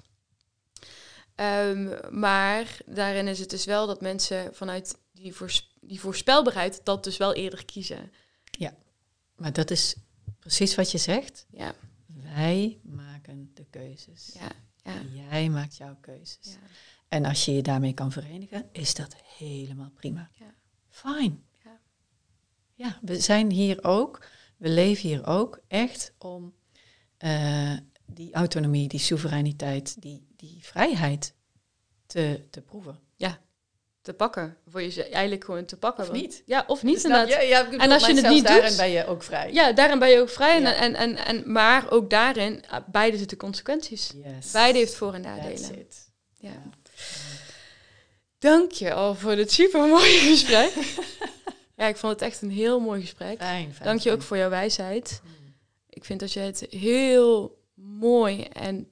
Um, 1.35 1.95
maar 2.11 2.77
daarin 2.87 3.28
is 3.28 3.39
het 3.39 3.51
dus 3.51 3.65
wel 3.65 3.87
dat 3.87 4.01
mensen 4.01 4.55
vanuit 4.55 4.99
die, 5.12 5.35
die 5.81 6.01
voorspelbaarheid 6.01 6.81
dat 6.85 7.05
dus 7.05 7.16
wel 7.16 7.35
eerder 7.35 7.65
kiezen. 7.65 8.12
Ja, 8.45 8.74
maar 9.37 9.53
dat 9.53 9.70
is 9.70 9.95
precies 10.39 10.74
wat 10.74 10.91
je 10.91 10.99
zegt. 10.99 11.47
Ja. 11.51 11.74
Wij 12.07 12.78
maken 12.82 13.51
de 13.55 13.65
keuzes. 13.70 14.31
Ja. 14.35 14.53
Ja. 14.85 15.01
Jij 15.31 15.48
maakt 15.48 15.77
jouw 15.77 15.97
keuzes. 16.01 16.57
En 17.09 17.24
als 17.24 17.44
je 17.44 17.52
je 17.52 17.62
daarmee 17.62 17.93
kan 17.94 18.12
verenigen, 18.12 18.69
is 18.73 18.94
dat 18.94 19.16
helemaal 19.39 19.90
prima. 19.90 20.31
Ja. 20.32 20.55
Fijn. 20.89 21.44
Ja. 21.65 21.81
ja, 22.74 22.98
we 23.02 23.20
zijn 23.20 23.51
hier 23.51 23.85
ook, 23.85 24.27
we 24.57 24.69
leven 24.69 25.09
hier 25.09 25.27
ook 25.27 25.61
echt 25.69 26.15
om 26.19 26.55
uh, 27.19 27.77
die 28.07 28.35
autonomie, 28.35 28.89
die 28.89 29.01
soevereiniteit, 29.01 30.02
die, 30.02 30.27
die 30.36 30.59
vrijheid 30.61 31.35
te, 32.07 32.47
te 32.51 32.62
proeven. 32.62 32.98
Ja, 33.16 33.40
te 34.02 34.12
pakken. 34.12 34.56
Voor 34.68 34.82
je 34.82 35.05
eigenlijk 35.05 35.44
gewoon 35.44 35.64
te 35.64 35.77
pakken. 35.77 36.05
Of 36.05 36.12
niet. 36.12 36.43
Ja, 36.47 36.64
of 36.66 36.82
niet 36.82 37.05
inderdaad. 37.05 37.43
Ja, 37.43 37.64
bedoel, 37.64 37.81
en 37.81 37.90
als 37.90 38.06
je 38.06 38.14
het 38.14 38.28
niet 38.28 38.44
daarin 38.47 38.68
doet, 38.68 38.77
ben 38.77 38.90
je 38.90 39.06
ook 39.06 39.22
vrij. 39.22 39.52
Ja, 39.52 39.72
daarin 39.72 39.98
ben 39.98 40.09
je 40.10 40.20
ook 40.20 40.28
vrij. 40.28 40.56
En, 40.56 40.77
en, 40.77 40.94
en, 40.94 41.16
en, 41.16 41.52
maar 41.52 41.90
ook 41.90 42.10
daarin, 42.10 42.64
ah, 42.68 42.89
beide 42.89 43.18
zitten 43.18 43.36
consequenties. 43.36 44.12
Yes. 44.24 44.51
Beide 44.51 44.78
heeft 44.78 44.94
voor- 44.94 45.14
en 45.14 45.20
nadelen. 45.20 45.78
It. 45.78 46.10
Ja. 46.35 46.48
ja. 46.48 46.62
Dank 48.39 48.72
je 48.72 48.93
al 48.93 49.14
voor 49.14 49.36
dit 49.36 49.52
super 49.52 49.81
mooie 49.81 50.18
gesprek. 50.31 50.72
ja, 51.77 51.86
ik 51.86 51.97
vond 51.97 52.12
het 52.12 52.22
echt 52.22 52.43
een 52.43 52.51
heel 52.51 52.81
mooi 52.81 53.01
gesprek. 53.01 53.39
Fijn, 53.39 53.74
fijn, 53.74 53.89
Dank 53.89 54.01
je 54.01 54.10
ook 54.10 54.22
voor 54.22 54.36
jouw 54.36 54.51
wijsheid. 54.51 55.20
Mm. 55.24 55.55
Ik 55.89 56.05
vind 56.05 56.20
dat 56.20 56.32
je 56.32 56.40
het 56.40 56.66
heel 56.70 57.59
mooi 57.74 58.43
en 58.43 58.90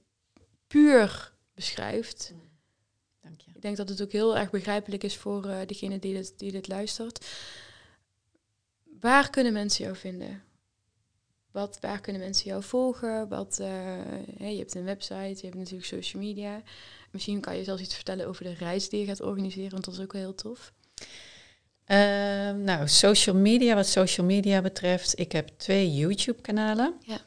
puur 0.67 1.33
beschrijft. 1.55 2.31
Mm. 2.33 2.48
Ik 3.59 3.65
denk 3.65 3.77
dat 3.77 3.89
het 3.89 4.03
ook 4.03 4.13
heel 4.13 4.37
erg 4.37 4.51
begrijpelijk 4.51 5.05
is 5.05 5.17
voor 5.17 5.47
uh, 5.47 5.57
degene 5.67 5.99
die 5.99 6.15
dit, 6.15 6.33
die 6.37 6.53
dit 6.53 6.69
luistert. 6.69 7.27
Waar 9.01 9.31
kunnen 9.31 9.53
mensen 9.53 9.85
jou 9.85 9.97
vinden? 9.97 10.43
Wat, 11.51 11.79
waar 11.81 12.01
kunnen 12.01 12.23
mensen 12.23 12.51
jou 12.51 12.63
volgen? 12.63 13.29
Wat, 13.29 13.59
uh, 13.61 13.67
hey, 14.37 14.53
je 14.53 14.59
hebt 14.59 14.75
een 14.75 14.85
website, 14.85 15.35
je 15.35 15.43
hebt 15.43 15.55
natuurlijk 15.55 15.87
social 15.87 16.23
media. 16.23 16.63
Misschien 17.11 17.41
kan 17.41 17.57
je 17.57 17.65
zelfs 17.65 17.83
iets 17.83 17.95
vertellen 17.95 18.27
over 18.27 18.45
de 18.45 18.55
reis 18.55 18.89
die 18.89 19.01
je 19.01 19.07
gaat 19.07 19.21
organiseren, 19.21 19.71
want 19.71 19.85
dat 19.85 19.95
is 19.95 20.01
ook 20.01 20.13
wel 20.13 20.23
heel 20.23 20.35
tof. 20.35 20.73
Uh, 21.87 21.97
nou, 22.51 22.89
social 22.89 23.37
media, 23.37 23.75
wat 23.75 23.87
social 23.87 24.27
media 24.27 24.63
betreft, 24.63 25.19
ik 25.19 25.33
heb 25.33 25.49
twee 25.57 25.95
YouTube-kanalen. 25.95 26.95
Ja. 27.01 27.21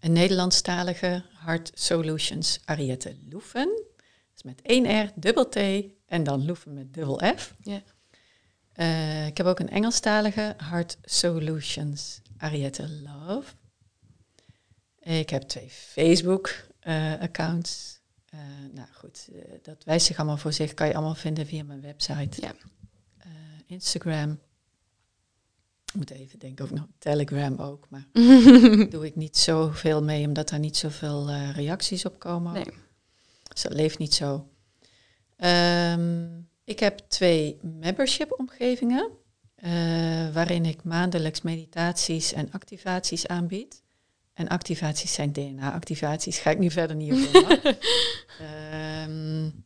Een 0.00 0.12
Nederlandstalige 0.12 1.24
Heart 1.44 1.70
Solutions 1.74 2.60
Ariette 2.64 3.16
Loefen. 3.30 3.87
Dus 4.42 4.52
met 4.52 4.62
één 4.62 5.04
R, 5.04 5.12
dubbel 5.14 5.48
T 5.48 5.56
en 6.06 6.24
dan 6.24 6.46
Loefen 6.46 6.72
met 6.72 6.94
dubbel 6.94 7.20
F. 7.36 7.54
Ja. 7.62 7.82
Uh, 8.74 9.26
ik 9.26 9.36
heb 9.36 9.46
ook 9.46 9.58
een 9.58 9.68
Engelstalige 9.68 10.54
Heart 10.56 10.98
Solutions 11.02 12.20
Ariette 12.36 12.88
Love. 12.88 13.54
Ik 15.00 15.30
heb 15.30 15.42
twee 15.42 15.68
Facebook-accounts. 15.70 18.00
Uh, 18.34 18.40
nou 18.72 18.88
goed, 18.92 19.28
dat 19.62 19.84
wijst 19.84 20.06
zich 20.06 20.16
allemaal 20.16 20.36
voor 20.36 20.52
zich. 20.52 20.74
Kan 20.74 20.86
je 20.86 20.94
allemaal 20.94 21.14
vinden 21.14 21.46
via 21.46 21.64
mijn 21.64 21.80
website. 21.80 22.40
Ja. 22.40 22.54
Instagram. 23.66 24.40
Ik 25.84 25.94
moet 25.94 26.10
even 26.10 26.38
denken 26.38 26.64
of 26.64 26.70
nog 26.70 26.86
Telegram 26.98 27.56
ook, 27.56 27.86
maar 27.90 28.06
doe 28.90 29.06
ik 29.06 29.16
niet 29.16 29.36
zoveel 29.36 30.02
mee, 30.02 30.26
omdat 30.26 30.48
daar 30.48 30.58
niet 30.58 30.76
zoveel 30.76 31.30
uh, 31.30 31.54
reacties 31.54 32.04
op 32.04 32.18
komen. 32.18 32.52
Nee. 32.52 32.72
Dus 33.58 33.70
dat 33.70 33.78
leeft 33.78 33.98
niet 33.98 34.14
zo. 34.14 34.48
Um, 35.36 36.48
ik 36.64 36.78
heb 36.78 36.98
twee 36.98 37.58
membership-omgevingen, 37.62 39.10
uh, 39.64 39.70
waarin 40.32 40.64
ik 40.64 40.84
maandelijks 40.84 41.42
meditaties 41.42 42.32
en 42.32 42.50
activaties 42.50 43.26
aanbied. 43.26 43.82
En 44.32 44.48
activaties 44.48 45.12
zijn 45.12 45.32
DNA-activaties, 45.32 46.38
ga 46.38 46.50
ik 46.50 46.58
nu 46.58 46.70
verder 46.70 46.96
niet 46.96 47.12
over. 47.12 47.78
um, 49.04 49.64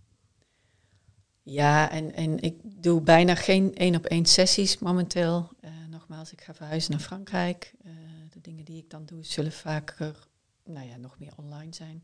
ja, 1.61 1.91
en, 1.91 2.15
en 2.15 2.39
ik 2.39 2.83
doe 2.83 3.01
bijna 3.01 3.35
geen 3.35 3.75
één 3.75 3.97
op 3.97 4.07
één 4.07 4.27
sessies 4.27 4.79
momenteel. 4.79 5.51
Uh, 5.61 5.71
nogmaals, 5.91 6.33
ik 6.33 6.41
ga 6.41 6.55
verhuizen 6.55 6.91
naar 6.91 7.01
Frankrijk. 7.01 7.73
Uh, 7.85 7.93
de 8.31 8.41
dingen 8.41 8.65
die 8.65 8.79
ik 8.79 8.91
dan 8.91 9.05
doe 9.07 9.25
zullen 9.25 9.53
vaker, 9.53 10.29
nou 10.65 10.89
ja, 10.89 10.97
nog 10.97 11.19
meer 11.19 11.33
online 11.37 11.75
zijn. 11.75 12.03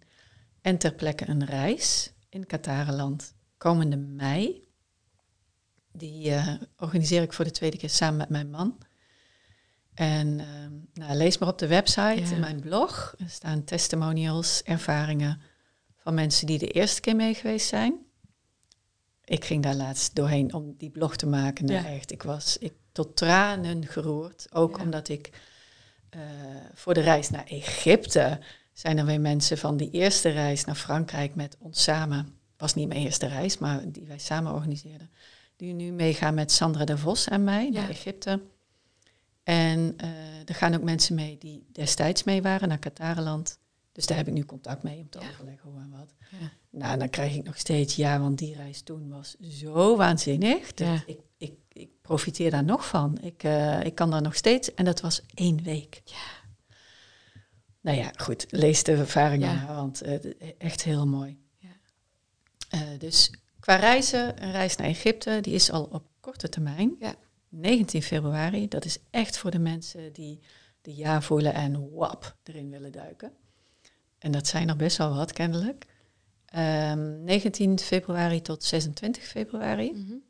En 0.69 0.79
ter 0.79 0.95
plekke 0.95 1.29
een 1.29 1.45
reis 1.45 2.13
in 2.29 2.47
Katarenland 2.47 3.35
komende 3.57 3.97
mei. 3.97 4.69
Die 5.93 6.29
uh, 6.29 6.55
organiseer 6.77 7.23
ik 7.23 7.33
voor 7.33 7.45
de 7.45 7.51
tweede 7.51 7.77
keer 7.77 7.91
samen 7.91 8.17
met 8.17 8.29
mijn 8.29 8.51
man. 8.51 8.79
En 9.95 10.37
nou, 10.95 11.15
lees 11.15 11.39
maar 11.39 11.49
op 11.49 11.59
de 11.59 11.67
website, 11.67 12.21
ja. 12.21 12.31
in 12.31 12.41
mijn 12.41 12.61
blog. 12.61 13.15
Er 13.19 13.31
staan 13.31 13.65
testimonials, 13.65 14.63
ervaringen 14.63 15.41
van 15.97 16.15
mensen 16.15 16.47
die 16.47 16.59
de 16.59 16.71
eerste 16.71 17.01
keer 17.01 17.17
mee 17.17 17.35
geweest 17.35 17.69
zijn 17.69 18.07
ik 19.29 19.45
ging 19.45 19.63
daar 19.63 19.75
laatst 19.75 20.15
doorheen 20.15 20.55
om 20.55 20.75
die 20.79 20.91
blog 20.91 21.17
te 21.17 21.27
maken. 21.27 21.65
Nou, 21.65 21.85
ja. 21.85 21.91
echt, 21.91 22.13
ik 22.13 22.23
was 22.23 22.59
ik, 22.59 22.73
tot 22.93 23.17
tranen 23.17 23.87
geroerd. 23.87 24.47
Ook 24.53 24.77
ja. 24.77 24.83
omdat 24.83 25.09
ik 25.09 25.31
uh, 26.17 26.23
voor 26.75 26.95
de 26.95 27.01
reis 27.01 27.31
naar 27.31 27.45
Egypte 27.45 28.41
zijn 28.79 28.99
er 28.99 29.05
weer 29.05 29.21
mensen 29.21 29.59
van 29.59 29.77
die 29.77 29.91
eerste 29.91 30.29
reis 30.29 30.65
naar 30.65 30.75
Frankrijk 30.75 31.35
met 31.35 31.57
ons 31.59 31.83
samen. 31.83 32.39
Was 32.57 32.75
niet 32.75 32.89
mijn 32.89 33.01
eerste 33.01 33.27
reis, 33.27 33.59
maar 33.59 33.93
die 33.93 34.07
wij 34.07 34.19
samen 34.19 34.53
organiseerden. 34.53 35.11
Die 35.57 35.73
nu 35.73 35.93
meegaan 35.93 36.35
met 36.35 36.53
Sandra 36.53 36.85
de 36.85 36.99
Vos 36.99 37.29
en 37.29 37.45
mij 37.45 37.65
ja. 37.65 37.81
naar 37.81 37.89
Egypte. 37.89 38.41
En 39.43 39.97
uh, 40.05 40.09
er 40.45 40.55
gaan 40.55 40.75
ook 40.75 40.83
mensen 40.83 41.15
mee 41.15 41.39
die 41.39 41.67
destijds 41.73 42.25
mee 42.25 42.43
waren 42.43 42.69
naar 42.69 42.79
Katarenland. 42.79 43.59
Dus 43.93 44.07
daar 44.07 44.17
heb 44.17 44.27
ik 44.29 44.35
nu 44.35 44.45
contact 44.45 44.83
mee 44.83 45.01
om 45.01 45.09
te 45.09 45.19
overleggen 45.19 45.71
hoe 45.71 45.81
en 45.81 45.91
wat. 45.91 46.15
Nou, 46.71 46.99
dan 46.99 47.11
krijg 47.11 47.35
ik 47.35 47.45
nog 47.45 47.59
steeds 47.59 47.97
ja, 47.97 48.21
want 48.21 48.39
die 48.39 48.55
reis 48.55 48.83
toen 48.83 49.09
was 49.09 49.37
zo 49.41 49.97
waanzinnig. 49.97 50.73
Ja. 50.75 51.03
Ik, 51.07 51.19
ik, 51.37 51.53
ik 51.73 51.89
profiteer 52.03 52.51
daar 52.51 52.65
nog 52.65 52.87
van. 52.87 53.19
Ik, 53.21 53.45
uh, 53.45 53.85
ik 53.85 53.95
kan 53.95 54.11
daar 54.11 54.23
nog 54.23 54.35
steeds. 54.35 54.75
En 54.75 54.85
dat 54.85 55.01
was 55.01 55.23
één 55.35 55.63
week. 55.63 56.03
Ja. 56.05 56.38
Nou 57.81 57.99
ja, 57.99 58.13
goed. 58.17 58.47
Lees 58.51 58.83
de 58.83 58.93
ervaringen, 58.93 59.55
ja. 59.55 59.75
want 59.75 60.07
uh, 60.07 60.15
echt 60.59 60.83
heel 60.83 61.07
mooi. 61.07 61.39
Ja. 61.59 61.69
Uh, 62.75 62.99
dus 62.99 63.33
qua 63.61 63.77
reizen, 63.77 64.43
een 64.43 64.53
reis 64.53 64.77
naar 64.77 64.87
Egypte, 64.87 65.39
die 65.41 65.55
is 65.55 65.71
al 65.71 65.85
op 65.85 66.07
korte 66.21 66.49
termijn. 66.49 66.97
Ja. 66.99 67.15
19 67.49 68.03
februari. 68.03 68.69
Dat 68.69 68.85
is 68.85 68.99
echt 69.11 69.39
voor 69.39 69.51
de 69.51 69.59
mensen 69.59 70.13
die 70.13 70.41
de 70.83 70.97
ja 70.97 71.23
voelen 71.23 71.55
en 71.55 71.91
wap 71.95 72.37
erin 72.43 72.71
willen 72.71 72.93
duiken. 72.93 73.33
En 74.19 74.31
dat 74.33 74.47
zijn 74.47 74.69
er 74.69 74.77
best 74.77 74.97
wel 74.97 75.15
wat, 75.15 75.33
kennelijk. 75.33 75.87
Um, 76.57 77.25
19 77.25 77.79
februari 77.79 78.43
tot 78.43 78.65
26 78.65 79.23
februari. 79.25 79.93
Mm 79.93 80.07
-hmm. 80.07 80.23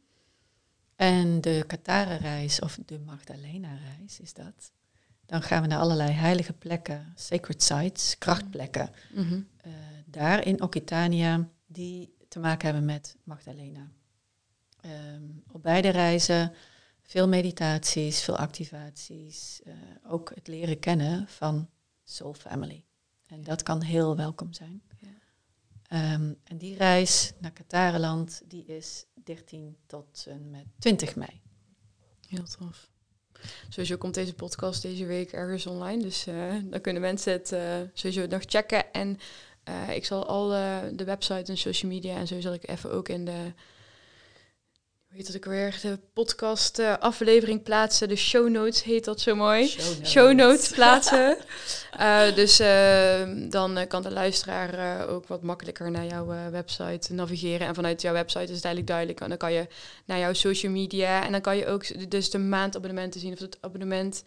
En 0.96 1.40
de 1.40 1.64
Katara-reis, 1.66 2.60
of 2.60 2.78
de 2.86 2.98
Magdalena-reis 2.98 4.20
is 4.20 4.34
dat. 4.34 4.72
Dan 5.28 5.42
gaan 5.42 5.62
we 5.62 5.68
naar 5.68 5.78
allerlei 5.78 6.10
heilige 6.10 6.52
plekken, 6.52 7.12
sacred 7.14 7.62
sites, 7.62 8.18
krachtplekken. 8.18 8.90
Mm 9.14 9.28
-hmm. 9.28 9.48
uh, 9.66 9.72
daar 10.06 10.46
in 10.46 10.62
Occitania, 10.62 11.48
die 11.66 12.14
te 12.28 12.38
maken 12.38 12.64
hebben 12.66 12.84
met 12.84 13.16
Magdalena. 13.22 13.90
Ehm, 14.80 15.22
op 15.52 15.62
beide 15.62 15.88
reizen 15.88 16.52
veel 17.02 17.28
meditaties, 17.28 18.20
veel 18.20 18.36
activaties. 18.36 19.60
Uh, 19.66 19.74
ook 20.06 20.32
het 20.34 20.46
leren 20.46 20.78
kennen 20.78 21.28
van 21.28 21.68
Soul 22.04 22.34
Family. 22.34 22.84
En 23.26 23.42
dat 23.42 23.62
kan 23.62 23.82
heel 23.82 24.16
welkom 24.16 24.52
zijn. 24.52 24.82
Ja. 24.98 26.14
Um, 26.14 26.36
en 26.44 26.58
die 26.58 26.76
reis 26.76 27.32
naar 27.38 27.52
Katarenland, 27.52 28.42
die 28.46 28.64
is 28.64 29.06
13 29.24 29.76
tot 29.86 30.26
en 30.28 30.50
met 30.50 30.66
20 30.78 31.16
mei. 31.16 31.40
Heel 32.28 32.44
tof. 32.44 32.90
Sowieso 33.68 33.96
komt 33.96 34.14
deze 34.14 34.34
podcast 34.34 34.82
deze 34.82 35.06
week 35.06 35.32
ergens 35.32 35.66
online. 35.66 36.02
Dus 36.02 36.26
uh, 36.26 36.54
dan 36.64 36.80
kunnen 36.80 37.02
mensen 37.02 37.32
het 37.32 37.52
uh, 37.52 37.60
sowieso 37.92 38.26
nog 38.26 38.42
checken. 38.46 38.92
En 38.92 39.18
uh, 39.68 39.96
ik 39.96 40.04
zal 40.04 40.26
al 40.26 40.48
de 40.92 41.04
website 41.04 41.50
en 41.50 41.58
social 41.58 41.90
media 41.90 42.16
en 42.16 42.26
zo 42.26 42.40
zal 42.40 42.52
ik 42.52 42.68
even 42.68 42.92
ook 42.92 43.08
in 43.08 43.24
de 43.24 43.52
heet 45.18 45.32
dat 45.32 45.36
ook 45.36 45.52
weer, 45.52 45.78
de 45.82 45.98
podcast 46.12 46.78
uh, 46.78 46.98
aflevering 46.98 47.62
plaatsen. 47.62 48.08
De 48.08 48.16
show 48.16 48.48
notes 48.48 48.82
heet 48.82 49.04
dat 49.04 49.20
zo 49.20 49.34
mooi. 49.34 49.68
Show 50.04 50.32
notes, 50.32 50.68
plaatsen. 50.68 51.36
uh, 52.00 52.34
dus 52.40 52.60
uh, 52.60 53.50
dan 53.50 53.86
kan 53.88 54.02
de 54.02 54.10
luisteraar 54.10 55.08
ook 55.08 55.26
wat 55.26 55.42
makkelijker 55.42 55.90
naar 55.90 56.04
jouw 56.04 56.50
website 56.50 57.12
navigeren. 57.12 57.66
En 57.66 57.74
vanuit 57.74 58.02
jouw 58.02 58.12
website 58.12 58.44
is 58.44 58.56
het 58.56 58.64
eigenlijk 58.64 58.86
duidelijk. 58.86 59.20
En 59.20 59.28
dan 59.28 59.38
kan 59.38 59.52
je 59.52 59.66
naar 60.04 60.18
jouw 60.18 60.32
social 60.32 60.72
media. 60.72 61.24
En 61.24 61.32
dan 61.32 61.40
kan 61.40 61.56
je 61.56 61.66
ook 61.66 62.10
dus 62.10 62.30
de 62.30 62.38
maandabonnementen 62.38 63.20
zien. 63.20 63.32
Of 63.32 63.38
het 63.38 63.58
abonnement, 63.60 64.22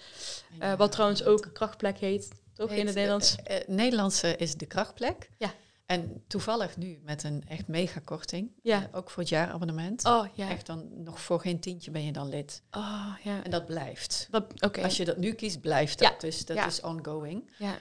wat 0.78 0.92
trouwens 0.92 1.24
ook 1.24 1.50
krachtplek 1.54 1.98
heet. 1.98 2.30
Toch 2.54 2.70
heet, 2.70 2.80
in 2.80 2.86
het 2.86 2.96
Nederlands? 2.96 3.36
Nederlandse 3.68 4.36
is 4.36 4.56
de 4.56 4.66
krachtplek. 4.66 5.30
Ja. 5.38 5.54
En 5.92 6.24
toevallig 6.28 6.78
nu 6.78 7.00
met 7.04 7.24
een 7.24 7.44
echt 7.48 7.68
mega 7.68 8.00
korting. 8.04 8.52
Ja. 8.62 8.90
ook 8.92 9.10
voor 9.10 9.22
het 9.22 9.32
jaarabonnement. 9.32 10.06
Oh, 10.06 10.26
ja. 10.34 10.50
Echt 10.50 10.66
dan 10.66 11.04
nog 11.04 11.22
voor 11.22 11.40
geen 11.40 11.60
tientje 11.60 11.92
ben 11.92 12.06
je 12.06 12.12
dan 12.12 12.30
lid. 12.30 12.62
Oh, 12.72 13.08
ja. 13.24 13.44
En 13.44 13.52
dat 13.52 13.66
blijft. 13.66 14.28
Dat, 14.30 14.78
Als 14.82 14.98
je 14.98 15.06
dat 15.06 15.18
nu 15.18 15.34
kiest, 15.34 15.62
blijft 15.62 16.00
dat. 16.00 16.12
Ja. 16.12 16.18
Dus 16.18 16.46
dat 16.46 16.66
is 16.68 16.82
ongoing. 16.82 17.52
Ja. 17.58 17.78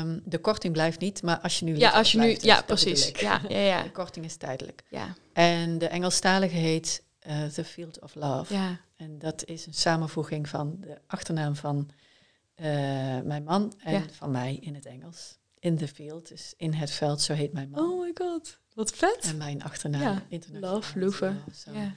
Um, 0.00 0.22
de 0.24 0.38
korting 0.38 0.72
blijft 0.72 1.00
niet, 1.00 1.22
maar 1.22 1.38
als 1.40 1.58
je 1.58 1.64
nu. 1.64 1.76
Ja, 1.76 1.90
als 1.90 2.12
je 2.12 2.18
nu. 2.18 2.36
ja, 2.40 2.62
precies. 2.62 3.08
Ja, 3.08 3.40
ja, 3.48 3.58
ja. 3.58 3.82
De 3.82 3.90
korting 3.90 4.24
is 4.24 4.36
tijdelijk. 4.36 4.82
Ja. 4.88 5.14
En 5.32 5.78
de 5.78 5.88
Engelstalige 5.88 6.56
heet 6.56 7.04
uh, 7.28 7.44
The 7.44 7.64
Field 7.64 8.00
of 8.00 8.14
Love. 8.14 8.54
Ja. 8.54 8.80
En 8.96 9.18
dat 9.18 9.44
is 9.44 9.66
een 9.66 9.74
samenvoeging 9.74 10.48
van 10.48 10.76
de 10.80 10.98
achternaam 11.06 11.56
van 11.56 11.90
uh, 12.56 12.66
mijn 13.20 13.44
man 13.44 13.72
en 13.78 14.10
van 14.12 14.30
mij 14.30 14.58
in 14.60 14.74
het 14.74 14.86
Engels 14.86 15.38
in 15.60 15.76
the 15.76 15.88
field, 15.88 16.28
dus 16.28 16.54
in 16.56 16.72
het 16.72 16.90
veld, 16.90 17.20
zo 17.20 17.32
heet 17.32 17.52
mijn 17.52 17.70
man. 17.70 17.80
Oh 17.80 18.00
my 18.00 18.10
god, 18.14 18.58
wat 18.74 18.90
vet. 18.90 19.24
En 19.24 19.36
mijn 19.36 19.62
achternaam, 19.62 20.02
ja. 20.02 20.26
internationaal. 20.28 20.74
Love, 20.74 20.98
Loeve. 20.98 21.34
Ja. 21.72 21.94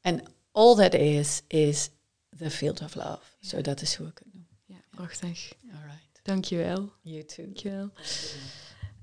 En 0.00 0.22
all 0.52 0.74
that 0.74 0.94
is, 0.94 1.42
is 1.46 1.90
the 2.38 2.50
field 2.50 2.80
of 2.82 2.94
love. 2.94 3.22
Zo, 3.40 3.60
dat 3.60 3.80
is 3.80 3.94
hoe 3.94 4.06
ik 4.06 4.18
het 4.18 4.34
noem. 4.34 4.46
Ja, 4.64 4.76
prachtig. 4.90 5.52
Alright. 5.72 6.20
Dankjewel. 6.22 6.92
You 7.02 7.24
too. 7.24 7.44
Dankjewel. 7.44 7.90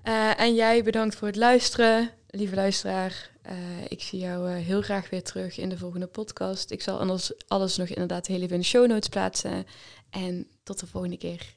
Uh, 0.04 0.40
en 0.40 0.56
jij 0.56 0.84
bedankt 0.84 1.16
voor 1.16 1.28
het 1.28 1.38
luisteren, 1.38 2.10
lieve 2.28 2.56
luisteraar. 2.56 3.32
Uh, 3.50 3.84
ik 3.88 4.02
zie 4.02 4.20
jou 4.20 4.50
uh, 4.50 4.66
heel 4.66 4.82
graag 4.82 5.10
weer 5.10 5.24
terug 5.24 5.58
in 5.58 5.70
de 5.70 5.78
volgende 5.78 6.08
podcast. 6.08 6.72
Ik 6.72 6.82
zal 6.82 7.00
anders 7.00 7.48
alles 7.48 7.78
nog 7.78 7.88
inderdaad 7.88 8.28
heel 8.28 8.42
even 8.42 8.54
in 8.54 8.60
de 8.60 8.66
show 8.66 8.88
notes 8.88 9.10
plaatsen. 9.10 9.66
En 10.10 10.48
tot 10.64 10.80
de 10.80 10.88
volgende 10.88 11.18
keer. 11.18 11.56